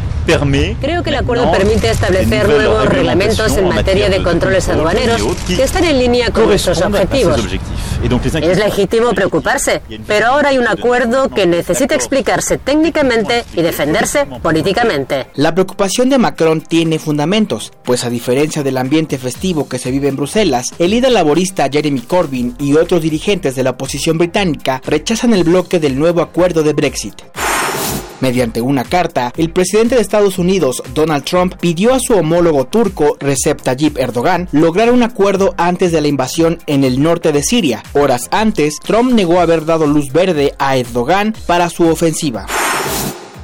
Creo 0.80 1.02
que 1.02 1.10
el 1.10 1.16
acuerdo 1.16 1.50
permite 1.52 1.90
establecer 1.90 2.48
nuevos 2.48 2.86
reglamentos 2.86 3.56
en 3.56 3.68
materia 3.68 4.08
de 4.08 4.22
controles 4.22 4.68
aduaneros 4.68 5.22
que 5.46 5.62
están 5.62 5.84
en 5.84 5.98
línea 5.98 6.30
con 6.30 6.46
nuestros 6.46 6.80
objetivos. 6.80 7.40
Es 8.42 8.58
legítimo 8.58 9.12
preocuparse, 9.12 9.82
pero 10.06 10.26
ahora 10.28 10.50
hay 10.50 10.58
un 10.58 10.68
acuerdo 10.68 11.28
que 11.28 11.46
necesita 11.46 11.94
explicarse 11.94 12.58
técnicamente 12.58 13.44
y 13.54 13.62
defenderse 13.62 14.26
políticamente. 14.42 15.26
La 15.34 15.54
preocupación 15.54 16.10
de 16.10 16.18
Macron 16.18 16.60
tiene 16.60 16.98
fundamentos, 16.98 17.72
pues 17.84 18.04
a 18.04 18.10
diferencia 18.10 18.62
del 18.62 18.76
ambiente 18.78 19.18
festivo 19.18 19.68
que 19.68 19.78
se 19.78 19.90
vive 19.90 20.08
en 20.08 20.16
Bruselas, 20.16 20.74
el 20.78 20.90
líder 20.90 21.12
laborista 21.12 21.68
Jeremy 21.70 22.00
Corbyn 22.14 22.54
y 22.60 22.74
otros 22.74 23.02
dirigentes 23.02 23.56
de 23.56 23.64
la 23.64 23.70
oposición 23.70 24.18
británica 24.18 24.80
rechazan 24.86 25.34
el 25.34 25.42
bloque 25.42 25.80
del 25.80 25.98
nuevo 25.98 26.20
acuerdo 26.20 26.62
de 26.62 26.72
Brexit. 26.72 27.16
Mediante 28.20 28.60
una 28.60 28.84
carta, 28.84 29.32
el 29.36 29.50
presidente 29.50 29.96
de 29.96 30.02
Estados 30.02 30.38
Unidos, 30.38 30.80
Donald 30.94 31.24
Trump, 31.24 31.56
pidió 31.58 31.92
a 31.92 31.98
su 31.98 32.14
homólogo 32.14 32.68
turco, 32.68 33.16
Recep 33.18 33.60
Tayyip 33.60 33.98
Erdogan, 33.98 34.48
lograr 34.52 34.92
un 34.92 35.02
acuerdo 35.02 35.54
antes 35.58 35.90
de 35.90 36.02
la 36.02 36.06
invasión 36.06 36.60
en 36.68 36.84
el 36.84 37.02
norte 37.02 37.32
de 37.32 37.42
Siria. 37.42 37.82
Horas 37.94 38.28
antes, 38.30 38.78
Trump 38.78 39.12
negó 39.12 39.40
haber 39.40 39.64
dado 39.64 39.88
luz 39.88 40.12
verde 40.12 40.54
a 40.60 40.76
Erdogan 40.76 41.34
para 41.48 41.68
su 41.68 41.88
ofensiva. 41.88 42.46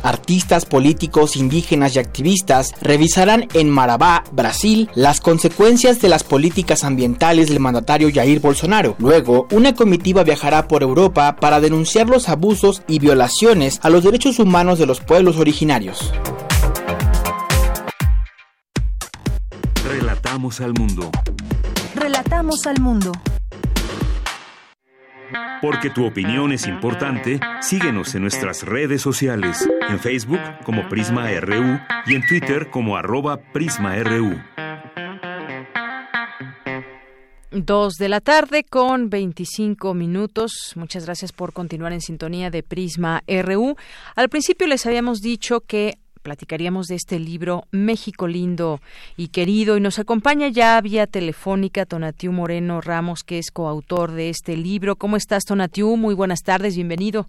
Artistas, 0.03 0.65
políticos, 0.65 1.37
indígenas 1.37 1.95
y 1.95 1.99
activistas 1.99 2.75
revisarán 2.81 3.49
en 3.55 3.69
Marabá, 3.69 4.25
Brasil, 4.33 4.91
las 4.95 5.21
consecuencias 5.21 6.01
de 6.01 6.09
las 6.09 6.25
políticas 6.25 6.85
ambientales 6.85 7.49
del 7.49 7.61
mandatario 7.61 8.11
Jair 8.13 8.41
Bolsonaro. 8.41 8.97
Luego, 8.99 9.47
una 9.51 9.75
comitiva 9.75 10.25
viajará 10.25 10.69
por 10.69 10.83
Europa 10.83 11.37
para 11.37 11.61
denunciar 11.61 12.09
los 12.09 12.29
abusos 12.29 12.83
y 12.89 12.99
violaciones 12.99 13.79
a 13.83 13.91
los 13.91 14.05
derechos 14.05 14.39
humanos 14.39 14.79
de 14.79 14.87
los 14.87 15.01
pueblos 15.01 15.37
originarios. 15.37 16.13
Relatamos 19.85 20.61
al 20.61 20.73
mundo. 20.75 21.11
Relatamos 21.95 22.67
al 22.67 22.81
mundo. 22.81 23.13
Porque 25.63 25.91
tu 25.91 26.07
opinión 26.07 26.53
es 26.53 26.67
importante, 26.67 27.41
síguenos 27.61 28.15
en 28.15 28.23
nuestras 28.23 28.63
redes 28.63 29.03
sociales, 29.03 29.69
en 29.89 29.99
Facebook 29.99 30.41
como 30.65 30.89
Prisma 30.89 31.29
RU 31.41 31.79
y 32.07 32.15
en 32.15 32.27
Twitter 32.27 32.71
como 32.71 32.97
arroba 32.97 33.39
PrismaRU. 33.53 34.41
Dos 37.53 37.95
de 37.95 38.09
la 38.09 38.21
tarde 38.21 38.63
con 38.63 39.11
25 39.11 39.93
minutos. 39.93 40.73
Muchas 40.77 41.05
gracias 41.05 41.33
por 41.33 41.53
continuar 41.53 41.93
en 41.93 42.01
sintonía 42.01 42.49
de 42.49 42.63
Prisma 42.63 43.23
RU. 43.27 43.75
Al 44.15 44.29
principio 44.29 44.69
les 44.69 44.87
habíamos 44.87 45.21
dicho 45.21 45.61
que 45.61 45.99
platicaríamos 46.23 46.87
de 46.87 46.95
este 46.95 47.19
libro 47.19 47.65
México 47.71 48.27
lindo 48.27 48.81
y 49.17 49.29
querido 49.29 49.77
y 49.77 49.81
nos 49.81 49.99
acompaña 49.99 50.49
ya 50.49 50.81
vía 50.81 51.07
telefónica 51.07 51.87
Tonatiu 51.87 52.33
Moreno 52.33 52.81
Ramos 52.81 53.25
que 53.25 53.39
es 53.39 53.51
coautor 53.51 54.13
de 54.13 54.29
este 54.29 54.57
libro. 54.57 54.97
¿Cómo 54.97 55.17
estás 55.17 55.45
Tonatiu? 55.45 55.97
Muy 55.97 56.15
buenas 56.15 56.43
tardes, 56.43 56.77
bienvenido. 56.77 57.27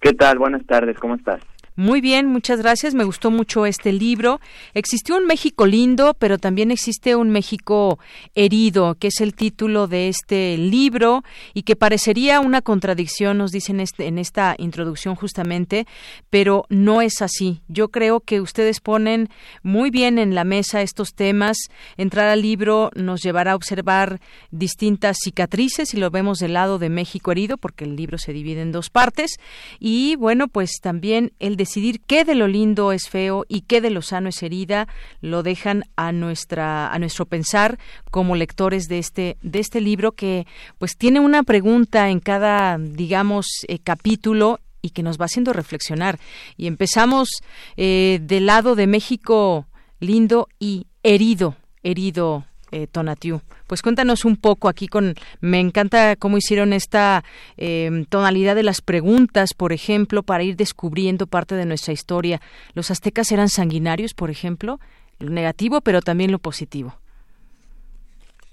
¿Qué 0.00 0.12
tal? 0.12 0.38
Buenas 0.38 0.64
tardes, 0.66 0.96
¿cómo 0.98 1.16
estás? 1.16 1.42
Muy 1.78 2.00
bien, 2.00 2.26
muchas 2.26 2.58
gracias. 2.58 2.92
Me 2.94 3.04
gustó 3.04 3.30
mucho 3.30 3.64
este 3.64 3.92
libro. 3.92 4.40
Existió 4.74 5.16
un 5.16 5.26
México 5.26 5.64
lindo, 5.64 6.12
pero 6.18 6.36
también 6.36 6.72
existe 6.72 7.14
un 7.14 7.30
México 7.30 8.00
herido, 8.34 8.96
que 8.96 9.06
es 9.06 9.20
el 9.20 9.32
título 9.32 9.86
de 9.86 10.08
este 10.08 10.58
libro 10.58 11.22
y 11.54 11.62
que 11.62 11.76
parecería 11.76 12.40
una 12.40 12.62
contradicción, 12.62 13.38
nos 13.38 13.52
dicen 13.52 13.78
este, 13.78 14.08
en 14.08 14.18
esta 14.18 14.56
introducción 14.58 15.14
justamente, 15.14 15.86
pero 16.30 16.64
no 16.68 17.00
es 17.00 17.22
así. 17.22 17.62
Yo 17.68 17.90
creo 17.92 18.18
que 18.18 18.40
ustedes 18.40 18.80
ponen 18.80 19.28
muy 19.62 19.90
bien 19.90 20.18
en 20.18 20.34
la 20.34 20.42
mesa 20.42 20.82
estos 20.82 21.14
temas. 21.14 21.58
Entrar 21.96 22.26
al 22.26 22.42
libro 22.42 22.90
nos 22.96 23.22
llevará 23.22 23.52
a 23.52 23.56
observar 23.56 24.20
distintas 24.50 25.18
cicatrices 25.22 25.94
y 25.94 25.98
lo 25.98 26.10
vemos 26.10 26.40
del 26.40 26.54
lado 26.54 26.80
de 26.80 26.88
México 26.88 27.30
herido, 27.30 27.56
porque 27.56 27.84
el 27.84 27.94
libro 27.94 28.18
se 28.18 28.32
divide 28.32 28.62
en 28.62 28.72
dos 28.72 28.90
partes. 28.90 29.36
Y 29.78 30.16
bueno, 30.16 30.48
pues 30.48 30.80
también 30.82 31.30
el 31.38 31.54
de 31.54 31.67
decidir 31.68 32.00
qué 32.00 32.24
de 32.24 32.34
lo 32.34 32.48
lindo 32.48 32.92
es 32.92 33.10
feo 33.10 33.44
y 33.46 33.60
qué 33.60 33.82
de 33.82 33.90
lo 33.90 34.00
sano 34.00 34.30
es 34.30 34.42
herida, 34.42 34.88
lo 35.20 35.42
dejan 35.42 35.84
a 35.96 36.12
nuestra 36.12 36.90
a 36.90 36.98
nuestro 36.98 37.26
pensar 37.26 37.78
como 38.10 38.36
lectores 38.36 38.88
de 38.88 38.98
este 38.98 39.36
de 39.42 39.58
este 39.58 39.82
libro 39.82 40.12
que 40.12 40.46
pues 40.78 40.96
tiene 40.96 41.20
una 41.20 41.42
pregunta 41.42 42.08
en 42.08 42.20
cada 42.20 42.78
digamos 42.78 43.46
eh, 43.68 43.80
capítulo 43.80 44.60
y 44.80 44.90
que 44.90 45.02
nos 45.02 45.20
va 45.20 45.26
haciendo 45.26 45.52
reflexionar. 45.52 46.18
Y 46.56 46.68
empezamos 46.68 47.28
eh, 47.76 48.18
del 48.22 48.46
lado 48.46 48.74
de 48.74 48.86
México 48.86 49.66
lindo 50.00 50.48
y 50.58 50.86
herido 51.02 51.54
herido 51.82 52.44
eh, 52.72 52.86
Tonatiu. 52.86 53.40
Pues 53.66 53.82
cuéntanos 53.82 54.24
un 54.24 54.36
poco 54.36 54.68
aquí 54.68 54.88
con, 54.88 55.14
me 55.40 55.60
encanta 55.60 56.16
cómo 56.16 56.38
hicieron 56.38 56.72
esta 56.72 57.24
em, 57.56 58.04
tonalidad 58.04 58.54
de 58.54 58.62
las 58.62 58.80
preguntas, 58.80 59.54
por 59.54 59.72
ejemplo, 59.72 60.22
para 60.22 60.42
ir 60.42 60.56
descubriendo 60.56 61.26
parte 61.26 61.54
de 61.54 61.66
nuestra 61.66 61.92
historia. 61.92 62.40
Los 62.74 62.90
aztecas 62.90 63.30
eran 63.32 63.48
sanguinarios, 63.48 64.14
por 64.14 64.30
ejemplo, 64.30 64.80
lo 65.18 65.30
negativo, 65.30 65.80
pero 65.80 66.00
también 66.00 66.32
lo 66.32 66.38
positivo. 66.38 66.94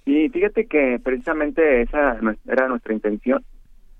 Sí, 0.05 0.29
fíjate 0.29 0.67
que 0.67 0.99
precisamente 1.03 1.81
esa 1.81 2.17
era 2.47 2.67
nuestra 2.67 2.93
intención, 2.93 3.43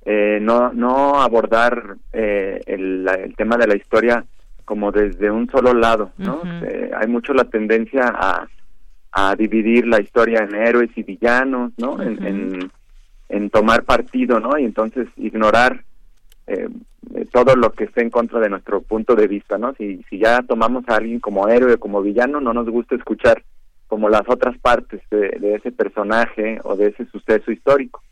eh, 0.05 0.37
no, 0.39 0.71
no 0.71 1.19
abordar 1.19 1.95
eh, 2.13 2.61
el, 2.67 3.33
tema 3.35 3.57
de 3.57 3.67
la 3.67 3.75
historia 3.75 4.23
como 4.63 4.91
desde 4.91 5.31
un 5.31 5.49
solo 5.49 5.73
lado, 5.73 6.11
¿no? 6.17 6.41
Eh, 6.63 6.91
hay 6.95 7.07
mucho 7.07 7.33
la 7.33 7.45
tendencia 7.45 8.13
a 8.13 8.47
a 9.17 9.33
dividir 9.33 9.87
la 9.87 10.01
historia 10.01 10.39
en 10.39 10.53
héroes 10.53 10.89
y 10.97 11.03
villanos, 11.03 11.71
¿no? 11.77 12.01
en, 12.01 12.69
en, 13.29 13.49
tomar 13.49 13.83
partido, 13.83 14.41
¿no? 14.41 14.57
Y 14.57 14.65
entonces 14.65 15.07
ignorar 15.15 15.85
eh, 16.47 16.67
todo 17.31 17.55
lo 17.55 17.71
que 17.71 17.85
esté 17.85 18.01
en 18.01 18.09
contra 18.09 18.41
de 18.41 18.49
nuestro 18.49 18.81
punto 18.81 19.15
de 19.15 19.27
vista, 19.27 19.57
¿no? 19.57 19.73
Si, 19.75 20.03
si 20.09 20.19
ya 20.19 20.41
tomamos 20.41 20.83
a 20.89 20.97
alguien 20.97 21.21
como 21.21 21.47
héroe 21.47 21.75
o 21.75 21.79
como 21.79 22.01
villano, 22.01 22.41
no 22.41 22.53
nos 22.53 22.69
gusta 22.69 22.95
escuchar 22.95 23.41
como 23.87 24.09
las 24.09 24.23
otras 24.27 24.57
partes 24.57 24.99
de, 25.09 25.55
ese 25.55 25.71
personaje 25.71 26.59
o 26.65 26.75
de 26.75 26.87
ese 26.87 27.05
suceso 27.05 27.53
histórico. 27.53 28.03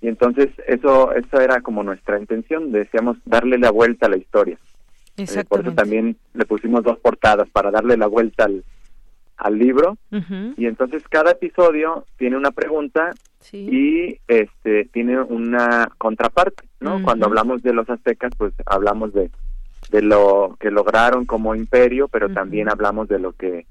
Y 0.00 0.08
entonces 0.08 0.48
eso, 0.66 1.12
eso 1.12 1.40
era 1.40 1.60
como 1.60 1.84
nuestra 1.84 2.18
intención, 2.18 2.72
decíamos 2.72 3.18
darle 3.24 3.56
la 3.56 3.70
vuelta 3.70 4.06
a 4.06 4.10
la 4.10 4.16
historia. 4.16 4.58
Eh, 5.16 5.44
por 5.48 5.60
eso 5.60 5.72
también 5.72 6.16
le 6.34 6.44
pusimos 6.44 6.82
dos 6.82 6.98
portadas 6.98 7.48
para 7.50 7.70
darle 7.70 7.96
la 7.96 8.06
vuelta 8.06 8.46
al, 8.46 8.64
al 9.40 9.58
libro. 9.58 9.96
Y 10.56 10.66
entonces 10.66 11.02
cada 11.08 11.32
episodio 11.32 12.04
tiene 12.16 12.36
una 12.36 12.50
pregunta 12.50 13.10
y 13.52 14.18
este 14.28 14.84
tiene 14.92 15.20
una 15.20 15.90
contraparte, 15.98 16.64
¿no? 16.78 17.02
Cuando 17.02 17.26
hablamos 17.26 17.62
de 17.62 17.72
los 17.72 17.88
aztecas, 17.88 18.32
pues 18.36 18.52
hablamos 18.66 19.12
de 19.12 19.30
de 19.90 20.02
lo 20.02 20.56
que 20.60 20.70
lograron 20.70 21.24
como 21.24 21.54
imperio, 21.54 22.06
pero 22.06 22.28
también 22.28 22.70
hablamos 22.70 23.08
de 23.08 23.18
lo 23.18 23.32
que 23.32 23.66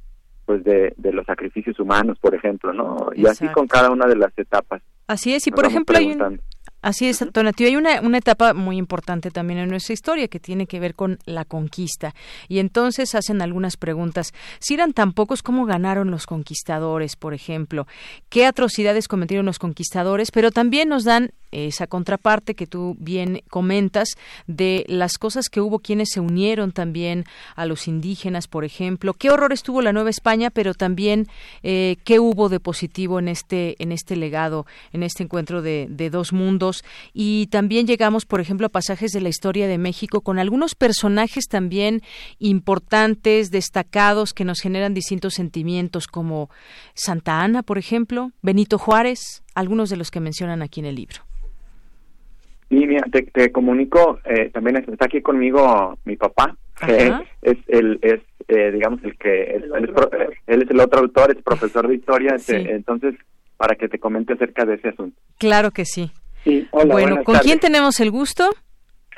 pues 0.46 0.64
de, 0.64 0.94
de 0.98 1.14
los 1.14 1.26
sacrificios 1.28 1.80
humanos, 1.80 2.18
por 2.20 2.34
ejemplo, 2.34 2.74
¿no? 2.74 3.12
Y 3.16 3.28
así 3.28 3.48
con 3.50 3.68
cada 3.68 3.92
una 3.92 4.08
de 4.08 4.16
las 4.16 4.38
etapas. 4.38 4.82
Así 5.08 5.34
es, 5.34 5.46
y 5.46 5.52
por 5.52 5.66
ejemplo 5.66 5.98
hay 5.98 6.12
un, 6.12 6.42
Así 6.82 7.08
es, 7.08 7.24
Tonatiuh. 7.34 7.68
Hay 7.68 7.76
una, 7.76 8.00
una 8.02 8.18
etapa 8.18 8.54
muy 8.54 8.78
importante 8.78 9.32
también 9.32 9.60
en 9.60 9.70
nuestra 9.70 9.94
historia 9.94 10.30
que 10.30 10.40
tiene 10.40 10.66
que 10.66 10.80
ver 10.80 10.96
con 10.96 11.20
la 11.26 11.44
conquista. 11.44 12.16
Y 12.48 12.60
entonces 12.60 13.16
hacen 13.16 13.42
algunas 13.42 13.76
preguntas. 13.76 14.34
Si 14.60 14.76
eran 14.76 14.94
tan 14.94 15.12
pocos, 15.12 15.44
¿cómo 15.44 15.66
ganaron 15.66 16.10
los 16.10 16.26
conquistadores, 16.26 17.18
por 17.18 17.34
ejemplo? 17.34 17.86
¿Qué 18.30 18.46
atrocidades 18.46 19.10
cometieron 19.10 19.46
los 19.46 19.60
conquistadores? 19.60 20.32
Pero 20.32 20.52
también 20.52 20.88
nos 20.88 21.04
dan 21.04 21.32
esa 21.52 21.88
contraparte 21.88 22.54
que 22.54 22.68
tú 22.68 22.96
bien 23.00 23.42
comentas 23.50 24.10
de 24.46 24.86
las 24.88 25.18
cosas 25.18 25.50
que 25.50 25.62
hubo 25.62 25.80
quienes 25.80 26.10
se 26.12 26.20
unieron 26.20 26.72
también 26.72 27.26
a 27.56 27.66
los 27.66 27.88
indígenas, 27.88 28.48
por 28.48 28.64
ejemplo. 28.66 29.14
¿Qué 29.14 29.32
horrores 29.32 29.64
tuvo 29.64 29.82
la 29.82 29.92
Nueva 29.92 30.12
España, 30.12 30.52
pero 30.52 30.76
también 30.76 31.28
eh, 31.64 31.98
qué 32.04 32.20
hubo 32.20 32.50
de 32.50 32.60
positivo 32.60 33.20
en 33.20 33.28
este, 33.28 33.76
en 33.82 33.92
este 33.92 34.16
legado, 34.16 34.66
en 34.94 35.04
este 35.04 35.24
encuentro 35.24 35.62
de, 35.62 35.88
de 35.90 36.10
dos 36.10 36.34
mundos? 36.34 36.69
Y 37.14 37.48
también 37.48 37.88
llegamos, 37.88 38.26
por 38.26 38.42
ejemplo, 38.42 38.68
a 38.68 38.70
pasajes 38.70 39.12
de 39.12 39.22
la 39.22 39.30
historia 39.30 39.68
de 39.68 39.78
México 39.78 40.22
con 40.22 40.40
algunos 40.40 40.76
personajes 40.76 41.48
también 41.48 42.02
importantes, 42.40 43.52
destacados, 43.52 44.34
que 44.34 44.46
nos 44.46 44.60
generan 44.60 44.94
distintos 44.94 45.34
sentimientos, 45.34 46.08
como 46.08 46.50
Santa 46.94 47.42
Ana, 47.42 47.64
por 47.64 47.78
ejemplo, 47.78 48.32
Benito 48.42 48.78
Juárez, 48.78 49.44
algunos 49.56 49.90
de 49.90 49.98
los 49.98 50.12
que 50.12 50.20
mencionan 50.20 50.62
aquí 50.62 50.80
en 50.80 50.86
el 50.88 50.96
libro. 50.96 51.18
Y 52.70 52.86
mira, 52.86 53.04
te, 53.12 53.52
comunico, 53.52 54.20
eh, 54.26 54.52
también 54.52 54.78
está 54.78 55.06
aquí 55.06 55.22
conmigo 55.22 55.98
mi 56.06 56.16
papá, 56.16 56.56
que 56.86 57.12
es 57.42 57.58
el, 57.68 58.00
es, 58.04 58.22
eh, 58.48 58.72
digamos, 58.72 59.04
el 59.04 59.18
que, 59.18 59.56
él, 59.56 59.72
es 60.46 60.70
el 60.70 60.80
otro 60.80 61.00
autor, 61.00 61.32
es 61.32 61.44
profesor 61.44 61.88
de 61.88 61.96
historia, 61.96 62.36
entonces, 62.48 63.16
para 63.58 63.76
que 63.76 63.90
te 63.90 63.98
comente 63.98 64.34
acerca 64.34 64.66
de 64.66 64.76
ese 64.76 64.90
asunto. 64.90 65.20
Claro 65.40 65.72
que 65.72 65.86
sí 65.86 66.12
hola, 66.72 66.94
bueno, 66.94 67.24
¿con 67.24 67.38
quién 67.40 67.60
tenemos 67.60 68.00
el 68.00 68.12
gusto? 68.12 68.50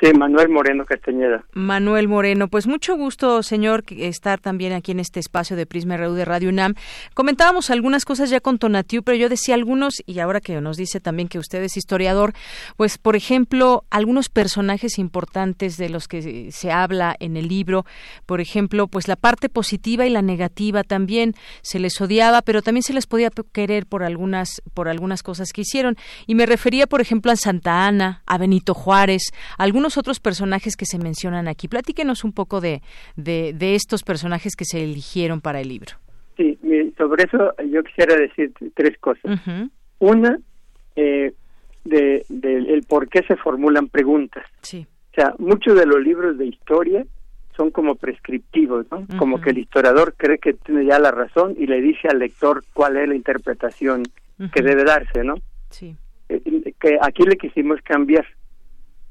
Sí, 0.01 0.11
Manuel 0.17 0.49
Moreno 0.49 0.83
Castañeda. 0.83 1.45
Manuel 1.53 2.07
Moreno, 2.07 2.47
pues 2.47 2.65
mucho 2.65 2.97
gusto, 2.97 3.43
señor, 3.43 3.83
estar 3.89 4.39
también 4.39 4.73
aquí 4.73 4.93
en 4.93 4.99
este 4.99 5.19
espacio 5.19 5.55
de 5.55 5.67
Prisma 5.67 5.95
RU 5.95 6.13
de 6.13 6.25
Radio 6.25 6.49
UNAM. 6.49 6.73
Comentábamos 7.13 7.69
algunas 7.69 8.03
cosas 8.03 8.31
ya 8.31 8.39
con 8.39 8.57
Tonatiu, 8.57 9.03
pero 9.03 9.15
yo 9.15 9.29
decía 9.29 9.53
algunos, 9.53 10.01
y 10.07 10.17
ahora 10.17 10.41
que 10.41 10.59
nos 10.59 10.77
dice 10.77 10.99
también 11.01 11.27
que 11.27 11.37
usted 11.37 11.61
es 11.61 11.77
historiador, 11.77 12.33
pues, 12.77 12.97
por 12.97 13.15
ejemplo, 13.15 13.83
algunos 13.91 14.29
personajes 14.29 14.97
importantes 14.97 15.77
de 15.77 15.89
los 15.89 16.07
que 16.07 16.51
se 16.51 16.71
habla 16.71 17.15
en 17.19 17.37
el 17.37 17.47
libro, 17.47 17.85
por 18.25 18.41
ejemplo, 18.41 18.87
pues 18.87 19.07
la 19.07 19.17
parte 19.17 19.49
positiva 19.49 20.07
y 20.07 20.09
la 20.09 20.23
negativa 20.23 20.83
también 20.83 21.35
se 21.61 21.77
les 21.77 22.01
odiaba, 22.01 22.41
pero 22.41 22.63
también 22.63 22.81
se 22.81 22.93
les 22.93 23.05
podía 23.05 23.29
querer 23.51 23.85
por 23.85 24.01
algunas, 24.03 24.63
por 24.73 24.89
algunas 24.89 25.21
cosas 25.21 25.53
que 25.53 25.61
hicieron. 25.61 25.95
Y 26.25 26.33
me 26.33 26.47
refería, 26.47 26.87
por 26.87 27.01
ejemplo, 27.01 27.31
a 27.31 27.35
Santa 27.35 27.85
Ana, 27.85 28.23
a 28.25 28.39
Benito 28.39 28.73
Juárez, 28.73 29.29
algunos 29.59 29.90
otros 29.97 30.19
personajes 30.19 30.75
que 30.75 30.85
se 30.85 30.97
mencionan 30.97 31.47
aquí. 31.47 31.67
Platíquenos 31.67 32.23
un 32.23 32.33
poco 32.33 32.61
de, 32.61 32.81
de, 33.15 33.75
estos 33.75 34.03
personajes 34.03 34.55
que 34.55 34.65
se 34.65 34.83
eligieron 34.83 35.41
para 35.41 35.61
el 35.61 35.69
libro. 35.69 35.93
Sí, 36.37 36.57
sobre 36.97 37.23
eso 37.23 37.53
yo 37.71 37.83
quisiera 37.83 38.15
decir 38.15 38.51
tres 38.75 38.97
cosas. 38.99 39.39
Una, 39.99 40.37
eh, 40.95 41.33
de, 41.83 42.25
el 42.29 42.83
por 42.87 43.09
qué 43.09 43.23
se 43.23 43.35
formulan 43.35 43.87
preguntas. 43.87 44.45
Sí. 44.61 44.87
O 45.11 45.13
sea, 45.13 45.33
muchos 45.39 45.77
de 45.77 45.85
los 45.85 46.01
libros 46.01 46.37
de 46.37 46.47
historia 46.47 47.05
son 47.55 47.69
como 47.71 47.95
prescriptivos, 47.95 48.85
¿no? 48.91 49.05
Como 49.17 49.41
que 49.41 49.49
el 49.49 49.57
historiador 49.57 50.15
cree 50.15 50.37
que 50.37 50.53
tiene 50.53 50.85
ya 50.85 50.99
la 50.99 51.11
razón 51.11 51.55
y 51.57 51.67
le 51.67 51.81
dice 51.81 52.07
al 52.07 52.19
lector 52.19 52.63
cuál 52.73 52.97
es 52.97 53.07
la 53.07 53.15
interpretación 53.15 54.03
que 54.53 54.61
debe 54.63 54.83
darse, 54.83 55.23
¿no? 55.23 55.35
Sí. 55.69 55.95
Eh, 56.29 56.73
que 56.79 56.97
aquí 57.01 57.23
le 57.23 57.37
quisimos 57.37 57.81
cambiar. 57.81 58.25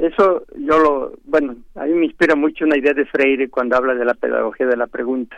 Eso 0.01 0.45
yo 0.57 0.79
lo, 0.79 1.13
bueno, 1.25 1.57
a 1.75 1.85
mí 1.85 1.93
me 1.93 2.07
inspira 2.07 2.35
mucho 2.35 2.65
una 2.65 2.79
idea 2.79 2.95
de 2.95 3.05
Freire 3.05 3.51
cuando 3.51 3.77
habla 3.77 3.95
de 3.95 4.07
la 4.07 4.15
pedagogía 4.15 4.67
de 4.67 4.77
la 4.77 4.87
pregunta. 4.87 5.37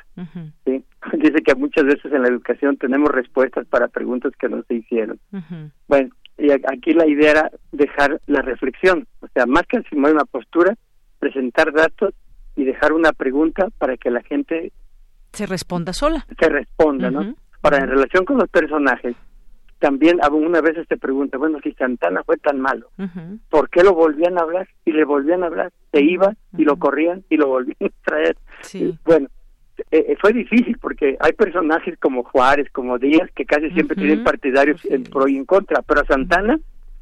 ¿sí? 0.64 0.84
Dice 1.14 1.42
que 1.44 1.54
muchas 1.56 1.84
veces 1.84 2.12
en 2.12 2.22
la 2.22 2.28
educación 2.28 2.76
tenemos 2.76 3.10
respuestas 3.10 3.66
para 3.66 3.88
preguntas 3.88 4.32
que 4.38 4.48
no 4.48 4.62
se 4.62 4.74
hicieron. 4.74 5.18
Bueno, 5.88 6.10
y 6.38 6.52
aquí 6.52 6.92
la 6.92 7.08
idea 7.08 7.30
era 7.32 7.50
dejar 7.72 8.20
la 8.26 8.40
reflexión, 8.42 9.06
o 9.20 9.26
sea, 9.34 9.46
más 9.46 9.64
que 9.68 9.78
asumir 9.78 10.12
una 10.12 10.24
postura, 10.24 10.76
presentar 11.18 11.72
datos 11.72 12.14
y 12.54 12.64
dejar 12.64 12.92
una 12.92 13.12
pregunta 13.12 13.68
para 13.78 13.96
que 13.96 14.10
la 14.10 14.22
gente 14.22 14.72
se 15.32 15.46
responda 15.46 15.92
sola. 15.92 16.26
Se 16.38 16.48
responda, 16.48 17.10
¿no? 17.10 17.34
Para 17.60 17.78
en 17.78 17.88
relación 17.88 18.24
con 18.24 18.38
los 18.38 18.48
personajes, 18.48 19.16
también 19.82 20.20
una 20.30 20.60
vez 20.60 20.76
se 20.88 20.96
pregunta, 20.96 21.38
bueno, 21.38 21.58
si 21.60 21.72
Santana 21.72 22.22
fue 22.22 22.36
tan 22.36 22.60
malo, 22.60 22.86
¿por 23.50 23.68
qué 23.68 23.82
lo 23.82 23.94
volvían 23.94 24.38
a 24.38 24.42
hablar? 24.42 24.68
Y 24.84 24.92
le 24.92 25.04
volvían 25.04 25.42
a 25.42 25.46
hablar, 25.46 25.72
se 25.90 26.00
iba 26.00 26.34
y 26.56 26.62
lo 26.62 26.76
corrían 26.76 27.24
y 27.28 27.36
lo 27.36 27.48
volvían 27.48 27.90
a 27.90 28.04
traer. 28.04 28.36
Sí. 28.60 28.96
Bueno, 29.04 29.26
eh, 29.90 30.06
eh, 30.08 30.16
fue 30.20 30.32
difícil 30.32 30.78
porque 30.78 31.16
hay 31.18 31.32
personajes 31.32 31.98
como 31.98 32.22
Juárez, 32.22 32.68
como 32.70 32.96
Díaz, 32.96 33.28
que 33.34 33.44
casi 33.44 33.70
siempre 33.70 33.96
tienen 33.96 34.22
partidarios 34.22 34.84
en 34.84 35.02
pro 35.02 35.26
y 35.26 35.36
en 35.36 35.46
contra, 35.46 35.82
pero 35.82 36.02
a 36.02 36.06
Santana 36.06 36.60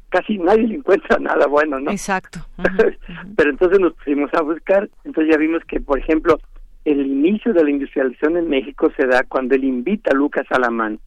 casi 0.09 0.39
nadie 0.39 0.67
le 0.67 0.75
encuentra 0.77 1.17
nada 1.21 1.45
bueno, 1.45 1.79
¿no? 1.79 1.91
Exacto. 1.91 2.39
pero 3.37 3.51
entonces 3.51 3.79
nos 3.79 3.93
pusimos 3.93 4.33
a 4.33 4.41
buscar, 4.41 4.89
entonces 5.03 5.31
ya 5.31 5.37
vimos 5.37 5.63
que, 5.65 5.79
por 5.79 5.99
ejemplo, 5.99 6.39
el 6.83 7.05
inicio 7.05 7.53
de 7.53 7.63
la 7.63 7.69
industrialización 7.69 8.37
en 8.37 8.49
México 8.49 8.91
se 8.97 9.05
da 9.05 9.21
cuando 9.29 9.53
él 9.53 9.65
invita 9.65 10.09
a 10.11 10.15
Lucas 10.15 10.47
Alamán 10.49 10.99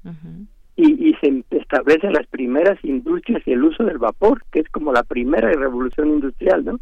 y, 0.76 1.10
y 1.10 1.14
se 1.14 1.44
establecen 1.50 2.12
las 2.12 2.26
primeras 2.26 2.82
industrias 2.84 3.42
y 3.46 3.52
el 3.52 3.64
uso 3.64 3.84
del 3.84 3.98
vapor, 3.98 4.42
que 4.50 4.60
es 4.60 4.68
como 4.70 4.92
la 4.92 5.04
primera 5.04 5.50
revolución 5.52 6.08
industrial, 6.08 6.64
¿no? 6.64 6.80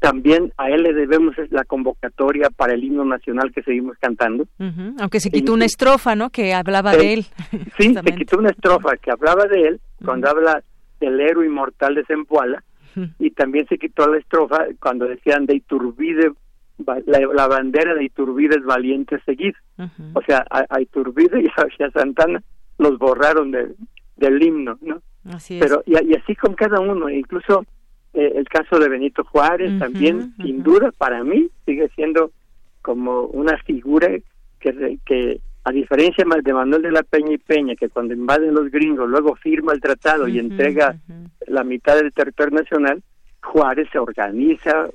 También 0.00 0.52
a 0.58 0.70
él 0.70 0.82
le 0.82 0.92
debemos 0.92 1.34
la 1.50 1.64
convocatoria 1.64 2.50
para 2.50 2.74
el 2.74 2.84
himno 2.84 3.04
nacional 3.04 3.50
que 3.52 3.62
seguimos 3.62 3.96
cantando. 3.98 4.46
Aunque 5.00 5.20
se 5.20 5.30
quitó 5.30 5.54
una 5.54 5.64
estrofa, 5.64 6.14
¿no? 6.14 6.30
Que 6.30 6.54
hablaba 6.54 6.92
de 6.92 7.14
él. 7.14 7.26
Sí, 7.78 7.94
se 7.94 8.14
quitó 8.14 8.38
una 8.38 8.50
estrofa 8.50 8.96
que 8.96 9.10
hablaba 9.10 9.46
de 9.46 9.62
él, 9.62 9.80
cuando 10.04 10.28
habla 10.28 10.62
del 11.00 11.20
héroe 11.20 11.46
inmortal 11.46 11.94
de 11.94 12.04
Zempoala, 12.04 12.62
y 13.18 13.30
también 13.30 13.66
se 13.68 13.78
quitó 13.78 14.08
la 14.08 14.18
estrofa 14.18 14.66
cuando 14.80 15.06
decían 15.06 15.46
de 15.46 15.56
Iturbide, 15.56 16.32
la, 17.06 17.46
bandera 17.46 17.94
de 17.94 18.04
Iturbide 18.04 18.56
es 18.56 18.64
valiente 18.64 19.20
seguir. 19.24 19.54
O 20.14 20.22
sea, 20.22 20.44
a, 20.50 20.80
Iturbide 20.80 21.40
y 21.42 21.82
a 21.82 21.90
Santana 21.90 22.42
los 22.78 22.98
borraron 22.98 23.50
del 23.50 24.42
himno, 24.42 24.78
¿no? 24.80 25.02
Así 25.24 25.58
Pero 25.60 25.82
y, 25.86 25.94
así 26.14 26.34
con 26.34 26.54
cada 26.54 26.80
uno, 26.80 27.10
incluso 27.10 27.64
eh, 28.14 28.32
el 28.36 28.48
caso 28.48 28.78
de 28.78 28.88
Benito 28.88 29.24
Juárez 29.24 29.78
también, 29.78 30.34
sin 30.42 30.62
duda, 30.62 30.92
para 30.96 31.22
mí 31.22 31.48
sigue 31.66 31.88
siendo 31.94 32.30
como 32.80 33.22
una 33.24 33.58
figura 33.58 34.08
que, 34.60 34.98
que 35.04 35.40
a 35.64 35.72
diferencia 35.72 36.24
de 36.42 36.54
Manuel 36.54 36.80
de 36.80 36.92
la 36.92 37.02
Peña 37.02 37.34
y 37.34 37.38
Peña, 37.38 37.74
que 37.74 37.90
cuando 37.90 38.14
invaden 38.14 38.54
los 38.54 38.70
gringos 38.70 39.08
luego 39.08 39.34
firma 39.36 39.74
el 39.74 39.80
tratado 39.82 40.26
y 40.26 40.38
entrega 40.38 40.96
la 41.46 41.62
mitad 41.62 41.96
del 41.96 42.12
territorio 42.12 42.58
nacional, 42.58 43.02
Juárez 43.42 43.86
se 43.92 43.98
organiza, 43.98 44.88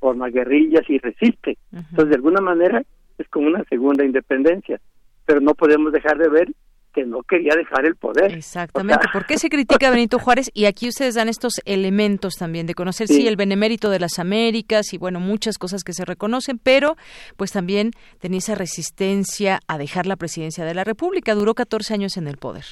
forma 0.00 0.28
guerrillas 0.28 0.82
y 0.88 0.98
resiste. 0.98 1.56
Entonces, 1.72 2.08
de 2.08 2.16
alguna 2.16 2.40
manera, 2.40 2.82
es 3.16 3.28
como 3.28 3.46
una 3.46 3.62
segunda 3.64 4.04
independencia. 4.04 4.80
Pero 5.24 5.40
no 5.40 5.54
podemos 5.54 5.92
dejar 5.92 6.18
de 6.18 6.28
ver 6.28 6.48
que 6.94 7.04
no 7.04 7.22
quería 7.22 7.54
dejar 7.54 7.86
el 7.86 7.96
poder. 7.96 8.32
Exactamente. 8.32 9.06
¿Por 9.12 9.26
qué 9.26 9.38
se 9.38 9.48
critica 9.48 9.88
a 9.88 9.90
Benito 9.90 10.18
Juárez? 10.18 10.50
Y 10.54 10.66
aquí 10.66 10.88
ustedes 10.88 11.14
dan 11.14 11.28
estos 11.28 11.54
elementos 11.64 12.34
también 12.34 12.66
de 12.66 12.74
conocer, 12.74 13.08
sí. 13.08 13.26
el 13.26 13.36
benemérito 13.36 13.90
de 13.90 14.00
las 14.00 14.18
Américas 14.18 14.92
y 14.92 14.98
bueno, 14.98 15.20
muchas 15.20 15.58
cosas 15.58 15.84
que 15.84 15.92
se 15.92 16.04
reconocen, 16.04 16.58
pero 16.58 16.96
pues 17.36 17.52
también 17.52 17.92
tenía 18.20 18.38
esa 18.38 18.54
resistencia 18.54 19.60
a 19.66 19.78
dejar 19.78 20.06
la 20.06 20.16
presidencia 20.16 20.64
de 20.64 20.74
la 20.74 20.84
República. 20.84 21.34
Duró 21.34 21.54
14 21.54 21.94
años 21.94 22.16
en 22.16 22.28
el 22.28 22.36
poder. 22.36 22.64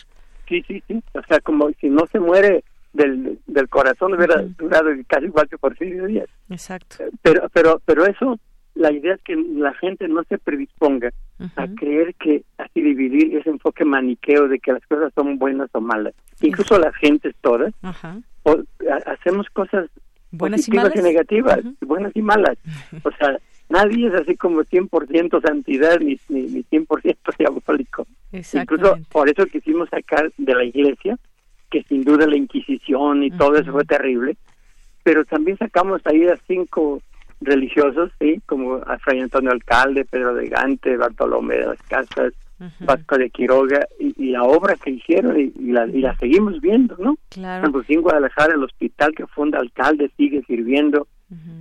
Sí, 0.48 0.62
sí, 0.66 0.82
sí. 0.86 1.02
O 1.14 1.22
sea, 1.28 1.40
como 1.40 1.70
si 1.80 1.88
no 1.88 2.06
se 2.06 2.20
muere 2.20 2.64
del, 2.93 3.38
del 3.47 3.68
corazón 3.68 4.14
hubiera 4.14 4.43
durado 4.43 4.90
casi 5.06 5.26
igual 5.26 5.48
que 5.48 5.59
Porfirio 5.59 6.06
Díaz. 6.06 6.28
Exacto. 6.48 6.97
Pero, 7.22 7.48
pero, 7.52 7.80
pero 7.84 8.06
eso, 8.06 8.38
la 8.74 8.93
idea 8.93 9.14
es 9.14 9.22
que 9.22 9.36
la 9.36 9.74
gente 9.74 10.09
no 10.09 10.22
se 10.24 10.38
predisponga 10.38 11.10
a 11.56 11.66
creer 11.68 12.14
que 12.14 12.44
así 12.59 12.80
dividir 12.80 13.36
ese 13.36 13.45
enfoque 13.77 13.85
maniqueo 13.85 14.48
de 14.48 14.59
que 14.59 14.73
las 14.73 14.86
cosas 14.86 15.12
son 15.15 15.39
buenas 15.39 15.69
o 15.73 15.81
malas. 15.81 16.15
Incluso 16.40 16.78
las 16.78 16.94
gentes 16.97 17.35
todas 17.40 17.73
hacemos 19.07 19.48
cosas 19.51 19.89
buenas 20.31 20.69
y, 20.69 20.73
malas? 20.73 20.97
y 20.97 21.03
negativas, 21.03 21.61
buenas 21.81 22.12
y 22.15 22.23
malas. 22.23 22.59
O 23.05 23.11
sea, 23.19 23.39
nadie 23.69 24.09
es 24.09 24.15
así 24.15 24.36
como 24.36 24.62
100% 24.62 25.43
santidad 25.43 25.98
ni, 26.01 26.19
ni, 26.28 26.43
ni 26.43 26.65
100% 26.65 27.16
diabólico. 27.39 28.07
Incluso 28.32 28.98
por 29.11 29.28
eso 29.28 29.47
quisimos 29.47 29.89
sacar 29.90 30.31
de 30.36 30.55
la 30.55 30.65
iglesia, 30.65 31.19
que 31.70 31.82
sin 31.85 32.05
duda 32.05 32.27
la 32.27 32.36
Inquisición 32.36 33.24
y 33.24 33.31
todo 33.31 33.57
eso 33.57 33.73
fue 33.73 33.85
terrible, 33.85 34.36
pero 35.03 35.24
también 35.24 35.57
sacamos 35.59 36.01
ahí 36.05 36.27
a 36.27 36.36
cinco 36.47 37.01
religiosos, 37.40 38.11
sí, 38.19 38.40
como 38.47 38.77
a 38.77 38.98
Fray 38.98 39.20
Antonio 39.20 39.51
Alcalde, 39.51 40.05
Pedro 40.05 40.35
de 40.35 40.48
Gante, 40.48 40.97
Bartolomé 40.97 41.57
de 41.57 41.66
las 41.66 41.82
Casas, 41.82 42.32
Vasco 42.81 43.19
de 43.19 43.31
Quiroga, 43.31 43.87
y, 43.99 44.31
la 44.31 44.43
obra 44.43 44.77
que 44.77 44.91
hicieron, 44.91 45.39
y, 45.39 45.53
la, 45.73 45.87
y 45.87 46.01
la 46.01 46.16
seguimos 46.16 46.61
viendo, 46.61 46.97
¿no? 46.99 47.16
Claro. 47.28 47.70
en 47.89 48.01
Guadalajara, 48.01 48.55
el 48.55 48.65
hospital 48.65 49.15
que 49.15 49.27
funda 49.27 49.59
Alcalde 49.59 50.11
sigue 50.16 50.43
sirviendo, 50.47 51.07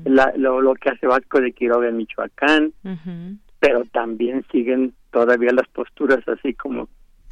lo, 0.06 0.62
lo, 0.62 0.74
que 0.76 0.90
hace 0.90 1.08
Vasco 1.08 1.42
de 1.42 1.52
Quiroga 1.52 1.90
en 1.90 1.98
Michoacán, 1.98 2.74
pero 3.60 3.84
también 3.86 4.46
siguen 4.52 4.94
todavía 5.12 5.52
las 5.52 5.68
posturas 5.70 6.26
así 6.28 6.54
como 6.54 6.88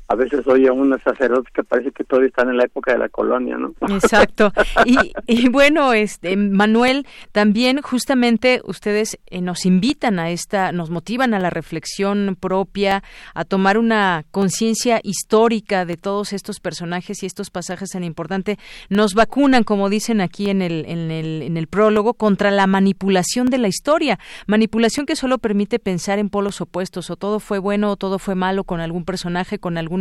a 0.07 0.15
veces 0.15 0.45
oye 0.47 0.67
a 0.67 0.73
unos 0.73 1.01
sacerdotes 1.01 1.51
que 1.53 1.63
parece 1.63 1.91
que 1.91 2.03
todavía 2.03 2.29
están 2.29 2.49
en 2.49 2.57
la 2.57 2.65
época 2.65 2.93
de 2.93 2.99
la 2.99 3.09
colonia, 3.09 3.57
¿no? 3.57 3.73
Exacto. 3.89 4.51
Y, 4.85 5.13
y 5.27 5.49
bueno, 5.49 5.93
este 5.93 6.35
Manuel, 6.35 7.07
también 7.31 7.81
justamente 7.81 8.61
ustedes 8.65 9.17
eh, 9.27 9.41
nos 9.41 9.65
invitan 9.65 10.19
a 10.19 10.29
esta, 10.29 10.71
nos 10.71 10.89
motivan 10.89 11.33
a 11.33 11.39
la 11.39 11.49
reflexión 11.49 12.37
propia, 12.39 13.03
a 13.33 13.45
tomar 13.45 13.77
una 13.77 14.25
conciencia 14.31 14.99
histórica 15.03 15.85
de 15.85 15.97
todos 15.97 16.33
estos 16.33 16.59
personajes 16.59 17.23
y 17.23 17.25
estos 17.25 17.49
pasajes 17.49 17.91
tan 17.91 18.03
importantes. 18.03 18.57
Nos 18.89 19.13
vacunan, 19.13 19.63
como 19.63 19.89
dicen 19.89 20.21
aquí 20.21 20.49
en 20.49 20.61
el, 20.61 20.85
en 20.87 21.11
el, 21.11 21.41
en 21.43 21.57
el 21.57 21.67
prólogo, 21.67 22.13
contra 22.13 22.51
la 22.51 22.67
manipulación 22.67 23.47
de 23.47 23.57
la 23.57 23.67
historia. 23.67 24.19
Manipulación 24.47 25.05
que 25.05 25.15
solo 25.15 25.37
permite 25.37 25.79
pensar 25.79 26.19
en 26.19 26.29
polos 26.29 26.61
opuestos, 26.61 27.09
o 27.09 27.15
todo 27.15 27.39
fue 27.39 27.59
bueno 27.59 27.91
o 27.91 27.95
todo 27.95 28.19
fue 28.19 28.35
malo 28.35 28.63
con 28.63 28.79
algún 28.79 29.05
personaje, 29.05 29.59
con 29.59 29.77
algún 29.77 29.92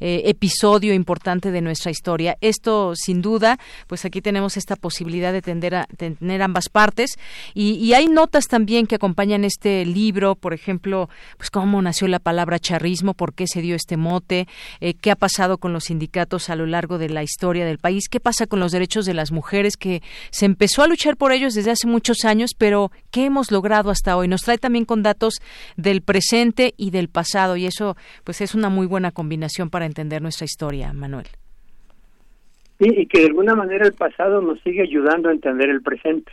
eh, 0.00 0.22
episodio 0.26 0.94
importante 0.94 1.50
de 1.50 1.60
nuestra 1.60 1.90
historia. 1.90 2.36
Esto, 2.40 2.94
sin 2.94 3.22
duda, 3.22 3.58
pues 3.86 4.04
aquí 4.04 4.20
tenemos 4.20 4.56
esta 4.56 4.76
posibilidad 4.76 5.32
de, 5.32 5.76
a, 5.76 5.86
tener 5.96 6.42
ambas 6.42 6.68
partes 6.68 7.10
y, 7.54 7.94
hay 7.94 8.06
notas 8.06 8.48
también 8.48 8.88
que 8.88 8.96
acompañan 8.96 9.44
este 9.44 9.86
libro, 9.86 10.34
por 10.34 10.52
ejemplo, 10.52 11.08
pues 11.36 11.48
cómo 11.48 11.80
nació 11.80 12.08
la 12.08 12.18
palabra 12.18 12.58
charrismo, 12.58 13.14
por 13.14 13.32
qué 13.34 13.46
se 13.46 13.60
dio 13.60 13.76
este 13.76 13.96
mote, 13.96 14.48
eh, 14.80 14.94
qué 14.94 15.12
ha 15.12 15.16
pasado 15.16 15.58
con 15.58 15.72
los 15.72 15.84
sindicatos 15.84 16.50
a 16.50 16.56
lo 16.56 16.66
largo 16.66 16.98
de 16.98 17.08
la 17.08 17.22
historia 17.22 17.64
del 17.64 17.78
país, 17.78 18.08
qué 18.08 18.18
pasa 18.18 18.48
con 18.48 18.58
los 18.58 18.72
derechos 18.72 19.06
de 19.06 19.14
las 19.14 19.30
mujeres, 19.30 19.76
que 19.76 20.02
se 20.30 20.46
empezó 20.46 20.82
a 20.82 20.88
luchar 20.88 21.16
por 21.16 21.30
ellos 21.30 21.54
desde 21.54 21.70
hace 21.70 21.86
muchos 21.86 22.24
años, 22.24 22.50
pero 22.58 22.90
qué 23.12 23.26
hemos 23.26 23.52
logrado 23.52 23.90
hasta 23.90 24.16
hoy. 24.16 24.26
Nos 24.26 24.42
trae 24.42 24.58
también 24.58 24.84
con 24.84 25.04
datos 25.04 25.34
del 25.76 26.02
presente 26.02 26.74
y 26.76 26.90
del 26.90 27.08
pasado 27.08 27.56
y 27.56 27.66
eso 27.66 27.96
pues 28.24 28.40
es 28.40 28.54
una 28.54 28.70
muy 28.70 28.86
buena 28.86 29.12
combinación 29.12 29.33
para 29.70 29.86
entender 29.86 30.22
nuestra 30.22 30.44
historia, 30.44 30.92
Manuel. 30.92 31.26
Sí, 32.78 32.88
y 32.90 33.06
que 33.06 33.20
de 33.20 33.26
alguna 33.26 33.54
manera 33.54 33.86
el 33.86 33.92
pasado 33.92 34.40
nos 34.40 34.60
sigue 34.62 34.82
ayudando 34.82 35.28
a 35.28 35.32
entender 35.32 35.70
el 35.70 35.82
presente. 35.82 36.32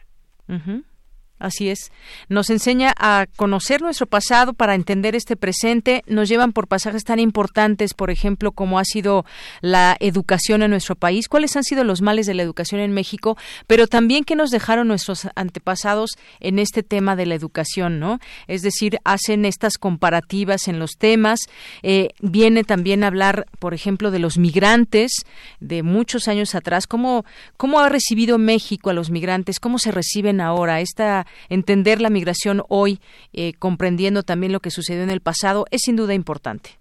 Así 1.41 1.69
es. 1.69 1.91
Nos 2.29 2.51
enseña 2.51 2.93
a 2.99 3.25
conocer 3.35 3.81
nuestro 3.81 4.05
pasado 4.05 4.53
para 4.53 4.75
entender 4.75 5.15
este 5.15 5.35
presente. 5.35 6.03
Nos 6.05 6.29
llevan 6.29 6.53
por 6.53 6.67
pasajes 6.67 7.03
tan 7.03 7.19
importantes, 7.19 7.95
por 7.95 8.11
ejemplo, 8.11 8.51
como 8.51 8.77
ha 8.77 8.85
sido 8.85 9.25
la 9.61 9.97
educación 9.99 10.61
en 10.61 10.69
nuestro 10.69 10.95
país, 10.95 11.27
cuáles 11.27 11.55
han 11.57 11.63
sido 11.63 11.83
los 11.83 12.03
males 12.03 12.27
de 12.27 12.35
la 12.35 12.43
educación 12.43 12.79
en 12.79 12.93
México, 12.93 13.37
pero 13.65 13.87
también 13.87 14.23
qué 14.23 14.35
nos 14.35 14.51
dejaron 14.51 14.87
nuestros 14.87 15.27
antepasados 15.33 16.11
en 16.41 16.59
este 16.59 16.83
tema 16.83 17.15
de 17.15 17.25
la 17.25 17.33
educación, 17.33 17.99
¿no? 17.99 18.19
Es 18.47 18.61
decir, 18.61 18.99
hacen 19.03 19.43
estas 19.45 19.79
comparativas 19.79 20.67
en 20.67 20.77
los 20.77 20.91
temas. 20.91 21.39
Eh, 21.81 22.09
viene 22.19 22.63
también 22.63 23.03
a 23.03 23.07
hablar, 23.07 23.47
por 23.57 23.73
ejemplo, 23.73 24.11
de 24.11 24.19
los 24.19 24.37
migrantes 24.37 25.11
de 25.59 25.81
muchos 25.81 26.27
años 26.27 26.53
atrás, 26.53 26.85
cómo, 26.85 27.25
cómo 27.57 27.79
ha 27.79 27.89
recibido 27.89 28.37
México 28.37 28.91
a 28.91 28.93
los 28.93 29.09
migrantes, 29.09 29.59
cómo 29.59 29.79
se 29.79 29.91
reciben 29.91 30.39
ahora. 30.39 30.81
Esta 30.81 31.25
entender 31.49 32.01
la 32.01 32.09
migración 32.09 32.63
hoy, 32.69 32.99
eh, 33.33 33.53
comprendiendo 33.59 34.23
también 34.23 34.51
lo 34.51 34.59
que 34.59 34.71
sucedió 34.71 35.03
en 35.03 35.09
el 35.09 35.21
pasado, 35.21 35.65
es 35.71 35.81
sin 35.83 35.95
duda 35.95 36.13
importante. 36.13 36.71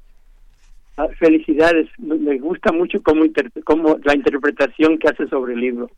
Ah, 0.97 1.09
felicidades, 1.19 1.89
me 1.99 2.39
gusta 2.39 2.73
mucho 2.73 3.03
cómo, 3.03 3.25
cómo 3.65 3.99
la 4.05 4.15
interpretación 4.15 4.99
que 4.99 5.09
hace 5.09 5.27
sobre 5.29 5.55
el 5.55 5.61
libro 5.61 5.91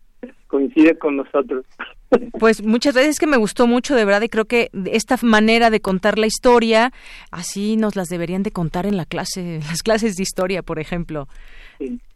coincide 0.47 0.97
con 0.99 1.17
nosotros. 1.17 1.65
Pues 2.39 2.63
muchas 2.63 2.95
veces 2.95 3.19
que 3.19 3.27
me 3.27 3.39
gustó 3.39 3.67
mucho, 3.67 3.95
de 3.95 4.05
verdad, 4.05 4.21
y 4.21 4.29
creo 4.29 4.45
que 4.45 4.69
esta 4.85 5.17
manera 5.23 5.71
de 5.71 5.81
contar 5.81 6.19
la 6.19 6.27
historia, 6.27 6.93
así 7.31 7.79
nos 7.79 7.97
las 7.97 8.09
deberían 8.09 8.43
de 8.43 8.51
contar 8.51 8.85
en 8.85 8.99
la 8.99 9.07
clase, 9.07 9.55
en 9.55 9.61
las 9.71 9.83
clases 9.83 10.17
de 10.17 10.23
historia, 10.23 10.63
por 10.63 10.79
ejemplo. 10.79 11.27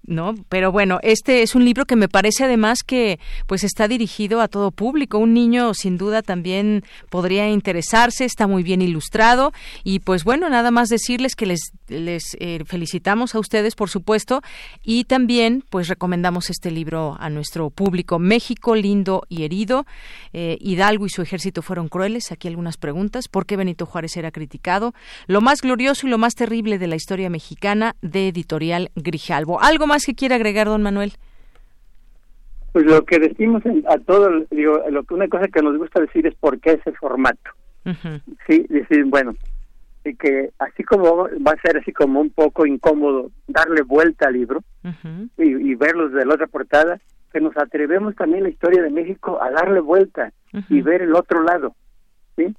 ¿No? 0.06 0.34
Pero 0.48 0.72
bueno, 0.72 0.98
este 1.02 1.42
es 1.42 1.54
un 1.54 1.64
libro 1.64 1.84
que 1.84 1.96
me 1.96 2.08
parece 2.08 2.44
además 2.44 2.82
que 2.82 3.18
pues 3.46 3.64
está 3.64 3.88
dirigido 3.88 4.40
a 4.40 4.48
todo 4.48 4.70
público. 4.70 5.18
Un 5.18 5.34
niño 5.34 5.74
sin 5.74 5.98
duda 5.98 6.22
también 6.22 6.84
podría 7.10 7.48
interesarse, 7.48 8.24
está 8.24 8.46
muy 8.46 8.62
bien 8.62 8.82
ilustrado 8.82 9.52
y 9.84 10.00
pues 10.00 10.24
bueno, 10.24 10.48
nada 10.48 10.70
más 10.70 10.88
decirles 10.88 11.34
que 11.34 11.46
les, 11.46 11.72
les 11.88 12.36
eh, 12.40 12.60
felicitamos 12.66 13.34
a 13.34 13.38
ustedes 13.38 13.74
por 13.74 13.90
supuesto 13.90 14.42
y 14.82 15.04
también 15.04 15.64
pues 15.68 15.88
recomendamos 15.88 16.50
este 16.50 16.70
libro 16.70 17.16
a 17.18 17.30
nuestro 17.30 17.70
público. 17.70 18.18
México 18.18 18.74
lindo 18.74 19.22
y 19.28 19.44
herido. 19.44 19.86
Eh, 20.32 20.58
Hidalgo 20.60 21.06
y 21.06 21.10
su 21.10 21.22
ejército 21.22 21.62
fueron 21.62 21.88
crueles. 21.88 22.32
Aquí 22.32 22.48
algunas 22.48 22.76
preguntas. 22.76 23.28
¿Por 23.28 23.46
qué 23.46 23.56
Benito 23.56 23.86
Juárez 23.86 24.16
era 24.16 24.30
criticado? 24.30 24.94
Lo 25.26 25.40
más 25.40 25.62
glorioso 25.62 26.06
y 26.06 26.10
lo 26.10 26.18
más 26.18 26.34
terrible 26.34 26.78
de 26.78 26.86
la 26.86 26.96
historia 26.96 27.30
mexicana 27.30 27.96
de 28.02 28.28
editorial 28.28 28.90
Grijalvo. 28.94 29.60
¿Algo 29.60 29.86
más 29.86 29.95
que 30.04 30.14
quiere 30.14 30.34
agregar, 30.34 30.66
don 30.66 30.82
Manuel? 30.82 31.12
Pues 32.72 32.84
lo 32.84 33.04
que 33.06 33.18
decimos 33.18 33.62
a 33.88 33.96
todos, 33.98 34.48
digo, 34.50 34.82
lo 34.90 35.02
que 35.04 35.14
una 35.14 35.28
cosa 35.28 35.48
que 35.48 35.62
nos 35.62 35.78
gusta 35.78 36.00
decir 36.00 36.26
es 36.26 36.34
por 36.34 36.60
qué 36.60 36.72
ese 36.72 36.92
formato. 36.92 37.50
Sí, 38.46 38.66
decir, 38.68 39.04
bueno, 39.06 39.34
y 40.04 40.14
que 40.16 40.50
así 40.58 40.82
como 40.82 41.28
va 41.46 41.52
a 41.52 41.60
ser 41.62 41.78
así 41.78 41.92
como 41.92 42.20
un 42.20 42.30
poco 42.30 42.66
incómodo 42.66 43.30
darle 43.46 43.82
vuelta 43.82 44.26
al 44.26 44.34
libro 44.34 44.62
y, 45.38 45.70
y, 45.70 45.74
verlos 45.74 46.12
de 46.12 46.26
la 46.26 46.34
otra 46.34 46.48
portada, 46.48 47.00
que 47.32 47.40
nos 47.40 47.56
atrevemos 47.56 48.14
también 48.16 48.42
la 48.42 48.48
historia 48.50 48.82
de 48.82 48.90
México 48.90 49.40
a 49.42 49.50
darle 49.50 49.80
vuelta 49.80 50.32
y 50.68 50.80
ver 50.80 51.02
el 51.02 51.14
otro 51.14 51.42
lado, 51.42 51.74
¿sí? 52.36 52.54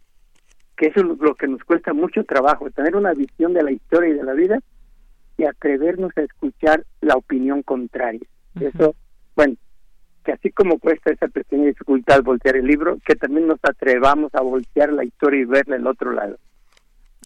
Que 0.75 0.87
eso 0.87 0.99
es 0.99 1.19
lo 1.19 1.35
que 1.35 1.47
nos 1.47 1.63
cuesta 1.63 1.93
mucho 1.93 2.23
trabajo, 2.23 2.69
tener 2.71 2.95
una 2.95 3.13
visión 3.13 3.53
de 3.53 3.63
la 3.63 3.71
historia 3.71 4.09
y 4.09 4.13
de 4.13 4.23
la 4.23 4.33
vida 4.33 4.59
y 5.37 5.45
atrevernos 5.45 6.11
a 6.17 6.21
escuchar 6.21 6.83
la 7.01 7.15
opinión 7.15 7.63
contraria. 7.63 8.27
Eso, 8.59 8.95
bueno, 9.35 9.55
que 10.25 10.31
así 10.31 10.51
como 10.51 10.79
cuesta 10.79 11.11
esa 11.11 11.27
pequeña 11.27 11.67
dificultad 11.67 12.23
voltear 12.23 12.57
el 12.57 12.65
libro, 12.65 12.97
que 13.05 13.15
también 13.15 13.47
nos 13.47 13.59
atrevamos 13.61 14.33
a 14.33 14.41
voltear 14.41 14.91
la 14.91 15.05
historia 15.05 15.41
y 15.41 15.45
verla 15.45 15.75
el 15.75 15.87
otro 15.87 16.11
lado. 16.11 16.37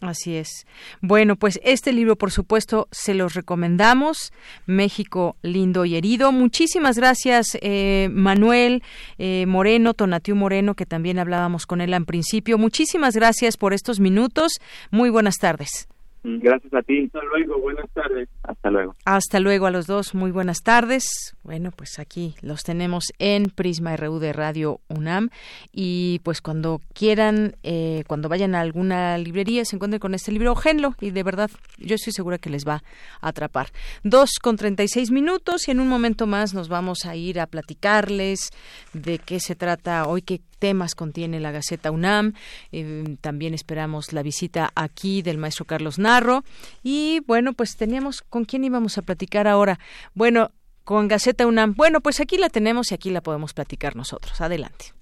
Así 0.02 0.36
es. 0.36 0.66
Bueno, 1.00 1.36
pues 1.36 1.60
este 1.62 1.92
libro, 1.92 2.16
por 2.16 2.32
supuesto, 2.32 2.88
se 2.90 3.14
los 3.14 3.34
recomendamos. 3.34 4.32
México 4.66 5.36
lindo 5.42 5.84
y 5.84 5.94
herido. 5.94 6.32
Muchísimas 6.32 6.96
gracias, 6.96 7.56
eh, 7.62 8.08
Manuel 8.10 8.82
eh, 9.18 9.46
Moreno, 9.46 9.94
Tonatiu 9.94 10.34
Moreno, 10.34 10.74
que 10.74 10.86
también 10.86 11.20
hablábamos 11.20 11.66
con 11.66 11.80
él 11.80 11.94
en 11.94 12.04
principio. 12.04 12.58
Muchísimas 12.58 13.14
gracias 13.14 13.56
por 13.56 13.74
estos 13.74 14.00
minutos. 14.00 14.54
Muy 14.90 15.08
buenas 15.08 15.36
tardes. 15.36 15.88
Gracias 16.24 16.72
a 16.72 16.82
ti. 16.82 17.04
Hasta 17.06 17.20
luego. 17.24 17.60
Buenas 17.60 17.90
tardes. 17.92 18.28
Hasta 18.42 18.70
luego. 18.70 18.94
Hasta 19.04 19.40
luego 19.40 19.66
a 19.66 19.70
los 19.70 19.86
dos. 19.86 20.14
Muy 20.14 20.30
buenas 20.30 20.62
tardes. 20.62 21.36
Bueno, 21.42 21.70
pues 21.74 21.98
aquí 21.98 22.34
los 22.42 22.62
tenemos 22.62 23.12
en 23.18 23.46
Prisma 23.46 23.96
RU 23.96 24.20
de 24.20 24.32
Radio 24.32 24.80
UNAM. 24.88 25.30
Y 25.72 26.20
pues 26.22 26.40
cuando 26.40 26.80
quieran, 26.94 27.56
eh, 27.64 28.04
cuando 28.06 28.28
vayan 28.28 28.54
a 28.54 28.60
alguna 28.60 29.18
librería, 29.18 29.64
se 29.64 29.76
encuentren 29.76 29.98
con 29.98 30.14
este 30.14 30.30
libro, 30.30 30.54
genlo. 30.54 30.94
Y 31.00 31.10
de 31.10 31.22
verdad, 31.24 31.50
yo 31.78 31.96
estoy 31.96 32.12
segura 32.12 32.38
que 32.38 32.50
les 32.50 32.66
va 32.66 32.82
a 33.20 33.28
atrapar. 33.28 33.68
Dos 34.04 34.38
con 34.40 34.56
treinta 34.56 34.84
y 34.84 34.88
seis 34.88 35.10
minutos. 35.10 35.66
Y 35.66 35.72
en 35.72 35.80
un 35.80 35.88
momento 35.88 36.28
más 36.28 36.54
nos 36.54 36.68
vamos 36.68 37.04
a 37.04 37.16
ir 37.16 37.40
a 37.40 37.46
platicarles 37.46 38.50
de 38.92 39.18
qué 39.18 39.40
se 39.40 39.56
trata 39.56 40.06
hoy, 40.06 40.22
qué 40.22 40.40
temas 40.62 40.94
contiene 40.94 41.40
la 41.40 41.50
Gaceta 41.50 41.90
UNAM. 41.90 42.34
Eh, 42.70 43.16
también 43.20 43.52
esperamos 43.52 44.12
la 44.12 44.22
visita 44.22 44.70
aquí 44.76 45.20
del 45.20 45.36
maestro 45.36 45.64
Carlos 45.64 45.98
Narro. 45.98 46.44
Y 46.84 47.20
bueno, 47.26 47.52
pues 47.52 47.76
teníamos 47.76 48.22
con 48.22 48.44
quién 48.44 48.62
íbamos 48.62 48.96
a 48.96 49.02
platicar 49.02 49.48
ahora. 49.48 49.80
Bueno, 50.14 50.52
con 50.84 51.08
Gaceta 51.08 51.48
UNAM. 51.48 51.74
Bueno, 51.74 52.00
pues 52.00 52.20
aquí 52.20 52.38
la 52.38 52.48
tenemos 52.48 52.92
y 52.92 52.94
aquí 52.94 53.10
la 53.10 53.22
podemos 53.22 53.54
platicar 53.54 53.96
nosotros. 53.96 54.40
Adelante. 54.40 54.94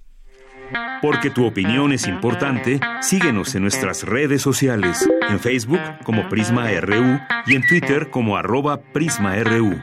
Porque 1.02 1.28
tu 1.28 1.44
opinión 1.44 1.92
es 1.92 2.06
importante, 2.06 2.80
síguenos 3.02 3.54
en 3.54 3.62
nuestras 3.62 4.04
redes 4.04 4.40
sociales, 4.40 5.06
en 5.28 5.40
Facebook 5.40 5.80
como 6.04 6.28
Prisma 6.30 6.70
RU 6.80 7.18
y 7.46 7.56
en 7.56 7.66
Twitter 7.66 8.08
como 8.08 8.36
arroba 8.36 8.80
PrismaRU. 8.80 9.78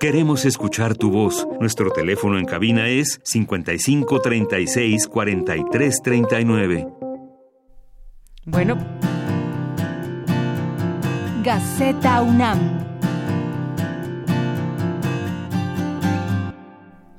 Queremos 0.00 0.44
escuchar 0.44 0.96
tu 0.96 1.10
voz. 1.10 1.44
Nuestro 1.58 1.90
teléfono 1.90 2.38
en 2.38 2.44
cabina 2.44 2.86
es 2.86 3.20
55 3.24 4.20
36 4.20 5.08
43 5.08 6.02
39. 6.02 6.88
Bueno. 8.44 8.78
Gaceta 11.42 12.22
UNAM. 12.22 12.87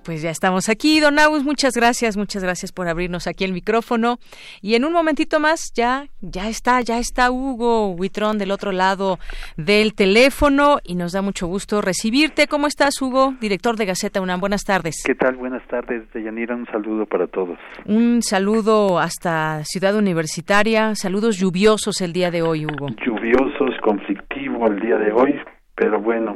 Pues 0.10 0.24
ya 0.24 0.32
estamos 0.32 0.70
aquí, 0.70 1.00
Don 1.00 1.20
Agus, 1.20 1.44
muchas 1.44 1.76
gracias, 1.76 2.18
muchas 2.18 2.44
gracias 2.44 2.72
por 2.72 2.88
abrirnos 2.88 3.28
aquí 3.28 3.44
el 3.44 3.54
micrófono. 3.54 4.18
Y 4.60 4.74
en 4.74 4.84
un 4.84 4.92
momentito 4.92 5.40
más 5.40 5.72
ya, 5.76 6.08
ya 6.20 6.50
está, 6.50 6.82
ya 6.82 6.98
está 6.98 7.30
Hugo 7.30 7.92
Huitrón 7.92 8.40
del 8.40 8.50
otro 8.50 8.72
lado 8.72 9.20
del 9.56 9.94
teléfono 9.94 10.80
y 10.84 10.96
nos 10.96 11.12
da 11.12 11.22
mucho 11.22 11.46
gusto 11.46 11.80
recibirte. 11.84 12.48
¿Cómo 12.48 12.66
estás, 12.66 13.00
Hugo, 13.00 13.36
director 13.40 13.76
de 13.76 13.86
Gaceta 13.86 14.20
UNAM? 14.20 14.40
Buenas 14.40 14.64
tardes. 14.64 14.96
¿Qué 15.06 15.14
tal? 15.14 15.36
Buenas 15.36 15.62
tardes, 15.68 16.12
Deyanira. 16.12 16.56
Un 16.56 16.66
saludo 16.66 17.06
para 17.06 17.28
todos. 17.28 17.60
Un 17.86 18.24
saludo 18.24 18.98
hasta 18.98 19.64
Ciudad 19.64 19.96
Universitaria. 19.96 20.96
Saludos 20.96 21.38
lluviosos 21.38 22.02
el 22.02 22.14
día 22.14 22.32
de 22.32 22.42
hoy, 22.42 22.66
Hugo. 22.66 22.88
Lluviosos, 23.06 23.80
conflictivo 23.84 24.66
el 24.66 24.80
día 24.80 24.98
de 24.98 25.12
hoy, 25.12 25.40
pero 25.76 26.02
bueno, 26.02 26.36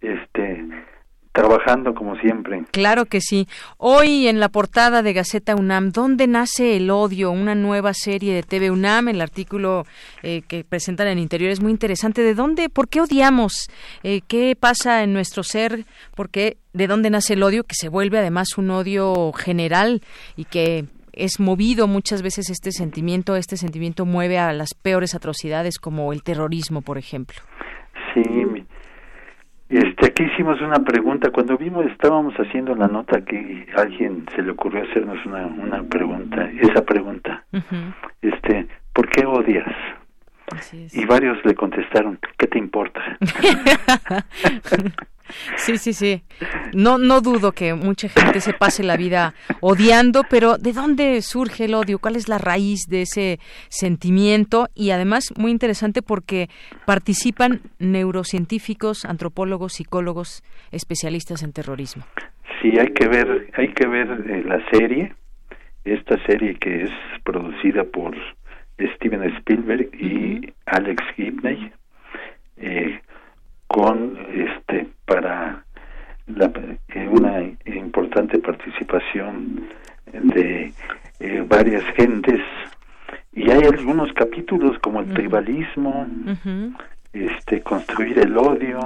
este 0.00 0.64
trabajando 1.40 1.94
como 1.94 2.16
siempre. 2.16 2.64
Claro 2.70 3.06
que 3.06 3.20
sí. 3.22 3.48
Hoy 3.78 4.28
en 4.28 4.40
la 4.40 4.50
portada 4.50 5.02
de 5.02 5.14
Gaceta 5.14 5.56
UNAM, 5.56 5.90
¿dónde 5.90 6.26
nace 6.26 6.76
el 6.76 6.90
odio? 6.90 7.30
Una 7.30 7.54
nueva 7.54 7.94
serie 7.94 8.34
de 8.34 8.42
TV 8.42 8.70
UNAM, 8.70 9.08
el 9.08 9.22
artículo 9.22 9.86
eh, 10.22 10.42
que 10.46 10.64
presentan 10.64 11.06
en 11.06 11.14
el 11.14 11.22
interior 11.22 11.50
es 11.50 11.62
muy 11.62 11.70
interesante. 11.70 12.22
¿De 12.22 12.34
dónde, 12.34 12.68
por 12.68 12.88
qué 12.88 13.00
odiamos? 13.00 13.70
Eh, 14.02 14.20
¿Qué 14.28 14.54
pasa 14.54 15.02
en 15.02 15.14
nuestro 15.14 15.42
ser? 15.42 15.86
¿Por 16.14 16.28
qué, 16.28 16.58
de 16.74 16.86
dónde 16.86 17.08
nace 17.08 17.32
el 17.32 17.42
odio? 17.42 17.64
Que 17.64 17.74
se 17.74 17.88
vuelve 17.88 18.18
además 18.18 18.58
un 18.58 18.70
odio 18.70 19.32
general 19.32 20.02
y 20.36 20.44
que 20.44 20.84
es 21.14 21.40
movido 21.40 21.86
muchas 21.86 22.20
veces 22.20 22.50
este 22.50 22.70
sentimiento, 22.70 23.34
este 23.36 23.56
sentimiento 23.56 24.04
mueve 24.04 24.38
a 24.38 24.52
las 24.52 24.74
peores 24.74 25.14
atrocidades 25.14 25.78
como 25.78 26.12
el 26.12 26.22
terrorismo, 26.22 26.82
por 26.82 26.98
ejemplo. 26.98 27.40
Sí, 28.12 28.22
este, 29.70 30.06
aquí 30.06 30.24
hicimos 30.24 30.60
una 30.60 30.80
pregunta. 30.80 31.30
Cuando 31.30 31.56
vimos, 31.56 31.86
estábamos 31.86 32.34
haciendo 32.34 32.74
la 32.74 32.88
nota 32.88 33.20
que 33.24 33.66
alguien 33.76 34.26
se 34.34 34.42
le 34.42 34.50
ocurrió 34.50 34.82
hacernos 34.82 35.24
una, 35.24 35.46
una 35.46 35.82
pregunta. 35.84 36.50
Esa 36.60 36.84
pregunta, 36.84 37.44
este, 38.20 38.66
¿por 38.92 39.08
qué 39.08 39.24
odias? 39.24 39.72
Y 40.92 41.04
varios 41.04 41.38
le 41.44 41.54
contestaron, 41.54 42.18
¿qué 42.38 42.46
te 42.46 42.58
importa? 42.58 43.00
Sí, 45.56 45.78
sí, 45.78 45.92
sí. 45.92 46.22
No, 46.74 46.98
no 46.98 47.20
dudo 47.20 47.52
que 47.52 47.74
mucha 47.74 48.08
gente 48.08 48.40
se 48.40 48.52
pase 48.52 48.82
la 48.82 48.96
vida 48.96 49.34
odiando, 49.60 50.22
pero 50.28 50.56
¿de 50.58 50.72
dónde 50.72 51.22
surge 51.22 51.66
el 51.66 51.74
odio? 51.74 51.98
¿Cuál 51.98 52.16
es 52.16 52.28
la 52.28 52.38
raíz 52.38 52.86
de 52.88 53.02
ese 53.02 53.38
sentimiento? 53.68 54.68
Y 54.74 54.90
además, 54.90 55.32
muy 55.38 55.50
interesante 55.50 56.02
porque 56.02 56.48
participan 56.86 57.60
neurocientíficos, 57.78 59.04
antropólogos, 59.04 59.74
psicólogos, 59.74 60.42
especialistas 60.70 61.42
en 61.42 61.52
terrorismo. 61.52 62.04
Sí, 62.60 62.72
hay 62.78 62.92
que 62.92 63.08
ver, 63.08 63.50
hay 63.54 63.68
que 63.72 63.86
ver 63.86 64.08
eh, 64.28 64.42
la 64.44 64.60
serie, 64.70 65.14
esta 65.84 66.16
serie 66.26 66.56
que 66.56 66.84
es 66.84 66.90
producida 67.24 67.84
por 67.84 68.14
Steven 68.96 69.22
Spielberg 69.38 69.88
y 69.94 70.52
Alex 70.66 71.02
Gibney. 71.16 71.72
Eh, 72.56 73.00
con 73.66 74.18
este 74.34 74.88
para 75.06 75.64
la, 76.26 76.50
eh, 76.88 77.08
una 77.08 77.40
importante 77.66 78.38
participación 78.38 79.68
de 80.12 80.72
eh, 81.20 81.44
varias 81.48 81.84
gentes. 81.94 82.40
Y 83.32 83.48
hay 83.50 83.62
algunos 83.62 84.12
capítulos 84.14 84.76
como 84.80 85.00
el 85.00 85.14
tribalismo 85.14 86.06
este 87.12 87.62
construir 87.62 88.18
el 88.18 88.36
odio 88.36 88.80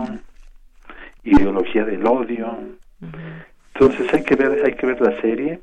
ideología 1.25 1.85
del 1.85 2.07
odio. 2.07 2.59
Entonces 3.73 4.13
hay 4.13 4.23
que 4.23 4.37
ver 4.37 4.63
hay 4.65 4.75
que 4.75 4.87
ver 4.87 5.01
la 5.01 5.21
serie 5.21 5.61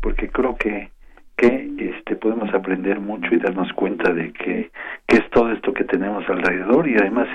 porque 0.00 0.28
creo 0.28 0.56
que 0.56 0.90
que 1.36 1.70
este 1.78 2.16
podemos 2.16 2.52
aprender 2.54 3.00
mucho 3.00 3.34
y 3.34 3.38
darnos 3.38 3.72
cuenta 3.74 4.12
de 4.12 4.32
que, 4.32 4.70
que 5.06 5.16
es 5.16 5.30
todo 5.30 5.52
esto 5.52 5.72
que 5.72 5.84
tenemos 5.84 6.28
alrededor 6.28 6.88
y 6.88 6.96
además 6.96 7.28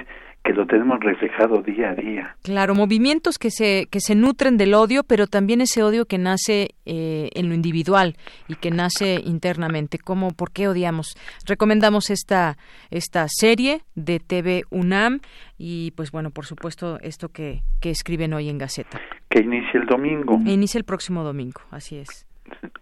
que 0.43 0.53
lo 0.53 0.65
tenemos 0.65 0.99
reflejado 0.99 1.61
día 1.61 1.91
a 1.91 1.95
día. 1.95 2.35
Claro, 2.41 2.73
movimientos 2.73 3.37
que 3.37 3.51
se 3.51 3.87
que 3.91 3.99
se 3.99 4.15
nutren 4.15 4.57
del 4.57 4.73
odio, 4.73 5.03
pero 5.03 5.27
también 5.27 5.61
ese 5.61 5.83
odio 5.83 6.05
que 6.05 6.17
nace 6.17 6.69
eh, 6.85 7.29
en 7.35 7.49
lo 7.49 7.53
individual 7.53 8.15
y 8.47 8.55
que 8.55 8.71
nace 8.71 9.21
internamente. 9.23 9.99
¿Cómo, 9.99 10.31
por 10.31 10.51
qué 10.51 10.67
odiamos? 10.67 11.15
Recomendamos 11.45 12.09
esta 12.09 12.57
esta 12.89 13.27
serie 13.27 13.81
de 13.93 14.19
TV 14.19 14.63
UNAM 14.71 15.19
y, 15.59 15.91
pues 15.91 16.11
bueno, 16.11 16.31
por 16.31 16.45
supuesto 16.45 16.97
esto 17.01 17.29
que 17.29 17.61
que 17.79 17.91
escriben 17.91 18.33
hoy 18.33 18.49
en 18.49 18.57
Gaceta. 18.57 18.99
Que 19.29 19.43
inicia 19.43 19.79
el 19.79 19.85
domingo. 19.85 20.39
inicia 20.45 20.79
el 20.79 20.85
próximo 20.85 21.23
domingo, 21.23 21.61
así 21.69 21.97
es. 21.97 22.25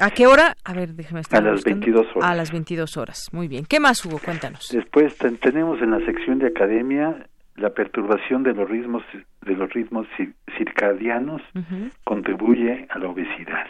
¿A 0.00 0.10
qué 0.10 0.26
hora? 0.26 0.56
A 0.64 0.72
ver, 0.72 0.94
déjeme 0.94 1.20
estar. 1.20 1.46
A 1.46 1.50
las 1.50 1.64
22 1.64 2.06
horas. 2.14 2.30
A 2.30 2.34
las 2.34 2.50
22 2.52 2.96
horas. 2.96 3.28
Muy 3.32 3.48
bien. 3.48 3.64
¿Qué 3.66 3.80
más, 3.80 4.04
Hugo? 4.04 4.18
Cuéntanos. 4.24 4.68
Después 4.72 5.16
tenemos 5.40 5.80
en 5.82 5.90
la 5.90 6.04
sección 6.06 6.38
de 6.38 6.46
academia 6.46 7.26
la 7.56 7.70
perturbación 7.70 8.42
de 8.42 8.54
los 8.54 8.68
ritmos 8.68 9.02
de 9.42 9.54
los 9.54 9.72
ritmos 9.72 10.06
circadianos 10.56 11.42
contribuye 12.04 12.86
a 12.90 12.98
la 12.98 13.08
obesidad. 13.08 13.66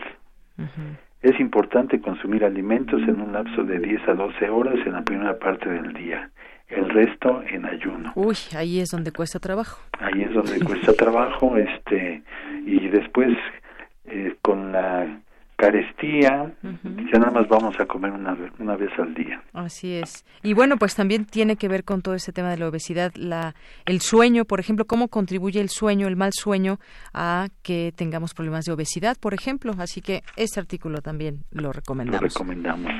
Es 1.22 1.38
importante 1.38 2.00
consumir 2.00 2.44
alimentos 2.44 3.00
en 3.02 3.20
un 3.20 3.32
lapso 3.32 3.62
de 3.62 3.78
10 3.78 4.08
a 4.08 4.14
12 4.14 4.48
horas 4.48 4.74
en 4.86 4.92
la 4.92 5.02
primera 5.02 5.38
parte 5.38 5.68
del 5.68 5.92
día. 5.92 6.30
El 6.68 6.88
resto 6.88 7.42
en 7.48 7.66
ayuno. 7.66 8.12
Uy, 8.14 8.36
ahí 8.56 8.80
es 8.80 8.90
donde 8.90 9.10
cuesta 9.12 9.40
trabajo. 9.40 9.80
Ahí 9.98 10.22
es 10.22 10.32
donde 10.32 10.60
cuesta 10.60 10.92
trabajo, 10.92 11.56
este, 11.56 12.22
y 12.64 12.88
después 12.88 13.36
eh, 14.04 14.36
con 14.40 14.70
la 14.70 15.20
carestía, 15.60 16.50
ya 16.62 17.18
nada 17.18 17.30
más 17.32 17.48
vamos 17.48 17.78
a 17.78 17.84
comer 17.84 18.12
una, 18.12 18.34
una 18.58 18.76
vez 18.76 18.90
al 18.98 19.12
día. 19.12 19.42
Así 19.52 19.92
es. 19.92 20.24
Y 20.42 20.54
bueno, 20.54 20.78
pues 20.78 20.96
también 20.96 21.26
tiene 21.26 21.56
que 21.56 21.68
ver 21.68 21.84
con 21.84 22.00
todo 22.00 22.14
ese 22.14 22.32
tema 22.32 22.48
de 22.48 22.56
la 22.56 22.66
obesidad, 22.68 23.12
la, 23.14 23.54
el 23.84 24.00
sueño, 24.00 24.46
por 24.46 24.58
ejemplo, 24.58 24.86
cómo 24.86 25.08
contribuye 25.08 25.60
el 25.60 25.68
sueño, 25.68 26.08
el 26.08 26.16
mal 26.16 26.32
sueño, 26.32 26.78
a 27.12 27.48
que 27.62 27.92
tengamos 27.94 28.32
problemas 28.32 28.64
de 28.64 28.72
obesidad, 28.72 29.18
por 29.20 29.34
ejemplo. 29.34 29.74
Así 29.78 30.00
que 30.00 30.22
este 30.36 30.60
artículo 30.60 31.02
también 31.02 31.44
lo 31.50 31.72
recomendamos. 31.72 32.22
Lo 32.22 32.28
recomendamos. 32.28 32.90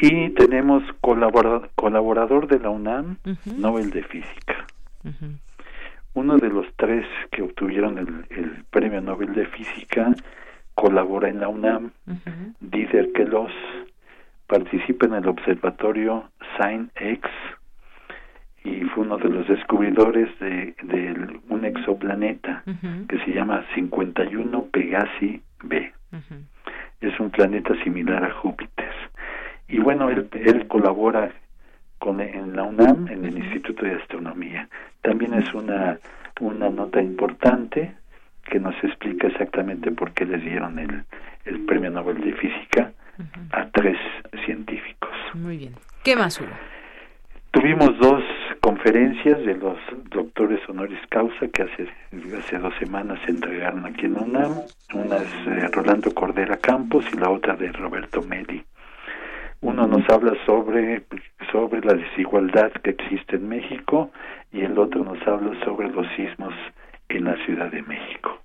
Y 0.00 0.30
tenemos 0.30 0.82
colaborador, 1.00 1.70
colaborador 1.76 2.48
de 2.48 2.58
la 2.58 2.70
UNAM, 2.70 3.18
Nobel 3.56 3.90
de 3.90 4.02
Física. 4.02 4.66
Uno 6.14 6.38
de 6.38 6.48
los 6.48 6.66
tres 6.76 7.06
que 7.30 7.42
obtuvieron 7.42 7.98
el, 7.98 8.26
el 8.30 8.64
Premio 8.70 9.00
Nobel 9.00 9.32
de 9.32 9.46
Física 9.46 10.12
colabora 10.74 11.28
en 11.28 11.40
la 11.40 11.48
UNAM, 11.48 11.90
Dider 12.60 13.12
Queloz 13.12 13.52
participa 14.46 15.06
en 15.06 15.14
el 15.14 15.28
observatorio 15.28 16.30
SIGN-X 16.56 17.30
y 18.64 18.84
fue 18.86 19.04
uno 19.04 19.16
de 19.16 19.28
los 19.28 19.48
descubridores 19.48 20.28
de, 20.38 20.74
un 21.48 21.64
exoplaneta 21.64 22.62
que 23.08 23.18
se 23.24 23.32
llama 23.32 23.64
51 23.74 24.64
Pegasi 24.72 25.40
b. 25.62 25.92
Es 27.00 27.18
un 27.18 27.30
planeta 27.30 27.74
similar 27.82 28.24
a 28.24 28.32
Júpiter. 28.32 28.90
Y 29.68 29.78
bueno, 29.78 30.10
él, 30.10 30.28
él 30.32 30.66
colabora 30.66 31.32
con, 31.98 32.20
en 32.20 32.56
la 32.56 32.64
UNAM, 32.64 33.08
en 33.08 33.24
el 33.24 33.38
Instituto 33.38 33.84
de 33.84 33.94
Astronomía. 33.94 34.68
También 35.00 35.34
es 35.34 35.54
una, 35.54 35.98
una 36.40 36.68
nota 36.68 37.00
importante 37.00 37.94
que 38.50 38.60
nos 38.60 38.74
explica 38.84 39.28
exactamente 39.28 39.90
por 39.90 40.12
qué 40.12 40.26
les 40.26 40.42
dieron 40.42 40.78
el, 40.78 41.04
el 41.44 41.60
Premio 41.64 41.90
Nobel 41.90 42.20
de 42.20 42.32
Física 42.34 42.92
a 43.52 43.66
tres 43.70 43.98
científicos. 44.44 45.10
Muy 45.34 45.56
bien. 45.56 45.74
¿Qué 46.02 46.16
más 46.16 46.40
hubo? 46.40 46.48
Tuvimos 47.52 47.98
dos 47.98 48.22
conferencias 48.60 49.38
de 49.44 49.54
los 49.56 49.76
doctores 50.10 50.60
honoris 50.68 51.00
causa 51.08 51.48
que 51.48 51.62
hace, 51.62 51.88
hace 52.38 52.58
dos 52.58 52.72
semanas 52.78 53.18
se 53.24 53.32
entregaron 53.32 53.84
aquí 53.86 54.06
en 54.06 54.16
UNAM. 54.16 54.60
Una 54.94 55.16
es 55.16 55.46
de 55.46 55.68
Rolando 55.68 56.12
Cordera 56.12 56.56
Campos 56.56 57.04
y 57.12 57.16
la 57.16 57.30
otra 57.30 57.56
de 57.56 57.72
Roberto 57.72 58.22
Meli. 58.22 58.64
Uno 59.62 59.86
nos 59.86 60.08
habla 60.08 60.32
sobre 60.46 61.02
sobre 61.52 61.80
la 61.80 61.94
desigualdad 61.94 62.70
que 62.82 62.90
existe 62.90 63.36
en 63.36 63.48
México 63.48 64.10
y 64.52 64.60
el 64.60 64.78
otro 64.78 65.04
nos 65.04 65.20
habla 65.26 65.52
sobre 65.64 65.90
los 65.90 66.06
sismos 66.16 66.54
en 67.08 67.24
la 67.24 67.36
Ciudad 67.44 67.70
de 67.70 67.82
México. 67.82 68.39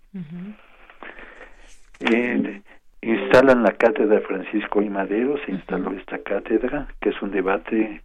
Eh, 2.00 2.62
instalan 3.02 3.64
la 3.64 3.74
cátedra 3.74 4.22
Francisco 4.22 4.82
y 4.82 4.90
Madero, 4.90 5.38
se 5.46 5.52
instaló 5.52 5.92
esta 5.92 6.20
cátedra, 6.20 6.88
que 7.02 7.10
es 7.10 7.22
un 7.22 7.32
debate 7.32 8.02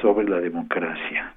sobre 0.00 0.28
la 0.28 0.40
democracia. 0.40 1.34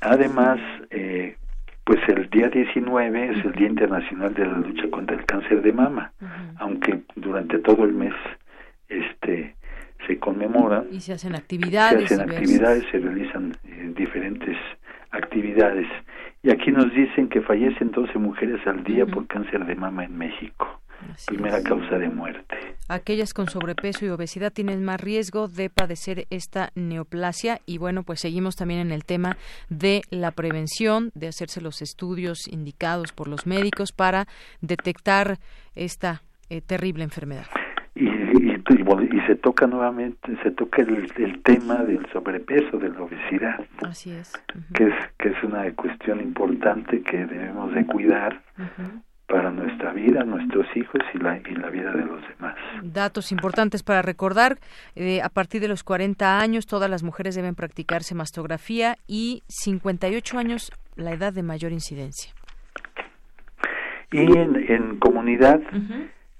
Además, 0.00 0.60
eh, 0.90 1.36
pues 1.84 2.00
el 2.08 2.28
día 2.30 2.48
19 2.48 3.30
es 3.30 3.44
el 3.44 3.52
Día 3.52 3.68
Internacional 3.68 4.32
de 4.34 4.46
la 4.46 4.58
Lucha 4.58 4.88
contra 4.90 5.16
el 5.16 5.24
Cáncer 5.26 5.62
de 5.62 5.72
Mama, 5.72 6.12
aunque 6.56 7.02
durante 7.14 7.58
todo 7.58 7.84
el 7.84 7.92
mes 7.92 8.14
este 8.88 9.54
se 10.06 10.18
conmemora 10.18 10.84
y 10.90 11.00
se 11.00 11.14
hacen 11.14 11.34
actividades, 11.34 12.08
se 12.08 12.14
hacen 12.14 12.30
actividades, 12.30 12.84
se 12.90 12.98
realizan 12.98 13.56
eh, 13.64 13.92
diferentes 13.96 14.56
actividades. 15.10 15.86
Y 16.44 16.50
aquí 16.50 16.70
nos 16.70 16.92
dicen 16.92 17.30
que 17.30 17.40
fallecen 17.40 17.90
12 17.90 18.18
mujeres 18.18 18.60
al 18.66 18.84
día 18.84 19.06
por 19.06 19.26
cáncer 19.26 19.64
de 19.64 19.74
mama 19.74 20.04
en 20.04 20.18
México. 20.18 20.78
primera 21.26 21.62
causa 21.62 21.98
de 21.98 22.10
muerte. 22.10 22.54
Aquellas 22.86 23.32
con 23.32 23.48
sobrepeso 23.48 24.04
y 24.04 24.10
obesidad 24.10 24.52
tienen 24.52 24.84
más 24.84 25.00
riesgo 25.00 25.48
de 25.48 25.70
padecer 25.70 26.26
esta 26.28 26.70
neoplasia 26.74 27.60
y 27.64 27.78
bueno, 27.78 28.02
pues 28.02 28.20
seguimos 28.20 28.56
también 28.56 28.80
en 28.80 28.92
el 28.92 29.06
tema 29.06 29.38
de 29.70 30.02
la 30.10 30.32
prevención, 30.32 31.10
de 31.14 31.28
hacerse 31.28 31.62
los 31.62 31.80
estudios 31.80 32.46
indicados 32.46 33.12
por 33.12 33.26
los 33.26 33.46
médicos 33.46 33.92
para 33.92 34.26
detectar 34.60 35.38
esta 35.74 36.20
eh, 36.50 36.60
terrible 36.60 37.04
enfermedad 37.04 37.46
y, 37.94 38.23
y, 38.40 39.20
se 39.26 39.36
toca 39.36 39.66
nuevamente, 39.66 40.36
se 40.42 40.50
toca 40.50 40.82
el, 40.82 41.12
el, 41.16 41.42
tema 41.42 41.76
del 41.84 42.06
sobrepeso, 42.12 42.78
de 42.78 42.90
la 42.90 43.02
obesidad. 43.02 43.64
Así 43.82 44.10
es. 44.10 44.32
que 44.74 44.84
es. 44.88 44.94
Que 45.18 45.28
es 45.30 45.42
una 45.42 45.70
cuestión 45.74 46.20
importante 46.20 47.02
que 47.02 47.26
debemos 47.26 47.72
de 47.74 47.86
cuidar 47.86 48.42
para 49.26 49.50
nuestra 49.50 49.92
vida, 49.92 50.24
nuestros 50.24 50.66
hijos 50.76 51.00
y 51.14 51.18
la, 51.18 51.38
y 51.38 51.54
la 51.54 51.70
vida 51.70 51.92
de 51.92 52.04
los 52.04 52.20
demás. 52.28 52.56
Datos 52.82 53.32
importantes 53.32 53.82
para 53.82 54.02
recordar, 54.02 54.58
eh, 54.94 55.22
a 55.22 55.28
partir 55.28 55.60
de 55.60 55.68
los 55.68 55.82
40 55.82 56.40
años 56.40 56.66
todas 56.66 56.90
las 56.90 57.02
mujeres 57.02 57.34
deben 57.34 57.54
practicarse 57.54 58.14
mastografía 58.14 58.96
y 59.06 59.42
58 59.48 60.38
años 60.38 60.72
la 60.96 61.12
edad 61.12 61.32
de 61.32 61.42
mayor 61.42 61.72
incidencia. 61.72 62.32
Y 64.12 64.20
en, 64.20 64.56
en 64.56 64.98
comunidad... 64.98 65.60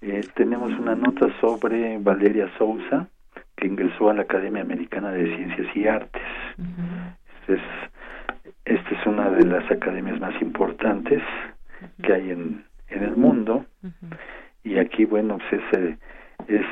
Eh, 0.06 0.20
tenemos 0.34 0.70
una 0.78 0.94
nota 0.94 1.26
sobre 1.40 1.96
Valeria 1.98 2.50
Sousa, 2.58 3.08
que 3.56 3.66
ingresó 3.66 4.10
a 4.10 4.14
la 4.14 4.22
Academia 4.22 4.60
Americana 4.60 5.10
de 5.10 5.34
Ciencias 5.34 5.74
y 5.74 5.88
Artes. 5.88 6.22
es, 7.48 7.60
esta 8.66 8.90
es 8.90 9.06
una 9.06 9.30
de 9.30 9.46
las 9.46 9.70
academias 9.70 10.20
más 10.20 10.34
importantes 10.42 11.22
que 12.02 12.12
hay 12.12 12.30
en, 12.30 12.66
en 12.88 13.02
el 13.02 13.16
mundo. 13.16 13.64
Y 14.62 14.78
aquí, 14.78 15.06
bueno, 15.06 15.38
pues 15.38 15.62
ese 15.72 15.98
es 16.48 16.66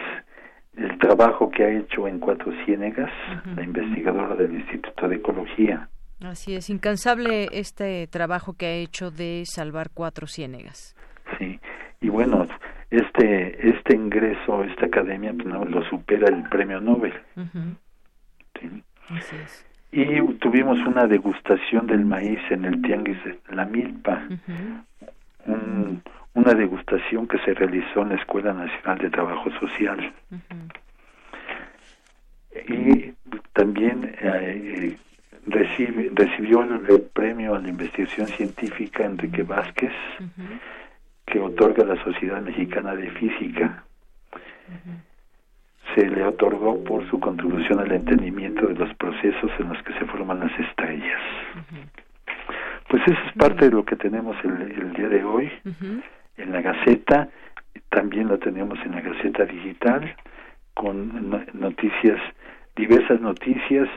el 0.76 0.98
trabajo 0.98 1.50
que 1.50 1.64
ha 1.64 1.70
hecho 1.70 2.06
en 2.06 2.18
Cuatro 2.18 2.52
Ciénegas, 2.66 3.10
la 3.56 3.62
investigadora 3.62 4.34
del 4.34 4.56
Instituto 4.56 5.08
de 5.08 5.16
Ecología. 5.16 5.88
Así 6.20 6.54
es, 6.54 6.68
incansable 6.68 7.48
este 7.52 8.06
trabajo 8.08 8.52
que 8.58 8.66
ha 8.66 8.74
hecho 8.74 9.10
de 9.10 9.44
salvar 9.46 9.88
Cuatro 9.92 10.26
Ciénegas. 10.26 10.94
Sí, 11.38 11.58
y 12.02 12.08
bueno, 12.10 12.46
este 12.92 13.70
este 13.70 13.96
ingreso 13.96 14.62
esta 14.64 14.86
academia 14.86 15.32
pues, 15.32 15.46
no, 15.46 15.64
lo 15.64 15.82
supera 15.84 16.28
el 16.28 16.42
premio 16.48 16.80
Nobel. 16.80 17.14
Y 19.90 20.20
tuvimos 20.34 20.78
una 20.86 21.06
degustación 21.06 21.86
del 21.86 22.04
maíz 22.04 22.38
en 22.50 22.64
el 22.64 22.80
Tianguis 22.82 23.22
de 23.24 23.38
la 23.50 23.64
Milpa, 23.64 24.22
una 26.34 26.54
degustación 26.54 27.26
que 27.26 27.38
se 27.40 27.54
realizó 27.54 28.02
en 28.02 28.10
la 28.10 28.14
Escuela 28.16 28.52
Nacional 28.54 28.98
de 28.98 29.10
Trabajo 29.10 29.50
Social. 29.58 30.12
Y 32.68 33.12
también 33.52 34.14
eh, 34.20 34.96
recibe, 35.46 36.10
recibió 36.14 36.62
el, 36.62 37.00
premio 37.12 37.54
a 37.54 37.58
la 37.58 37.68
investigación 37.68 38.26
científica 38.28 39.04
Enrique 39.04 39.42
Vázquez 39.42 39.92
que 41.32 41.40
otorga 41.40 41.82
la 41.82 41.96
Sociedad 42.04 42.42
Mexicana 42.42 42.94
de 42.94 43.10
Física. 43.12 43.84
Se 45.94 46.06
le 46.06 46.24
otorgó 46.24 46.84
por 46.84 47.08
su 47.08 47.18
contribución 47.18 47.80
al 47.80 47.90
entendimiento 47.90 48.66
de 48.66 48.74
los 48.74 48.94
procesos 48.96 49.50
en 49.58 49.70
los 49.70 49.82
que 49.82 49.94
se 49.94 50.04
forman 50.04 50.40
las 50.40 50.52
estrellas. 50.58 51.20
Pues 52.88 53.02
eso 53.06 53.18
es 53.26 53.32
parte 53.32 53.64
de 53.64 53.70
lo 53.70 53.82
que 53.82 53.96
tenemos 53.96 54.36
el, 54.44 54.92
día 54.92 55.08
de 55.08 55.24
hoy 55.24 55.50
en 56.36 56.52
la 56.52 56.60
Gaceta. 56.60 57.30
También 57.88 58.28
lo 58.28 58.38
tenemos 58.38 58.78
en 58.84 58.92
la 58.92 59.00
Gaceta 59.00 59.46
Digital 59.46 60.14
con 60.74 61.30
noticias, 61.54 62.20
diversas 62.76 63.22
noticias 63.22 63.88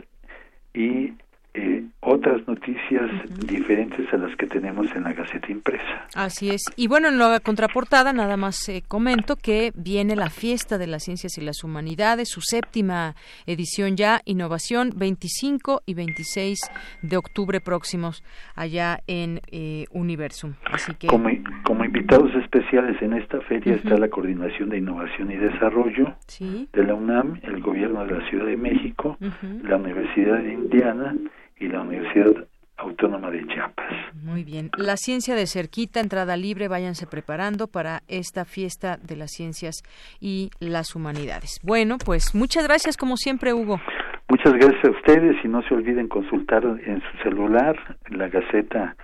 y 0.74 1.12
eh, 1.58 1.86
otras 2.02 2.46
noticias 2.48 3.10
diferentes 3.48 4.14
a 4.14 4.18
las 4.18 4.36
que 4.36 4.46
tenemos 4.46 4.88
en 4.94 5.04
la 5.04 5.14
Gaceta 5.14 5.50
Impresa. 5.50 6.06
Así 6.14 6.50
es. 6.50 6.64
Y 6.76 6.88
bueno, 6.88 7.08
en 7.08 7.18
la 7.18 7.40
contraportada 7.40 8.12
nada 8.12 8.36
más 8.36 8.68
eh, 8.68 8.84
comento 8.86 9.38
que 9.38 9.72
viene 9.74 10.18
la 10.18 10.30
Fiesta 10.30 10.78
de 10.78 10.88
las 10.88 11.04
Ciencias 11.04 11.38
y 11.38 11.42
las 11.42 11.64
Humanidades, 11.64 12.30
su 12.30 12.42
séptima 12.42 13.16
edición 13.46 13.96
ya, 13.96 14.22
Innovación, 14.26 14.92
25 14.96 15.84
y 15.86 15.94
26 15.94 16.60
de 17.02 17.18
octubre 17.18 17.62
próximos 17.62 18.22
allá 18.56 19.00
en 19.08 19.40
eh, 19.52 19.86
Universum. 19.92 20.56
Así 20.66 20.94
que... 20.96 21.08
Como, 21.08 21.30
como, 21.64 21.86
invitados 21.86 22.36
especiales 22.36 23.02
en 23.02 23.14
esta 23.14 23.40
feria 23.42 23.76
está 23.76 23.98
la 23.98 24.10
Coordinación 24.10 24.70
de 24.70 24.80
Innovación 24.80 25.32
y 25.32 25.38
Desarrollo 25.38 26.16
de 26.40 26.84
la 26.84 26.94
UNAM, 26.94 27.40
el 27.44 27.62
Gobierno 27.62 28.06
de 28.06 28.20
la 28.20 28.30
Ciudad 28.30 28.46
de 28.46 28.58
México, 28.58 29.18
la 29.64 29.78
Universidad 29.78 30.40
de 30.40 30.54
Indiana, 30.54 31.16
y 31.58 31.68
la 31.68 31.82
Universidad 31.82 32.48
Autónoma 32.78 33.32
de 33.32 33.46
Chiapas. 33.48 33.92
Muy 34.14 34.44
bien. 34.44 34.70
La 34.78 34.98
ciencia 34.98 35.36
de 35.36 35.48
cerquita, 35.48 36.02
entrada 36.02 36.36
libre, 36.36 36.68
váyanse 36.68 37.08
preparando 37.08 37.68
para 37.68 38.04
esta 38.08 38.44
fiesta 38.44 38.98
de 38.98 39.16
las 39.16 39.32
ciencias 39.32 39.82
y 40.20 40.52
las 40.60 40.96
humanidades. 40.96 41.60
Bueno, 41.64 41.98
pues 42.04 42.36
muchas 42.36 42.66
gracias 42.66 42.98
como 42.98 43.16
siempre, 43.16 43.54
Hugo. 43.54 43.80
Muchas 44.28 44.54
gracias 44.54 44.84
a 44.84 44.92
ustedes 44.92 45.36
y 45.44 45.48
no 45.48 45.62
se 45.64 45.74
olviden 45.74 46.08
consultar 46.08 46.66
en 46.66 47.02
su 47.02 47.18
celular 47.24 47.78
la 48.10 48.28
Gaceta 48.28 48.96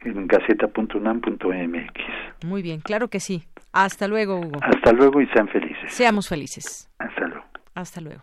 en 0.00 0.26
gaceta.unam.mx. 0.26 2.46
Muy 2.46 2.62
bien, 2.62 2.80
claro 2.80 3.08
que 3.08 3.20
sí. 3.20 3.44
Hasta 3.72 4.08
luego, 4.08 4.38
Hugo. 4.38 4.58
Hasta 4.62 4.92
luego 4.92 5.20
y 5.20 5.26
sean 5.28 5.48
felices. 5.48 5.92
Seamos 5.92 6.28
felices. 6.28 6.90
Hasta 6.98 7.26
luego. 7.26 7.44
Hasta 7.74 8.00
luego. 8.00 8.22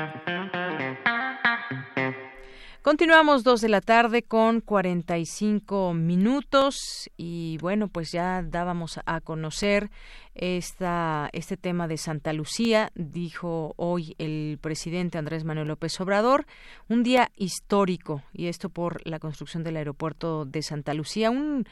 Continuamos 2.83 3.43
dos 3.43 3.61
de 3.61 3.69
la 3.69 3.79
tarde 3.79 4.23
con 4.23 4.59
45 4.59 5.93
minutos 5.93 7.11
y 7.15 7.59
bueno, 7.61 7.89
pues 7.89 8.11
ya 8.11 8.41
dábamos 8.41 8.99
a 9.05 9.21
conocer 9.21 9.91
esta, 10.33 11.29
este 11.31 11.57
tema 11.57 11.87
de 11.87 11.97
Santa 11.97 12.33
Lucía, 12.33 12.91
dijo 12.95 13.75
hoy 13.77 14.15
el 14.17 14.57
presidente 14.59 15.19
Andrés 15.19 15.43
Manuel 15.43 15.67
López 15.67 16.01
Obrador, 16.01 16.47
un 16.89 17.03
día 17.03 17.31
histórico 17.35 18.23
y 18.33 18.47
esto 18.47 18.69
por 18.69 19.07
la 19.07 19.19
construcción 19.19 19.63
del 19.63 19.77
aeropuerto 19.77 20.45
de 20.45 20.63
Santa 20.63 20.95
Lucía, 20.95 21.29
un 21.29 21.67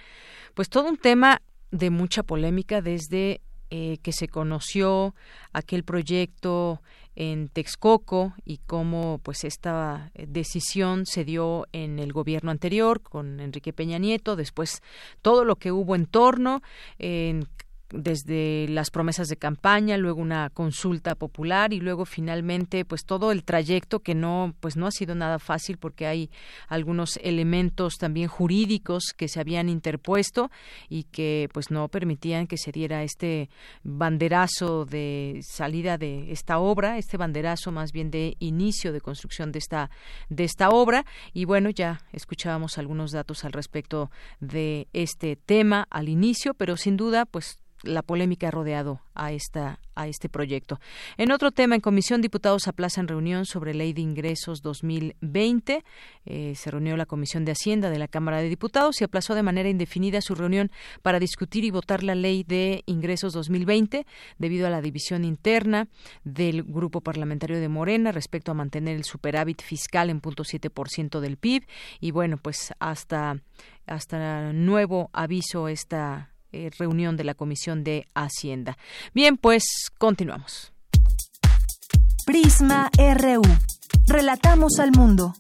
pues 0.54 0.70
todo 0.70 0.88
un 0.90 0.98
tema 0.98 1.42
de 1.72 1.90
mucha 1.90 2.22
polémica 2.22 2.84
desde 2.84 3.42
eh, 3.72 3.98
que 4.04 4.14
se 4.14 4.28
conoció 4.28 5.16
aquel 5.54 5.84
proyecto 5.84 6.84
en 7.16 7.50
Texcoco 7.50 8.34
y 8.46 8.58
cómo 8.60 9.20
pues 9.24 9.44
esta 9.44 10.12
decisión 10.14 11.06
se 11.06 11.26
dio 11.26 11.68
en 11.72 12.00
el 12.00 12.14
gobierno 12.14 12.52
anterior 12.52 13.02
con 13.02 13.40
Enrique 13.40 13.74
Peña 13.74 13.98
Nieto, 13.98 14.36
después 14.36 14.82
todo 15.22 15.46
lo 15.46 15.58
que 15.58 15.72
hubo 15.72 15.96
en 15.96 16.06
torno 16.06 16.62
en 16.98 17.48
desde 17.92 18.68
las 18.70 18.92
promesas 18.92 19.28
de 19.28 19.38
campaña, 19.38 19.98
luego 19.98 20.22
una 20.22 20.50
consulta 20.50 21.16
popular 21.16 21.74
y 21.74 21.80
luego 21.80 22.06
finalmente 22.06 22.86
pues 22.86 23.04
todo 23.06 23.32
el 23.32 23.44
trayecto 23.44 24.00
que 24.00 24.16
no 24.16 24.54
pues 24.60 24.78
no 24.78 24.88
ha 24.88 24.92
sido 24.92 25.16
nada 25.16 25.40
fácil 25.40 25.78
porque 25.78 26.06
hay 26.06 26.30
algunos 26.68 27.18
elementos 27.24 27.96
también 27.98 28.28
jurídicos 28.28 29.14
que 29.16 29.28
se 29.28 29.40
habían 29.40 29.70
interpuesto 29.70 30.52
y 30.88 31.04
que 31.04 31.50
pues 31.54 31.72
no 31.72 31.88
permitían 31.88 32.48
que 32.48 32.58
se 32.58 32.72
diera 32.72 33.04
este 33.04 33.50
banderazo 33.84 34.86
de 34.86 35.42
salida 35.44 35.98
de 35.98 36.32
esta 36.32 36.60
obra, 36.60 36.98
este 36.98 37.18
banderazo 37.18 37.72
más 37.72 37.92
bien 37.92 38.12
de 38.12 38.36
inicio 38.40 38.94
de 38.94 39.02
construcción 39.02 39.52
de 39.52 39.60
esta 39.60 39.90
de 40.30 40.44
esta 40.44 40.70
obra. 40.70 41.06
Y 41.34 41.46
bueno, 41.46 41.70
ya 41.70 42.02
escuchábamos 42.12 42.78
algunos 42.78 43.12
datos 43.12 43.46
al 43.46 43.54
respecto 43.54 44.12
de 44.40 44.88
este 44.94 45.36
tema 45.36 45.88
al 45.90 46.10
inicio, 46.10 46.54
pero 46.54 46.78
sin 46.78 46.98
duda 46.98 47.26
pues 47.26 47.60
la 47.84 48.02
polémica 48.02 48.52
rodeado 48.52 49.02
a 49.14 49.32
esta 49.32 49.80
a 50.00 50.08
este 50.08 50.30
proyecto. 50.30 50.80
En 51.18 51.32
otro 51.32 51.52
tema, 51.52 51.76
en 51.76 51.82
comisión, 51.82 52.22
diputados 52.22 52.68
aplazan 52.68 53.08
reunión 53.08 53.46
sobre 53.46 53.74
ley 53.74 53.92
de 53.92 54.02
ingresos 54.02 54.62
2020. 54.62 55.84
Eh, 56.26 56.54
se 56.56 56.72
reunió 56.72 56.96
la 56.96 57.06
Comisión 57.06 57.44
de 57.44 57.52
Hacienda 57.52 57.90
de 57.90 58.00
la 58.00 58.08
Cámara 58.08 58.42
de 58.42 58.48
Diputados 58.48 59.02
y 59.02 59.04
aplazó 59.04 59.36
de 59.36 59.44
manera 59.44 59.70
indefinida 59.70 60.22
su 60.22 60.36
reunión 60.36 60.72
para 61.02 61.20
discutir 61.20 61.66
y 61.66 61.72
votar 61.72 62.04
la 62.04 62.16
ley 62.16 62.44
de 62.48 62.84
ingresos 62.86 63.34
2020 63.34 64.06
debido 64.38 64.68
a 64.68 64.70
la 64.70 64.82
división 64.82 65.26
interna 65.26 65.90
del 66.24 66.64
grupo 66.64 67.02
parlamentario 67.02 67.60
de 67.60 67.68
Morena 67.68 68.14
respecto 68.14 68.52
a 68.52 68.56
mantener 68.56 68.96
el 68.96 69.04
superávit 69.04 69.62
fiscal 69.62 70.10
en 70.10 70.22
0.7% 70.22 71.20
del 71.20 71.36
PIB. 71.36 71.68
Y 72.00 72.12
bueno, 72.12 72.38
pues 72.38 72.74
hasta, 72.80 73.42
hasta 73.86 74.54
nuevo 74.54 75.10
aviso 75.12 75.68
esta 75.68 76.30
eh, 76.52 76.70
reunión 76.78 77.18
de 77.18 77.24
la 77.24 77.34
Comisión 77.34 77.84
de 77.84 78.08
Hacienda. 78.14 78.78
Bien, 79.14 79.38
pues 79.38 79.64
continuamos. 79.98 80.74
Prisma 82.26 82.90
RU. 82.98 83.42
Relatamos 84.08 84.80
al 84.80 84.92
mundo. 84.92 85.34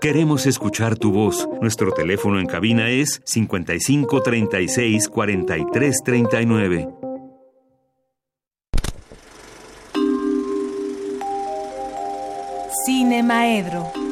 Queremos 0.00 0.46
escuchar 0.46 0.96
tu 0.96 1.10
voz. 1.10 1.48
Nuestro 1.60 1.92
teléfono 1.92 2.38
en 2.38 2.46
cabina 2.46 2.90
es 2.90 3.20
55 3.24 4.22
36 4.22 5.08
43 5.08 5.96
39. 6.04 6.88
Cine 12.84 13.22
Maedro. 13.24 14.05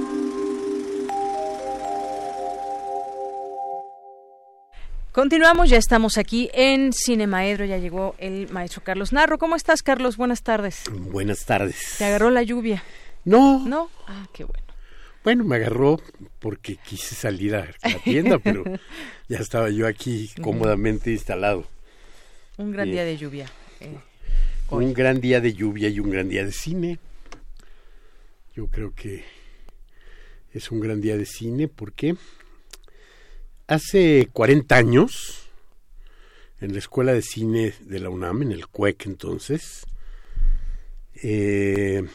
Continuamos, 5.15 5.71
ya 5.71 5.79
estamos 5.79 6.19
aquí 6.19 6.51
en 6.53 6.93
Cinemaedro, 6.93 7.65
ya 7.65 7.79
llegó 7.79 8.17
el 8.19 8.49
maestro 8.51 8.83
Carlos 8.83 9.13
Narro. 9.13 9.39
¿Cómo 9.39 9.55
estás, 9.55 9.85
Carlos? 9.85 10.17
Buenas 10.17 10.43
tardes. 10.43 10.83
Buenas 10.91 11.47
tardes. 11.47 11.77
¿Te 11.99 12.05
agarró 12.05 12.31
la 12.31 12.43
lluvia? 12.43 12.83
No. 13.25 13.65
¿No? 13.65 13.91
Ah, 14.09 14.27
qué 14.33 14.43
bueno. 14.43 14.65
Bueno, 15.23 15.45
me 15.45 15.55
agarró 15.55 16.01
porque 16.41 16.79
quise 16.85 17.15
salir 17.15 17.55
a 17.55 17.73
la 17.85 17.99
tienda, 18.03 18.41
pero 18.41 18.65
ya 19.29 19.39
estaba 19.39 19.71
yo 19.71 19.87
aquí 19.87 20.33
cómodamente 20.43 21.13
instalado. 21.13 21.65
Un 22.57 22.73
gran 22.73 22.91
día 22.91 23.05
de 23.05 23.17
lluvia. 23.17 23.47
Eh, 23.79 23.97
un 24.71 24.93
gran 24.95 25.21
día 25.21 25.41
de 25.41 25.53
lluvia 25.53 25.91
y 25.91 26.01
un 26.01 26.11
gran 26.11 26.29
día 26.29 26.45
de 26.45 26.51
cine. 26.51 26.99
Yo 28.57 28.67
creo 28.67 28.93
que 28.93 29.23
es 30.53 30.73
un 30.73 30.81
gran 30.81 31.01
día 31.01 31.17
de 31.17 31.25
cine 31.25 31.69
porque 31.69 32.17
Hace 33.67 34.29
40 34.31 34.77
años, 34.77 35.49
en 36.61 36.75
la 36.75 36.79
Escuela 36.79 37.15
de 37.15 37.23
Cine 37.23 37.73
de 37.81 37.99
la 37.99 38.11
UNAM, 38.11 38.43
en 38.43 38.53
el 38.53 38.67
CUEC 38.67 39.07
entonces, 39.07 39.87
eh, 41.23 42.07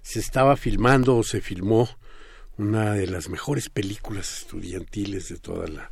se 0.00 0.20
estaba 0.20 0.56
filmando 0.56 1.16
o 1.16 1.24
se 1.24 1.40
filmó 1.40 1.88
una 2.56 2.92
de 2.94 3.08
las 3.08 3.28
mejores 3.28 3.68
películas 3.68 4.42
estudiantiles 4.42 5.28
de 5.28 5.38
toda 5.38 5.66
la 5.66 5.90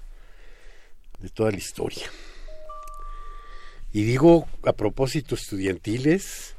de 1.19 1.29
toda 1.31 1.51
la 1.51 1.57
historia. 1.57 2.07
Y 3.93 4.03
digo 4.03 4.47
a 4.62 4.75
propósito 4.75 5.35
estudiantiles, 5.35 6.55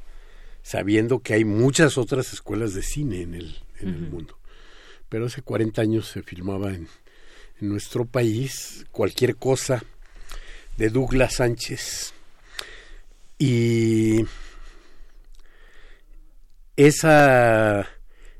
sabiendo 0.62 1.20
que 1.20 1.32
hay 1.32 1.46
muchas 1.46 1.96
otras 1.96 2.34
escuelas 2.34 2.74
de 2.74 2.82
cine 2.82 3.22
en 3.22 3.34
el, 3.34 3.56
en 3.78 3.88
el 3.88 4.10
mundo. 4.10 4.38
Pero 5.08 5.24
hace 5.24 5.40
40 5.40 5.80
años 5.80 6.08
se 6.08 6.22
filmaba 6.22 6.74
en, 6.74 6.88
nuestro 7.60 8.04
país 8.04 8.86
cualquier 8.90 9.36
cosa 9.36 9.82
de 10.76 10.88
Douglas 10.88 11.34
Sánchez. 11.34 12.14
Y 13.38 14.24
esa, 16.76 17.88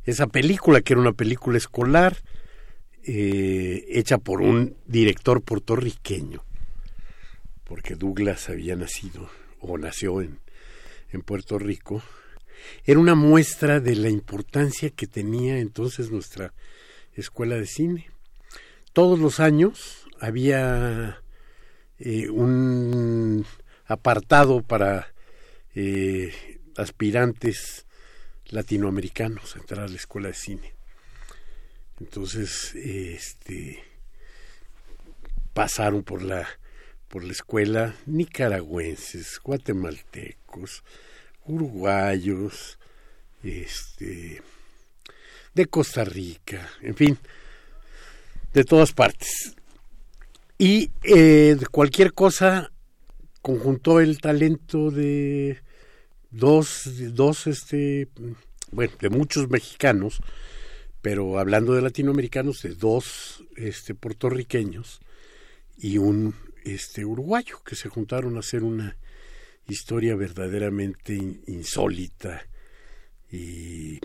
esa 0.04 0.26
película, 0.26 0.80
que 0.80 0.94
era 0.94 1.00
una 1.00 1.12
película 1.12 1.58
escolar, 1.58 2.16
eh, 3.04 3.84
hecha 3.88 4.18
por 4.18 4.42
un 4.42 4.76
director 4.86 5.42
puertorriqueño, 5.42 6.44
porque 7.64 7.94
Douglas 7.94 8.48
había 8.50 8.76
nacido 8.76 9.30
o 9.60 9.78
nació 9.78 10.20
en, 10.20 10.38
en 11.12 11.22
Puerto 11.22 11.58
Rico, 11.58 12.02
era 12.84 13.00
una 13.00 13.14
muestra 13.14 13.80
de 13.80 13.96
la 13.96 14.10
importancia 14.10 14.90
que 14.90 15.06
tenía 15.06 15.58
entonces 15.58 16.10
nuestra 16.10 16.52
escuela 17.14 17.56
de 17.56 17.66
cine 17.66 18.09
todos 18.92 19.18
los 19.18 19.40
años 19.40 20.06
había 20.20 21.22
eh, 21.98 22.28
un 22.28 23.46
apartado 23.86 24.62
para 24.62 25.12
eh, 25.74 26.60
aspirantes 26.76 27.86
latinoamericanos 28.46 29.54
a 29.54 29.60
entrar 29.60 29.84
a 29.84 29.88
la 29.88 29.96
escuela 29.96 30.28
de 30.28 30.34
cine. 30.34 30.74
Entonces, 32.00 32.74
este 32.74 33.84
pasaron 35.52 36.02
por 36.02 36.22
la 36.22 36.48
por 37.08 37.24
la 37.24 37.32
escuela 37.32 37.96
nicaragüenses, 38.06 39.40
guatemaltecos, 39.42 40.84
uruguayos, 41.44 42.78
este 43.42 44.42
de 45.54 45.66
Costa 45.66 46.04
Rica, 46.04 46.70
en 46.80 46.94
fin, 46.94 47.18
de 48.52 48.64
todas 48.64 48.92
partes. 48.92 49.54
Y 50.58 50.90
eh, 51.04 51.56
cualquier 51.70 52.12
cosa 52.12 52.70
conjuntó 53.40 54.00
el 54.00 54.20
talento 54.20 54.90
de 54.90 55.62
dos, 56.30 56.82
dos, 57.14 57.46
este, 57.46 58.08
bueno, 58.70 58.92
de 59.00 59.10
muchos 59.10 59.48
mexicanos, 59.48 60.18
pero 61.00 61.38
hablando 61.38 61.74
de 61.74 61.82
latinoamericanos, 61.82 62.62
de 62.62 62.74
dos 62.74 63.44
este, 63.56 63.94
puertorriqueños 63.94 65.00
y 65.78 65.98
un 65.98 66.34
este, 66.64 67.04
uruguayo, 67.04 67.62
que 67.64 67.74
se 67.74 67.88
juntaron 67.88 68.36
a 68.36 68.40
hacer 68.40 68.62
una 68.62 68.96
historia 69.66 70.14
verdaderamente 70.14 71.14
insólita 71.46 72.42
y 73.30 73.98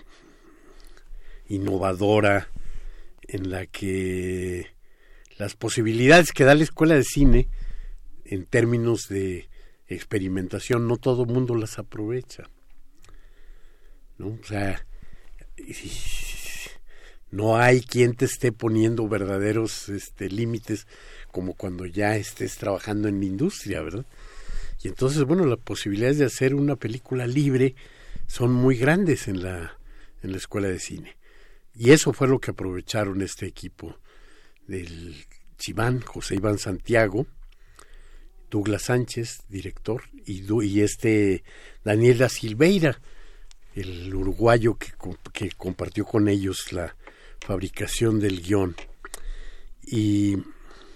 innovadora 1.50 2.48
en 3.28 3.50
la 3.50 3.66
que 3.66 4.68
las 5.38 5.56
posibilidades 5.56 6.32
que 6.32 6.44
da 6.44 6.56
la 6.56 6.64
escuela 6.64 6.96
de 6.96 7.04
cine 7.04 7.48
en 8.24 8.46
términos 8.46 9.08
de 9.10 9.50
experimentación 9.88 10.88
no 10.88 10.98
todo 10.98 11.24
el 11.24 11.30
mundo 11.30 11.56
las 11.56 11.78
aprovecha. 11.78 12.50
¿no? 14.18 14.28
O 14.28 14.46
sea, 14.46 14.86
no 17.32 17.58
hay 17.58 17.82
quien 17.82 18.16
te 18.16 18.26
esté 18.26 18.52
poniendo 18.52 19.08
verdaderos 19.08 19.90
este, 19.90 20.30
límites 20.30 20.88
como 21.32 21.54
cuando 21.54 21.86
ya 21.86 22.16
estés 22.16 22.56
trabajando 22.58 23.08
en 23.08 23.20
la 23.20 23.26
industria, 23.26 23.82
¿verdad? 23.82 24.06
Y 24.82 24.88
entonces, 24.88 25.24
bueno, 25.24 25.46
las 25.46 25.60
posibilidades 25.60 26.18
de 26.18 26.26
hacer 26.26 26.56
una 26.56 26.76
película 26.76 27.28
libre 27.28 27.76
son 28.28 28.54
muy 28.54 28.78
grandes 28.78 29.28
en 29.28 29.44
la, 29.44 29.78
en 30.22 30.32
la 30.32 30.38
escuela 30.38 30.68
de 30.68 30.80
cine. 30.80 31.18
Y 31.76 31.92
eso 31.92 32.14
fue 32.14 32.28
lo 32.28 32.40
que 32.40 32.52
aprovecharon 32.52 33.22
este 33.22 33.46
equipo 33.46 33.98
del 34.68 35.26
Chiván, 35.58 36.02
José 36.02 36.36
Iván 36.36 36.58
Santiago, 36.58 37.28
Douglas 38.50 38.84
Sánchez, 38.84 39.44
director, 39.50 40.04
y, 40.26 40.82
este 40.82 41.44
Daniel 41.84 42.20
da 42.20 42.30
Silveira, 42.30 43.02
el 43.76 44.14
uruguayo 44.14 44.76
que, 44.78 44.94
que 45.34 45.52
compartió 45.52 46.06
con 46.06 46.30
ellos 46.30 46.72
la 46.72 46.96
fabricación 47.42 48.20
del 48.20 48.42
guion. 48.42 48.76
Y 49.84 50.38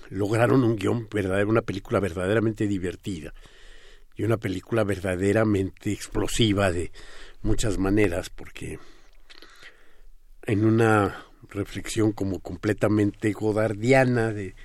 lograron 0.10 0.64
un 0.64 0.78
guion 0.78 1.08
verdadero, 1.12 1.50
una 1.50 1.62
película 1.62 2.00
verdaderamente 2.00 2.68
divertida 2.68 3.34
y 4.16 4.24
una 4.24 4.38
película 4.38 4.84
verdaderamente 4.84 5.92
explosiva 5.92 6.72
de 6.72 6.92
muchas 7.42 7.78
maneras, 7.78 8.30
porque 8.30 8.80
en 10.50 10.66
una 10.66 11.26
reflexión 11.50 12.12
como 12.12 12.40
completamente 12.40 13.32
godardiana 13.34 14.34
de 14.34 14.56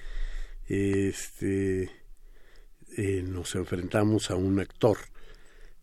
este 0.67 1.91
eh, 2.97 3.23
nos 3.23 3.55
enfrentamos 3.55 4.31
a 4.31 4.35
un 4.35 4.61
actor 4.61 4.97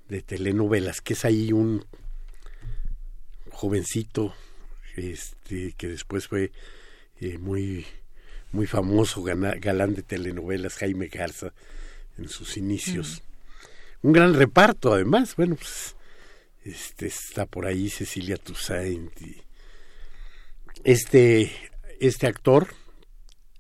de 0.10 0.24
telenovelas 0.24 1.02
que 1.02 1.14
es 1.14 1.24
ahí 1.24 1.54
un 1.54 1.86
jovencito 3.52 4.34
este 4.96 5.74
que 5.74 5.88
después 5.88 6.28
fue 6.28 6.52
eh, 7.20 7.38
muy 7.38 7.86
muy 8.52 8.66
famoso 8.66 9.22
galán 9.22 9.94
de 9.94 10.02
telenovelas 10.02 10.78
Jaime 10.78 11.08
Garza 11.08 11.54
en 12.18 12.28
sus 12.28 12.58
inicios. 12.58 13.22
Un 14.02 14.14
gran 14.14 14.34
reparto 14.34 14.94
además. 14.94 15.36
Bueno 15.36 15.56
pues 15.56 15.96
este 16.66 17.06
está 17.06 17.46
por 17.46 17.68
ahí 17.68 17.90
Cecilia 17.90 18.38
Toussaint 18.38 19.22
y 19.22 19.42
este 20.84 21.52
este 22.00 22.28
actor 22.28 22.68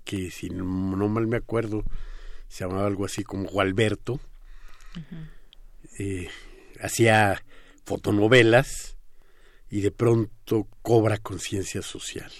que 0.03 0.31
si 0.31 0.49
no, 0.49 0.65
mal 0.65 1.27
me 1.27 1.37
acuerdo 1.37 1.83
se 2.47 2.65
llamaba 2.65 2.87
algo 2.87 3.05
así 3.05 3.23
como 3.23 3.49
Gualberto 3.49 4.19
eh, 5.99 6.27
hacía 6.81 7.43
fotonovelas 7.85 8.97
y 9.69 9.81
de 9.81 9.91
pronto 9.91 10.67
cobra 10.81 11.17
conciencia 11.17 11.81
social 11.81 12.31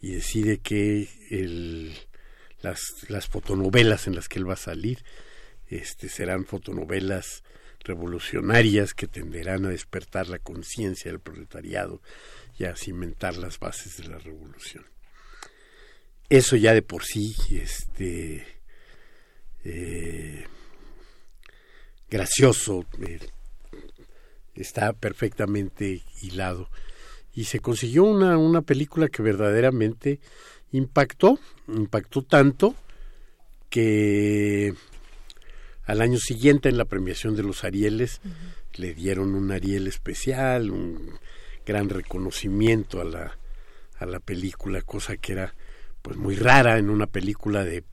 y 0.00 0.12
decide 0.12 0.58
que 0.58 1.08
el, 1.30 1.94
las, 2.62 2.80
las 3.08 3.26
fotonovelas 3.26 4.06
en 4.06 4.14
las 4.14 4.28
que 4.28 4.38
él 4.38 4.48
va 4.48 4.54
a 4.54 4.56
salir 4.56 5.04
este, 5.68 6.08
serán 6.08 6.46
fotonovelas 6.46 7.42
revolucionarias 7.80 8.94
que 8.94 9.06
tenderán 9.06 9.64
a 9.64 9.70
despertar 9.70 10.28
la 10.28 10.38
conciencia 10.38 11.10
del 11.10 11.20
proletariado 11.20 12.02
y 12.60 12.66
a 12.66 12.76
cimentar 12.76 13.38
las 13.38 13.58
bases 13.58 13.96
de 13.96 14.08
la 14.08 14.18
revolución. 14.18 14.84
Eso 16.28 16.56
ya 16.56 16.74
de 16.74 16.82
por 16.82 17.04
sí, 17.04 17.34
este, 17.52 18.46
eh, 19.64 20.44
gracioso, 22.10 22.84
eh, 23.00 23.18
está 24.54 24.92
perfectamente 24.92 26.02
hilado. 26.20 26.68
Y 27.32 27.44
se 27.44 27.60
consiguió 27.60 28.04
una, 28.04 28.36
una 28.36 28.60
película 28.60 29.08
que 29.08 29.22
verdaderamente 29.22 30.20
impactó, 30.70 31.40
impactó 31.66 32.22
tanto 32.22 32.74
que 33.70 34.74
al 35.86 36.02
año 36.02 36.18
siguiente 36.18 36.68
en 36.68 36.76
la 36.76 36.84
premiación 36.84 37.36
de 37.36 37.42
los 37.42 37.64
Arieles 37.64 38.20
le 38.74 38.92
dieron 38.92 39.34
un 39.34 39.50
Ariel 39.50 39.86
especial, 39.86 40.70
un 40.70 41.18
gran 41.64 41.88
reconocimiento 41.88 43.00
a 43.00 43.04
la, 43.04 43.38
a 43.98 44.06
la 44.06 44.20
película, 44.20 44.82
cosa 44.82 45.16
que 45.16 45.32
era 45.32 45.54
pues 46.02 46.16
muy 46.16 46.34
rara 46.34 46.78
en 46.78 46.90
una 46.90 47.06
película 47.06 47.64
de 47.64 47.84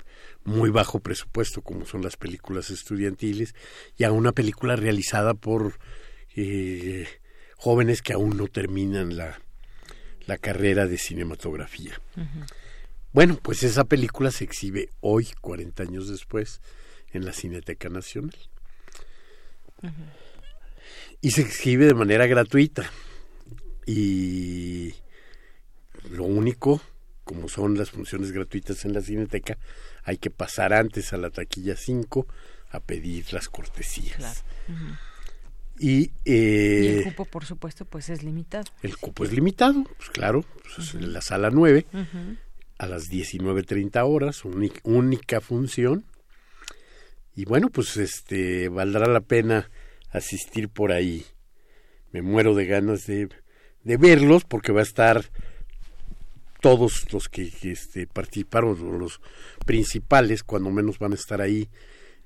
muy 0.44 0.70
bajo 0.70 1.00
presupuesto 1.00 1.62
como 1.62 1.86
son 1.86 2.02
las 2.02 2.16
películas 2.16 2.70
estudiantiles 2.70 3.54
y 3.98 4.06
a 4.06 4.12
una 4.12 4.32
película 4.32 4.78
realizada 4.78 5.34
por 5.34 5.78
eh, 6.36 7.06
jóvenes 7.58 8.02
que 8.02 8.14
aún 8.14 8.38
no 8.38 8.48
terminan 8.48 9.18
la, 9.18 9.42
la 10.26 10.38
carrera 10.38 10.88
de 10.88 10.98
cinematografía. 10.98 12.00
Bueno, 13.12 13.40
pues 13.42 13.64
esa 13.64 13.86
película 13.86 14.32
se 14.32 14.44
exhibe 14.44 14.90
hoy, 15.02 15.28
40 15.42 15.84
años 15.84 16.08
después, 16.08 16.62
en 17.12 17.26
la 17.26 17.34
Cineteca 17.34 17.90
Nacional. 17.90 18.36
Y 21.22 21.32
se 21.32 21.42
exhibe 21.42 21.88
de 21.88 21.94
manera 21.94 22.28
gratuita. 22.28 22.90
Y 23.88 24.94
lo 26.12 26.26
único, 26.26 26.82
como 27.24 27.48
son 27.48 27.78
las 27.78 27.90
funciones 27.90 28.34
gratuitas 28.34 28.84
en 28.84 28.94
la 28.94 29.02
Cineteca, 29.02 29.58
hay 30.04 30.18
que 30.18 30.30
pasar 30.30 30.74
antes 30.74 31.14
a 31.14 31.18
la 31.18 31.30
taquilla 31.30 31.78
5 31.78 32.28
a 32.72 32.80
pedir 32.82 33.32
las 33.32 33.48
cortesías. 33.48 34.44
y, 35.80 36.12
el 36.26 37.00
eh, 37.00 37.02
cupo, 37.06 37.24
por 37.24 37.46
supuesto, 37.46 37.86
pues 37.86 38.10
es 38.10 38.24
limitado. 38.24 38.66
El 38.84 38.98
cupo 38.98 39.24
es 39.24 39.32
limitado, 39.32 39.86
pues 39.98 40.10
claro, 40.10 40.44
pues 40.76 40.94
en 40.94 41.14
la 41.14 41.22
sala 41.22 41.50
9, 41.50 41.86
a 42.78 42.88
las 42.88 43.10
19.30 43.10 44.04
horas, 44.06 44.44
única 44.44 45.40
función, 45.40 46.04
y 47.38 47.46
bueno, 47.46 47.70
pues 47.70 47.96
este 47.96 48.68
valdrá 48.68 49.08
la 49.08 49.22
pena 49.22 49.70
asistir 50.10 50.68
por 50.68 50.92
ahí. 50.92 51.24
Me 52.12 52.22
muero 52.22 52.56
de 52.56 52.66
ganas 52.66 53.06
de, 53.06 53.30
de 53.88 53.96
verlos 53.96 54.44
porque 54.44 54.74
va 54.74 54.82
a 54.82 54.84
estar 54.84 55.24
todos 56.60 57.06
los 57.14 57.30
que, 57.30 57.50
este, 57.64 58.06
participaron, 58.06 59.00
los 59.00 59.22
principales, 59.66 60.44
cuando 60.44 60.70
menos 60.72 61.00
van 61.00 61.14
a 61.14 61.16
estar 61.16 61.40
ahí, 61.40 61.70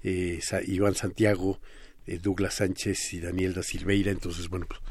eh, 0.04 0.40
Iván 0.66 0.96
Santiago, 0.96 1.60
eh, 2.08 2.18
Douglas 2.18 2.56
Sánchez 2.56 3.14
y 3.14 3.20
Daniel 3.20 3.54
da 3.54 3.62
Silveira. 3.62 4.10
Entonces, 4.10 4.50
bueno, 4.50 4.66
pues 4.68 4.82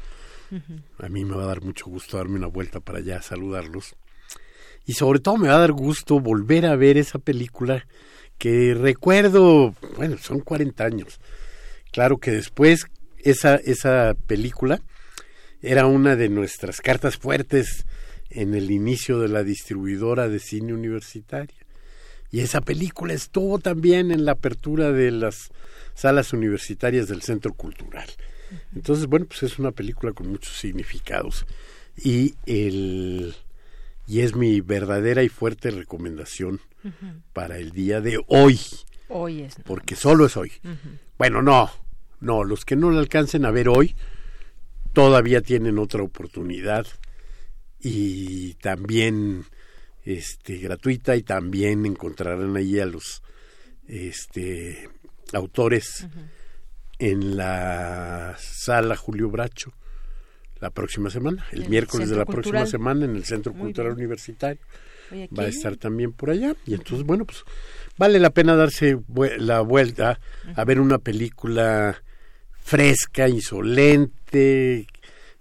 a 0.99 1.09
mí 1.09 1.25
me 1.25 1.35
va 1.35 1.43
a 1.43 1.47
dar 1.47 1.61
mucho 1.61 1.87
gusto 1.87 2.15
darme 2.15 2.37
una 2.37 2.47
vuelta 2.47 2.79
para 2.79 2.99
allá 2.99 3.21
saludarlos. 3.21 3.95
Y 4.85 4.93
sobre 4.93 5.19
todo 5.19 5.35
me 5.35 5.49
va 5.49 5.55
a 5.55 5.59
dar 5.59 5.73
gusto 5.73 6.21
volver 6.21 6.65
a 6.65 6.77
ver 6.77 6.97
esa 6.97 7.19
película 7.19 7.85
que 8.37 8.73
recuerdo, 8.73 9.75
bueno, 9.97 10.17
son 10.17 10.39
40 10.39 10.85
años. 10.85 11.19
Claro 11.91 12.17
que 12.17 12.31
después 12.31 12.85
esa, 13.17 13.55
esa 13.55 14.15
película 14.25 14.81
era 15.61 15.85
una 15.85 16.15
de 16.15 16.29
nuestras 16.29 16.81
cartas 16.81 17.17
fuertes 17.17 17.85
en 18.29 18.55
el 18.55 18.71
inicio 18.71 19.19
de 19.19 19.27
la 19.27 19.43
distribuidora 19.43 20.27
de 20.27 20.39
cine 20.39 20.73
universitaria. 20.73 21.55
Y 22.31 22.39
esa 22.39 22.61
película 22.61 23.13
estuvo 23.13 23.59
también 23.59 24.11
en 24.11 24.25
la 24.25 24.33
apertura 24.33 24.91
de 24.91 25.11
las 25.11 25.51
salas 25.93 26.31
universitarias 26.33 27.07
del 27.07 27.21
Centro 27.21 27.53
Cultural. 27.53 28.07
Entonces, 28.73 29.05
bueno, 29.05 29.25
pues 29.25 29.43
es 29.43 29.59
una 29.59 29.71
película 29.71 30.13
con 30.13 30.29
muchos 30.29 30.57
significados. 30.57 31.45
Y 31.97 32.35
el 32.45 33.35
y 34.07 34.21
es 34.21 34.35
mi 34.35 34.61
verdadera 34.61 35.23
y 35.23 35.29
fuerte 35.29 35.71
recomendación 35.71 36.59
para 37.33 37.57
el 37.57 37.71
día 37.71 38.01
de 38.01 38.19
hoy. 38.27 38.59
Hoy 39.09 39.41
es. 39.41 39.55
Porque 39.63 39.95
solo 39.95 40.25
es 40.25 40.35
hoy. 40.37 40.51
Bueno, 41.17 41.41
no, 41.41 41.69
no, 42.19 42.43
los 42.43 42.65
que 42.65 42.75
no 42.75 42.89
lo 42.89 42.99
alcancen 42.99 43.45
a 43.45 43.51
ver 43.51 43.69
hoy 43.69 43.95
todavía 44.93 45.41
tienen 45.41 45.77
otra 45.79 46.03
oportunidad 46.03 46.85
y 47.79 48.53
también 48.55 49.45
este 50.03 50.57
gratuita 50.57 51.15
y 51.15 51.23
también 51.23 51.85
encontrarán 51.85 52.55
ahí 52.55 52.79
a 52.79 52.85
los 52.85 53.21
este 53.87 54.89
autores 55.33 56.07
en 56.99 57.35
la 57.35 58.35
sala 58.39 58.95
Julio 58.95 59.29
Bracho 59.29 59.73
la 60.59 60.69
próxima 60.69 61.09
semana, 61.09 61.43
el, 61.51 61.67
miércoles 61.67 62.09
de 62.09 62.15
la 62.15 62.25
próxima 62.25 62.67
semana 62.67 63.05
en 63.05 63.15
el 63.15 63.25
Centro 63.25 63.51
Cultural 63.51 63.93
Universitario. 63.93 64.61
Va 65.37 65.43
a 65.43 65.47
estar 65.47 65.75
también 65.75 66.13
por 66.13 66.29
allá. 66.29 66.55
Y 66.65 66.75
entonces, 66.75 67.05
bueno, 67.05 67.25
pues 67.25 67.43
vale 67.97 68.19
la 68.19 68.29
pena 68.29 68.55
darse 68.55 68.97
la 69.39 69.61
vuelta 69.61 70.19
a 70.55 70.63
ver 70.63 70.79
una 70.79 70.99
película 70.99 72.01
fresca, 72.71 73.27
insolente, 73.27 74.87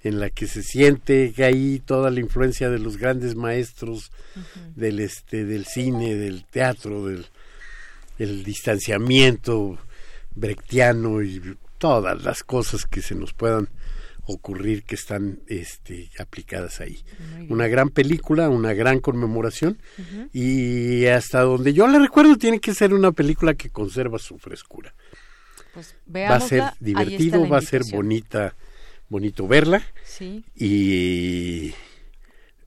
en 0.02 0.18
la 0.18 0.30
que 0.30 0.48
se 0.48 0.64
siente 0.64 1.32
ahí 1.44 1.78
toda 1.78 2.10
la 2.10 2.18
influencia 2.18 2.68
de 2.70 2.80
los 2.80 2.96
grandes 2.96 3.36
maestros 3.36 4.10
del 4.74 4.98
este 4.98 5.44
del 5.44 5.64
cine, 5.64 6.16
del 6.16 6.44
teatro, 6.44 7.06
del 7.06 7.26
el 8.18 8.42
distanciamiento 8.42 9.78
brechtiano 10.34 11.22
y 11.22 11.56
todas 11.78 12.20
las 12.24 12.42
cosas 12.42 12.84
que 12.84 13.00
se 13.00 13.14
nos 13.14 13.32
puedan 13.32 13.68
ocurrir 14.26 14.82
que 14.82 14.96
están 14.96 15.38
este, 15.46 16.10
aplicadas 16.18 16.80
ahí. 16.80 16.98
Una 17.48 17.68
gran 17.68 17.90
película, 17.90 18.48
una 18.48 18.74
gran 18.74 18.98
conmemoración 18.98 19.78
y 20.32 21.06
hasta 21.06 21.42
donde 21.42 21.72
yo 21.74 21.86
la 21.86 22.00
recuerdo 22.00 22.36
tiene 22.36 22.58
que 22.58 22.74
ser 22.74 22.92
una 22.92 23.12
película 23.12 23.54
que 23.54 23.70
conserva 23.70 24.18
su 24.18 24.36
frescura. 24.36 24.92
Pues 25.74 25.94
va 26.14 26.36
a 26.36 26.40
ser 26.40 26.64
divertido, 26.80 27.48
va 27.48 27.58
a 27.58 27.62
ser 27.62 27.82
bonita, 27.90 28.54
bonito 29.08 29.46
verla. 29.46 29.82
Y 30.56 31.74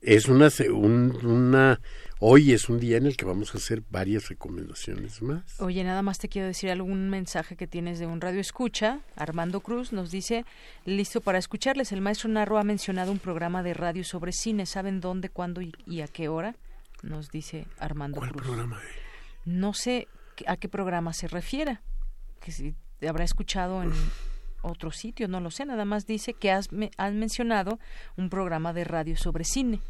es 0.00 0.28
una, 0.28 0.48
una 0.72 1.80
Hoy 2.26 2.52
es 2.52 2.70
un 2.70 2.80
día 2.80 2.96
en 2.96 3.04
el 3.04 3.18
que 3.18 3.26
vamos 3.26 3.54
a 3.54 3.58
hacer 3.58 3.82
varias 3.90 4.30
recomendaciones 4.30 5.20
más. 5.20 5.60
Oye, 5.60 5.84
nada 5.84 6.00
más 6.00 6.18
te 6.18 6.30
quiero 6.30 6.46
decir 6.46 6.70
algún 6.70 7.10
mensaje 7.10 7.54
que 7.54 7.66
tienes 7.66 7.98
de 7.98 8.06
un 8.06 8.22
radio 8.22 8.40
escucha. 8.40 9.00
Armando 9.14 9.60
Cruz 9.60 9.92
nos 9.92 10.10
dice, 10.10 10.46
listo 10.86 11.20
para 11.20 11.36
escucharles. 11.36 11.92
El 11.92 12.00
maestro 12.00 12.30
Narro 12.30 12.56
ha 12.56 12.62
mencionado 12.62 13.12
un 13.12 13.18
programa 13.18 13.62
de 13.62 13.74
radio 13.74 14.04
sobre 14.04 14.32
cine. 14.32 14.64
¿Saben 14.64 15.02
dónde, 15.02 15.28
cuándo 15.28 15.60
y, 15.60 16.00
a 16.00 16.08
qué 16.08 16.28
hora? 16.28 16.54
Nos 17.02 17.30
dice 17.30 17.66
Armando 17.78 18.20
¿Cuál 18.20 18.30
Cruz. 18.30 18.46
programa? 18.46 18.80
No 19.44 19.74
sé 19.74 20.08
a 20.46 20.56
qué 20.56 20.70
programa 20.70 21.12
se 21.12 21.28
refiera. 21.28 21.82
Que 22.40 22.52
si 22.52 22.74
habrá 23.08 23.24
escuchado 23.24 23.82
en 23.82 23.92
otro 24.62 24.90
sitio, 24.90 25.28
no 25.28 25.40
lo 25.40 25.50
sé. 25.50 25.64
Nada 25.66 25.84
más 25.84 26.06
dice 26.06 26.34
que 26.34 26.50
has, 26.50 26.72
me, 26.72 26.90
has 26.96 27.12
mencionado 27.12 27.78
un 28.16 28.30
programa 28.30 28.72
de 28.72 28.84
radio 28.84 29.16
sobre 29.16 29.44
cine 29.44 29.80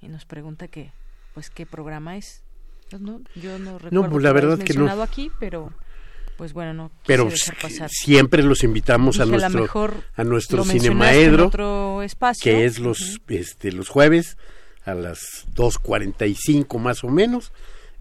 y 0.00 0.08
nos 0.08 0.24
pregunta 0.24 0.68
que, 0.68 0.92
pues, 1.34 1.50
¿qué 1.50 1.66
programa 1.66 2.16
es? 2.16 2.42
Pues 2.90 3.02
no, 3.02 3.20
yo 3.34 3.58
no 3.58 3.78
recuerdo 3.78 4.02
no, 4.02 4.10
pues 4.10 4.22
la 4.22 4.32
verdad 4.32 4.58
que 4.58 4.74
no. 4.74 4.90
aquí, 5.02 5.30
pero 5.40 5.72
pues 6.36 6.52
bueno, 6.52 6.74
no 6.74 6.90
Pero 7.06 7.28
siempre 7.88 8.42
los 8.42 8.62
invitamos 8.62 9.20
a 9.20 9.24
nuestro 9.24 9.66
a 10.14 10.24
nuestro 10.24 10.64
cinemaedro 10.64 12.02
espacio. 12.02 12.44
que 12.44 12.66
es 12.66 12.78
los 12.78 13.20
este 13.28 13.72
los 13.72 13.88
jueves 13.88 14.36
a 14.84 14.94
las 14.94 15.46
2:45 15.54 16.78
más 16.78 17.02
o 17.02 17.08
menos, 17.08 17.52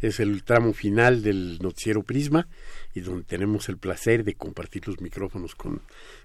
es 0.07 0.19
el 0.19 0.43
tramo 0.43 0.73
final 0.73 1.21
del 1.21 1.59
noticiero 1.61 2.03
Prisma 2.03 2.47
y 2.93 3.01
donde 3.01 3.23
tenemos 3.23 3.69
el 3.69 3.77
placer 3.77 4.23
de 4.23 4.35
compartir 4.35 4.87
los 4.87 5.01
micrófonos 5.01 5.55
con 5.55 5.81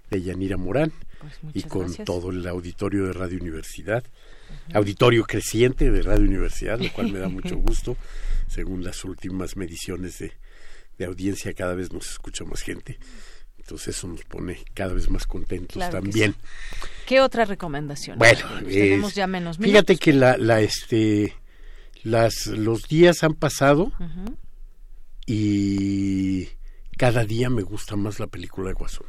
Deyanira 0.09 0.57
Morán 0.57 0.91
pues 1.19 1.33
y 1.53 1.63
con 1.63 1.93
todo 2.05 2.31
el 2.31 2.45
auditorio 2.47 3.07
de 3.07 3.13
Radio 3.13 3.39
Universidad, 3.39 4.03
auditorio 4.73 5.23
creciente 5.23 5.91
de 5.91 6.01
Radio 6.01 6.25
Universidad, 6.25 6.79
lo 6.79 6.91
cual 6.93 7.11
me 7.11 7.19
da 7.19 7.27
mucho 7.27 7.57
gusto, 7.57 7.97
según 8.47 8.83
las 8.83 9.03
últimas 9.03 9.57
mediciones 9.57 10.19
de, 10.19 10.33
de 10.97 11.05
audiencia 11.05 11.53
cada 11.53 11.73
vez 11.73 11.91
nos 11.91 12.09
escucha 12.09 12.43
más 12.45 12.61
gente. 12.61 12.99
Entonces 13.57 13.95
eso 13.95 14.07
nos 14.07 14.23
pone 14.23 14.57
cada 14.73 14.93
vez 14.93 15.09
más 15.09 15.27
contentos 15.27 15.77
también. 15.89 16.35
¿Qué 17.05 17.21
otra 17.21 17.45
recomendación? 17.45 18.17
Bueno, 18.17 18.41
tenemos 18.67 19.13
ya 19.13 19.27
menos 19.27 19.57
Fíjate 19.57 19.97
que 19.97 20.13
la, 20.13 20.35
la 20.37 20.61
este 20.61 21.35
las 22.03 22.47
los 22.47 22.87
días 22.87 23.23
han 23.23 23.33
pasado 23.33 23.91
y 25.25 26.49
cada 26.97 27.25
día 27.25 27.49
me 27.49 27.63
gusta 27.63 27.95
más 27.95 28.19
la 28.19 28.27
película 28.27 28.69
de 28.69 28.73
Guasón. 28.73 29.07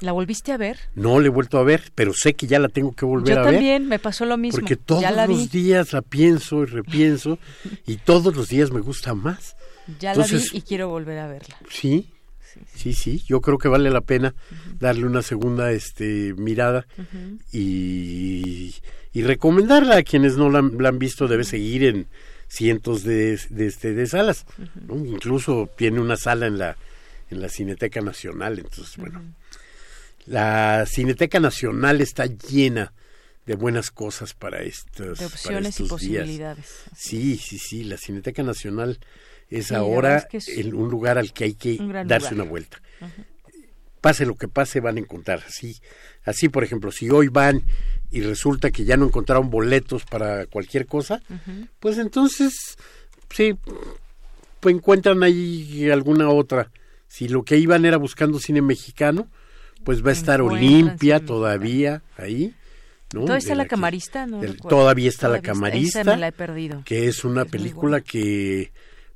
¿La 0.00 0.12
volviste 0.12 0.52
a 0.52 0.56
ver? 0.56 0.78
No 0.94 1.20
la 1.20 1.26
he 1.26 1.30
vuelto 1.30 1.58
a 1.58 1.62
ver, 1.62 1.92
pero 1.94 2.12
sé 2.12 2.34
que 2.34 2.46
ya 2.46 2.58
la 2.58 2.68
tengo 2.68 2.92
que 2.92 3.04
volver 3.04 3.38
a 3.38 3.42
ver. 3.42 3.52
Yo 3.52 3.56
también, 3.56 3.88
me 3.88 3.98
pasó 3.98 4.26
lo 4.26 4.36
mismo. 4.36 4.60
Porque 4.60 4.76
todos 4.76 5.02
los 5.28 5.50
días 5.50 5.92
la 5.92 6.02
pienso 6.02 6.62
y 6.62 6.66
repienso 6.66 7.38
y 7.86 7.96
todos 7.96 8.34
los 8.36 8.48
días 8.48 8.70
me 8.70 8.80
gusta 8.80 9.14
más. 9.14 9.56
Ya 9.98 10.14
la 10.14 10.26
vi 10.26 10.42
y 10.52 10.62
quiero 10.62 10.88
volver 10.88 11.18
a 11.18 11.28
verla. 11.28 11.56
Sí, 11.70 12.10
sí, 12.74 12.92
sí, 12.92 13.22
yo 13.26 13.40
creo 13.40 13.58
que 13.58 13.68
vale 13.68 13.90
la 13.90 14.00
pena 14.00 14.34
darle 14.78 15.06
una 15.06 15.22
segunda 15.22 15.72
este, 15.72 16.34
mirada 16.36 16.86
y, 17.52 18.74
y, 19.14 19.22
recomendarla 19.22 19.96
a 19.96 20.02
quienes 20.02 20.36
no 20.36 20.50
la, 20.50 20.58
han 20.58 20.98
visto, 20.98 21.28
debe 21.28 21.44
seguir 21.44 21.84
en 21.84 22.06
cientos 22.48 23.02
de, 23.04 23.40
de, 23.48 23.66
este, 23.66 23.94
de 23.94 24.06
salas. 24.06 24.44
Incluso 24.90 25.70
tiene 25.76 26.00
una 26.00 26.16
sala 26.16 26.46
en 26.46 26.58
la, 26.58 26.76
en 27.30 27.40
la 27.40 27.48
Cineteca 27.48 28.00
Nacional, 28.00 28.58
entonces, 28.58 28.96
bueno. 28.96 29.22
La 30.26 30.84
Cineteca 30.86 31.38
Nacional 31.38 32.00
está 32.00 32.26
llena 32.26 32.92
de 33.46 33.56
buenas 33.56 33.90
cosas 33.90 34.32
para 34.34 34.62
estos 34.62 35.18
de 35.18 35.26
opciones 35.26 35.78
y 35.80 35.84
posibilidades. 35.84 36.84
Sí, 36.96 37.36
sí, 37.36 37.58
sí, 37.58 37.84
la 37.84 37.98
Cineteca 37.98 38.42
Nacional 38.42 38.98
es 39.50 39.70
ahora 39.72 40.26
un 40.72 40.90
lugar 40.90 41.18
al 41.18 41.32
que 41.32 41.44
hay 41.44 41.54
que 41.54 41.78
darse 42.06 42.34
una 42.34 42.44
vuelta. 42.44 42.80
Pase 44.04 44.26
lo 44.26 44.34
que 44.34 44.48
pase, 44.48 44.80
van 44.80 44.98
a 44.98 45.00
encontrar. 45.00 45.42
Así, 45.48 45.80
así, 46.26 46.50
por 46.50 46.62
ejemplo, 46.62 46.92
si 46.92 47.08
hoy 47.08 47.28
van 47.28 47.62
y 48.10 48.20
resulta 48.20 48.70
que 48.70 48.84
ya 48.84 48.98
no 48.98 49.06
encontraron 49.06 49.48
boletos 49.48 50.04
para 50.04 50.44
cualquier 50.44 50.84
cosa, 50.84 51.22
pues 51.80 51.96
entonces, 51.96 52.52
sí, 53.30 53.56
pues 54.60 54.74
encuentran 54.74 55.22
ahí 55.22 55.88
alguna 55.90 56.28
otra. 56.28 56.70
Si 57.08 57.28
lo 57.28 57.44
que 57.44 57.56
iban 57.56 57.86
era 57.86 57.96
buscando 57.96 58.38
cine 58.38 58.60
mexicano, 58.60 59.26
pues 59.84 60.04
va 60.04 60.10
a 60.10 60.12
estar 60.12 60.42
Olimpia 60.42 61.24
todavía 61.24 62.02
ahí. 62.18 62.54
¿no? 63.14 63.20
¿Todavía 63.20 63.38
está 63.38 63.54
la, 63.54 63.66
camarista? 63.66 64.26
todavía 64.68 65.08
está 65.08 65.30
la 65.30 65.40
camarista. 65.40 66.04
me 66.04 66.18
la 66.18 66.28
he 66.28 66.32
perdido. 66.32 66.82
Que 66.84 67.06
es 67.06 67.24
una 67.24 67.46
película 67.46 68.02
que 68.02 68.70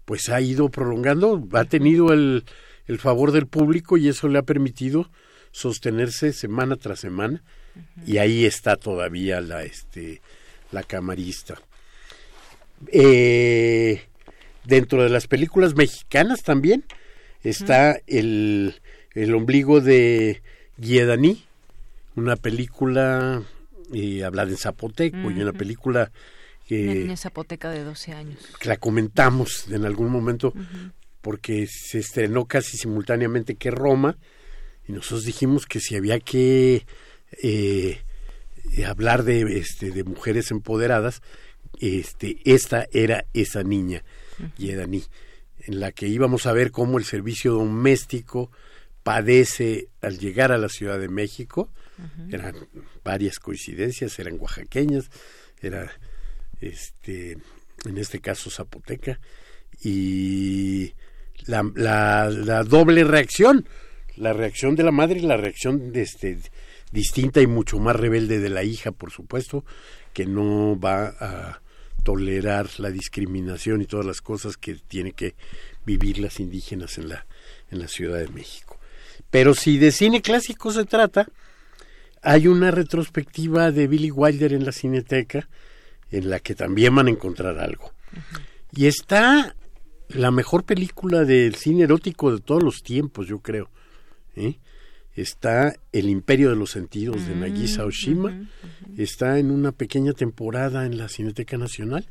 pues 0.06 0.30
ha 0.30 0.40
ido 0.40 0.70
prolongando, 0.70 1.46
ha 1.52 1.66
tenido 1.66 2.14
el, 2.14 2.46
el 2.88 2.98
favor 2.98 3.32
del 3.32 3.46
público 3.46 3.96
y 3.96 4.08
eso 4.08 4.28
le 4.28 4.38
ha 4.38 4.42
permitido 4.42 5.10
sostenerse 5.52 6.32
semana 6.32 6.76
tras 6.76 7.00
semana. 7.00 7.42
Y 8.04 8.18
ahí 8.18 8.44
está 8.44 8.76
todavía 8.76 9.40
la 9.40 9.62
este 9.62 10.20
la 10.72 10.82
camarista. 10.82 11.60
Eh, 12.92 14.02
dentro 14.64 15.02
de 15.02 15.10
las 15.10 15.26
películas 15.26 15.74
mexicanas 15.74 16.42
también 16.42 16.84
está 17.42 18.00
el, 18.06 18.80
el 19.14 19.34
ombligo 19.34 19.80
de 19.80 20.42
Guiedaní 20.76 21.44
una 22.18 22.36
película 22.36 23.42
eh, 23.94 24.24
hablada 24.24 24.50
en 24.50 24.56
zapoteco 24.56 25.30
y 25.30 25.40
una 25.40 25.52
película 25.52 26.10
una 26.70 26.94
niña 26.94 27.16
zapoteca 27.16 27.70
de 27.70 27.82
12 27.82 28.12
años. 28.12 28.40
la 28.62 28.76
comentamos 28.76 29.68
en 29.70 29.86
algún 29.86 30.10
momento 30.10 30.52
porque 31.20 31.66
se 31.66 31.98
estrenó 31.98 32.46
casi 32.46 32.76
simultáneamente 32.76 33.56
que 33.56 33.70
Roma 33.70 34.18
y 34.88 34.92
nosotros 34.92 35.24
dijimos 35.24 35.66
que 35.66 35.80
si 35.80 35.96
había 35.96 36.18
que 36.18 36.86
eh, 37.42 38.00
hablar 38.86 39.22
de, 39.24 39.58
este, 39.58 39.90
de 39.90 40.02
mujeres 40.04 40.50
empoderadas, 40.50 41.22
este, 41.80 42.38
esta 42.44 42.86
era 42.92 43.26
esa 43.34 43.62
niña, 43.62 44.02
Yedani, 44.56 45.04
en 45.60 45.80
la 45.80 45.92
que 45.92 46.08
íbamos 46.08 46.46
a 46.46 46.52
ver 46.52 46.70
cómo 46.70 46.98
el 46.98 47.04
servicio 47.04 47.52
doméstico 47.52 48.50
padece 49.02 49.88
al 50.00 50.18
llegar 50.18 50.52
a 50.52 50.58
la 50.58 50.68
Ciudad 50.68 50.98
de 50.98 51.08
México. 51.08 51.70
Eran 52.30 52.54
varias 53.02 53.40
coincidencias, 53.40 54.18
eran 54.20 54.38
oaxaqueñas, 54.38 55.10
era 55.60 55.90
este, 56.60 57.38
en 57.84 57.98
este 57.98 58.20
caso 58.20 58.50
Zapoteca, 58.50 59.18
y 59.82 60.94
la, 61.46 61.62
la, 61.74 62.64
doble 62.64 63.04
reacción, 63.04 63.68
la 64.16 64.32
reacción 64.32 64.74
de 64.76 64.82
la 64.82 64.90
madre 64.90 65.20
y 65.20 65.22
la 65.22 65.36
reacción 65.36 65.92
de 65.92 66.02
este, 66.02 66.38
distinta 66.92 67.40
y 67.40 67.46
mucho 67.46 67.78
más 67.78 67.96
rebelde 67.96 68.38
de 68.38 68.50
la 68.50 68.64
hija, 68.64 68.92
por 68.92 69.10
supuesto, 69.10 69.64
que 70.12 70.26
no 70.26 70.78
va 70.78 71.14
a 71.20 71.60
tolerar 72.02 72.68
la 72.78 72.90
discriminación 72.90 73.82
y 73.82 73.86
todas 73.86 74.06
las 74.06 74.20
cosas 74.20 74.56
que 74.56 74.74
tiene 74.74 75.12
que 75.12 75.34
vivir 75.84 76.18
las 76.18 76.40
indígenas 76.40 76.98
en 76.98 77.08
la, 77.08 77.26
en 77.70 77.80
la 77.80 77.88
Ciudad 77.88 78.18
de 78.18 78.28
México. 78.28 78.78
Pero 79.30 79.54
si 79.54 79.78
de 79.78 79.92
cine 79.92 80.22
clásico 80.22 80.72
se 80.72 80.84
trata, 80.84 81.28
hay 82.22 82.46
una 82.46 82.70
retrospectiva 82.70 83.70
de 83.72 83.86
Billy 83.86 84.10
Wilder 84.10 84.52
en 84.52 84.64
la 84.64 84.72
Cineteca, 84.72 85.48
en 86.10 86.30
la 86.30 86.40
que 86.40 86.54
también 86.54 86.94
van 86.94 87.08
a 87.08 87.10
encontrar 87.10 87.58
algo. 87.58 87.92
Y 88.72 88.86
está 88.86 89.54
la 90.08 90.30
mejor 90.30 90.64
película 90.64 91.24
del 91.24 91.54
cine 91.54 91.84
erótico 91.84 92.32
de 92.32 92.40
todos 92.40 92.62
los 92.62 92.82
tiempos, 92.82 93.26
yo 93.26 93.40
creo. 93.40 93.70
¿eh? 94.36 94.58
Está 95.14 95.74
El 95.92 96.08
Imperio 96.08 96.50
de 96.50 96.56
los 96.56 96.70
Sentidos 96.70 97.26
de 97.26 97.34
Nagisa 97.34 97.84
mm, 97.84 97.86
Oshima. 97.86 98.48
Está 98.96 99.38
en 99.38 99.50
una 99.50 99.72
pequeña 99.72 100.12
temporada 100.12 100.86
en 100.86 100.96
la 100.96 101.08
Cineteca 101.08 101.58
Nacional. 101.58 102.06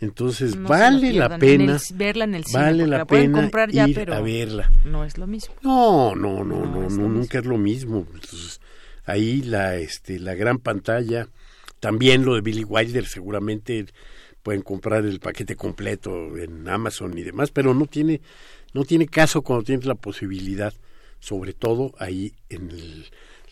Entonces 0.00 0.60
vale 0.60 1.12
la 1.12 1.38
pena 1.38 1.78
verla 1.94 2.24
en 2.24 2.34
el 2.34 2.44
cine, 2.44 2.62
vale 2.62 2.86
la, 2.86 3.04
pena 3.04 3.40
comprar 3.40 3.70
ya, 3.70 3.88
ir 3.88 4.10
a 4.10 4.20
verla. 4.20 4.70
No 4.84 5.04
es 5.04 5.18
lo 5.18 5.26
mismo. 5.26 5.54
No, 5.62 6.14
no, 6.14 6.42
no, 6.42 6.66
no, 6.66 6.90
no, 6.90 7.08
nunca 7.08 7.38
es 7.38 7.46
lo 7.46 7.58
mismo. 7.58 8.06
Entonces, 8.12 8.60
ahí 9.04 9.42
la 9.42 9.76
este 9.76 10.18
la 10.18 10.34
gran 10.34 10.58
pantalla 10.58 11.28
también 11.78 12.24
lo 12.24 12.34
de 12.34 12.40
Billy 12.40 12.64
Wilder, 12.64 13.06
seguramente 13.06 13.86
pueden 14.44 14.62
comprar 14.62 15.06
el 15.06 15.18
paquete 15.18 15.56
completo 15.56 16.36
en 16.36 16.68
Amazon 16.68 17.16
y 17.18 17.22
demás, 17.22 17.50
pero 17.50 17.72
no 17.74 17.86
tiene, 17.86 18.20
no 18.74 18.84
tiene 18.84 19.08
caso 19.08 19.42
cuando 19.42 19.64
tienes 19.64 19.86
la 19.86 19.94
posibilidad, 19.94 20.74
sobre 21.18 21.54
todo 21.54 21.94
ahí 21.98 22.34
en 22.50 22.70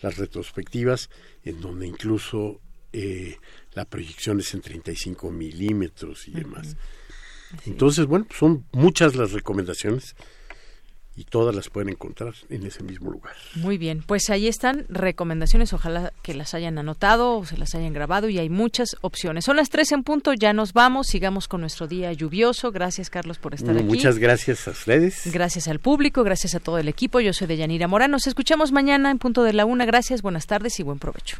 las 0.01 0.17
retrospectivas, 0.17 1.09
en 1.43 1.59
donde 1.59 1.87
incluso 1.87 2.61
eh, 2.93 3.37
la 3.73 3.85
proyección 3.85 4.39
es 4.39 4.53
en 4.53 4.61
35 4.61 5.31
milímetros 5.31 6.27
y 6.27 6.31
demás. 6.31 6.77
Entonces, 7.65 8.05
bueno, 8.05 8.27
son 8.29 8.65
muchas 8.71 9.15
las 9.15 9.31
recomendaciones 9.31 10.15
y 11.15 11.25
todas 11.25 11.55
las 11.55 11.69
pueden 11.69 11.89
encontrar 11.89 12.33
en 12.49 12.65
ese 12.65 12.83
mismo 12.83 13.11
lugar. 13.11 13.33
Muy 13.55 13.77
bien, 13.77 14.03
pues 14.05 14.29
ahí 14.29 14.47
están 14.47 14.85
recomendaciones, 14.89 15.73
ojalá 15.73 16.11
que 16.23 16.33
las 16.33 16.53
hayan 16.53 16.77
anotado 16.77 17.37
o 17.37 17.45
se 17.45 17.57
las 17.57 17.75
hayan 17.75 17.93
grabado 17.93 18.29
y 18.29 18.39
hay 18.39 18.49
muchas 18.49 18.95
opciones. 19.01 19.45
Son 19.45 19.55
las 19.55 19.69
tres 19.69 19.91
en 19.91 20.03
punto, 20.03 20.33
ya 20.33 20.53
nos 20.53 20.73
vamos, 20.73 21.07
sigamos 21.07 21.47
con 21.47 21.61
nuestro 21.61 21.87
día 21.87 22.11
lluvioso. 22.13 22.71
Gracias 22.71 23.09
Carlos 23.09 23.37
por 23.37 23.53
estar 23.53 23.75
aquí. 23.75 23.83
Muchas 23.83 24.17
gracias 24.17 24.67
a 24.67 24.71
ustedes. 24.71 25.31
Gracias 25.31 25.67
al 25.67 25.79
público, 25.79 26.23
gracias 26.23 26.55
a 26.55 26.59
todo 26.59 26.79
el 26.79 26.87
equipo. 26.87 27.19
Yo 27.19 27.33
soy 27.33 27.47
Deyanira 27.47 27.87
Morán, 27.87 28.11
nos 28.11 28.27
escuchamos 28.27 28.71
mañana 28.71 29.11
en 29.11 29.19
punto 29.19 29.43
de 29.43 29.53
la 29.53 29.65
una. 29.65 29.85
Gracias, 29.85 30.21
buenas 30.21 30.47
tardes 30.47 30.79
y 30.79 30.83
buen 30.83 30.99
provecho. 30.99 31.37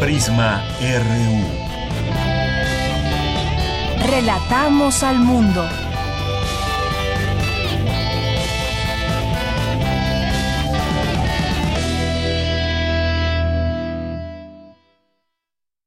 Prisma 0.00 0.62
RU. 0.80 1.63
Relatamos 4.06 5.02
al 5.02 5.18
mundo. 5.18 5.66